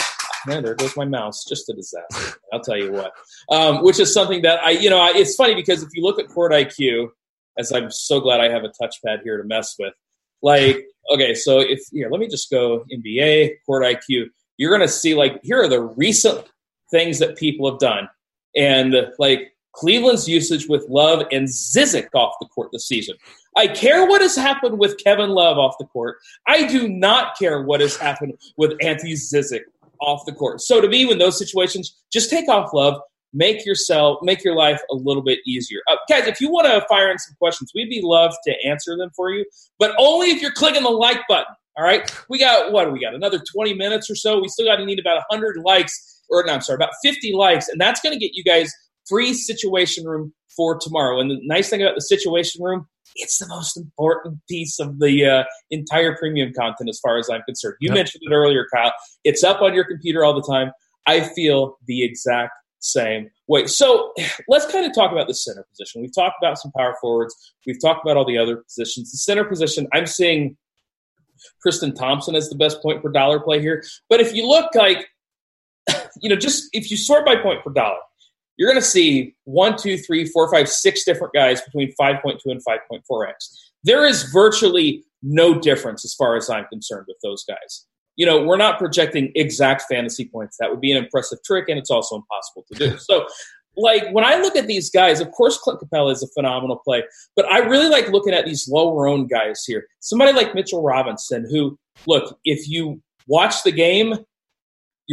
Man, 0.44 0.64
there 0.64 0.74
goes 0.74 0.96
my 0.96 1.04
mouse. 1.04 1.44
Just 1.44 1.68
a 1.68 1.72
disaster. 1.72 2.40
I'll 2.52 2.60
tell 2.60 2.76
you 2.76 2.90
what. 2.90 3.12
Um, 3.48 3.84
which 3.84 4.00
is 4.00 4.12
something 4.12 4.42
that 4.42 4.58
I, 4.64 4.70
you 4.70 4.90
know, 4.90 4.98
I, 4.98 5.12
it's 5.14 5.36
funny 5.36 5.54
because 5.54 5.84
if 5.84 5.90
you 5.92 6.02
look 6.02 6.18
at 6.18 6.28
court 6.28 6.50
IQ, 6.50 7.10
as 7.58 7.70
I'm 7.72 7.90
so 7.90 8.20
glad 8.20 8.40
I 8.40 8.48
have 8.48 8.64
a 8.64 8.72
touchpad 8.82 9.22
here 9.22 9.36
to 9.36 9.44
mess 9.44 9.76
with. 9.78 9.94
Like, 10.42 10.84
okay, 11.12 11.34
so 11.34 11.60
if 11.60 11.80
here, 11.92 12.08
let 12.10 12.20
me 12.20 12.26
just 12.26 12.50
go 12.50 12.84
NBA 12.92 13.56
court 13.66 13.84
IQ. 13.84 14.26
You're 14.56 14.76
to 14.78 14.88
see 14.88 15.14
like 15.14 15.40
here 15.42 15.62
are 15.62 15.68
the 15.68 15.82
recent 15.82 16.44
things 16.90 17.18
that 17.20 17.36
people 17.36 17.70
have 17.70 17.78
done, 17.78 18.08
and 18.56 18.94
like 19.18 19.52
Cleveland's 19.72 20.28
usage 20.28 20.68
with 20.68 20.86
Love 20.88 21.26
and 21.32 21.48
Zizic 21.48 22.08
off 22.14 22.34
the 22.40 22.46
court 22.46 22.70
this 22.72 22.86
season. 22.86 23.16
I 23.56 23.66
care 23.66 24.06
what 24.06 24.20
has 24.20 24.36
happened 24.36 24.78
with 24.78 24.96
Kevin 25.02 25.30
Love 25.30 25.58
off 25.58 25.76
the 25.78 25.86
court. 25.86 26.18
I 26.46 26.66
do 26.66 26.88
not 26.88 27.38
care 27.38 27.62
what 27.62 27.80
has 27.80 27.96
happened 27.96 28.34
with 28.56 28.72
Ante 28.82 29.14
Zizic 29.14 29.62
off 30.00 30.24
the 30.26 30.32
court. 30.32 30.60
So 30.60 30.80
to 30.80 30.88
me, 30.88 31.06
when 31.06 31.18
those 31.18 31.38
situations, 31.38 32.02
just 32.12 32.30
take 32.30 32.48
off 32.48 32.72
Love, 32.72 33.00
make 33.32 33.64
yourself, 33.64 34.18
make 34.22 34.44
your 34.44 34.54
life 34.54 34.80
a 34.90 34.94
little 34.94 35.22
bit 35.22 35.38
easier. 35.46 35.80
Uh, 35.90 35.96
guys, 36.08 36.26
if 36.26 36.40
you 36.40 36.50
want 36.50 36.66
to 36.66 36.84
fire 36.88 37.10
in 37.10 37.18
some 37.18 37.34
questions, 37.38 37.72
we'd 37.74 37.88
be 37.88 38.02
love 38.02 38.34
to 38.44 38.54
answer 38.64 38.96
them 38.96 39.10
for 39.16 39.30
you, 39.30 39.44
but 39.78 39.94
only 39.98 40.30
if 40.30 40.42
you're 40.42 40.52
clicking 40.52 40.82
the 40.82 40.90
like 40.90 41.20
button. 41.28 41.54
All 41.78 41.84
right, 41.84 42.14
we 42.28 42.38
got 42.38 42.70
what 42.70 42.92
we 42.92 43.00
got? 43.00 43.14
Another 43.14 43.40
20 43.54 43.72
minutes 43.72 44.10
or 44.10 44.14
so. 44.14 44.38
We 44.38 44.48
still 44.48 44.66
got 44.66 44.76
to 44.76 44.84
need 44.84 44.98
about 44.98 45.22
100 45.30 45.56
likes, 45.64 46.20
or 46.28 46.44
no, 46.44 46.52
I'm 46.52 46.60
sorry, 46.60 46.74
about 46.74 46.92
50 47.02 47.32
likes, 47.34 47.68
and 47.68 47.80
that's 47.80 48.02
going 48.02 48.12
to 48.12 48.18
get 48.18 48.34
you 48.34 48.44
guys 48.44 48.70
free 49.12 49.34
situation 49.34 50.04
room 50.06 50.32
for 50.56 50.78
tomorrow. 50.78 51.20
And 51.20 51.30
the 51.30 51.38
nice 51.42 51.68
thing 51.68 51.82
about 51.82 51.94
the 51.94 52.00
situation 52.00 52.62
room, 52.62 52.86
it's 53.16 53.38
the 53.38 53.46
most 53.46 53.76
important 53.76 54.40
piece 54.48 54.78
of 54.80 54.98
the 55.00 55.26
uh, 55.26 55.44
entire 55.70 56.16
premium 56.16 56.52
content 56.58 56.88
as 56.88 56.98
far 56.98 57.18
as 57.18 57.28
I'm 57.28 57.42
concerned. 57.42 57.76
You 57.80 57.88
yep. 57.88 57.96
mentioned 57.96 58.22
it 58.24 58.32
earlier, 58.32 58.66
Kyle. 58.74 58.92
It's 59.24 59.44
up 59.44 59.60
on 59.60 59.74
your 59.74 59.84
computer 59.84 60.24
all 60.24 60.34
the 60.34 60.46
time. 60.50 60.72
I 61.06 61.20
feel 61.20 61.76
the 61.86 62.02
exact 62.02 62.52
same 62.78 63.28
way. 63.48 63.66
So 63.66 64.14
let's 64.48 64.70
kind 64.72 64.86
of 64.86 64.94
talk 64.94 65.12
about 65.12 65.28
the 65.28 65.34
center 65.34 65.66
position. 65.70 66.00
We've 66.00 66.14
talked 66.14 66.36
about 66.40 66.58
some 66.58 66.72
power 66.72 66.96
forwards. 67.00 67.34
We've 67.66 67.80
talked 67.80 68.04
about 68.04 68.16
all 68.16 68.24
the 68.24 68.38
other 68.38 68.56
positions. 68.56 69.12
The 69.12 69.18
center 69.18 69.44
position, 69.44 69.88
I'm 69.92 70.06
seeing 70.06 70.56
Tristan 71.60 71.94
Thompson 71.94 72.34
as 72.34 72.48
the 72.48 72.56
best 72.56 72.80
point 72.80 73.02
per 73.02 73.10
dollar 73.10 73.40
play 73.40 73.60
here. 73.60 73.84
But 74.08 74.20
if 74.20 74.34
you 74.34 74.48
look 74.48 74.74
like, 74.74 75.06
you 76.22 76.30
know, 76.30 76.36
just 76.36 76.68
if 76.72 76.90
you 76.90 76.96
sort 76.96 77.26
by 77.26 77.36
point 77.36 77.62
per 77.62 77.72
dollar, 77.72 77.98
you're 78.56 78.68
going 78.68 78.80
to 78.80 78.86
see 78.86 79.34
one, 79.44 79.76
two, 79.76 79.96
three, 79.96 80.26
four, 80.26 80.50
five, 80.50 80.68
six 80.68 81.04
different 81.04 81.32
guys 81.32 81.60
between 81.62 81.92
5.2 82.00 82.38
and 82.46 82.60
5.4x. 82.64 83.34
There 83.84 84.06
is 84.06 84.24
virtually 84.24 85.04
no 85.22 85.58
difference 85.58 86.04
as 86.04 86.14
far 86.14 86.36
as 86.36 86.50
I'm 86.50 86.66
concerned 86.66 87.06
with 87.08 87.16
those 87.22 87.44
guys. 87.44 87.86
You 88.16 88.26
know, 88.26 88.42
we're 88.42 88.58
not 88.58 88.78
projecting 88.78 89.32
exact 89.34 89.84
fantasy 89.90 90.26
points. 90.26 90.56
That 90.60 90.70
would 90.70 90.80
be 90.80 90.92
an 90.92 91.02
impressive 91.02 91.38
trick, 91.44 91.68
and 91.68 91.78
it's 91.78 91.90
also 91.90 92.16
impossible 92.16 92.64
to 92.72 92.78
do. 92.78 92.98
So, 92.98 93.26
like, 93.74 94.10
when 94.12 94.22
I 94.22 94.36
look 94.36 94.54
at 94.54 94.66
these 94.66 94.90
guys, 94.90 95.20
of 95.20 95.30
course, 95.30 95.56
Clint 95.56 95.80
Capela 95.80 96.12
is 96.12 96.22
a 96.22 96.28
phenomenal 96.28 96.76
play, 96.84 97.04
but 97.34 97.50
I 97.50 97.60
really 97.60 97.88
like 97.88 98.10
looking 98.10 98.34
at 98.34 98.44
these 98.44 98.68
lower 98.68 99.08
owned 99.08 99.30
guys 99.30 99.64
here. 99.66 99.86
Somebody 100.00 100.32
like 100.34 100.54
Mitchell 100.54 100.82
Robinson, 100.82 101.48
who, 101.50 101.78
look, 102.06 102.38
if 102.44 102.68
you 102.68 103.00
watch 103.28 103.62
the 103.62 103.72
game, 103.72 104.14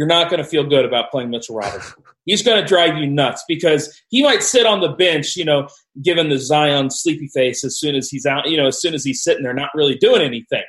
you're 0.00 0.06
not 0.06 0.30
going 0.30 0.42
to 0.42 0.48
feel 0.48 0.64
good 0.64 0.86
about 0.86 1.10
playing 1.10 1.28
Mitchell 1.28 1.56
Robinson. 1.56 2.02
He's 2.24 2.42
going 2.42 2.58
to 2.58 2.66
drive 2.66 2.96
you 2.96 3.06
nuts 3.06 3.44
because 3.46 4.00
he 4.08 4.22
might 4.22 4.42
sit 4.42 4.64
on 4.64 4.80
the 4.80 4.92
bench, 4.92 5.36
you 5.36 5.44
know, 5.44 5.68
given 6.02 6.30
the 6.30 6.38
Zion 6.38 6.88
sleepy 6.88 7.28
face 7.28 7.64
as 7.64 7.78
soon 7.78 7.94
as 7.94 8.08
he's 8.08 8.24
out, 8.24 8.48
you 8.48 8.56
know, 8.56 8.66
as 8.66 8.80
soon 8.80 8.94
as 8.94 9.04
he's 9.04 9.22
sitting 9.22 9.42
there 9.42 9.52
not 9.52 9.68
really 9.74 9.96
doing 9.96 10.22
anything. 10.22 10.64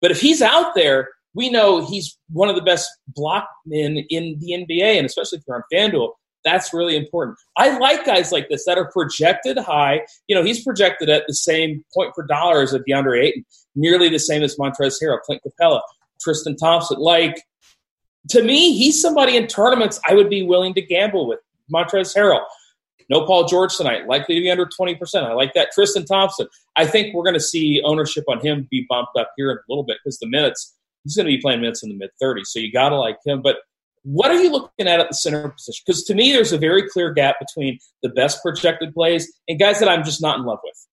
But 0.00 0.12
if 0.12 0.20
he's 0.20 0.40
out 0.40 0.76
there, 0.76 1.08
we 1.34 1.50
know 1.50 1.84
he's 1.84 2.16
one 2.30 2.48
of 2.48 2.54
the 2.54 2.62
best 2.62 2.88
block 3.08 3.48
men 3.66 3.96
in 4.10 4.38
the 4.38 4.52
NBA, 4.52 4.96
and 4.96 5.04
especially 5.04 5.38
if 5.38 5.44
you're 5.48 5.56
on 5.56 5.62
FanDuel, 5.74 6.12
that's 6.44 6.72
really 6.72 6.96
important. 6.96 7.36
I 7.56 7.76
like 7.78 8.06
guys 8.06 8.30
like 8.30 8.48
this 8.48 8.64
that 8.66 8.78
are 8.78 8.92
projected 8.92 9.58
high. 9.58 10.02
You 10.28 10.36
know, 10.36 10.44
he's 10.44 10.62
projected 10.62 11.08
at 11.08 11.24
the 11.26 11.34
same 11.34 11.84
point 11.92 12.14
per 12.14 12.24
dollar 12.28 12.62
as 12.62 12.74
a 12.74 12.78
DeAndre 12.78 13.24
Ayton, 13.24 13.44
nearly 13.74 14.08
the 14.08 14.20
same 14.20 14.44
as 14.44 14.56
Montrezl 14.56 15.02
Harrell, 15.02 15.20
Clint 15.22 15.42
Capela, 15.44 15.80
Tristan 16.20 16.56
Thompson. 16.56 16.98
Like 17.00 17.42
to 18.30 18.42
me, 18.42 18.76
he's 18.76 19.00
somebody 19.00 19.36
in 19.36 19.46
tournaments 19.46 20.00
I 20.08 20.14
would 20.14 20.30
be 20.30 20.42
willing 20.42 20.74
to 20.74 20.82
gamble 20.82 21.26
with. 21.26 21.40
Montrezl 21.72 22.16
Harrell. 22.16 22.44
No 23.10 23.24
Paul 23.24 23.46
George 23.46 23.76
tonight. 23.76 24.06
Likely 24.06 24.34
to 24.34 24.40
be 24.40 24.50
under 24.50 24.66
20%. 24.66 25.24
I 25.24 25.32
like 25.32 25.54
that. 25.54 25.70
Tristan 25.72 26.04
Thompson. 26.04 26.46
I 26.76 26.86
think 26.86 27.14
we're 27.14 27.24
going 27.24 27.34
to 27.34 27.40
see 27.40 27.80
ownership 27.84 28.24
on 28.28 28.40
him 28.40 28.68
be 28.70 28.86
bumped 28.88 29.16
up 29.18 29.32
here 29.36 29.50
in 29.50 29.56
a 29.56 29.60
little 29.68 29.84
bit 29.84 29.98
because 30.04 30.18
the 30.18 30.28
minutes, 30.28 30.76
he's 31.04 31.16
going 31.16 31.26
to 31.26 31.34
be 31.34 31.40
playing 31.40 31.60
minutes 31.60 31.82
in 31.82 31.88
the 31.88 31.96
mid 31.96 32.10
30s. 32.22 32.46
So 32.46 32.58
you 32.58 32.70
got 32.70 32.90
to 32.90 32.96
like 32.96 33.16
him. 33.24 33.40
But 33.40 33.56
what 34.02 34.30
are 34.30 34.42
you 34.42 34.50
looking 34.50 34.86
at 34.86 35.00
at 35.00 35.08
the 35.08 35.14
center 35.14 35.48
position? 35.48 35.82
Because 35.86 36.04
to 36.04 36.14
me, 36.14 36.32
there's 36.32 36.52
a 36.52 36.58
very 36.58 36.88
clear 36.88 37.12
gap 37.12 37.36
between 37.40 37.78
the 38.02 38.10
best 38.10 38.42
projected 38.42 38.92
plays 38.92 39.32
and 39.48 39.58
guys 39.58 39.80
that 39.80 39.88
I'm 39.88 40.04
just 40.04 40.20
not 40.20 40.38
in 40.38 40.44
love 40.44 40.58
with. 40.62 40.87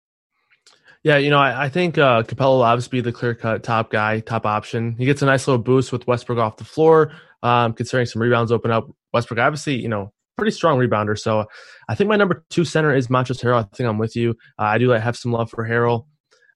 Yeah, 1.05 1.19
you 1.19 1.29
know, 1.29 1.39
I, 1.39 1.65
I 1.65 1.69
think 1.69 1.99
uh, 1.99 2.23
Capela 2.23 2.57
will 2.57 2.63
obviously 2.63 2.99
be 2.99 3.03
the 3.03 3.13
clear 3.13 3.35
cut 3.35 3.63
top 3.63 3.91
guy, 3.91 4.21
top 4.21 4.47
option. 4.47 4.97
He 4.97 5.05
gets 5.05 5.21
a 5.21 5.27
nice 5.27 5.47
little 5.47 5.63
boost 5.63 5.93
with 5.93 6.07
Westbrook 6.07 6.39
off 6.39 6.57
the 6.57 6.65
floor, 6.65 7.13
um, 7.43 7.75
considering 7.75 8.07
some 8.07 8.23
rebounds 8.23 8.51
open 8.51 8.71
up. 8.71 8.89
Westbrook, 9.13 9.39
obviously, 9.39 9.75
you 9.75 9.89
know, 9.89 10.13
pretty 10.39 10.51
strong 10.51 10.79
rebounder. 10.79 11.19
So 11.19 11.45
I 11.91 11.95
think 11.95 12.09
my 12.09 12.17
number 12.17 12.43
two 12.49 12.65
center 12.65 12.95
is 12.95 13.09
Montrezl 13.09 13.43
Harrell. 13.43 13.65
I 13.65 13.77
think 13.77 13.87
I'm 13.87 13.99
with 13.99 14.17
you. 14.17 14.31
Uh, 14.59 14.63
I 14.63 14.79
do 14.79 14.89
like, 14.89 15.03
have 15.03 15.17
some 15.17 15.31
love 15.31 15.51
for 15.51 15.69
Harrell. 15.69 16.07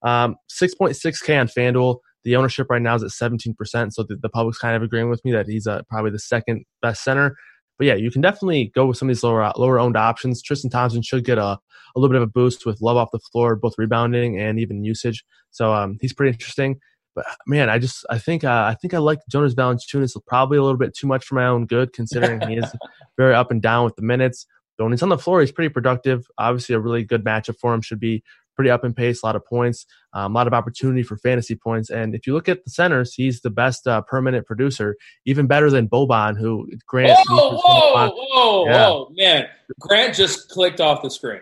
Um, 0.03 0.37
6.6K 0.51 1.39
on 1.39 1.49
FanDuel. 1.49 1.99
The 2.25 2.37
ownership 2.37 2.69
right 2.71 2.83
now 2.83 2.95
is 2.95 3.03
at 3.03 3.11
17%. 3.11 3.55
So 3.93 4.03
the, 4.03 4.17
the 4.17 4.31
public's 4.31 4.59
kind 4.59 4.75
of 4.75 4.83
agreeing 4.83 5.11
with 5.11 5.23
me 5.27 5.33
that 5.33 5.47
he's 5.47 5.67
uh, 5.67 5.83
probably 5.91 6.11
the 6.11 6.19
second 6.19 6.65
best 6.81 7.05
center. 7.05 7.37
But 7.79 7.87
yeah, 7.87 7.95
you 7.95 8.11
can 8.11 8.21
definitely 8.21 8.73
go 8.75 8.87
with 8.87 8.97
some 8.97 9.09
of 9.09 9.15
these 9.15 9.23
lower 9.23 9.51
lower 9.57 9.79
owned 9.79 9.97
options. 9.97 10.43
Tristan 10.43 10.71
Thompson 10.71 11.03
should 11.03 11.25
get 11.25 11.39
a, 11.39 11.43
a 11.45 11.61
little 11.97 12.09
bit 12.09 12.21
of 12.21 12.29
a 12.29 12.31
boost 12.31 12.67
with 12.67 12.81
love 12.81 12.97
off 12.97 13.11
the 13.13 13.19
floor, 13.19 13.57
both 13.57 13.75
rebounding 13.79 14.39
and 14.39 14.59
even 14.59 14.85
usage. 14.85 15.25
So 15.51 15.73
um, 15.73 15.99
he's 16.01 16.13
pretty 16.13 16.33
interesting. 16.33 16.81
But 17.15 17.27
man, 17.47 17.71
I 17.71 17.79
just 17.79 18.05
I 18.11 18.19
think 18.19 18.45
uh, 18.45 18.67
I 18.69 18.75
think 18.75 18.95
I 18.95 18.99
like 18.99 19.21
Jonas 19.29 19.55
Valanciunas 19.55 20.15
probably 20.27 20.59
a 20.59 20.63
little 20.63 20.79
bit 20.79 20.95
too 20.95 21.07
much 21.07 21.25
for 21.25 21.35
my 21.35 21.47
own 21.47 21.67
good, 21.67 21.93
considering 21.93 22.41
he 22.43 22.57
is 22.57 22.73
very 23.17 23.35
up 23.35 23.51
and 23.51 23.63
down 23.63 23.85
with 23.85 23.97
the 23.97 24.03
minutes. 24.03 24.47
But 24.77 24.85
when 24.85 24.93
he's 24.93 25.03
on 25.03 25.09
the 25.09 25.19
floor, 25.19 25.41
he's 25.41 25.51
pretty 25.51 25.71
productive. 25.71 26.27
Obviously, 26.39 26.75
a 26.75 26.81
really 26.81 27.03
good 27.03 27.25
matchup 27.25 27.59
for 27.59 27.75
him 27.75 27.81
should 27.81 27.99
be 27.99 28.23
pretty 28.59 28.71
up 28.71 28.85
in 28.85 28.93
pace, 28.93 29.23
a 29.23 29.27
lot 29.27 29.37
of 29.37 29.47
points, 29.47 29.87
um, 30.15 30.35
a 30.35 30.39
lot 30.39 30.49
of 30.49 30.53
opportunity 30.53 31.05
for 31.05 31.17
fantasy 31.17 31.55
points. 31.55 31.91
And 31.91 32.13
if 32.13 32.27
you 32.27 32.35
look 32.35 32.49
at 32.49 32.65
the 32.65 32.71
centers, 32.71 33.15
he's 33.15 33.41
the 33.41 33.51
best 33.51 33.87
uh, 33.87 34.03
per 34.03 34.21
minute 34.21 34.47
producer, 34.47 34.97
even 35.27 35.47
better 35.47 35.71
than 35.71 35.89
Boban, 35.89 36.37
who 36.37 36.69
Grant. 36.89 37.17
Whoa, 37.29 37.57
whoa, 37.57 38.11
whoa, 38.11 38.67
yeah. 38.67 38.89
whoa, 38.89 39.13
man! 39.17 39.47
Grant 39.79 40.17
just 40.17 40.49
clicked 40.49 40.81
off 40.81 41.03
the 41.03 41.11
screen. 41.11 41.41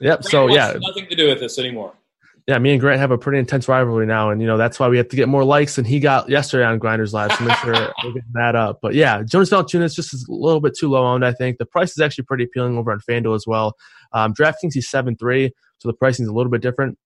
Yep. 0.00 0.22
Grant 0.22 0.24
so 0.24 0.48
yeah, 0.48 0.72
nothing 0.80 1.06
to 1.10 1.14
do 1.14 1.28
with 1.28 1.38
this 1.38 1.58
anymore. 1.58 1.92
Yeah, 2.48 2.58
me 2.58 2.72
and 2.72 2.80
Grant 2.80 2.98
have 2.98 3.10
a 3.10 3.18
pretty 3.18 3.38
intense 3.38 3.68
rivalry 3.68 4.06
now, 4.06 4.30
and 4.30 4.40
you 4.40 4.46
know 4.46 4.56
that's 4.56 4.80
why 4.80 4.88
we 4.88 4.96
have 4.96 5.08
to 5.08 5.16
get 5.16 5.28
more 5.28 5.44
likes 5.44 5.76
than 5.76 5.84
he 5.84 6.00
got 6.00 6.30
yesterday 6.30 6.64
on 6.64 6.80
GrindersLive. 6.80 7.36
So 7.36 7.44
make 7.44 7.58
sure 7.58 7.74
we're 8.04 8.12
getting 8.14 8.32
that 8.32 8.56
up. 8.56 8.78
But 8.80 8.94
yeah, 8.94 9.22
Jonas 9.22 9.50
Valanciunas 9.50 9.94
just 9.94 10.14
is 10.14 10.26
a 10.26 10.32
little 10.32 10.62
bit 10.62 10.72
too 10.74 10.88
low 10.88 11.04
owned. 11.04 11.26
I 11.26 11.32
think 11.34 11.58
the 11.58 11.66
price 11.66 11.90
is 11.90 11.98
actually 11.98 12.24
pretty 12.24 12.44
appealing 12.44 12.78
over 12.78 12.90
on 12.90 13.00
FanDuel 13.00 13.36
as 13.36 13.46
well. 13.46 13.74
Um, 14.14 14.32
DraftKings 14.32 14.72
he's 14.72 14.88
seven 14.88 15.14
three, 15.14 15.52
so 15.78 15.88
the 15.88 15.94
pricing 15.94 16.24
is 16.24 16.28
a 16.28 16.34
little 16.34 16.50
bit 16.50 16.62
different. 16.62 16.98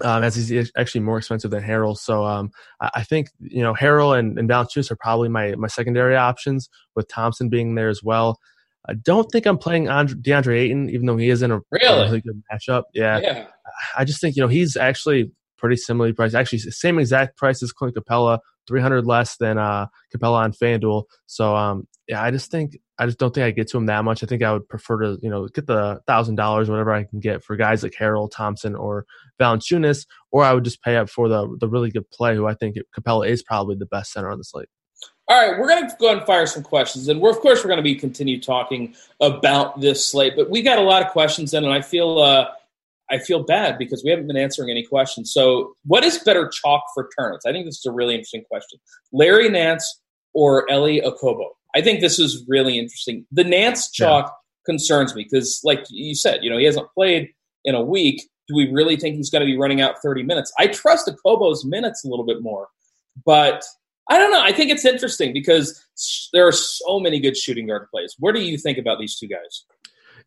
Um, 0.00 0.22
as 0.22 0.36
he's 0.36 0.70
actually 0.76 1.00
more 1.00 1.18
expensive 1.18 1.50
than 1.50 1.64
Harrell. 1.64 1.98
So 1.98 2.24
um, 2.24 2.52
I, 2.80 3.02
think 3.02 3.30
you 3.40 3.64
know 3.64 3.74
Harrell 3.74 4.16
and, 4.16 4.38
and 4.38 4.48
Valanciunas 4.48 4.92
are 4.92 4.96
probably 4.96 5.28
my 5.28 5.56
my 5.56 5.66
secondary 5.66 6.14
options, 6.14 6.68
with 6.94 7.08
Thompson 7.08 7.48
being 7.48 7.74
there 7.74 7.88
as 7.88 8.00
well. 8.00 8.38
I 8.88 8.94
don't 8.94 9.30
think 9.30 9.46
I'm 9.46 9.58
playing 9.58 9.88
Andre, 9.88 10.16
DeAndre 10.16 10.58
Ayton, 10.60 10.90
even 10.90 11.06
though 11.06 11.16
he 11.16 11.28
is 11.28 11.42
in 11.42 11.50
a 11.50 11.60
really, 11.70 12.02
really 12.04 12.20
good 12.20 12.42
matchup. 12.50 12.84
Yeah. 12.94 13.18
yeah. 13.20 13.46
I 13.96 14.04
just 14.04 14.20
think, 14.20 14.34
you 14.34 14.42
know, 14.42 14.48
he's 14.48 14.76
actually 14.76 15.30
pretty 15.58 15.76
similarly 15.76 16.14
priced. 16.14 16.34
Actually, 16.34 16.60
same 16.60 16.98
exact 16.98 17.36
price 17.36 17.62
as 17.62 17.70
Clint 17.70 17.94
Capela, 17.94 18.38
300 18.68 19.06
less 19.06 19.36
than 19.36 19.58
uh, 19.58 19.86
Capela 20.14 20.44
on 20.44 20.52
FanDuel. 20.52 21.04
So, 21.26 21.56
um, 21.56 21.88
yeah, 22.06 22.22
I 22.22 22.30
just 22.30 22.50
think, 22.50 22.78
I 22.98 23.06
just 23.06 23.18
don't 23.18 23.34
think 23.34 23.44
I 23.44 23.50
get 23.50 23.68
to 23.68 23.78
him 23.78 23.86
that 23.86 24.04
much. 24.04 24.22
I 24.22 24.26
think 24.26 24.42
I 24.42 24.52
would 24.52 24.68
prefer 24.68 25.00
to, 25.00 25.18
you 25.22 25.28
know, 25.30 25.48
get 25.48 25.66
the 25.66 26.00
thousand 26.06 26.36
dollars, 26.36 26.70
whatever 26.70 26.92
I 26.92 27.04
can 27.04 27.20
get 27.20 27.42
for 27.42 27.56
guys 27.56 27.82
like 27.82 27.92
Harrell 27.92 28.30
Thompson 28.30 28.74
or 28.74 29.06
Valanciunas, 29.40 30.06
or 30.30 30.44
I 30.44 30.54
would 30.54 30.64
just 30.64 30.82
pay 30.82 30.96
up 30.96 31.10
for 31.10 31.28
the 31.28 31.56
the 31.60 31.68
really 31.68 31.90
good 31.90 32.08
play, 32.10 32.34
who 32.34 32.46
I 32.46 32.54
think 32.54 32.76
Capela 32.98 33.28
is 33.28 33.42
probably 33.42 33.76
the 33.76 33.86
best 33.86 34.12
center 34.12 34.30
on 34.30 34.38
the 34.38 34.44
slate. 34.44 34.68
All 35.30 35.36
right, 35.36 35.60
we're 35.60 35.68
going 35.68 35.86
to 35.86 35.94
go 36.00 36.10
and 36.10 36.22
fire 36.26 36.46
some 36.46 36.62
questions, 36.62 37.08
and 37.08 37.20
we're 37.20 37.30
of 37.30 37.40
course 37.40 37.62
we're 37.62 37.68
going 37.68 37.76
to 37.76 37.82
be 37.82 37.94
continue 37.94 38.40
talking 38.40 38.94
about 39.20 39.78
this 39.78 40.06
slate. 40.06 40.34
But 40.34 40.48
we 40.48 40.62
got 40.62 40.78
a 40.78 40.82
lot 40.82 41.02
of 41.02 41.12
questions 41.12 41.52
in, 41.52 41.64
and 41.64 41.72
I 41.72 41.82
feel 41.82 42.18
uh, 42.18 42.48
I 43.10 43.18
feel 43.18 43.42
bad 43.42 43.78
because 43.78 44.02
we 44.04 44.10
haven't 44.10 44.26
been 44.26 44.36
answering 44.36 44.70
any 44.70 44.84
questions. 44.84 45.32
So, 45.32 45.74
what 45.84 46.04
is 46.04 46.18
better 46.18 46.48
chalk 46.48 46.82
for 46.94 47.08
tournaments? 47.18 47.46
I 47.46 47.52
think 47.52 47.66
this 47.66 47.78
is 47.78 47.86
a 47.86 47.92
really 47.92 48.14
interesting 48.14 48.44
question. 48.50 48.78
Larry 49.12 49.48
Nance 49.48 50.00
or 50.34 50.70
Elie 50.70 51.00
Okobo? 51.00 51.48
I 51.74 51.80
think 51.80 52.00
this 52.00 52.18
is 52.18 52.44
really 52.48 52.78
interesting. 52.78 53.26
The 53.32 53.44
Nance 53.44 53.90
chalk 53.90 54.26
yeah. 54.26 54.32
concerns 54.66 55.14
me 55.14 55.24
because, 55.24 55.60
like 55.64 55.84
you 55.90 56.14
said, 56.14 56.42
you 56.42 56.50
know 56.50 56.58
he 56.58 56.64
hasn't 56.64 56.88
played 56.94 57.30
in 57.64 57.74
a 57.74 57.82
week. 57.82 58.28
Do 58.48 58.54
we 58.54 58.70
really 58.70 58.96
think 58.96 59.16
he's 59.16 59.30
going 59.30 59.40
to 59.40 59.46
be 59.46 59.58
running 59.58 59.80
out 59.80 60.00
30 60.02 60.22
minutes? 60.22 60.52
I 60.58 60.68
trust 60.68 61.08
Okobo's 61.08 61.64
minutes 61.64 62.04
a 62.04 62.08
little 62.08 62.24
bit 62.24 62.42
more, 62.42 62.68
but 63.26 63.62
I 64.10 64.18
don't 64.18 64.30
know. 64.30 64.42
I 64.42 64.52
think 64.52 64.70
it's 64.70 64.86
interesting 64.86 65.34
because 65.34 65.84
there 66.32 66.46
are 66.46 66.52
so 66.52 66.98
many 66.98 67.20
good 67.20 67.36
shooting 67.36 67.66
guard 67.66 67.88
plays. 67.90 68.14
What 68.18 68.34
do 68.34 68.40
you 68.40 68.56
think 68.56 68.78
about 68.78 68.98
these 68.98 69.18
two 69.18 69.28
guys? 69.28 69.64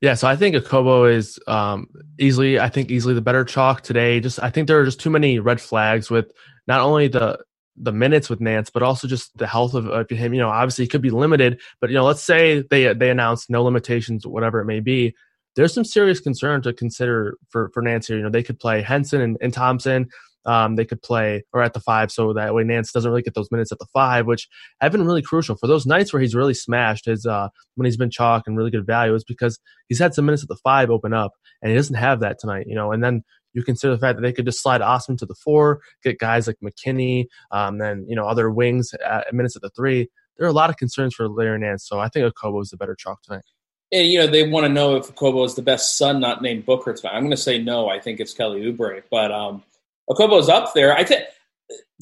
Yeah, 0.01 0.15
so 0.15 0.27
I 0.27 0.35
think 0.35 0.55
Okobo 0.55 1.11
is 1.11 1.39
um, 1.47 1.87
easily, 2.19 2.59
I 2.59 2.69
think 2.69 2.89
easily 2.89 3.13
the 3.13 3.21
better 3.21 3.45
chalk 3.45 3.81
today. 3.81 4.19
Just 4.19 4.41
I 4.41 4.49
think 4.49 4.67
there 4.67 4.79
are 4.79 4.85
just 4.85 4.99
too 4.99 5.11
many 5.11 5.37
red 5.39 5.61
flags 5.61 6.09
with 6.09 6.31
not 6.67 6.81
only 6.81 7.07
the 7.07 7.37
the 7.77 7.91
minutes 7.91 8.29
with 8.29 8.41
Nance, 8.41 8.69
but 8.69 8.83
also 8.83 9.07
just 9.07 9.37
the 9.37 9.47
health 9.47 9.75
of, 9.75 9.87
of 9.87 10.09
him. 10.09 10.33
You 10.33 10.41
know, 10.41 10.49
obviously 10.49 10.85
he 10.85 10.89
could 10.89 11.03
be 11.03 11.11
limited, 11.11 11.61
but 11.79 11.91
you 11.91 11.95
know, 11.95 12.03
let's 12.03 12.23
say 12.23 12.63
they 12.71 12.93
they 12.93 13.11
announce 13.11 13.47
no 13.49 13.63
limitations, 13.63 14.25
whatever 14.25 14.59
it 14.59 14.65
may 14.65 14.79
be. 14.79 15.15
There's 15.55 15.73
some 15.73 15.85
serious 15.85 16.19
concern 16.19 16.63
to 16.63 16.73
consider 16.73 17.37
for 17.49 17.69
for 17.71 17.83
Nance 17.83 18.07
here. 18.07 18.17
You 18.17 18.23
know, 18.23 18.29
they 18.29 18.43
could 18.43 18.59
play 18.59 18.81
Henson 18.81 19.21
and, 19.21 19.37
and 19.39 19.53
Thompson 19.53 20.09
um, 20.45 20.75
they 20.75 20.85
could 20.85 21.01
play 21.01 21.43
or 21.53 21.61
at 21.61 21.73
the 21.73 21.79
five, 21.79 22.11
so 22.11 22.33
that 22.33 22.53
way 22.53 22.63
Nance 22.63 22.91
doesn't 22.91 23.09
really 23.09 23.21
get 23.21 23.33
those 23.33 23.51
minutes 23.51 23.71
at 23.71 23.79
the 23.79 23.87
five, 23.93 24.25
which 24.25 24.47
have 24.79 24.91
been 24.91 25.05
really 25.05 25.21
crucial 25.21 25.55
for 25.55 25.67
those 25.67 25.85
nights 25.85 26.11
where 26.11 26.21
he's 26.21 26.35
really 26.35 26.53
smashed 26.53 27.05
his 27.05 27.25
uh, 27.25 27.49
when 27.75 27.85
he's 27.85 27.97
been 27.97 28.11
chalk 28.11 28.43
and 28.45 28.57
really 28.57 28.71
good 28.71 28.85
value 28.85 29.13
is 29.13 29.23
because 29.23 29.59
he's 29.87 29.99
had 29.99 30.13
some 30.13 30.25
minutes 30.25 30.43
at 30.43 30.49
the 30.49 30.59
five 30.63 30.89
open 30.89 31.13
up, 31.13 31.31
and 31.61 31.69
he 31.69 31.75
doesn't 31.75 31.95
have 31.95 32.19
that 32.21 32.39
tonight, 32.39 32.65
you 32.67 32.75
know. 32.75 32.91
And 32.91 33.03
then 33.03 33.23
you 33.53 33.63
consider 33.63 33.93
the 33.93 33.99
fact 33.99 34.17
that 34.17 34.21
they 34.21 34.33
could 34.33 34.45
just 34.45 34.61
slide 34.61 34.81
Osman 34.81 35.17
to 35.17 35.25
the 35.25 35.35
four, 35.35 35.81
get 36.03 36.19
guys 36.19 36.47
like 36.47 36.57
McKinney, 36.63 37.25
um, 37.51 37.77
then 37.77 38.05
you 38.07 38.15
know 38.15 38.25
other 38.25 38.49
wings 38.49 38.93
at 39.05 39.33
minutes 39.33 39.55
at 39.55 39.61
the 39.61 39.69
three. 39.69 40.09
There 40.37 40.47
are 40.47 40.49
a 40.49 40.53
lot 40.53 40.69
of 40.69 40.77
concerns 40.77 41.13
for 41.13 41.27
Larry 41.27 41.59
Nance, 41.59 41.87
so 41.87 41.99
I 41.99 42.07
think 42.07 42.25
Okobo 42.25 42.61
is 42.61 42.69
the 42.69 42.77
better 42.77 42.95
chalk 42.95 43.21
tonight. 43.21 43.43
And 43.91 44.07
you 44.07 44.19
know 44.19 44.27
they 44.27 44.47
want 44.47 44.65
to 44.65 44.69
know 44.69 44.95
if 44.95 45.13
Okobo 45.13 45.45
is 45.45 45.55
the 45.55 45.61
best 45.61 45.97
son 45.97 46.19
not 46.19 46.41
named 46.41 46.65
Booker. 46.65 46.95
I'm 47.05 47.23
going 47.23 47.31
to 47.31 47.37
say 47.37 47.57
no. 47.57 47.89
I 47.89 47.99
think 47.99 48.19
it's 48.19 48.33
Kelly 48.33 48.61
Oubre, 48.61 49.03
but 49.11 49.31
um, 49.31 49.63
Okobo's 50.11 50.49
up 50.49 50.73
there. 50.73 50.93
I 50.93 51.03
think 51.03 51.23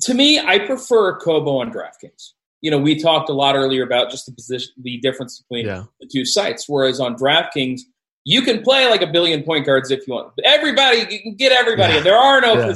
to 0.01 0.13
me, 0.13 0.39
I 0.39 0.59
prefer 0.59 1.19
Okobo 1.19 1.59
on 1.59 1.71
DraftKings. 1.71 2.33
You 2.61 2.71
know, 2.71 2.77
we 2.77 2.99
talked 2.99 3.29
a 3.29 3.33
lot 3.33 3.55
earlier 3.55 3.83
about 3.83 4.11
just 4.11 4.25
the 4.25 4.33
position, 4.33 4.73
the 4.81 4.97
difference 4.99 5.39
between 5.39 5.65
yeah. 5.65 5.83
the 6.01 6.07
two 6.11 6.25
sites. 6.25 6.65
Whereas 6.67 6.99
on 6.99 7.15
DraftKings, 7.15 7.81
you 8.25 8.41
can 8.41 8.61
play 8.61 8.89
like 8.89 9.01
a 9.01 9.07
billion 9.07 9.43
point 9.43 9.65
guards 9.65 9.91
if 9.91 10.05
you 10.07 10.13
want. 10.13 10.33
Everybody, 10.43 11.07
you 11.09 11.21
can 11.21 11.35
get 11.35 11.51
everybody. 11.51 11.95
Yeah. 11.95 12.01
There 12.01 12.17
are 12.17 12.41
no. 12.41 12.55
Yeah. 12.57 12.75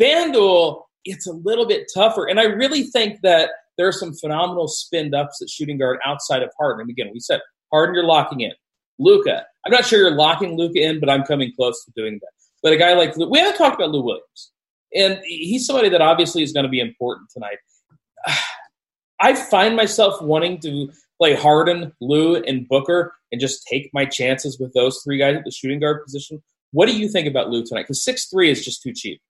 FanDuel, 0.00 0.82
it's 1.04 1.26
a 1.26 1.32
little 1.32 1.66
bit 1.66 1.90
tougher, 1.92 2.28
and 2.28 2.38
I 2.38 2.44
really 2.44 2.82
think 2.82 3.20
that 3.22 3.50
there 3.78 3.88
are 3.88 3.92
some 3.92 4.12
phenomenal 4.12 4.68
spin 4.68 5.14
ups 5.14 5.40
at 5.40 5.48
shooting 5.48 5.78
guard 5.78 5.98
outside 6.04 6.42
of 6.42 6.50
Harden. 6.58 6.82
And 6.82 6.90
again, 6.90 7.10
we 7.12 7.20
said 7.20 7.40
Harden, 7.72 7.94
you're 7.94 8.04
locking 8.04 8.40
in. 8.40 8.52
Luka, 8.98 9.44
I'm 9.64 9.72
not 9.72 9.86
sure 9.86 9.98
you're 9.98 10.10
locking 10.10 10.56
Luka 10.56 10.80
in, 10.80 11.00
but 11.00 11.10
I'm 11.10 11.22
coming 11.22 11.52
close 11.54 11.84
to 11.84 11.92
doing 11.96 12.18
that. 12.22 12.28
But 12.62 12.72
a 12.72 12.76
guy 12.76 12.94
like 12.94 13.16
Lou, 13.16 13.28
we 13.28 13.38
haven't 13.38 13.56
talked 13.56 13.76
about 13.76 13.90
Lou 13.90 14.02
Williams, 14.02 14.52
and 14.94 15.20
he's 15.24 15.66
somebody 15.66 15.88
that 15.90 16.00
obviously 16.00 16.42
is 16.42 16.52
going 16.52 16.64
to 16.64 16.70
be 16.70 16.80
important 16.80 17.30
tonight. 17.30 17.58
I 19.20 19.34
find 19.34 19.76
myself 19.76 20.20
wanting 20.20 20.60
to 20.60 20.90
play 21.18 21.34
Harden, 21.34 21.92
Lou, 22.00 22.36
and 22.36 22.68
Booker, 22.68 23.14
and 23.32 23.40
just 23.40 23.66
take 23.66 23.90
my 23.94 24.04
chances 24.04 24.58
with 24.58 24.72
those 24.74 25.00
three 25.02 25.18
guys 25.18 25.36
at 25.36 25.44
the 25.44 25.50
shooting 25.50 25.80
guard 25.80 26.04
position. 26.04 26.42
What 26.72 26.86
do 26.86 26.96
you 26.96 27.08
think 27.08 27.26
about 27.26 27.48
Lou 27.48 27.64
tonight? 27.64 27.82
Because 27.82 28.04
six 28.04 28.26
three 28.26 28.50
is 28.50 28.64
just 28.64 28.82
too 28.82 28.92
cheap. 28.92 29.20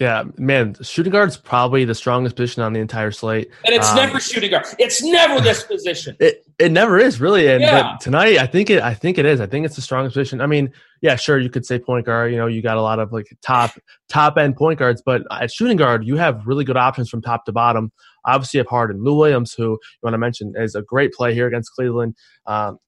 Yeah, 0.00 0.24
man, 0.38 0.74
shooting 0.80 1.12
guard's 1.12 1.36
probably 1.36 1.84
the 1.84 1.94
strongest 1.94 2.34
position 2.34 2.62
on 2.62 2.72
the 2.72 2.80
entire 2.80 3.10
slate. 3.10 3.50
And 3.66 3.74
it's 3.74 3.90
um, 3.90 3.96
never 3.96 4.18
shooting 4.18 4.50
guard. 4.50 4.64
It's 4.78 5.02
never 5.02 5.42
this 5.42 5.62
position. 5.62 6.16
It 6.18 6.46
it 6.60 6.70
never 6.70 6.98
is 6.98 7.20
really. 7.20 7.48
And 7.48 7.62
yeah. 7.62 7.96
tonight, 8.00 8.38
I 8.38 8.46
think 8.46 8.70
it. 8.70 8.82
I 8.82 8.94
think 8.94 9.18
it 9.18 9.24
is. 9.24 9.40
I 9.40 9.46
think 9.46 9.64
it's 9.64 9.76
the 9.76 9.82
strongest 9.82 10.14
position. 10.14 10.40
I 10.40 10.46
mean, 10.46 10.72
yeah, 11.00 11.16
sure, 11.16 11.38
you 11.38 11.48
could 11.48 11.64
say 11.64 11.78
point 11.78 12.06
guard. 12.06 12.30
You 12.30 12.38
know, 12.38 12.46
you 12.46 12.60
got 12.60 12.76
a 12.76 12.82
lot 12.82 12.98
of 12.98 13.12
like 13.12 13.26
top 13.42 13.72
top 14.08 14.36
end 14.36 14.56
point 14.56 14.78
guards, 14.78 15.02
but 15.04 15.22
at 15.30 15.50
shooting 15.50 15.76
guard, 15.76 16.04
you 16.04 16.16
have 16.16 16.46
really 16.46 16.64
good 16.64 16.76
options 16.76 17.08
from 17.08 17.22
top 17.22 17.46
to 17.46 17.52
bottom. 17.52 17.90
Obviously, 18.26 18.58
you 18.58 18.60
have 18.62 18.68
Harden, 18.68 19.02
Lou 19.02 19.16
Williams, 19.16 19.54
who 19.54 19.70
you 19.70 19.78
want 20.02 20.14
to 20.14 20.18
mention 20.18 20.52
is 20.56 20.74
a 20.74 20.82
great 20.82 21.12
play 21.12 21.32
here 21.32 21.46
against 21.46 21.72
Cleveland. 21.72 22.14
Um, 22.46 22.78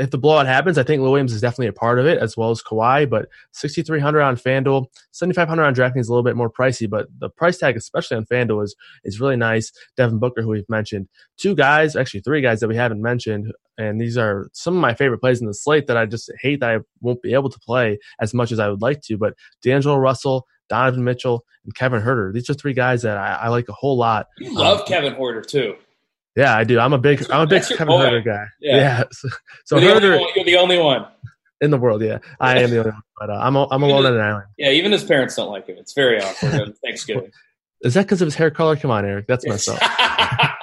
if 0.00 0.10
the 0.10 0.18
blowout 0.18 0.46
happens, 0.46 0.78
I 0.78 0.82
think 0.82 1.02
Lou 1.02 1.10
Williams 1.10 1.32
is 1.32 1.40
definitely 1.40 1.66
a 1.66 1.72
part 1.72 1.98
of 1.98 2.06
it, 2.06 2.18
as 2.18 2.36
well 2.36 2.50
as 2.50 2.62
Kawhi. 2.62 3.08
But 3.08 3.28
6,300 3.52 4.20
on 4.22 4.36
FanDuel, 4.36 4.86
7,500 5.12 5.62
on 5.62 5.74
DraftKings 5.74 6.00
is 6.00 6.08
a 6.08 6.12
little 6.12 6.22
bit 6.22 6.36
more 6.36 6.50
pricey, 6.50 6.88
but 6.88 7.08
the 7.18 7.28
price 7.28 7.58
tag, 7.58 7.76
especially 7.76 8.16
on 8.16 8.26
FanDuel, 8.26 8.64
is 8.64 8.74
is 9.04 9.20
really 9.20 9.36
nice. 9.36 9.72
Devin 9.96 10.18
Booker, 10.18 10.42
who 10.42 10.48
we've 10.48 10.68
mentioned, 10.68 11.08
two 11.36 11.54
guys, 11.54 11.96
actually 11.96 12.20
three 12.20 12.40
guys 12.40 12.60
that 12.60 12.68
we 12.68 12.76
haven't 12.76 13.02
mentioned, 13.02 13.52
and 13.78 14.00
these 14.00 14.16
are 14.16 14.48
some 14.52 14.74
of 14.74 14.80
my 14.80 14.94
favorite 14.94 15.18
plays 15.18 15.40
in 15.40 15.46
the 15.46 15.54
slate 15.54 15.86
that 15.86 15.96
I 15.96 16.06
just 16.06 16.30
hate 16.40 16.60
that 16.60 16.70
I 16.70 16.78
won't 17.00 17.22
be 17.22 17.34
able 17.34 17.50
to 17.50 17.58
play 17.60 17.98
as 18.20 18.34
much 18.34 18.52
as 18.52 18.58
I 18.58 18.68
would 18.68 18.82
like 18.82 19.00
to. 19.02 19.16
But 19.16 19.34
D'Angelo 19.62 19.96
Russell, 19.96 20.46
Donovan 20.68 21.04
Mitchell, 21.04 21.44
and 21.64 21.74
Kevin 21.74 22.02
Huerter. 22.02 22.32
These 22.32 22.50
are 22.50 22.54
three 22.54 22.74
guys 22.74 23.02
that 23.02 23.16
I, 23.16 23.34
I 23.34 23.48
like 23.48 23.68
a 23.68 23.72
whole 23.72 23.96
lot. 23.96 24.26
You 24.38 24.54
love 24.54 24.80
um, 24.80 24.86
Kevin 24.86 25.14
Huerter 25.14 25.44
too. 25.44 25.76
Yeah, 26.34 26.56
I 26.56 26.64
do. 26.64 26.78
I'm 26.78 26.92
a 26.92 26.98
big 26.98 27.30
I'm 27.30 27.42
a 27.42 27.46
big 27.46 27.62
Kevin 27.62 27.86
boy. 27.88 28.22
Guy. 28.22 28.46
Yeah. 28.60 28.76
yeah. 28.76 29.04
So, 29.12 29.28
so 29.64 29.78
you're, 29.78 30.00
the 30.00 30.32
you're 30.34 30.44
the 30.44 30.56
only 30.56 30.78
one 30.78 31.06
in 31.60 31.70
the 31.70 31.78
world. 31.78 32.02
Yeah, 32.02 32.18
I 32.40 32.60
am 32.60 32.70
the 32.70 32.78
only 32.78 32.90
one. 32.90 33.02
But 33.18 33.30
uh, 33.30 33.34
I'm 33.34 33.56
a, 33.56 33.68
I'm 33.70 33.82
alone 33.82 34.06
on 34.06 34.14
an 34.14 34.20
island. 34.20 34.46
Yeah, 34.58 34.70
even 34.70 34.92
his 34.92 35.04
parents 35.04 35.36
don't 35.36 35.50
like 35.50 35.66
him. 35.66 35.76
It's 35.78 35.92
very 35.92 36.20
awkward 36.20 36.74
Thanksgiving. 36.84 37.30
Is 37.82 37.94
that 37.94 38.02
because 38.02 38.22
of 38.22 38.26
his 38.26 38.36
hair 38.36 38.50
color? 38.50 38.76
Come 38.76 38.90
on, 38.90 39.04
Eric. 39.04 39.26
That's 39.26 39.46
messed 39.46 39.68
up. 39.68 39.78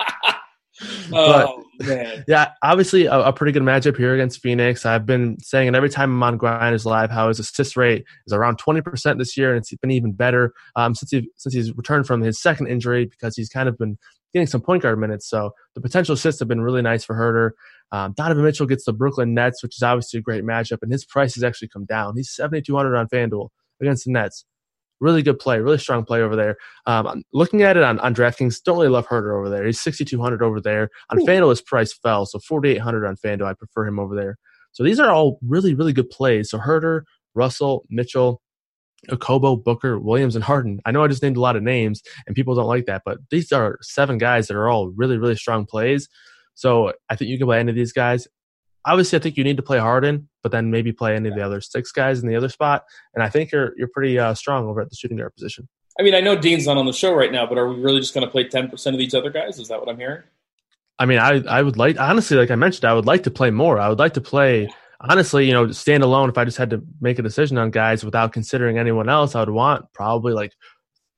oh 1.13 1.63
man. 1.80 2.23
Yeah, 2.27 2.51
obviously 2.63 3.05
a, 3.05 3.19
a, 3.19 3.34
pretty 3.34 3.51
good 3.51 3.63
matchup 3.63 3.97
here 3.97 4.13
against 4.13 4.41
Phoenix. 4.41 4.86
I've 4.86 5.05
been 5.05 5.39
saying 5.39 5.67
it 5.67 5.75
every 5.75 5.89
time 5.89 6.11
I'm 6.11 6.23
on 6.23 6.38
GrindersLive 6.38 7.09
how 7.09 7.27
his 7.30 7.39
assist 7.39 7.77
rate 7.77 8.05
is 8.27 8.34
around 8.34 8.57
20% 8.59 9.17
this 9.17 9.38
year, 9.38 9.51
and 9.53 9.59
it's 9.59 9.73
been 9.75 9.91
even 9.91 10.11
better 10.11 10.53
um, 10.75 10.93
since 10.95 11.11
he 11.11 11.30
since 11.38 11.53
he's 11.53 11.75
returned 11.75 12.07
from 12.07 12.21
his 12.21 12.41
second 12.41 12.67
injury 12.67 13.05
because 13.05 13.36
he's 13.36 13.49
kind 13.49 13.69
of 13.69 13.77
been 13.77 13.97
getting 14.34 14.47
some 14.47 14.61
point 14.61 14.84
guard 14.84 14.99
minutes. 14.99 15.27
So 15.30 15.51
the 15.75 15.82
potential 15.82 16.13
assists 16.13 16.39
have 16.39 16.47
been 16.47 16.61
really 16.61 16.82
nice 16.82 17.03
for 17.03 17.15
Huerter. 17.15 17.51
Um, 17.91 18.13
Donovan 18.15 18.43
Mitchell 18.43 18.67
gets 18.67 18.86
the 18.86 18.93
Brooklyn 18.93 19.34
Nets, 19.34 19.63
which 19.63 19.75
is 19.75 19.84
obviously 19.84 20.19
a 20.19 20.23
great 20.23 20.43
matchup, 20.43 20.80
and 20.82 20.91
his 20.91 21.05
price 21.05 21.34
has 21.36 21.43
actually 21.43 21.69
come 21.69 21.86
down. 21.86 22.15
He's 22.15 22.32
7,200 22.32 22.95
on 22.95 23.07
FanDuel 23.07 23.49
against 23.82 24.05
the 24.05 24.11
Nets. 24.11 24.45
Really 24.99 25.21
good 25.21 25.39
play, 25.39 25.59
really 25.59 25.77
strong 25.77 26.03
play 26.03 26.21
over 26.21 26.35
there. 26.35 26.57
Um, 26.85 27.23
looking 27.33 27.63
at 27.63 27.77
it 27.77 27.83
on, 27.83 27.99
on 27.99 28.13
DraftKings, 28.13 28.63
don't 28.63 28.77
really 28.77 28.89
love 28.89 29.07
Huerter 29.07 29.37
over 29.37 29.49
there. 29.49 29.65
He's 29.65 29.79
6,200 29.81 30.43
over 30.43 30.59
there. 30.59 30.89
On 31.09 31.21
Ooh. 31.21 31.25
FanDuel, 31.25 31.49
his 31.49 31.61
price 31.61 31.93
fell, 31.93 32.25
so 32.25 32.39
4,800 32.39 33.05
on 33.05 33.15
FanDuel. 33.15 33.45
I 33.47 33.53
prefer 33.53 33.85
him 33.85 33.99
over 33.99 34.15
there. 34.15 34.37
So 34.71 34.83
these 34.83 34.99
are 34.99 35.09
all 35.09 35.39
really, 35.47 35.73
really 35.73 35.93
good 35.93 36.09
plays. 36.09 36.49
So 36.49 36.59
Huerter, 36.59 37.03
Russell, 37.33 37.85
Mitchell, 37.89 38.41
Okobo, 39.09 39.63
Booker, 39.63 39.99
Williams, 39.99 40.35
and 40.35 40.43
Harden. 40.43 40.81
I 40.85 40.91
know 40.91 41.03
I 41.03 41.07
just 41.07 41.23
named 41.23 41.37
a 41.37 41.41
lot 41.41 41.55
of 41.55 41.63
names, 41.63 42.01
and 42.27 42.35
people 42.35 42.55
don't 42.55 42.67
like 42.67 42.85
that, 42.85 43.03
but 43.05 43.17
these 43.31 43.51
are 43.51 43.77
seven 43.81 44.17
guys 44.17 44.47
that 44.47 44.57
are 44.57 44.69
all 44.69 44.89
really, 44.89 45.17
really 45.17 45.35
strong 45.35 45.65
plays. 45.65 46.09
So 46.55 46.91
I 47.09 47.15
think 47.15 47.29
you 47.29 47.37
can 47.37 47.47
play 47.47 47.59
any 47.59 47.69
of 47.69 47.75
these 47.75 47.93
guys. 47.93 48.27
Obviously, 48.86 49.19
I 49.19 49.21
think 49.21 49.38
you 49.38 49.43
need 49.43 49.57
to 49.57 49.63
play 49.63 49.77
Harden, 49.77 50.30
but 50.41 50.51
then 50.51 50.71
maybe 50.71 50.91
play 50.91 51.15
any 51.15 51.30
of 51.30 51.36
the 51.36 51.41
other 51.41 51.61
six 51.61 51.91
guys 51.91 52.21
in 52.21 52.27
the 52.27 52.36
other 52.36 52.49
spot. 52.49 52.84
And 53.13 53.23
I 53.23 53.30
think 53.30 53.51
you're 53.51 53.73
you're 53.77 53.89
pretty 53.89 54.17
uh, 54.17 54.34
strong 54.34 54.67
over 54.67 54.82
at 54.82 54.89
the 54.89 54.95
shooting 54.95 55.17
guard 55.17 55.34
position. 55.34 55.67
I 55.99 56.03
mean, 56.03 56.15
I 56.15 56.21
know 56.21 56.36
Dean's 56.36 56.65
not 56.65 56.77
on 56.77 56.86
the 56.86 56.93
show 56.93 57.13
right 57.13 57.32
now, 57.32 57.45
but 57.45 57.57
are 57.57 57.67
we 57.67 57.75
really 57.82 57.99
just 57.99 58.13
going 58.13 58.25
to 58.25 58.32
play 58.32 58.47
ten 58.47 58.69
percent 58.69 58.95
of 58.95 58.99
these 58.99 59.13
other 59.13 59.30
guys? 59.30 59.59
Is 59.59 59.67
that 59.67 59.80
what 59.80 59.89
I'm 59.89 59.97
hearing? 59.97 60.23
I 60.97 61.05
mean, 61.05 61.19
I 61.19 61.41
I 61.47 61.61
would 61.61 61.77
like 61.77 61.99
honestly, 61.99 62.38
like 62.38 62.51
I 62.51 62.55
mentioned, 62.55 62.86
I 62.86 62.93
would 62.93 63.05
like 63.05 63.23
to 63.23 63.32
play 63.32 63.51
more. 63.51 63.80
I 63.80 63.89
would 63.89 63.99
like 63.99 64.13
to 64.13 64.21
play 64.21 64.69
honestly, 65.01 65.45
you 65.45 65.53
know, 65.53 65.71
stand 65.71 66.03
alone. 66.03 66.30
If 66.30 66.38
I 66.38 66.45
just 66.45 66.57
had 66.57 66.69
to 66.71 66.84
make 67.01 67.19
a 67.19 67.21
decision 67.23 67.57
on 67.57 67.71
guys 67.71 68.03
without 68.03 68.34
considering 68.34 68.77
anyone 68.77 69.09
else, 69.09 69.36
I 69.36 69.39
would 69.41 69.49
want 69.49 69.86
probably 69.93 70.34
like 70.34 70.53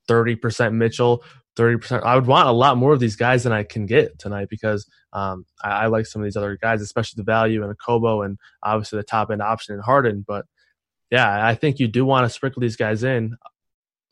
thirty 0.08 0.36
percent 0.36 0.76
Mitchell, 0.76 1.24
thirty 1.56 1.78
percent. 1.78 2.04
I 2.04 2.16
would 2.16 2.28
want 2.28 2.48
a 2.48 2.52
lot 2.52 2.78
more 2.78 2.94
of 2.94 3.00
these 3.00 3.16
guys 3.16 3.44
than 3.44 3.54
I 3.54 3.64
can 3.64 3.86
get 3.86 4.20
tonight 4.20 4.48
because 4.50 4.88
um, 5.14 5.46
I, 5.64 5.70
I, 5.70 5.88
like 5.88 6.06
some 6.06 6.22
of 6.22 6.26
these 6.26 6.38
other 6.38 6.58
guys, 6.58 6.82
especially 6.82 7.18
the 7.18 7.24
value 7.24 7.64
and 7.64 7.78
Okobo 7.78 8.26
and 8.26 8.38
obviously 8.64 8.98
the 8.98 9.04
top 9.04 9.30
end 9.30 9.42
option 9.42 9.76
in 9.76 9.82
Harden. 9.82 10.24
But 10.26 10.46
yeah, 11.10 11.46
I 11.46 11.56
think 11.56 11.80
you 11.80 11.88
do 11.88 12.06
want 12.06 12.26
to 12.26 12.30
sprinkle 12.30 12.62
these 12.62 12.78
guys 12.78 13.04
in, 13.04 13.36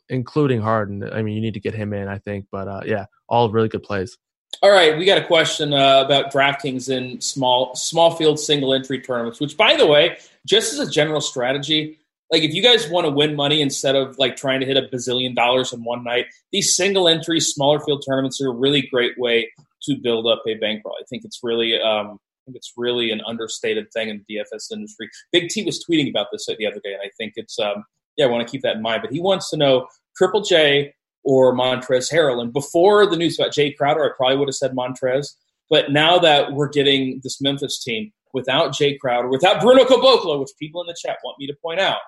including 0.08 0.60
Harden. 0.60 1.02
I 1.10 1.22
mean, 1.22 1.34
you 1.34 1.40
need 1.40 1.54
to 1.54 1.60
get 1.60 1.74
him 1.74 1.92
in, 1.94 2.08
I 2.08 2.18
think. 2.18 2.46
But 2.50 2.68
uh, 2.68 2.82
yeah, 2.84 3.06
all 3.28 3.50
really 3.50 3.68
good 3.68 3.82
plays. 3.82 4.18
All 4.62 4.70
right, 4.70 4.98
we 4.98 5.04
got 5.04 5.16
a 5.16 5.24
question 5.24 5.72
uh, 5.72 6.02
about 6.04 6.32
DraftKings 6.32 6.90
in 6.90 7.20
small 7.20 7.74
small 7.74 8.10
field 8.16 8.38
single 8.38 8.74
entry 8.74 9.00
tournaments. 9.00 9.40
Which, 9.40 9.56
by 9.56 9.76
the 9.76 9.86
way, 9.86 10.18
just 10.44 10.72
as 10.74 10.80
a 10.80 10.90
general 10.90 11.22
strategy, 11.22 11.98
like 12.30 12.42
if 12.42 12.52
you 12.52 12.62
guys 12.62 12.88
want 12.90 13.06
to 13.06 13.10
win 13.10 13.34
money 13.36 13.62
instead 13.62 13.96
of 13.96 14.18
like 14.18 14.36
trying 14.36 14.60
to 14.60 14.66
hit 14.66 14.76
a 14.76 14.82
bazillion 14.82 15.34
dollars 15.34 15.72
in 15.72 15.82
one 15.82 16.04
night, 16.04 16.26
these 16.52 16.76
single 16.76 17.08
entry 17.08 17.40
smaller 17.40 17.80
field 17.80 18.04
tournaments 18.06 18.40
are 18.42 18.48
a 18.48 18.54
really 18.54 18.82
great 18.82 19.18
way 19.18 19.50
to 19.84 19.96
build 19.96 20.26
up 20.26 20.42
a 20.46 20.54
bankroll. 20.54 20.96
I 21.00 21.04
think 21.08 21.24
it's 21.24 21.40
really 21.42 21.80
um, 21.80 22.18
I 22.18 22.40
think 22.46 22.56
it's 22.56 22.72
really 22.76 23.10
an 23.10 23.20
understated 23.26 23.86
thing 23.92 24.08
in 24.08 24.24
the 24.26 24.36
DFS 24.36 24.72
industry. 24.72 25.08
Big 25.32 25.48
T 25.48 25.64
was 25.64 25.84
tweeting 25.84 26.08
about 26.08 26.28
this 26.32 26.46
the 26.46 26.66
other 26.66 26.80
day, 26.82 26.92
and 26.92 27.02
I 27.02 27.10
think 27.16 27.34
it's 27.36 27.58
um, 27.58 27.84
yeah, 28.16 28.26
I 28.26 28.28
want 28.28 28.46
to 28.46 28.50
keep 28.50 28.62
that 28.62 28.76
in 28.76 28.82
mind. 28.82 29.02
But 29.02 29.12
he 29.12 29.20
wants 29.20 29.50
to 29.50 29.56
know 29.56 29.86
Triple 30.16 30.42
J 30.42 30.94
or 31.24 31.54
Montrezl 31.54 32.12
Harrell. 32.12 32.40
And 32.40 32.52
before 32.52 33.06
the 33.06 33.16
news 33.16 33.38
about 33.38 33.52
Jae 33.52 33.76
Crowder, 33.76 34.04
I 34.04 34.16
probably 34.16 34.36
would 34.38 34.48
have 34.48 34.54
said 34.54 34.72
Montrez. 34.72 35.34
But 35.68 35.92
now 35.92 36.18
that 36.18 36.52
we're 36.52 36.68
getting 36.68 37.20
this 37.22 37.40
Memphis 37.40 37.82
team 37.82 38.12
without 38.32 38.72
Jae 38.72 38.98
Crowder, 38.98 39.28
without 39.28 39.60
Bruno 39.60 39.84
Caboclo, 39.84 40.40
which 40.40 40.50
people 40.58 40.80
in 40.80 40.86
the 40.86 40.96
chat 41.00 41.18
want 41.24 41.38
me 41.38 41.46
to 41.46 41.54
point 41.62 41.80
out, 41.80 41.98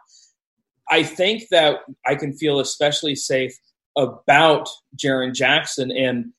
I 0.90 1.02
think 1.02 1.44
that 1.50 1.80
I 2.06 2.14
can 2.14 2.32
feel 2.32 2.58
especially 2.58 3.14
safe 3.14 3.56
about 3.96 4.68
Jaren 4.96 5.34
Jackson. 5.34 5.90
And 5.92 6.32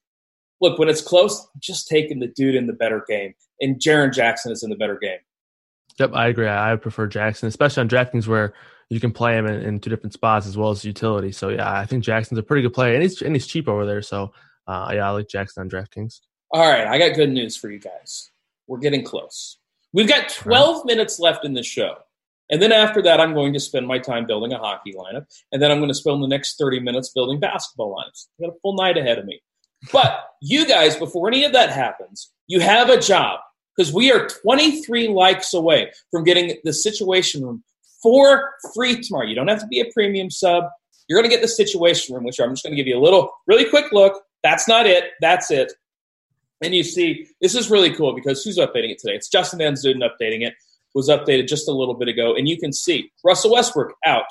look, 0.64 0.80
when 0.80 0.90
it's 0.90 1.02
close, 1.02 1.46
just 1.60 1.88
taking 1.88 2.20
the 2.20 2.28
dude 2.28 2.56
in 2.56 2.66
the 2.66 2.74
better 2.74 3.04
game. 3.08 3.36
And 3.62 3.80
Jaren 3.80 4.14
Jackson 4.14 4.52
is 4.52 4.64
in 4.64 4.70
the 4.70 4.76
better 4.76 4.98
game. 4.98 5.20
Yep, 6.00 6.12
I 6.14 6.28
agree. 6.28 6.48
I 6.48 6.76
prefer 6.78 7.06
Jackson, 7.06 7.48
especially 7.48 7.82
on 7.82 7.90
DraftKings 7.90 8.26
where 8.26 8.54
you 8.90 9.00
can 9.00 9.12
play 9.12 9.38
him 9.38 9.46
in, 9.46 9.62
in, 9.62 9.80
two 9.80 9.90
different 9.90 10.14
spots 10.14 10.48
as 10.48 10.58
well 10.58 10.72
as 10.72 10.84
utility. 10.84 11.32
So 11.32 11.50
yeah, 11.50 11.72
I 11.72 11.86
think 11.86 12.04
Jackson's 12.04 12.40
a 12.40 12.44
pretty 12.44 12.64
good 12.64 12.74
player, 12.74 12.94
and 12.94 13.04
he's 13.04 13.22
and 13.22 13.36
he's 13.36 13.46
cheap 13.46 13.68
over 13.68 13.86
there. 13.86 14.02
So 14.02 14.34
uh, 14.66 14.92
yeah, 14.94 15.08
I 15.08 15.12
like 15.12 15.28
Jackson 15.28 15.62
on 15.62 15.70
DraftKings. 15.70 16.22
All 16.52 16.68
right, 16.68 16.88
I 16.88 16.98
got 16.98 17.16
good 17.16 17.30
news 17.30 17.56
for 17.56 17.70
you 17.70 17.80
guys. 17.80 18.32
We're 18.68 18.80
getting 18.80 19.04
close. 19.04 19.58
We've 19.92 20.08
got 20.08 20.30
12 20.30 20.78
right. 20.78 20.86
minutes 20.86 21.20
left 21.20 21.46
in 21.46 21.54
the 21.54 21.64
show. 21.64 21.96
And 22.50 22.62
then 22.62 22.72
after 22.72 23.02
that, 23.04 23.20
I'm 23.20 23.34
going 23.34 23.54
to 23.54 23.60
spend 23.60 23.88
my 23.88 24.00
time 24.00 24.26
building 24.26 24.54
a 24.54 24.58
hockey 24.58 24.94
lineup. 24.94 25.26
And 25.52 25.62
then 25.62 25.72
I'm 25.72 25.80
going 25.80 25.90
to 25.90 25.96
spend 25.96 26.22
the 26.22 26.28
next 26.28 26.58
30 26.58 26.80
minutes 26.80 27.10
building 27.10 27.40
basketball 27.40 27.96
lineups. 27.96 28.28
I've 28.40 28.48
got 28.48 28.56
a 28.56 28.60
full 28.62 28.76
night 28.76 28.98
ahead 28.98 29.18
of 29.18 29.26
me. 29.26 29.42
But 29.92 30.24
you 30.42 30.66
guys, 30.68 30.96
before 30.96 31.28
any 31.28 31.44
of 31.44 31.54
that 31.54 31.72
happens, 31.72 32.32
you 32.48 32.60
have 32.60 32.90
a 32.90 33.00
job 33.00 33.40
because 33.76 33.94
we 33.94 34.12
are 34.12 34.28
23 34.28 35.08
likes 35.10 35.54
away 35.54 35.92
from 36.12 36.24
getting 36.24 36.58
the 36.64 36.74
Situation 36.74 37.44
Room 37.44 37.64
for 38.02 38.52
free 38.76 39.02
tomorrow. 39.02 39.26
You 39.26 39.36
don't 39.36 39.48
have 39.48 39.62
to 39.62 39.68
be 39.68 39.80
a 39.80 39.92
premium 39.94 40.30
sub. 40.30 40.66
You're 41.08 41.20
going 41.20 41.30
to 41.30 41.36
get 41.36 41.42
the 41.42 41.48
Situation 41.48 42.16
Room, 42.16 42.24
which 42.24 42.40
I'm 42.40 42.52
just 42.52 42.64
going 42.64 42.72
to 42.72 42.78
give 42.78 42.88
you 42.88 42.98
a 42.98 43.02
little, 43.04 43.32
really 43.48 43.66
quick 43.66 43.92
look. 43.92 44.22
That's 44.44 44.68
not 44.68 44.86
it. 44.86 45.12
That's 45.22 45.52
it. 45.52 45.74
And 46.62 46.74
you 46.74 46.84
see, 46.84 47.28
this 47.42 47.56
is 47.56 47.70
really 47.70 47.94
cool 47.94 48.14
because 48.14 48.44
who's 48.44 48.58
updating 48.58 48.92
it 48.92 49.00
today? 49.00 49.16
It's 49.16 49.30
Justin 49.30 49.60
Van 49.60 49.74
Zuiden 49.74 50.02
updating 50.02 50.46
it. 50.46 50.54
Was 50.96 51.10
updated 51.10 51.48
just 51.48 51.68
a 51.68 51.72
little 51.72 51.96
bit 51.96 52.08
ago, 52.08 52.36
and 52.36 52.48
you 52.48 52.56
can 52.56 52.72
see 52.72 53.12
Russell 53.24 53.52
Westbrook 53.54 53.96
out 54.06 54.26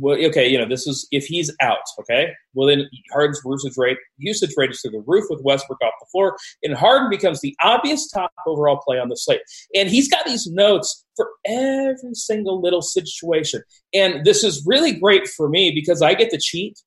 well, 0.00 0.16
okay, 0.26 0.48
you 0.48 0.58
know, 0.58 0.68
this 0.68 0.86
is 0.86 1.06
if 1.10 1.24
he's 1.24 1.50
out, 1.60 1.78
okay. 2.00 2.32
Well, 2.54 2.68
then 2.68 2.88
Harden's 3.12 3.40
usage 3.44 3.76
rate 3.76 3.98
usage 4.16 4.52
rate 4.56 4.70
is 4.70 4.80
through 4.80 4.92
the 4.92 5.04
roof 5.06 5.24
with 5.30 5.42
Westbrook 5.42 5.82
off 5.82 5.92
the 6.00 6.06
floor, 6.10 6.36
and 6.62 6.74
Harden 6.74 7.10
becomes 7.10 7.40
the 7.40 7.54
obvious 7.62 8.10
top 8.10 8.30
overall 8.46 8.78
play 8.78 8.98
on 8.98 9.08
the 9.08 9.16
slate. 9.16 9.40
And 9.74 9.88
he's 9.88 10.08
got 10.08 10.26
these 10.26 10.46
notes 10.46 11.04
for 11.16 11.28
every 11.46 12.14
single 12.14 12.60
little 12.60 12.82
situation, 12.82 13.62
and 13.94 14.24
this 14.24 14.44
is 14.44 14.64
really 14.66 14.92
great 14.92 15.28
for 15.28 15.48
me 15.48 15.70
because 15.74 16.02
I 16.02 16.14
get 16.14 16.30
to 16.30 16.38
cheat. 16.38 16.78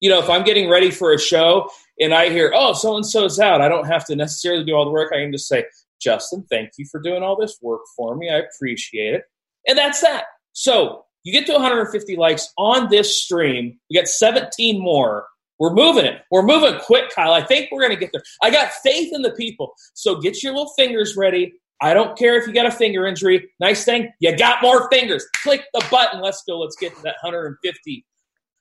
You 0.00 0.10
know, 0.10 0.18
if 0.18 0.30
I'm 0.30 0.44
getting 0.44 0.70
ready 0.70 0.90
for 0.90 1.12
a 1.12 1.18
show 1.18 1.68
and 2.00 2.14
I 2.14 2.30
hear, 2.30 2.52
"Oh, 2.54 2.72
so 2.72 2.96
and 2.96 3.06
so's 3.06 3.38
out," 3.38 3.60
I 3.60 3.68
don't 3.68 3.86
have 3.86 4.06
to 4.06 4.16
necessarily 4.16 4.64
do 4.64 4.74
all 4.74 4.84
the 4.84 4.90
work. 4.90 5.12
I 5.12 5.20
can 5.20 5.32
just 5.32 5.48
say, 5.48 5.64
"Justin, 6.00 6.44
thank 6.50 6.70
you 6.78 6.86
for 6.90 7.00
doing 7.00 7.22
all 7.22 7.36
this 7.36 7.58
work 7.60 7.82
for 7.96 8.16
me. 8.16 8.30
I 8.30 8.38
appreciate 8.38 9.14
it," 9.14 9.24
and 9.66 9.76
that's 9.76 10.00
that. 10.00 10.24
So 10.52 11.04
you 11.24 11.32
get 11.32 11.46
to 11.46 11.52
150 11.52 12.16
likes 12.16 12.52
on 12.56 12.88
this 12.90 13.22
stream. 13.22 13.78
We 13.88 13.96
got 13.96 14.08
17 14.08 14.80
more. 14.80 15.26
We're 15.58 15.74
moving 15.74 16.06
it. 16.06 16.22
We're 16.30 16.42
moving 16.42 16.78
quick, 16.80 17.10
Kyle. 17.14 17.32
I 17.32 17.42
think 17.42 17.68
we're 17.70 17.80
going 17.80 17.92
to 17.92 18.00
get 18.00 18.10
there. 18.12 18.22
I 18.42 18.50
got 18.50 18.72
faith 18.82 19.12
in 19.12 19.22
the 19.22 19.32
people. 19.32 19.74
So 19.92 20.18
get 20.18 20.42
your 20.42 20.52
little 20.52 20.72
fingers 20.76 21.16
ready. 21.16 21.52
I 21.82 21.94
don't 21.94 22.16
care 22.16 22.38
if 22.40 22.46
you 22.46 22.52
got 22.52 22.66
a 22.66 22.70
finger 22.70 23.06
injury. 23.06 23.50
Nice 23.58 23.84
thing, 23.84 24.10
you 24.20 24.36
got 24.36 24.62
more 24.62 24.88
fingers. 24.90 25.26
Click 25.42 25.64
the 25.72 25.84
button. 25.90 26.20
Let's 26.20 26.42
go. 26.46 26.58
Let's 26.58 26.76
get 26.76 26.94
to 26.96 27.02
that 27.02 27.16
150 27.22 28.06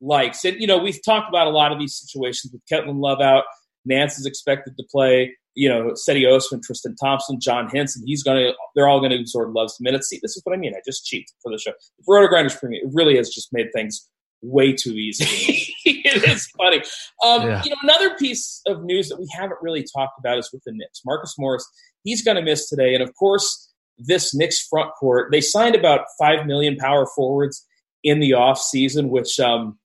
likes. 0.02 0.44
And, 0.46 0.60
you 0.60 0.68
know, 0.68 0.78
we've 0.78 1.04
talked 1.04 1.30
about 1.30 1.48
a 1.48 1.52
lot 1.52 1.72
of 1.72 1.80
these 1.80 1.96
situations 1.96 2.54
with 2.54 2.62
Kevin 2.68 3.00
Love 3.00 3.20
out. 3.20 3.44
Nance 3.86 4.20
is 4.20 4.26
expected 4.26 4.78
to 4.78 4.84
play 4.90 5.36
you 5.60 5.68
know, 5.68 5.92
Cedi 5.92 6.26
Osman, 6.26 6.62
Tristan 6.64 6.96
Thompson, 6.96 7.38
John 7.38 7.68
Henson. 7.68 8.02
He's 8.06 8.24
going 8.24 8.38
to, 8.38 8.54
they're 8.76 8.88
all 8.88 9.02
going 9.02 9.12
to 9.12 9.28
sort 9.28 9.50
of 9.50 9.54
love 9.54 9.70
some 9.70 9.84
minutes. 9.84 10.08
See, 10.08 10.18
this 10.22 10.38
is 10.38 10.42
what 10.46 10.56
I 10.56 10.58
mean. 10.58 10.74
I 10.74 10.80
just 10.86 11.06
cheat 11.06 11.30
for 11.44 11.52
the 11.52 11.58
show. 11.58 11.74
RotoGrinders 12.08 12.58
Premium, 12.58 12.88
it 12.88 12.92
really 12.94 13.18
has 13.18 13.30
just 13.30 13.50
made 13.52 13.68
things 13.76 14.08
way 14.42 14.72
too 14.72 14.92
easy. 14.92 15.74
it 15.86 16.24
is 16.30 16.48
funny. 16.58 16.78
Um, 17.26 17.42
yeah. 17.46 17.62
You 17.66 17.72
know, 17.72 17.76
another 17.84 18.16
piece 18.16 18.62
of 18.68 18.86
news 18.86 19.10
that 19.10 19.20
we 19.20 19.28
haven't 19.38 19.60
really 19.62 19.84
talked 19.84 20.18
about 20.18 20.38
is 20.38 20.50
with 20.54 20.64
the 20.66 20.72
Knicks. 20.72 21.02
Marcus 21.06 21.36
Morris, 21.38 21.70
he's 22.06 22.24
going 22.24 22.38
to 22.38 22.42
miss 22.42 22.70
today. 22.70 22.94
And 22.94 23.04
of 23.04 23.14
course, 23.16 23.70
this 23.98 24.34
Knicks 24.34 24.66
front 24.66 24.92
court, 24.98 25.30
they 25.34 25.42
signed 25.42 25.76
about 25.76 26.06
5 26.18 26.46
million 26.46 26.78
power 26.78 27.06
forwards 27.18 27.68
in 28.02 28.22
the 28.22 28.34
off 28.34 28.62
season, 28.62 29.10
which, 29.10 29.42
um, 29.42 29.78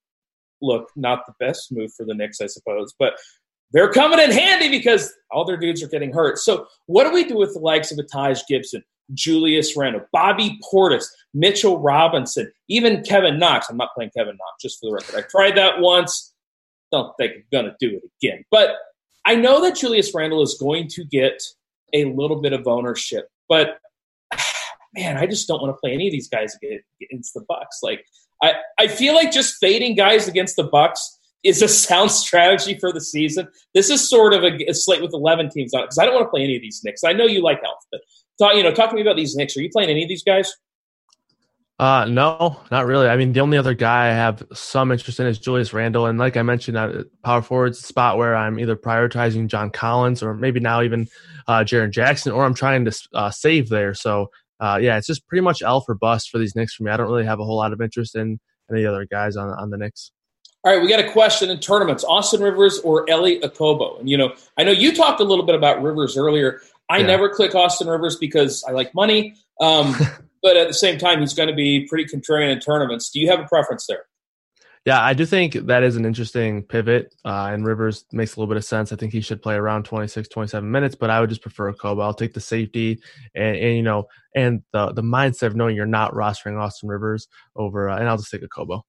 look, 0.62 0.92
not 0.94 1.26
the 1.26 1.34
best 1.44 1.72
move 1.72 1.90
for 1.96 2.06
the 2.06 2.14
Knicks, 2.14 2.40
I 2.40 2.46
suppose. 2.46 2.94
But 2.96 3.14
they're 3.74 3.90
coming 3.90 4.20
in 4.20 4.30
handy 4.30 4.68
because 4.68 5.12
all 5.32 5.44
their 5.44 5.56
dudes 5.56 5.82
are 5.82 5.88
getting 5.88 6.12
hurt. 6.12 6.38
So, 6.38 6.66
what 6.86 7.04
do 7.04 7.12
we 7.12 7.24
do 7.24 7.36
with 7.36 7.52
the 7.52 7.58
likes 7.58 7.90
of 7.90 7.98
Taj 8.10 8.40
Gibson, 8.48 8.82
Julius 9.12 9.76
Randle, 9.76 10.06
Bobby 10.12 10.58
Portis, 10.72 11.04
Mitchell 11.34 11.80
Robinson, 11.80 12.50
even 12.68 13.02
Kevin 13.02 13.38
Knox? 13.38 13.68
I'm 13.68 13.76
not 13.76 13.90
playing 13.94 14.12
Kevin 14.16 14.36
Knox, 14.36 14.62
just 14.62 14.78
for 14.80 14.88
the 14.88 14.94
record. 14.94 15.16
I 15.16 15.28
tried 15.28 15.56
that 15.56 15.80
once. 15.80 16.32
Don't 16.92 17.12
think 17.18 17.32
I'm 17.52 17.64
to 17.64 17.76
do 17.80 17.96
it 17.96 18.02
again. 18.22 18.44
But 18.50 18.76
I 19.26 19.34
know 19.34 19.60
that 19.62 19.76
Julius 19.76 20.14
Randle 20.14 20.42
is 20.42 20.56
going 20.58 20.86
to 20.90 21.04
get 21.04 21.42
a 21.92 22.04
little 22.04 22.40
bit 22.40 22.52
of 22.52 22.68
ownership, 22.68 23.28
but 23.48 23.78
man, 24.94 25.16
I 25.16 25.26
just 25.26 25.48
don't 25.48 25.60
want 25.60 25.74
to 25.74 25.80
play 25.80 25.92
any 25.92 26.06
of 26.06 26.12
these 26.12 26.28
guys 26.28 26.56
against 27.00 27.34
the 27.34 27.44
Bucks. 27.48 27.80
Like 27.82 28.04
I, 28.40 28.54
I 28.78 28.86
feel 28.86 29.14
like 29.14 29.32
just 29.32 29.56
fading 29.60 29.96
guys 29.96 30.28
against 30.28 30.54
the 30.54 30.64
Bucks 30.64 31.18
is 31.44 31.62
a 31.62 31.68
sound 31.68 32.10
strategy 32.10 32.76
for 32.78 32.92
the 32.92 33.00
season. 33.00 33.46
This 33.74 33.90
is 33.90 34.08
sort 34.08 34.32
of 34.32 34.42
a, 34.42 34.56
a 34.68 34.74
slate 34.74 35.02
with 35.02 35.12
11 35.12 35.50
teams 35.50 35.74
on 35.74 35.82
it 35.82 35.84
because 35.84 35.98
I 35.98 36.06
don't 36.06 36.14
want 36.14 36.26
to 36.26 36.30
play 36.30 36.42
any 36.42 36.56
of 36.56 36.62
these 36.62 36.80
Knicks. 36.82 37.04
I 37.04 37.12
know 37.12 37.26
you 37.26 37.42
like 37.42 37.62
health, 37.62 37.84
but 37.92 38.00
talk, 38.38 38.56
you 38.56 38.62
know, 38.62 38.72
talk 38.72 38.90
to 38.90 38.96
me 38.96 39.02
about 39.02 39.16
these 39.16 39.36
Knicks. 39.36 39.56
Are 39.56 39.62
you 39.62 39.70
playing 39.70 39.90
any 39.90 40.02
of 40.02 40.08
these 40.08 40.24
guys? 40.24 40.52
Uh, 41.78 42.06
no, 42.08 42.60
not 42.70 42.86
really. 42.86 43.08
I 43.08 43.16
mean, 43.16 43.32
the 43.32 43.40
only 43.40 43.58
other 43.58 43.74
guy 43.74 44.08
I 44.08 44.12
have 44.12 44.44
some 44.52 44.92
interest 44.92 45.18
in 45.18 45.26
is 45.26 45.40
Julius 45.40 45.72
Randle, 45.72 46.06
and 46.06 46.18
like 46.18 46.36
I 46.36 46.42
mentioned, 46.42 46.76
at 46.76 47.06
power 47.24 47.42
forward 47.42 47.74
spot 47.74 48.16
where 48.16 48.36
I'm 48.36 48.60
either 48.60 48.76
prioritizing 48.76 49.48
John 49.48 49.70
Collins 49.70 50.22
or 50.22 50.34
maybe 50.34 50.60
now 50.60 50.82
even 50.82 51.08
uh, 51.48 51.64
Jaren 51.64 51.90
Jackson, 51.90 52.30
or 52.30 52.44
I'm 52.44 52.54
trying 52.54 52.84
to 52.84 53.08
uh, 53.14 53.30
save 53.30 53.68
there. 53.70 53.92
So, 53.92 54.28
uh, 54.60 54.78
yeah, 54.80 54.96
it's 54.98 55.08
just 55.08 55.26
pretty 55.26 55.42
much 55.42 55.62
L 55.62 55.80
for 55.80 55.96
bust 55.96 56.30
for 56.30 56.38
these 56.38 56.54
Knicks 56.54 56.74
for 56.74 56.84
me. 56.84 56.92
I 56.92 56.96
don't 56.96 57.10
really 57.10 57.26
have 57.26 57.40
a 57.40 57.44
whole 57.44 57.56
lot 57.56 57.72
of 57.72 57.80
interest 57.80 58.14
in 58.14 58.38
any 58.70 58.86
other 58.86 59.04
guys 59.04 59.36
on 59.36 59.48
on 59.48 59.70
the 59.70 59.76
Knicks. 59.76 60.12
All 60.64 60.72
right, 60.72 60.82
we 60.82 60.88
got 60.88 61.00
a 61.00 61.10
question 61.10 61.50
in 61.50 61.60
tournaments: 61.60 62.04
Austin 62.04 62.40
Rivers 62.40 62.78
or 62.80 63.08
Elie 63.10 63.38
Okobo? 63.40 64.00
And 64.00 64.08
you 64.08 64.16
know, 64.16 64.34
I 64.56 64.64
know 64.64 64.72
you 64.72 64.94
talked 64.94 65.20
a 65.20 65.24
little 65.24 65.44
bit 65.44 65.54
about 65.54 65.82
Rivers 65.82 66.16
earlier. 66.16 66.62
I 66.88 66.98
yeah. 66.98 67.06
never 67.06 67.28
click 67.28 67.54
Austin 67.54 67.86
Rivers 67.86 68.16
because 68.16 68.64
I 68.64 68.72
like 68.72 68.94
money. 68.94 69.34
Um, 69.60 69.94
but 70.42 70.56
at 70.56 70.68
the 70.68 70.74
same 70.74 70.98
time, 70.98 71.20
he's 71.20 71.34
going 71.34 71.48
to 71.48 71.54
be 71.54 71.86
pretty 71.86 72.04
contrarian 72.04 72.50
in 72.50 72.60
tournaments. 72.60 73.10
Do 73.10 73.20
you 73.20 73.30
have 73.30 73.40
a 73.40 73.44
preference 73.44 73.86
there? 73.86 74.04
Yeah, 74.86 75.02
I 75.02 75.14
do 75.14 75.24
think 75.24 75.54
that 75.54 75.82
is 75.82 75.96
an 75.96 76.04
interesting 76.04 76.62
pivot, 76.62 77.14
uh, 77.24 77.48
and 77.50 77.66
Rivers 77.66 78.04
makes 78.12 78.36
a 78.36 78.40
little 78.40 78.52
bit 78.52 78.58
of 78.58 78.66
sense. 78.66 78.92
I 78.92 78.96
think 78.96 79.12
he 79.12 79.22
should 79.22 79.40
play 79.40 79.54
around 79.54 79.84
26, 79.84 80.28
27 80.28 80.70
minutes, 80.70 80.94
but 80.94 81.08
I 81.08 81.20
would 81.20 81.30
just 81.30 81.40
prefer 81.40 81.72
Kobe. 81.72 82.02
I'll 82.02 82.12
take 82.12 82.34
the 82.34 82.40
safety 82.40 83.00
and, 83.34 83.56
and, 83.56 83.76
you 83.76 83.82
know, 83.82 84.04
and 84.34 84.62
the 84.72 84.92
the 84.92 85.02
mindset 85.02 85.46
of 85.46 85.56
knowing 85.56 85.74
you're 85.74 85.86
not 85.86 86.12
rostering 86.12 86.58
Austin 86.58 86.90
Rivers 86.90 87.28
over, 87.56 87.88
uh, 87.88 87.98
and 87.98 88.08
I'll 88.08 88.18
just 88.18 88.30
take 88.30 88.42
Okobo. 88.42 88.82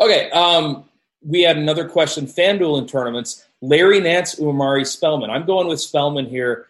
Okay, 0.00 0.30
um, 0.30 0.84
we 1.22 1.42
had 1.42 1.56
another 1.56 1.88
question. 1.88 2.26
FanDuel 2.26 2.78
in 2.78 2.86
tournaments, 2.86 3.46
Larry 3.60 4.00
Nance, 4.00 4.40
Omari 4.40 4.84
Spellman. 4.84 5.30
I'm 5.30 5.44
going 5.44 5.68
with 5.68 5.80
Spellman 5.80 6.26
here. 6.26 6.66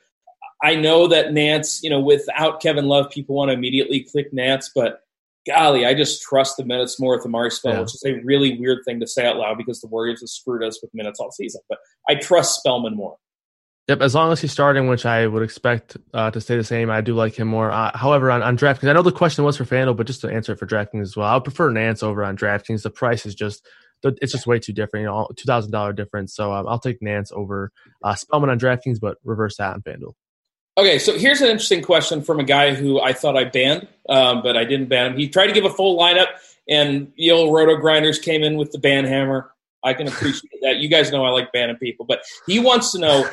I 0.63 0.75
know 0.75 1.07
that 1.07 1.33
Nance, 1.33 1.83
you 1.83 1.91
know, 1.91 2.01
without 2.01 2.61
Kevin 2.61 2.87
Love, 2.87 3.11
people 3.11 3.37
want 3.37 3.51
to 3.51 3.55
immediately 3.55 4.01
click 4.01 4.33
Nance, 4.33 4.71
but 4.75 5.03
golly, 5.47 5.87
I 5.87 5.95
just 5.95 6.23
trust 6.23 6.57
the 6.57 6.65
minutes 6.65 7.01
more 7.01 7.17
with 7.17 7.25
Omari 7.25 7.51
Spellman, 7.51 7.79
yeah. 7.79 7.83
which 7.83 7.95
is 7.95 8.05
a 8.05 8.21
really 8.25 8.59
weird 8.59 8.81
thing 8.85 9.01
to 9.01 9.07
say 9.07 9.27
out 9.27 9.37
loud 9.37 9.57
because 9.57 9.81
the 9.81 9.87
Warriors 9.87 10.21
have 10.21 10.29
screwed 10.29 10.65
us 10.65 10.81
with 10.83 10.93
minutes 10.93 11.21
all 11.21 11.31
season. 11.31 11.63
But 11.69 11.79
I 12.09 12.17
trust 12.17 12.59
Spellman 12.59 12.97
more. 12.97 13.17
Yep, 13.91 14.03
as 14.03 14.15
long 14.15 14.31
as 14.31 14.41
he's 14.41 14.53
starting, 14.53 14.87
which 14.87 15.05
I 15.05 15.27
would 15.27 15.43
expect 15.43 15.97
uh, 16.15 16.31
to 16.31 16.41
stay 16.41 16.57
the 16.57 16.63
same, 16.63 16.91
I 16.91 17.01
do 17.01 17.13
like 17.13 17.35
him 17.35 17.49
more. 17.49 17.73
Uh, 17.73 17.91
however, 17.93 18.31
on, 18.31 18.41
on 18.41 18.57
DraftKings, 18.57 18.89
I 18.89 18.93
know 18.93 19.03
the 19.03 19.11
question 19.11 19.43
was 19.43 19.57
for 19.57 19.65
FanDuel, 19.65 19.97
but 19.97 20.07
just 20.07 20.21
to 20.21 20.29
answer 20.29 20.53
it 20.53 20.61
for 20.61 20.67
DraftKings 20.67 21.03
as 21.03 21.17
well, 21.17 21.27
I 21.27 21.35
would 21.35 21.43
prefer 21.43 21.73
Nance 21.73 22.01
over 22.01 22.23
on 22.25 22.37
DraftKings. 22.37 22.85
The 22.85 22.91
price 22.91 23.27
is 23.27 23.35
just 23.35 23.67
it's 24.05 24.31
just 24.31 24.47
way 24.47 24.61
too 24.61 24.73
different, 24.73 25.03
you 25.03 25.07
know, 25.09 25.29
two 25.35 25.45
thousand 25.45 25.73
dollar 25.73 25.93
difference. 25.93 26.37
So 26.37 26.53
um, 26.53 26.69
I'll 26.69 26.79
take 26.79 27.03
Nance 27.03 27.33
over 27.33 27.73
uh, 28.05 28.15
Spellman 28.15 28.49
on 28.49 28.61
DraftKings, 28.61 29.01
but 29.01 29.19
reverse 29.25 29.57
that 29.57 29.75
on 29.75 29.83
FanDuel. 29.83 30.13
Okay, 30.79 31.01
so 31.01 31.19
here's 31.19 31.41
an 31.41 31.49
interesting 31.49 31.83
question 31.83 32.23
from 32.23 32.39
a 32.39 32.45
guy 32.45 32.75
who 32.75 33.01
I 33.01 33.13
thought 33.13 33.37
I 33.37 33.43
banned, 33.43 33.89
um, 34.09 34.41
but 34.45 34.57
I 34.57 34.65
didn't 34.65 34.87
ban 34.87 35.15
him. 35.15 35.19
He 35.19 35.29
tried 35.29 35.49
to 35.49 35.53
give 35.53 35.65
a 35.65 35.71
full 35.71 35.99
lineup, 35.99 36.29
and 36.69 37.13
old 37.29 37.53
RotoGrinders 37.53 38.23
came 38.23 38.45
in 38.45 38.57
with 38.57 38.71
the 38.71 38.79
ban 38.79 39.05
hammer. 39.05 39.51
I 39.83 39.95
can 39.95 40.07
appreciate 40.07 40.61
that. 40.63 40.77
You 40.77 40.89
guys 40.89 41.11
know 41.11 41.25
I 41.25 41.31
like 41.31 41.51
banning 41.51 41.77
people, 41.77 42.07
but 42.07 42.23
he 42.47 42.61
wants 42.61 42.93
to 42.93 42.99
know 43.01 43.29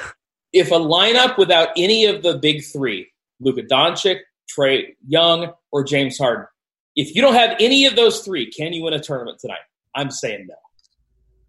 if 0.60 0.72
a 0.72 0.76
lineup 0.76 1.38
without 1.38 1.70
any 1.78 2.05
of 2.05 2.24
the 2.24 2.38
big 2.38 2.64
three, 2.64 3.08
Luka 3.39 3.62
Doncic, 3.64 4.20
Trae 4.55 4.95
Young, 5.08 5.51
or 5.72 5.84
James 5.84 6.18
Harden, 6.18 6.45
if 6.95 7.16
you 7.16 7.22
don't 7.22 7.36
have 7.36 7.55
any 7.60 7.86
of 7.86 7.95
those 7.95 8.22
three, 8.22 8.49
can 8.49 8.74
you 8.74 8.84
win 8.84 8.93
a 8.93 8.99
tournament 8.99 9.39
tonight? 9.39 9.60
I'm 9.95 10.12
saying 10.12 10.47
no. 10.47 10.55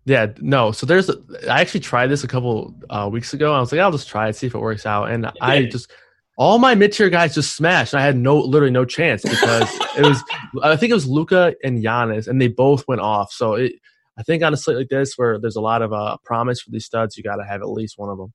Yeah, 0.04 0.32
no. 0.38 0.72
So 0.72 0.86
there's, 0.86 1.10
a, 1.10 1.16
I 1.50 1.60
actually 1.60 1.80
tried 1.80 2.06
this 2.06 2.24
a 2.24 2.28
couple 2.28 2.74
uh, 2.88 3.08
weeks 3.12 3.34
ago. 3.34 3.52
I 3.52 3.60
was 3.60 3.70
like, 3.72 3.80
I'll 3.80 3.92
just 3.92 4.08
try 4.08 4.28
it, 4.28 4.36
see 4.36 4.46
if 4.46 4.54
it 4.54 4.58
works 4.58 4.86
out. 4.86 5.10
And 5.10 5.30
I 5.40 5.66
just, 5.66 5.90
all 6.38 6.58
my 6.58 6.74
mid 6.74 6.92
tier 6.92 7.10
guys 7.10 7.34
just 7.34 7.54
smashed. 7.54 7.94
I 7.94 8.00
had 8.00 8.16
no, 8.16 8.38
literally 8.38 8.72
no 8.72 8.86
chance 8.86 9.22
because 9.22 9.68
it 9.98 10.06
was, 10.06 10.22
I 10.62 10.76
think 10.76 10.90
it 10.90 10.94
was 10.94 11.06
Luka 11.06 11.54
and 11.62 11.84
Giannis, 11.84 12.26
and 12.26 12.40
they 12.40 12.48
both 12.48 12.88
went 12.88 13.02
off. 13.02 13.32
So 13.32 13.54
it, 13.54 13.72
I 14.18 14.22
think 14.22 14.42
on 14.42 14.54
a 14.54 14.56
slate 14.56 14.78
like 14.78 14.88
this, 14.88 15.14
where 15.16 15.38
there's 15.38 15.56
a 15.56 15.60
lot 15.60 15.82
of 15.82 15.92
uh, 15.92 16.16
promise 16.24 16.60
for 16.60 16.70
these 16.70 16.86
studs, 16.86 17.16
you 17.16 17.22
got 17.22 17.36
to 17.36 17.44
have 17.44 17.60
at 17.60 17.68
least 17.68 17.98
one 17.98 18.08
of 18.08 18.18
them. 18.18 18.32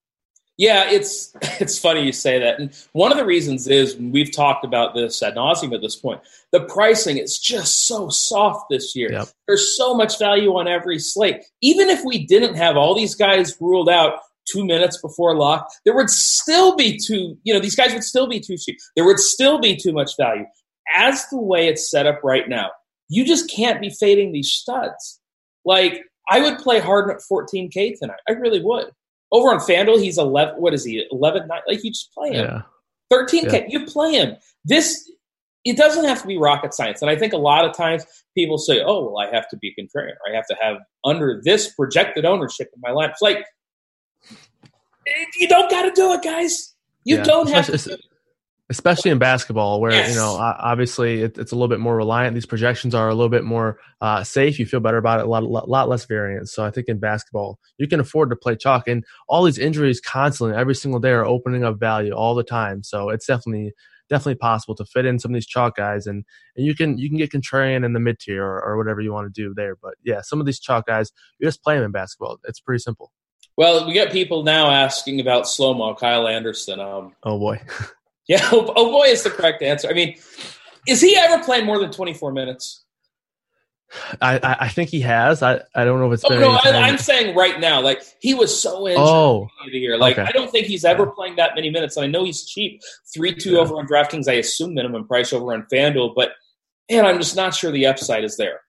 Yeah, 0.58 0.89
it's 0.89 1.36
it's 1.60 1.80
funny 1.80 2.06
you 2.06 2.12
say 2.12 2.39
that, 2.39 2.60
and 2.60 2.74
one 2.93 3.12
of 3.12 3.18
the 3.18 3.26
reasons 3.26 3.68
is 3.68 3.95
we've 3.97 4.32
talked 4.32 4.66
about 4.66 4.93
this 4.93 5.22
ad 5.24 5.36
nauseum 5.36 5.74
at 5.74 5.82
this 5.82 5.95
point. 5.95 6.22
The 6.51 6.62
pricing 6.62 7.18
is 7.18 7.39
just 7.39 7.88
so 7.88 8.10
soft 8.10 8.68
this 8.70 8.95
year. 8.95 9.12
Yep. 9.12 9.28
There's 9.47 9.76
so 9.76 9.95
much 9.95 10.20
value 10.20 10.56
on 10.56 10.68
every 10.68 10.99
slate. 10.99 11.43
Even 11.62 11.89
if 11.89 12.04
we 12.06 12.26
didn't 12.26 12.56
have 12.56 12.78
all 12.78 12.95
these 12.95 13.16
guys 13.16 13.58
ruled 13.60 13.89
out 13.89 14.20
two 14.51 14.66
minutes 14.66 15.01
before 15.01 15.36
lock, 15.36 15.70
there 15.86 15.95
would 15.95 16.10
still 16.10 16.76
be 16.76 16.97
too. 16.97 17.38
You 17.43 17.54
know, 17.54 17.60
these 17.60 17.76
guys 17.76 17.93
would 17.93 18.04
still 18.04 18.28
be 18.28 18.39
too 18.39 18.58
cheap. 18.58 18.78
There 18.95 19.06
would 19.06 19.20
still 19.20 19.60
be 19.60 19.76
too 19.76 19.93
much 19.93 20.12
value. 20.18 20.45
As 20.95 21.26
the 21.30 21.39
way 21.39 21.68
it's 21.68 21.89
set 21.89 22.06
up 22.06 22.20
right 22.24 22.47
now, 22.47 22.70
you 23.10 23.26
just 23.26 23.49
can't 23.49 23.82
be 23.82 23.89
fading 23.89 24.32
these 24.32 24.51
studs. 24.51 25.20
Like 25.66 26.04
I 26.30 26.41
would 26.41 26.60
play 26.60 26.80
Harden 26.80 27.16
at 27.16 27.22
14k 27.22 27.97
tonight. 27.99 28.20
I 28.28 28.34
really 28.34 28.62
would. 28.62 28.91
Over 29.34 29.50
on 29.50 29.60
FanDuel, 29.60 30.02
he's 30.02 30.18
11. 30.18 30.62
What 30.62 30.74
is 30.74 30.86
he? 30.86 31.06
11, 31.12 31.48
9? 31.48 31.62
Like, 31.68 31.84
you 31.84 31.92
just 31.92 32.14
play 32.14 32.30
him. 32.30 32.46
Yeah. 32.46 32.62
13K, 33.12 33.52
yeah. 33.52 33.66
you 33.68 33.86
play 33.86 34.14
him. 34.14 34.38
This, 34.64 35.12
it 35.66 35.76
doesn't 35.76 36.06
have 36.06 36.22
to 36.22 36.28
be 36.28 36.38
rocket 36.38 36.74
science. 36.74 37.02
And 37.02 37.12
I 37.12 37.16
think 37.16 37.34
a 37.34 37.38
lot 37.38 37.66
of 37.66 37.76
times 37.76 38.06
people 38.36 38.58
say, 38.58 38.82
oh, 38.82 39.12
well, 39.12 39.28
I 39.28 39.34
have 39.34 39.50
to 39.50 39.58
be 39.58 39.74
contrarian. 39.78 40.14
I 40.32 40.36
have 40.36 40.48
to 40.48 40.56
have 40.62 40.78
under 41.04 41.42
this 41.44 41.74
projected 41.74 42.26
ownership 42.26 42.70
in 42.74 42.82
my 42.82 42.92
life. 42.92 43.10
It's 43.12 43.22
like, 43.22 43.44
you 45.40 45.48
don't 45.48 45.70
got 45.70 45.82
to 45.82 45.92
do 45.92 46.14
it, 46.14 46.22
guys. 46.22 46.76
You 47.04 47.18
yeah. 47.18 47.24
don't 47.24 47.50
have 47.50 47.66
to 47.66 47.98
especially 48.70 49.11
in 49.11 49.20
basketball 49.20 49.82
where 49.82 49.91
yes. 49.91 50.09
you 50.09 50.16
know 50.16 50.36
obviously 50.39 51.22
it's 51.22 51.51
a 51.51 51.55
little 51.55 51.68
bit 51.68 51.80
more 51.80 51.95
reliant. 51.95 52.34
These 52.34 52.45
projections 52.45 52.95
are 52.95 53.09
a 53.09 53.14
little 53.14 53.30
bit 53.30 53.43
more 53.43 53.78
uh, 54.01 54.24
safe. 54.24 54.57
You 54.57 54.66
feel 54.66 54.80
better 54.80 54.97
about 54.97 55.20
it. 55.20 55.26
A 55.26 55.30
lot, 55.30 55.43
lot, 55.43 55.70
lot 55.70 55.89
less 55.89 56.05
variance. 56.05 56.53
So 56.53 56.64
i 56.64 56.72
think 56.72 56.88
in 56.88 56.99
basketball 56.99 57.59
you 57.78 57.88
can 57.88 57.99
afford 57.99 58.30
to 58.30 58.36
play 58.36 58.55
chalk 58.55 58.88
and 58.88 59.03
all 59.28 59.43
these 59.43 59.59
injuries 59.59 59.99
constantly 59.99 60.55
every 60.55 60.76
single 60.76 60.99
day 60.99 61.11
are 61.11 61.26
opening 61.26 61.64
up 61.64 61.80
value 61.80 62.14
all 62.14 62.36
the 62.36 62.43
time. 62.43 62.84
So 62.84 63.09
it's 63.09 63.26
definitely 63.26 63.74
definitely 64.09 64.36
possible 64.36 64.76
to 64.76 64.86
fit 64.86 65.05
in 65.05 65.18
some 65.18 65.32
of 65.32 65.34
these 65.34 65.47
chalk 65.47 65.76
guys 65.78 66.05
and, 66.05 66.24
and 66.55 66.66
you 66.66 66.76
can 66.76 66.97
you 66.97 67.09
can 67.09 67.18
get 67.18 67.32
contrarian 67.32 67.86
in 67.86 67.93
the 67.93 67.99
mid 67.99 68.20
tier 68.20 68.43
or, 68.43 68.64
or 68.64 68.78
whatever 68.78 69.01
you 69.01 69.11
want 69.11 69.34
to 69.34 69.41
do 69.41 69.53
there. 69.53 69.76
But 69.76 69.95
yeah 70.03 70.22
some 70.22 70.39
of 70.39 70.45
these 70.45 70.59
chalk 70.59 70.88
guys 70.88 71.11
you 71.39 71.47
just 71.47 71.64
play 71.64 71.76
them 71.76 71.84
in 71.84 71.91
basketball. 71.91 72.39
It's 72.45 72.59
pretty 72.59 72.80
simple. 72.80 73.11
Well, 73.55 73.86
we 73.86 73.93
get 73.93 74.11
people 74.11 74.43
now 74.43 74.72
asking 74.72 75.20
about 75.20 75.47
slow 75.47 75.76
mo. 75.76 75.93
Kyle 75.93 76.28
Anderson. 76.28 76.80
Um, 76.80 77.14
oh 77.24 77.38
boy, 77.38 77.61
Yeah, 78.28 78.42
oh, 78.52 78.72
oh 78.76 78.92
boy, 78.92 79.06
is 79.06 79.24
the 79.24 79.30
correct 79.30 79.62
answer. 79.62 79.90
I 79.90 79.94
mean, 79.94 80.16
is 80.88 81.02
he 81.02 81.16
ever 81.18 81.44
playing 81.44 81.66
more 81.66 81.80
than 81.80 81.92
24 81.92 82.32
minutes? 82.32 82.84
I, 84.22 84.58
I 84.60 84.70
think 84.70 84.90
he 84.90 85.02
has. 85.02 85.44
I, 85.44 85.62
I 85.76 85.86
don't 85.86 86.00
know 86.00 86.12
if 86.12 86.16
it's. 86.16 86.26
Oh 86.26 86.40
no, 86.40 86.58
I, 86.64 86.88
am 86.88 86.98
saying 86.98 87.36
right 87.36 87.60
now, 87.60 87.80
like 87.80 88.02
he 88.20 88.34
was 88.34 88.60
so 88.60 88.88
injured 88.88 89.00
oh, 89.00 89.48
the 89.72 89.78
year. 89.78 89.98
Like 89.98 90.18
okay. 90.18 90.28
I 90.28 90.32
don't 90.32 90.50
think 90.50 90.66
he's 90.66 90.84
ever 90.84 91.06
playing 91.06 91.36
that 91.36 91.54
many 91.56 91.70
minutes. 91.70 91.96
And 91.96 92.06
I 92.06 92.08
know 92.08 92.24
he's 92.24 92.44
cheap, 92.44 92.82
three 93.14 93.36
two 93.36 93.52
yeah. 93.52 93.60
over 93.60 93.76
on 93.76 93.88
DraftKings. 93.88 94.28
I 94.28 94.34
assume 94.34 94.74
minimum 94.74 95.08
price 95.08 95.32
over 95.32 95.54
on 95.54 95.68
FanDuel, 95.72 96.16
but 96.16 96.32
man, 96.90 97.06
I'm 97.06 97.20
just 97.20 97.36
not 97.36 97.54
sure 97.54 97.72
the 97.72 97.86
upside 97.86 98.24
is 98.24 98.36
there. 98.38 98.62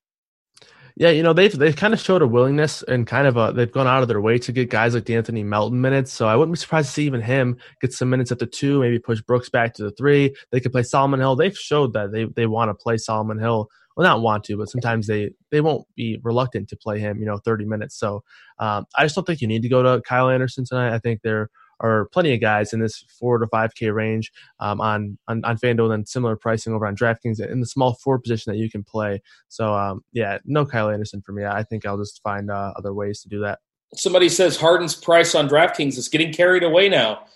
Yeah, 0.96 1.10
you 1.10 1.24
know 1.24 1.32
they've 1.32 1.56
they've 1.56 1.74
kind 1.74 1.92
of 1.92 1.98
showed 1.98 2.22
a 2.22 2.26
willingness 2.26 2.84
and 2.84 3.04
kind 3.04 3.26
of 3.26 3.36
a 3.36 3.52
they've 3.52 3.70
gone 3.70 3.88
out 3.88 4.02
of 4.02 4.08
their 4.08 4.20
way 4.20 4.38
to 4.38 4.52
get 4.52 4.70
guys 4.70 4.94
like 4.94 5.10
Anthony 5.10 5.42
Melton 5.42 5.80
minutes. 5.80 6.12
So 6.12 6.28
I 6.28 6.36
wouldn't 6.36 6.54
be 6.54 6.60
surprised 6.60 6.86
to 6.88 6.92
see 6.92 7.04
even 7.04 7.20
him 7.20 7.56
get 7.80 7.92
some 7.92 8.08
minutes 8.10 8.30
at 8.30 8.38
the 8.38 8.46
two, 8.46 8.78
maybe 8.78 9.00
push 9.00 9.20
Brooks 9.20 9.48
back 9.48 9.74
to 9.74 9.82
the 9.82 9.90
three. 9.90 10.32
They 10.52 10.60
could 10.60 10.70
play 10.70 10.84
Solomon 10.84 11.18
Hill. 11.18 11.34
They've 11.34 11.56
showed 11.56 11.94
that 11.94 12.12
they 12.12 12.26
they 12.26 12.46
want 12.46 12.68
to 12.70 12.74
play 12.74 12.96
Solomon 12.96 13.40
Hill. 13.40 13.68
Well, 13.96 14.06
not 14.06 14.22
want 14.22 14.44
to, 14.44 14.56
but 14.56 14.70
sometimes 14.70 15.08
they 15.08 15.30
they 15.50 15.60
won't 15.60 15.84
be 15.96 16.20
reluctant 16.22 16.68
to 16.68 16.76
play 16.76 17.00
him. 17.00 17.18
You 17.18 17.26
know, 17.26 17.38
thirty 17.38 17.64
minutes. 17.64 17.96
So 17.98 18.22
um, 18.60 18.86
I 18.96 19.04
just 19.04 19.16
don't 19.16 19.24
think 19.24 19.40
you 19.40 19.48
need 19.48 19.62
to 19.62 19.68
go 19.68 19.82
to 19.82 20.00
Kyle 20.02 20.28
Anderson 20.30 20.64
tonight. 20.64 20.94
I 20.94 21.00
think 21.00 21.22
they're 21.22 21.50
are 21.80 22.08
plenty 22.12 22.34
of 22.34 22.40
guys 22.40 22.72
in 22.72 22.80
this 22.80 23.04
four 23.18 23.38
to 23.38 23.46
five 23.48 23.74
K 23.74 23.90
range 23.90 24.30
um, 24.60 24.80
on, 24.80 25.18
on 25.28 25.44
on 25.44 25.56
FanDuel 25.56 25.94
and 25.94 26.08
similar 26.08 26.36
pricing 26.36 26.72
over 26.72 26.86
on 26.86 26.96
DraftKings 26.96 27.40
in 27.40 27.60
the 27.60 27.66
small 27.66 27.94
four 27.94 28.18
position 28.18 28.52
that 28.52 28.58
you 28.58 28.70
can 28.70 28.82
play. 28.82 29.20
So 29.48 29.74
um, 29.74 30.02
yeah, 30.12 30.38
no 30.44 30.64
Kyle 30.64 30.90
Anderson 30.90 31.22
for 31.22 31.32
me. 31.32 31.44
I 31.44 31.62
think 31.62 31.86
I'll 31.86 31.98
just 31.98 32.22
find 32.22 32.50
uh, 32.50 32.72
other 32.76 32.94
ways 32.94 33.20
to 33.22 33.28
do 33.28 33.40
that. 33.40 33.58
Somebody 33.94 34.28
says 34.28 34.56
Harden's 34.56 34.94
price 34.94 35.34
on 35.34 35.48
DraftKings 35.48 35.96
is 35.98 36.08
getting 36.08 36.32
carried 36.32 36.64
away 36.64 36.88
now. 36.88 37.26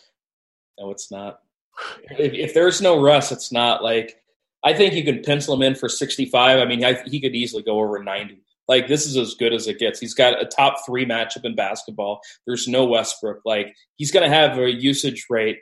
No, 0.79 0.91
it's 0.91 1.11
not. 1.11 1.41
If, 2.11 2.33
if 2.33 2.55
there's 2.55 2.81
no 2.81 3.01
Russ, 3.01 3.31
it's 3.31 3.53
not 3.53 3.83
like 3.83 4.21
I 4.65 4.75
think 4.75 4.95
you 4.95 5.05
can 5.05 5.23
pencil 5.23 5.55
him 5.55 5.63
in 5.63 5.75
for 5.75 5.89
65. 5.89 6.59
I 6.59 6.65
mean, 6.65 6.85
I, 6.85 7.01
he 7.05 7.21
could 7.21 7.35
easily 7.35 7.63
go 7.63 7.81
over 7.81 8.03
90. 8.03 8.41
Like 8.69 8.87
this 8.87 9.07
is 9.07 9.17
as 9.17 9.35
good 9.35 9.55
as 9.55 9.67
it 9.67 9.79
gets. 9.79 9.99
He's 9.99 10.15
got 10.15 10.41
a 10.41 10.45
top 10.45 10.77
three 10.87 11.07
matchup 11.07 11.45
in 11.45 11.55
basketball. 11.55 12.21
There's 12.47 12.69
no 12.69 12.85
Westbrook. 12.85 13.41
Like 13.45 13.75
he's 13.97 14.11
going 14.11 14.29
to 14.29 14.35
have 14.35 14.59
a 14.59 14.71
usage 14.71 15.25
rate 15.31 15.57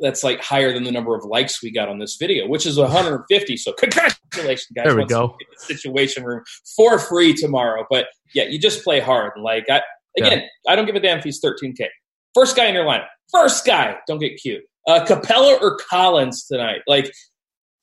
that's 0.00 0.22
like 0.22 0.40
higher 0.40 0.72
than 0.72 0.84
the 0.84 0.92
number 0.92 1.16
of 1.16 1.24
likes 1.24 1.62
we 1.62 1.72
got 1.72 1.88
on 1.88 1.98
this 1.98 2.16
video, 2.16 2.46
which 2.46 2.66
is 2.66 2.78
150. 2.78 3.56
So 3.56 3.72
congratulations, 3.72 4.68
guys! 4.74 4.84
There 4.84 4.94
we 4.94 5.00
Once 5.00 5.12
go. 5.12 5.36
the 5.66 5.74
Situation 5.74 6.24
Room 6.24 6.42
for 6.76 6.98
free 6.98 7.34
tomorrow. 7.34 7.84
But 7.90 8.06
yeah, 8.34 8.44
you 8.44 8.58
just 8.58 8.84
play 8.84 9.00
hard. 9.00 9.32
Like 9.42 9.66
I, 9.68 9.82
again, 10.16 10.44
I 10.68 10.76
don't 10.76 10.86
give 10.86 10.94
a 10.94 11.00
damn 11.00 11.18
if 11.18 11.24
he's 11.24 11.40
13k. 11.42 11.86
First 12.34 12.56
guy 12.56 12.66
in 12.66 12.74
your 12.74 12.84
lineup. 12.84 13.06
First 13.32 13.66
guy. 13.66 13.96
Don't 14.06 14.18
get 14.18 14.36
cute. 14.36 14.62
Uh, 14.86 15.04
Capela 15.04 15.60
or 15.60 15.76
Collins 15.90 16.46
tonight? 16.46 16.80
Like, 16.86 17.12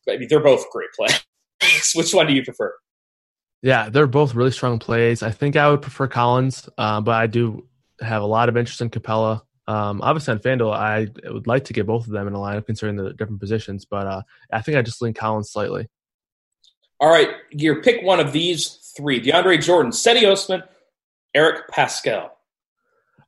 I 0.10 0.18
mean, 0.18 0.28
they're 0.30 0.40
both 0.40 0.70
great 0.72 0.90
players. 0.96 1.24
Which 1.96 2.14
one 2.14 2.28
do 2.28 2.34
you 2.34 2.44
prefer? 2.44 2.74
Yeah, 3.66 3.90
they're 3.90 4.06
both 4.06 4.36
really 4.36 4.52
strong 4.52 4.78
plays. 4.78 5.24
I 5.24 5.32
think 5.32 5.56
I 5.56 5.72
would 5.72 5.82
prefer 5.82 6.06
Collins, 6.06 6.70
uh, 6.78 7.02
but 7.02 7.16
I 7.16 7.26
do 7.26 7.68
have 8.00 8.22
a 8.22 8.26
lot 8.28 8.48
of 8.48 8.58
interest 8.58 8.80
in 8.80 8.92
Capela. 8.92 9.42
Um, 9.66 10.04
obviously, 10.04 10.34
on 10.34 10.40
FanDuel, 10.40 10.72
I 10.72 11.08
would 11.32 11.48
like 11.48 11.66
to 11.66 11.74
get 11.74 11.88
both 11.88 12.06
of 12.06 12.14
them 12.14 12.28
in 12.28 12.36
a 12.36 12.38
lineup 12.38 12.68
considering 12.68 12.96
the 12.96 13.14
different 13.14 13.40
positions, 13.40 13.84
but 13.84 14.06
uh, 14.06 14.22
I 14.52 14.62
think 14.62 14.78
I 14.78 14.84
just 14.84 15.02
lean 15.02 15.16
Collins 15.16 15.50
slightly. 15.50 15.88
All 17.00 17.10
right, 17.10 17.30
you 17.50 17.82
pick 17.82 18.04
one 18.04 18.20
of 18.20 18.34
these 18.34 18.94
three: 18.96 19.20
DeAndre 19.20 19.60
Jordan, 19.60 19.92
Cedi 19.92 20.32
Osman, 20.32 20.62
Eric 21.34 21.68
Paschall. 21.72 22.30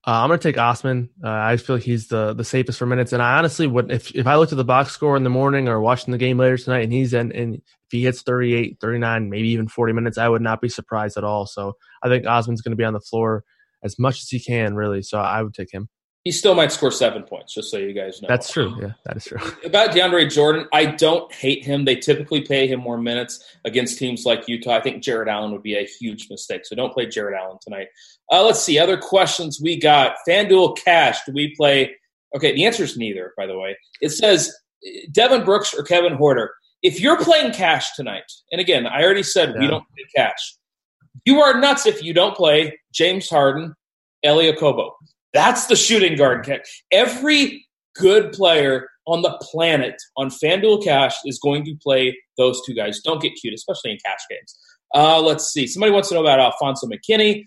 Uh, 0.07 0.21
I'm 0.21 0.29
going 0.29 0.39
to 0.39 0.47
take 0.47 0.57
Osman. 0.57 1.09
Uh, 1.21 1.29
I 1.29 1.57
feel 1.57 1.75
like 1.75 1.83
he's 1.83 2.07
the 2.07 2.33
the 2.33 2.45
safest 2.45 2.79
for 2.79 2.85
minutes, 2.85 3.11
and 3.11 3.21
I 3.21 3.37
honestly 3.37 3.67
would 3.67 3.91
if 3.91 4.15
if 4.15 4.25
I 4.25 4.35
looked 4.37 4.53
at 4.53 4.57
the 4.57 4.63
box 4.63 4.93
score 4.93 5.17
in 5.17 5.23
the 5.23 5.29
morning 5.29 5.67
or 5.67 5.81
watching 5.81 6.13
the 6.13 6.17
game 6.17 6.37
later 6.37 6.57
tonight, 6.57 6.83
and 6.83 6.93
he's 6.93 7.13
in, 7.13 7.33
and 7.33 7.55
if 7.55 7.61
he 7.91 8.03
hits 8.03 8.21
38, 8.21 8.77
39, 8.79 9.29
maybe 9.29 9.49
even 9.49 9.67
40 9.67 9.91
minutes, 9.91 10.17
I 10.17 10.29
would 10.29 10.41
not 10.41 10.61
be 10.61 10.69
surprised 10.69 11.17
at 11.17 11.25
all. 11.25 11.45
So 11.45 11.73
I 12.01 12.07
think 12.07 12.25
Osman's 12.25 12.61
going 12.61 12.71
to 12.71 12.77
be 12.77 12.85
on 12.85 12.93
the 12.93 13.01
floor 13.01 13.43
as 13.83 13.99
much 13.99 14.21
as 14.21 14.29
he 14.29 14.39
can, 14.39 14.75
really. 14.75 15.01
So 15.01 15.19
I 15.19 15.43
would 15.43 15.53
take 15.53 15.73
him. 15.73 15.89
He 16.27 16.31
still 16.33 16.55
might 16.55 16.73
score 16.73 16.91
seven 16.91 17.23
points, 17.23 17.53
just 17.53 17.71
so 17.71 17.77
you 17.77 17.93
guys 17.93 18.21
know. 18.21 18.27
That's 18.27 18.51
true. 18.51 18.75
Yeah, 18.81 18.91
that 19.05 19.15
is 19.15 19.23
true. 19.23 19.37
About 19.63 19.91
DeAndre 19.91 20.29
Jordan, 20.29 20.67
I 20.73 20.87
don't 20.87 21.33
hate 21.33 21.63
him. 21.63 21.85
They 21.85 21.95
typically 21.95 22.41
pay 22.41 22.67
him 22.67 22.81
more 22.81 22.97
minutes 22.97 23.41
against 23.63 23.97
teams 23.97 24.25
like 24.25 24.45
Utah. 24.45 24.75
I 24.75 24.81
think 24.81 25.01
Jarrett 25.01 25.29
Allen 25.29 25.53
would 25.53 25.63
be 25.63 25.77
a 25.77 25.85
huge 25.85 26.29
mistake. 26.29 26.65
So 26.65 26.75
don't 26.75 26.91
play 26.91 27.05
Jarrett 27.05 27.39
Allen 27.39 27.59
tonight. 27.61 27.87
Uh, 28.29 28.43
let's 28.43 28.61
see. 28.61 28.77
Other 28.77 28.97
questions 28.97 29.61
we 29.63 29.79
got. 29.79 30.17
FanDuel 30.27 30.77
Cash. 30.77 31.19
Do 31.25 31.31
we 31.31 31.55
play? 31.55 31.95
Okay, 32.35 32.53
the 32.53 32.65
answer 32.65 32.83
is 32.83 32.97
neither, 32.97 33.31
by 33.37 33.45
the 33.45 33.57
way. 33.57 33.77
It 34.01 34.09
says 34.09 34.53
Dillon 35.13 35.45
Brooks 35.45 35.73
or 35.73 35.83
Kevin 35.83 36.17
Huerter. 36.17 36.49
If 36.83 36.99
you're 36.99 37.23
playing 37.23 37.53
cash 37.53 37.95
tonight, 37.95 38.29
and 38.51 38.59
again, 38.59 38.85
I 38.85 39.01
already 39.01 39.23
said 39.23 39.55
we 39.57 39.67
don't 39.67 39.85
play 39.95 40.03
cash. 40.13 40.57
You 41.23 41.39
are 41.39 41.57
nuts 41.57 41.85
if 41.85 42.03
you 42.03 42.13
don't 42.13 42.35
play 42.35 42.77
James 42.93 43.29
Harden, 43.29 43.73
Elie 44.25 44.51
Okobo. 44.51 44.91
That's 45.33 45.67
the 45.67 45.75
shooting 45.75 46.15
guard. 46.17 46.45
ca- 46.45 46.59
Every 46.91 47.65
good 47.95 48.31
player 48.33 48.87
on 49.05 49.21
the 49.21 49.31
planet 49.41 49.95
on 50.17 50.29
FanDuel 50.29 50.83
Cash 50.83 51.15
is 51.25 51.39
going 51.39 51.63
to 51.65 51.75
play 51.81 52.17
those 52.37 52.61
two 52.65 52.73
guys. 52.73 52.99
Don't 53.01 53.21
get 53.21 53.33
cute, 53.35 53.53
especially 53.53 53.91
in 53.91 53.97
cash 54.05 54.19
games. 54.29 54.57
Uh, 54.95 55.21
let's 55.21 55.45
see. 55.51 55.67
Somebody 55.67 55.91
wants 55.91 56.09
to 56.09 56.15
know 56.15 56.21
about 56.21 56.39
Alfonzo 56.39 56.87
McKinnie. 56.87 57.43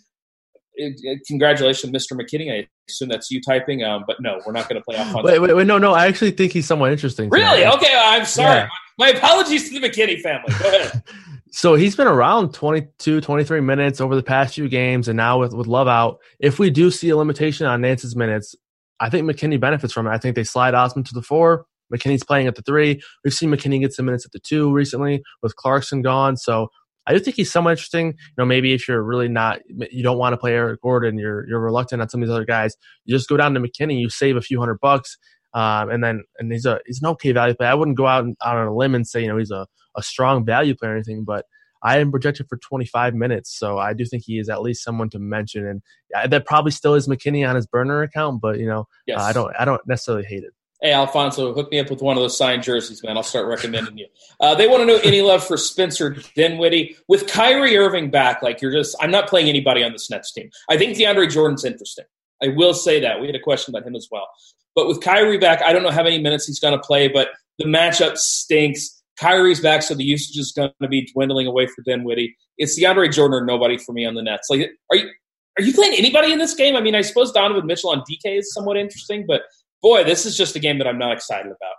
Uh, 0.80 0.86
uh, 0.86 1.14
Congratulations, 1.26 1.92
Mr. 1.92 2.18
McKinnie. 2.18 2.52
I 2.52 2.66
assume 2.88 3.08
that's 3.08 3.30
you 3.30 3.40
typing, 3.40 3.82
um, 3.84 4.04
but 4.06 4.16
no, 4.20 4.40
we're 4.46 4.52
not 4.52 4.68
going 4.68 4.80
to 4.80 4.84
play 4.84 4.96
Alfonzo. 4.96 5.22
Wait, 5.30 5.38
wait, 5.38 5.54
wait, 5.54 5.66
no, 5.66 5.78
no. 5.78 5.92
I 5.92 6.06
actually 6.06 6.30
think 6.32 6.52
he's 6.52 6.66
somewhat 6.66 6.92
interesting. 6.92 7.30
tonight. 7.30 7.52
Really? 7.60 7.66
Okay, 7.76 7.94
I'm 7.96 8.24
sorry. 8.24 8.60
Yeah. 8.60 8.68
My 8.98 9.08
apologies 9.08 9.70
to 9.70 9.78
the 9.80 9.86
McKinnie 9.88 10.20
family. 10.20 10.52
Go 10.62 10.68
ahead. 10.68 11.02
So 11.52 11.74
he's 11.74 11.96
been 11.96 12.06
around 12.06 12.54
22, 12.54 13.20
23 13.20 13.60
minutes 13.60 14.00
over 14.00 14.14
the 14.14 14.22
past 14.22 14.54
few 14.54 14.68
games, 14.68 15.08
and 15.08 15.16
now 15.16 15.40
with, 15.40 15.52
with 15.52 15.66
Love 15.66 15.88
out, 15.88 16.18
if 16.38 16.58
we 16.58 16.70
do 16.70 16.90
see 16.90 17.08
a 17.08 17.16
limitation 17.16 17.66
on 17.66 17.80
Nance's 17.80 18.14
minutes, 18.14 18.54
I 19.00 19.10
think 19.10 19.28
McKinnie 19.28 19.58
benefits 19.58 19.92
from 19.92 20.06
it. 20.06 20.10
I 20.10 20.18
think 20.18 20.36
they 20.36 20.44
slide 20.44 20.74
Osman 20.74 21.04
to 21.04 21.14
the 21.14 21.22
four. 21.22 21.66
McKinnie's 21.92 22.22
playing 22.22 22.46
at 22.46 22.54
the 22.54 22.62
three. 22.62 23.00
We've 23.24 23.34
seen 23.34 23.50
McKinnie 23.50 23.80
get 23.80 23.92
some 23.92 24.06
minutes 24.06 24.24
at 24.24 24.32
the 24.32 24.38
two 24.38 24.72
recently 24.72 25.22
with 25.42 25.56
Clarkson 25.56 26.02
gone. 26.02 26.36
So 26.36 26.68
I 27.06 27.12
do 27.12 27.18
think 27.18 27.36
he's 27.36 27.50
somewhat 27.50 27.72
interesting. 27.72 28.08
You 28.08 28.34
know, 28.38 28.44
maybe 28.44 28.72
if 28.72 28.86
you're 28.86 29.02
really 29.02 29.28
not, 29.28 29.58
you 29.90 30.04
don't 30.04 30.18
want 30.18 30.34
to 30.34 30.36
play 30.36 30.54
Eric 30.54 30.80
Gordon, 30.82 31.18
you're 31.18 31.48
you're 31.48 31.58
reluctant 31.58 32.00
on 32.00 32.08
some 32.08 32.22
of 32.22 32.28
these 32.28 32.34
other 32.34 32.44
guys. 32.44 32.76
You 33.04 33.16
just 33.16 33.28
go 33.28 33.36
down 33.36 33.54
to 33.54 33.60
McKinnie, 33.60 33.98
you 33.98 34.08
save 34.08 34.36
a 34.36 34.40
few 34.40 34.60
hundred 34.60 34.78
bucks, 34.80 35.16
um, 35.54 35.90
and 35.90 36.04
then 36.04 36.22
and 36.38 36.52
he's 36.52 36.66
a 36.66 36.78
he's 36.86 37.00
an 37.02 37.08
okay 37.08 37.32
value 37.32 37.54
play. 37.54 37.66
I 37.66 37.74
wouldn't 37.74 37.96
go 37.96 38.06
out, 38.06 38.24
out 38.44 38.56
on 38.56 38.68
a 38.68 38.74
limb 38.74 38.94
and 38.94 39.06
say 39.06 39.22
you 39.22 39.28
know 39.28 39.38
he's 39.38 39.50
a, 39.50 39.66
a 39.96 40.02
strong 40.02 40.44
value 40.44 40.74
player 40.74 40.92
or 40.92 40.94
anything, 40.96 41.24
but 41.24 41.46
I 41.82 41.98
am 41.98 42.10
projected 42.10 42.46
for 42.48 42.58
25 42.58 43.14
minutes, 43.14 43.56
so 43.56 43.78
I 43.78 43.94
do 43.94 44.04
think 44.04 44.22
he 44.26 44.38
is 44.38 44.48
at 44.50 44.60
least 44.60 44.84
someone 44.84 45.08
to 45.10 45.18
mention. 45.18 45.66
And 45.66 46.30
that 46.32 46.44
probably 46.44 46.72
still 46.72 46.94
is 46.94 47.08
McKinnie 47.08 47.48
on 47.48 47.56
his 47.56 47.66
burner 47.66 48.02
account, 48.02 48.40
but 48.42 48.58
you 48.58 48.66
know 48.66 48.86
Yes. 49.06 49.18
uh, 49.18 49.22
I 49.22 49.32
don't 49.32 49.54
I 49.58 49.64
don't 49.64 49.80
necessarily 49.86 50.24
hate 50.24 50.44
it. 50.44 50.52
Hey, 50.82 50.92
Alfonzo, 50.92 51.52
hook 51.52 51.70
me 51.70 51.78
up 51.78 51.90
with 51.90 52.00
one 52.00 52.16
of 52.16 52.22
those 52.22 52.36
signed 52.38 52.62
jerseys, 52.62 53.02
man. 53.04 53.16
I'll 53.18 53.22
start 53.22 53.46
recommending 53.46 53.98
you. 53.98 54.06
Uh, 54.40 54.54
they 54.54 54.66
want 54.66 54.80
to 54.80 54.86
know 54.86 54.98
any 55.04 55.20
love 55.20 55.44
for 55.46 55.58
Spencer 55.58 56.16
Dinwiddie. 56.34 56.96
With 57.06 57.26
Kyrie 57.26 57.76
Irving 57.76 58.10
back, 58.10 58.42
like 58.42 58.62
you're 58.62 58.72
just, 58.72 58.96
I'm 58.98 59.10
not 59.10 59.28
playing 59.28 59.50
anybody 59.50 59.84
on 59.84 59.92
this 59.92 60.08
Nets 60.08 60.32
team. 60.32 60.48
I 60.70 60.78
think 60.78 60.96
DeAndre 60.96 61.30
Jordan's 61.30 61.66
interesting. 61.66 62.06
I 62.42 62.48
will 62.48 62.72
say 62.72 62.98
that. 63.00 63.20
We 63.20 63.26
had 63.26 63.36
a 63.36 63.40
question 63.40 63.74
about 63.74 63.86
him 63.86 63.94
as 63.94 64.08
well. 64.10 64.26
But 64.74 64.88
with 64.88 65.02
Kyrie 65.02 65.36
back, 65.36 65.60
I 65.60 65.74
don't 65.74 65.82
know 65.82 65.90
how 65.90 66.02
many 66.02 66.18
minutes 66.18 66.46
he's 66.46 66.60
going 66.60 66.72
to 66.72 66.80
play, 66.80 67.08
but 67.08 67.28
the 67.58 67.66
matchup 67.66 68.16
stinks. 68.16 68.99
Kyrie's 69.20 69.60
back, 69.60 69.82
so 69.82 69.94
the 69.94 70.04
usage 70.04 70.38
is 70.38 70.52
going 70.52 70.72
to 70.80 70.88
be 70.88 71.06
dwindling 71.12 71.46
away 71.46 71.66
for 71.66 71.82
Dinwiddie. 71.82 72.34
It's 72.58 72.78
DeAndre 72.78 73.12
Jordan 73.12 73.42
or 73.42 73.44
nobody 73.44 73.76
for 73.76 73.92
me 73.92 74.06
on 74.06 74.14
the 74.14 74.22
Nets. 74.22 74.48
Like, 74.48 74.70
are 74.90 74.96
you 74.96 75.10
are 75.58 75.62
you 75.62 75.74
playing 75.74 75.94
anybody 75.94 76.32
in 76.32 76.38
this 76.38 76.54
game? 76.54 76.76
I 76.76 76.80
mean, 76.80 76.94
I 76.94 77.02
suppose 77.02 77.32
Donovan 77.32 77.66
Mitchell 77.66 77.90
on 77.90 78.00
DK 78.00 78.38
is 78.38 78.52
somewhat 78.54 78.76
interesting, 78.76 79.26
but 79.26 79.42
boy, 79.82 80.04
this 80.04 80.24
is 80.24 80.36
just 80.36 80.56
a 80.56 80.58
game 80.58 80.78
that 80.78 80.86
I'm 80.86 80.98
not 80.98 81.12
excited 81.12 81.46
about. 81.46 81.74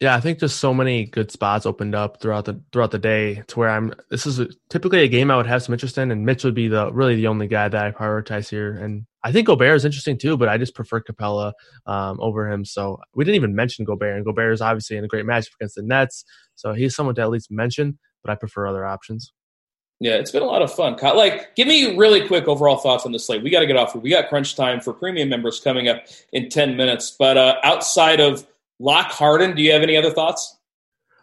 Yeah, 0.00 0.16
I 0.16 0.20
think 0.20 0.38
just 0.38 0.58
so 0.58 0.74
many 0.74 1.04
good 1.04 1.30
spots 1.30 1.66
opened 1.66 1.94
up 1.94 2.20
throughout 2.20 2.46
the 2.46 2.60
throughout 2.72 2.90
the 2.90 2.98
day 2.98 3.42
to 3.46 3.58
where 3.58 3.68
I'm. 3.68 3.92
This 4.10 4.26
is 4.26 4.40
a, 4.40 4.48
typically 4.70 5.00
a 5.00 5.08
game 5.08 5.30
I 5.30 5.36
would 5.36 5.46
have 5.46 5.62
some 5.62 5.72
interest 5.72 5.98
in, 5.98 6.10
and 6.10 6.24
Mitch 6.24 6.44
would 6.44 6.54
be 6.54 6.68
the 6.68 6.92
really 6.92 7.14
the 7.14 7.26
only 7.26 7.46
guy 7.46 7.68
that 7.68 7.84
I 7.84 7.90
prioritize 7.90 8.48
here. 8.48 8.72
And 8.72 9.06
I 9.24 9.32
think 9.32 9.46
Gobert 9.46 9.74
is 9.74 9.86
interesting 9.86 10.18
too, 10.18 10.36
but 10.36 10.48
I 10.50 10.58
just 10.58 10.74
prefer 10.74 11.00
Capela 11.00 11.54
um, 11.86 12.20
over 12.20 12.50
him. 12.50 12.64
So 12.64 13.00
we 13.14 13.24
didn't 13.24 13.36
even 13.36 13.54
mention 13.54 13.86
Gobert, 13.86 14.16
and 14.16 14.24
Gobert 14.24 14.52
is 14.52 14.60
obviously 14.60 14.98
in 14.98 15.04
a 15.04 15.08
great 15.08 15.24
matchup 15.24 15.54
against 15.58 15.76
the 15.76 15.82
Nets, 15.82 16.24
so 16.54 16.74
he's 16.74 16.94
someone 16.94 17.14
to 17.14 17.22
at 17.22 17.30
least 17.30 17.50
mention. 17.50 17.98
But 18.22 18.32
I 18.32 18.34
prefer 18.36 18.66
other 18.66 18.84
options. 18.84 19.32
Yeah, 20.00 20.14
it's 20.16 20.30
been 20.30 20.42
a 20.42 20.46
lot 20.46 20.60
of 20.60 20.72
fun. 20.72 20.96
Like, 21.00 21.54
give 21.56 21.68
me 21.68 21.96
really 21.96 22.26
quick 22.26 22.48
overall 22.48 22.76
thoughts 22.76 23.06
on 23.06 23.12
the 23.12 23.18
slate. 23.18 23.42
We 23.42 23.50
got 23.50 23.60
to 23.60 23.66
get 23.66 23.76
off. 23.76 23.94
We 23.94 24.10
got 24.10 24.28
crunch 24.28 24.56
time 24.56 24.80
for 24.80 24.92
premium 24.92 25.28
members 25.28 25.60
coming 25.60 25.88
up 25.88 26.04
in 26.32 26.48
10 26.48 26.76
minutes. 26.76 27.14
But 27.16 27.36
uh, 27.36 27.56
outside 27.62 28.20
of 28.20 28.46
Lock 28.80 29.06
Harden, 29.06 29.54
do 29.54 29.62
you 29.62 29.72
have 29.72 29.82
any 29.82 29.96
other 29.96 30.10
thoughts? 30.10 30.58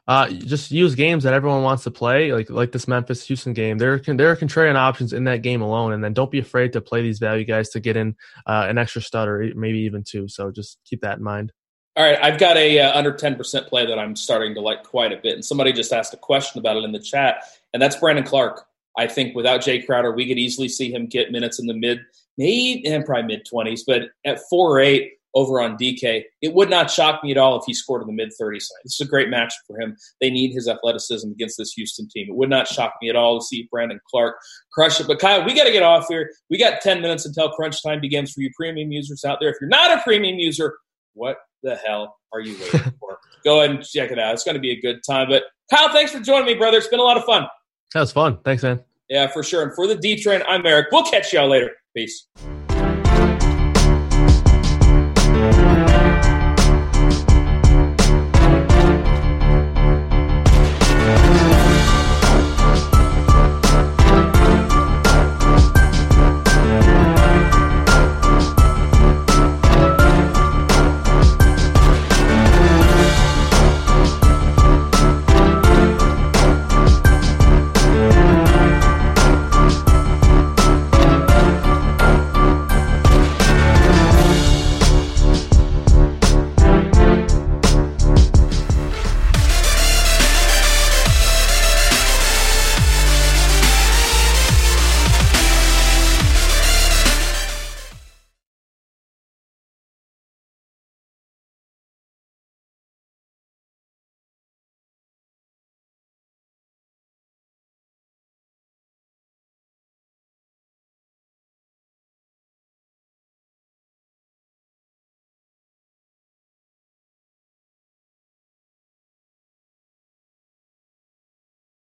Uh, 0.07 0.29
just 0.29 0.71
use 0.71 0.95
games 0.95 1.23
that 1.23 1.33
everyone 1.33 1.61
wants 1.61 1.83
to 1.83 1.91
play, 1.91 2.33
like 2.33 2.49
like 2.49 2.71
this 2.71 2.87
Memphis 2.87 3.25
Houston 3.27 3.53
game. 3.53 3.77
There 3.77 3.99
can 3.99 4.17
there 4.17 4.31
are 4.31 4.35
contrarian 4.35 4.75
options 4.75 5.13
in 5.13 5.25
that 5.25 5.43
game 5.43 5.61
alone, 5.61 5.93
and 5.93 6.03
then 6.03 6.13
don't 6.13 6.31
be 6.31 6.39
afraid 6.39 6.73
to 6.73 6.81
play 6.81 7.01
these 7.01 7.19
value 7.19 7.45
guys 7.45 7.69
to 7.69 7.79
get 7.79 7.95
in 7.95 8.15
uh, 8.47 8.65
an 8.67 8.77
extra 8.77 9.01
stud 9.01 9.27
or 9.27 9.51
maybe 9.55 9.79
even 9.79 10.03
two. 10.03 10.27
So 10.27 10.51
just 10.51 10.79
keep 10.85 11.01
that 11.01 11.19
in 11.19 11.23
mind. 11.23 11.53
All 11.95 12.03
right, 12.03 12.17
I've 12.23 12.39
got 12.39 12.57
a 12.57 12.79
uh, 12.79 12.97
under 12.97 13.13
10% 13.13 13.67
play 13.67 13.85
that 13.85 13.99
I'm 13.99 14.15
starting 14.15 14.55
to 14.55 14.61
like 14.61 14.83
quite 14.83 15.11
a 15.11 15.17
bit. 15.17 15.33
And 15.33 15.43
somebody 15.45 15.73
just 15.73 15.91
asked 15.91 16.13
a 16.13 16.17
question 16.17 16.59
about 16.59 16.77
it 16.77 16.83
in 16.83 16.93
the 16.93 16.99
chat, 16.99 17.43
and 17.73 17.81
that's 17.81 17.97
Brandon 17.97 18.23
Clarke. 18.23 18.65
I 18.97 19.07
think 19.07 19.35
without 19.35 19.61
Jae 19.61 19.85
Crowder, 19.85 20.11
we 20.11 20.27
could 20.27 20.39
easily 20.39 20.67
see 20.67 20.91
him 20.91 21.05
get 21.05 21.31
minutes 21.31 21.59
in 21.59 21.67
the 21.67 21.73
mid, 21.73 21.99
maybe 22.37 22.85
and 22.87 23.05
probably 23.05 23.35
mid 23.35 23.45
20s, 23.45 23.81
but 23.85 24.09
at 24.25 24.39
four 24.49 24.79
eight 24.79 25.13
over 25.33 25.61
on 25.61 25.77
DK, 25.77 26.23
it 26.41 26.53
would 26.53 26.69
not 26.69 26.91
shock 26.91 27.23
me 27.23 27.31
at 27.31 27.37
all 27.37 27.57
if 27.57 27.63
he 27.65 27.73
scored 27.73 28.01
in 28.01 28.07
the 28.07 28.13
mid 28.13 28.29
30s. 28.29 28.65
This 28.83 28.99
is 28.99 29.01
a 29.01 29.09
great 29.09 29.29
match 29.29 29.53
for 29.67 29.79
him. 29.79 29.95
They 30.19 30.29
need 30.29 30.53
his 30.53 30.67
athleticism 30.67 31.29
against 31.31 31.57
this 31.57 31.73
Houston 31.73 32.07
team. 32.09 32.27
It 32.29 32.35
would 32.35 32.49
not 32.49 32.67
shock 32.67 32.93
me 33.01 33.09
at 33.09 33.15
all 33.15 33.39
to 33.39 33.45
see 33.45 33.67
Brandon 33.71 33.99
Clarke 34.09 34.35
crush 34.73 34.99
it. 34.99 35.07
But 35.07 35.19
Kyle, 35.19 35.45
we 35.45 35.53
got 35.53 35.65
to 35.65 35.71
get 35.71 35.83
off 35.83 36.07
here. 36.09 36.31
We 36.49 36.57
got 36.57 36.81
10 36.81 37.01
minutes 37.01 37.25
until 37.25 37.49
crunch 37.49 37.81
time 37.83 38.01
begins 38.01 38.31
for 38.31 38.41
you 38.41 38.51
premium 38.55 38.91
users 38.91 39.23
out 39.23 39.39
there. 39.39 39.49
If 39.49 39.57
you're 39.61 39.69
not 39.69 39.97
a 39.97 40.01
premium 40.01 40.39
user, 40.39 40.75
what 41.13 41.37
the 41.63 41.75
hell 41.75 42.17
are 42.33 42.39
you 42.39 42.55
waiting 42.59 42.93
for? 42.99 43.17
Go 43.43 43.59
ahead 43.59 43.75
and 43.75 43.83
check 43.83 44.11
it 44.11 44.19
out. 44.19 44.33
It's 44.33 44.43
going 44.43 44.55
to 44.55 44.61
be 44.61 44.71
a 44.71 44.81
good 44.81 45.01
time. 45.09 45.29
But 45.29 45.43
Kyle, 45.73 45.91
thanks 45.91 46.11
for 46.11 46.19
joining 46.19 46.45
me, 46.45 46.53
brother. 46.55 46.77
It's 46.77 46.87
been 46.87 46.99
a 46.99 47.03
lot 47.03 47.17
of 47.17 47.23
fun. 47.25 47.47
That 47.93 48.01
was 48.01 48.11
fun. 48.11 48.37
Thanks, 48.43 48.63
man. 48.63 48.83
Yeah, 49.09 49.27
for 49.27 49.43
sure. 49.43 49.63
And 49.63 49.73
for 49.73 49.87
the 49.87 49.95
D 49.95 50.21
Train, 50.21 50.41
I'm 50.47 50.65
Eric. 50.65 50.87
We'll 50.91 51.03
catch 51.03 51.33
y'all 51.33 51.49
later. 51.49 51.71
Peace. 51.95 52.27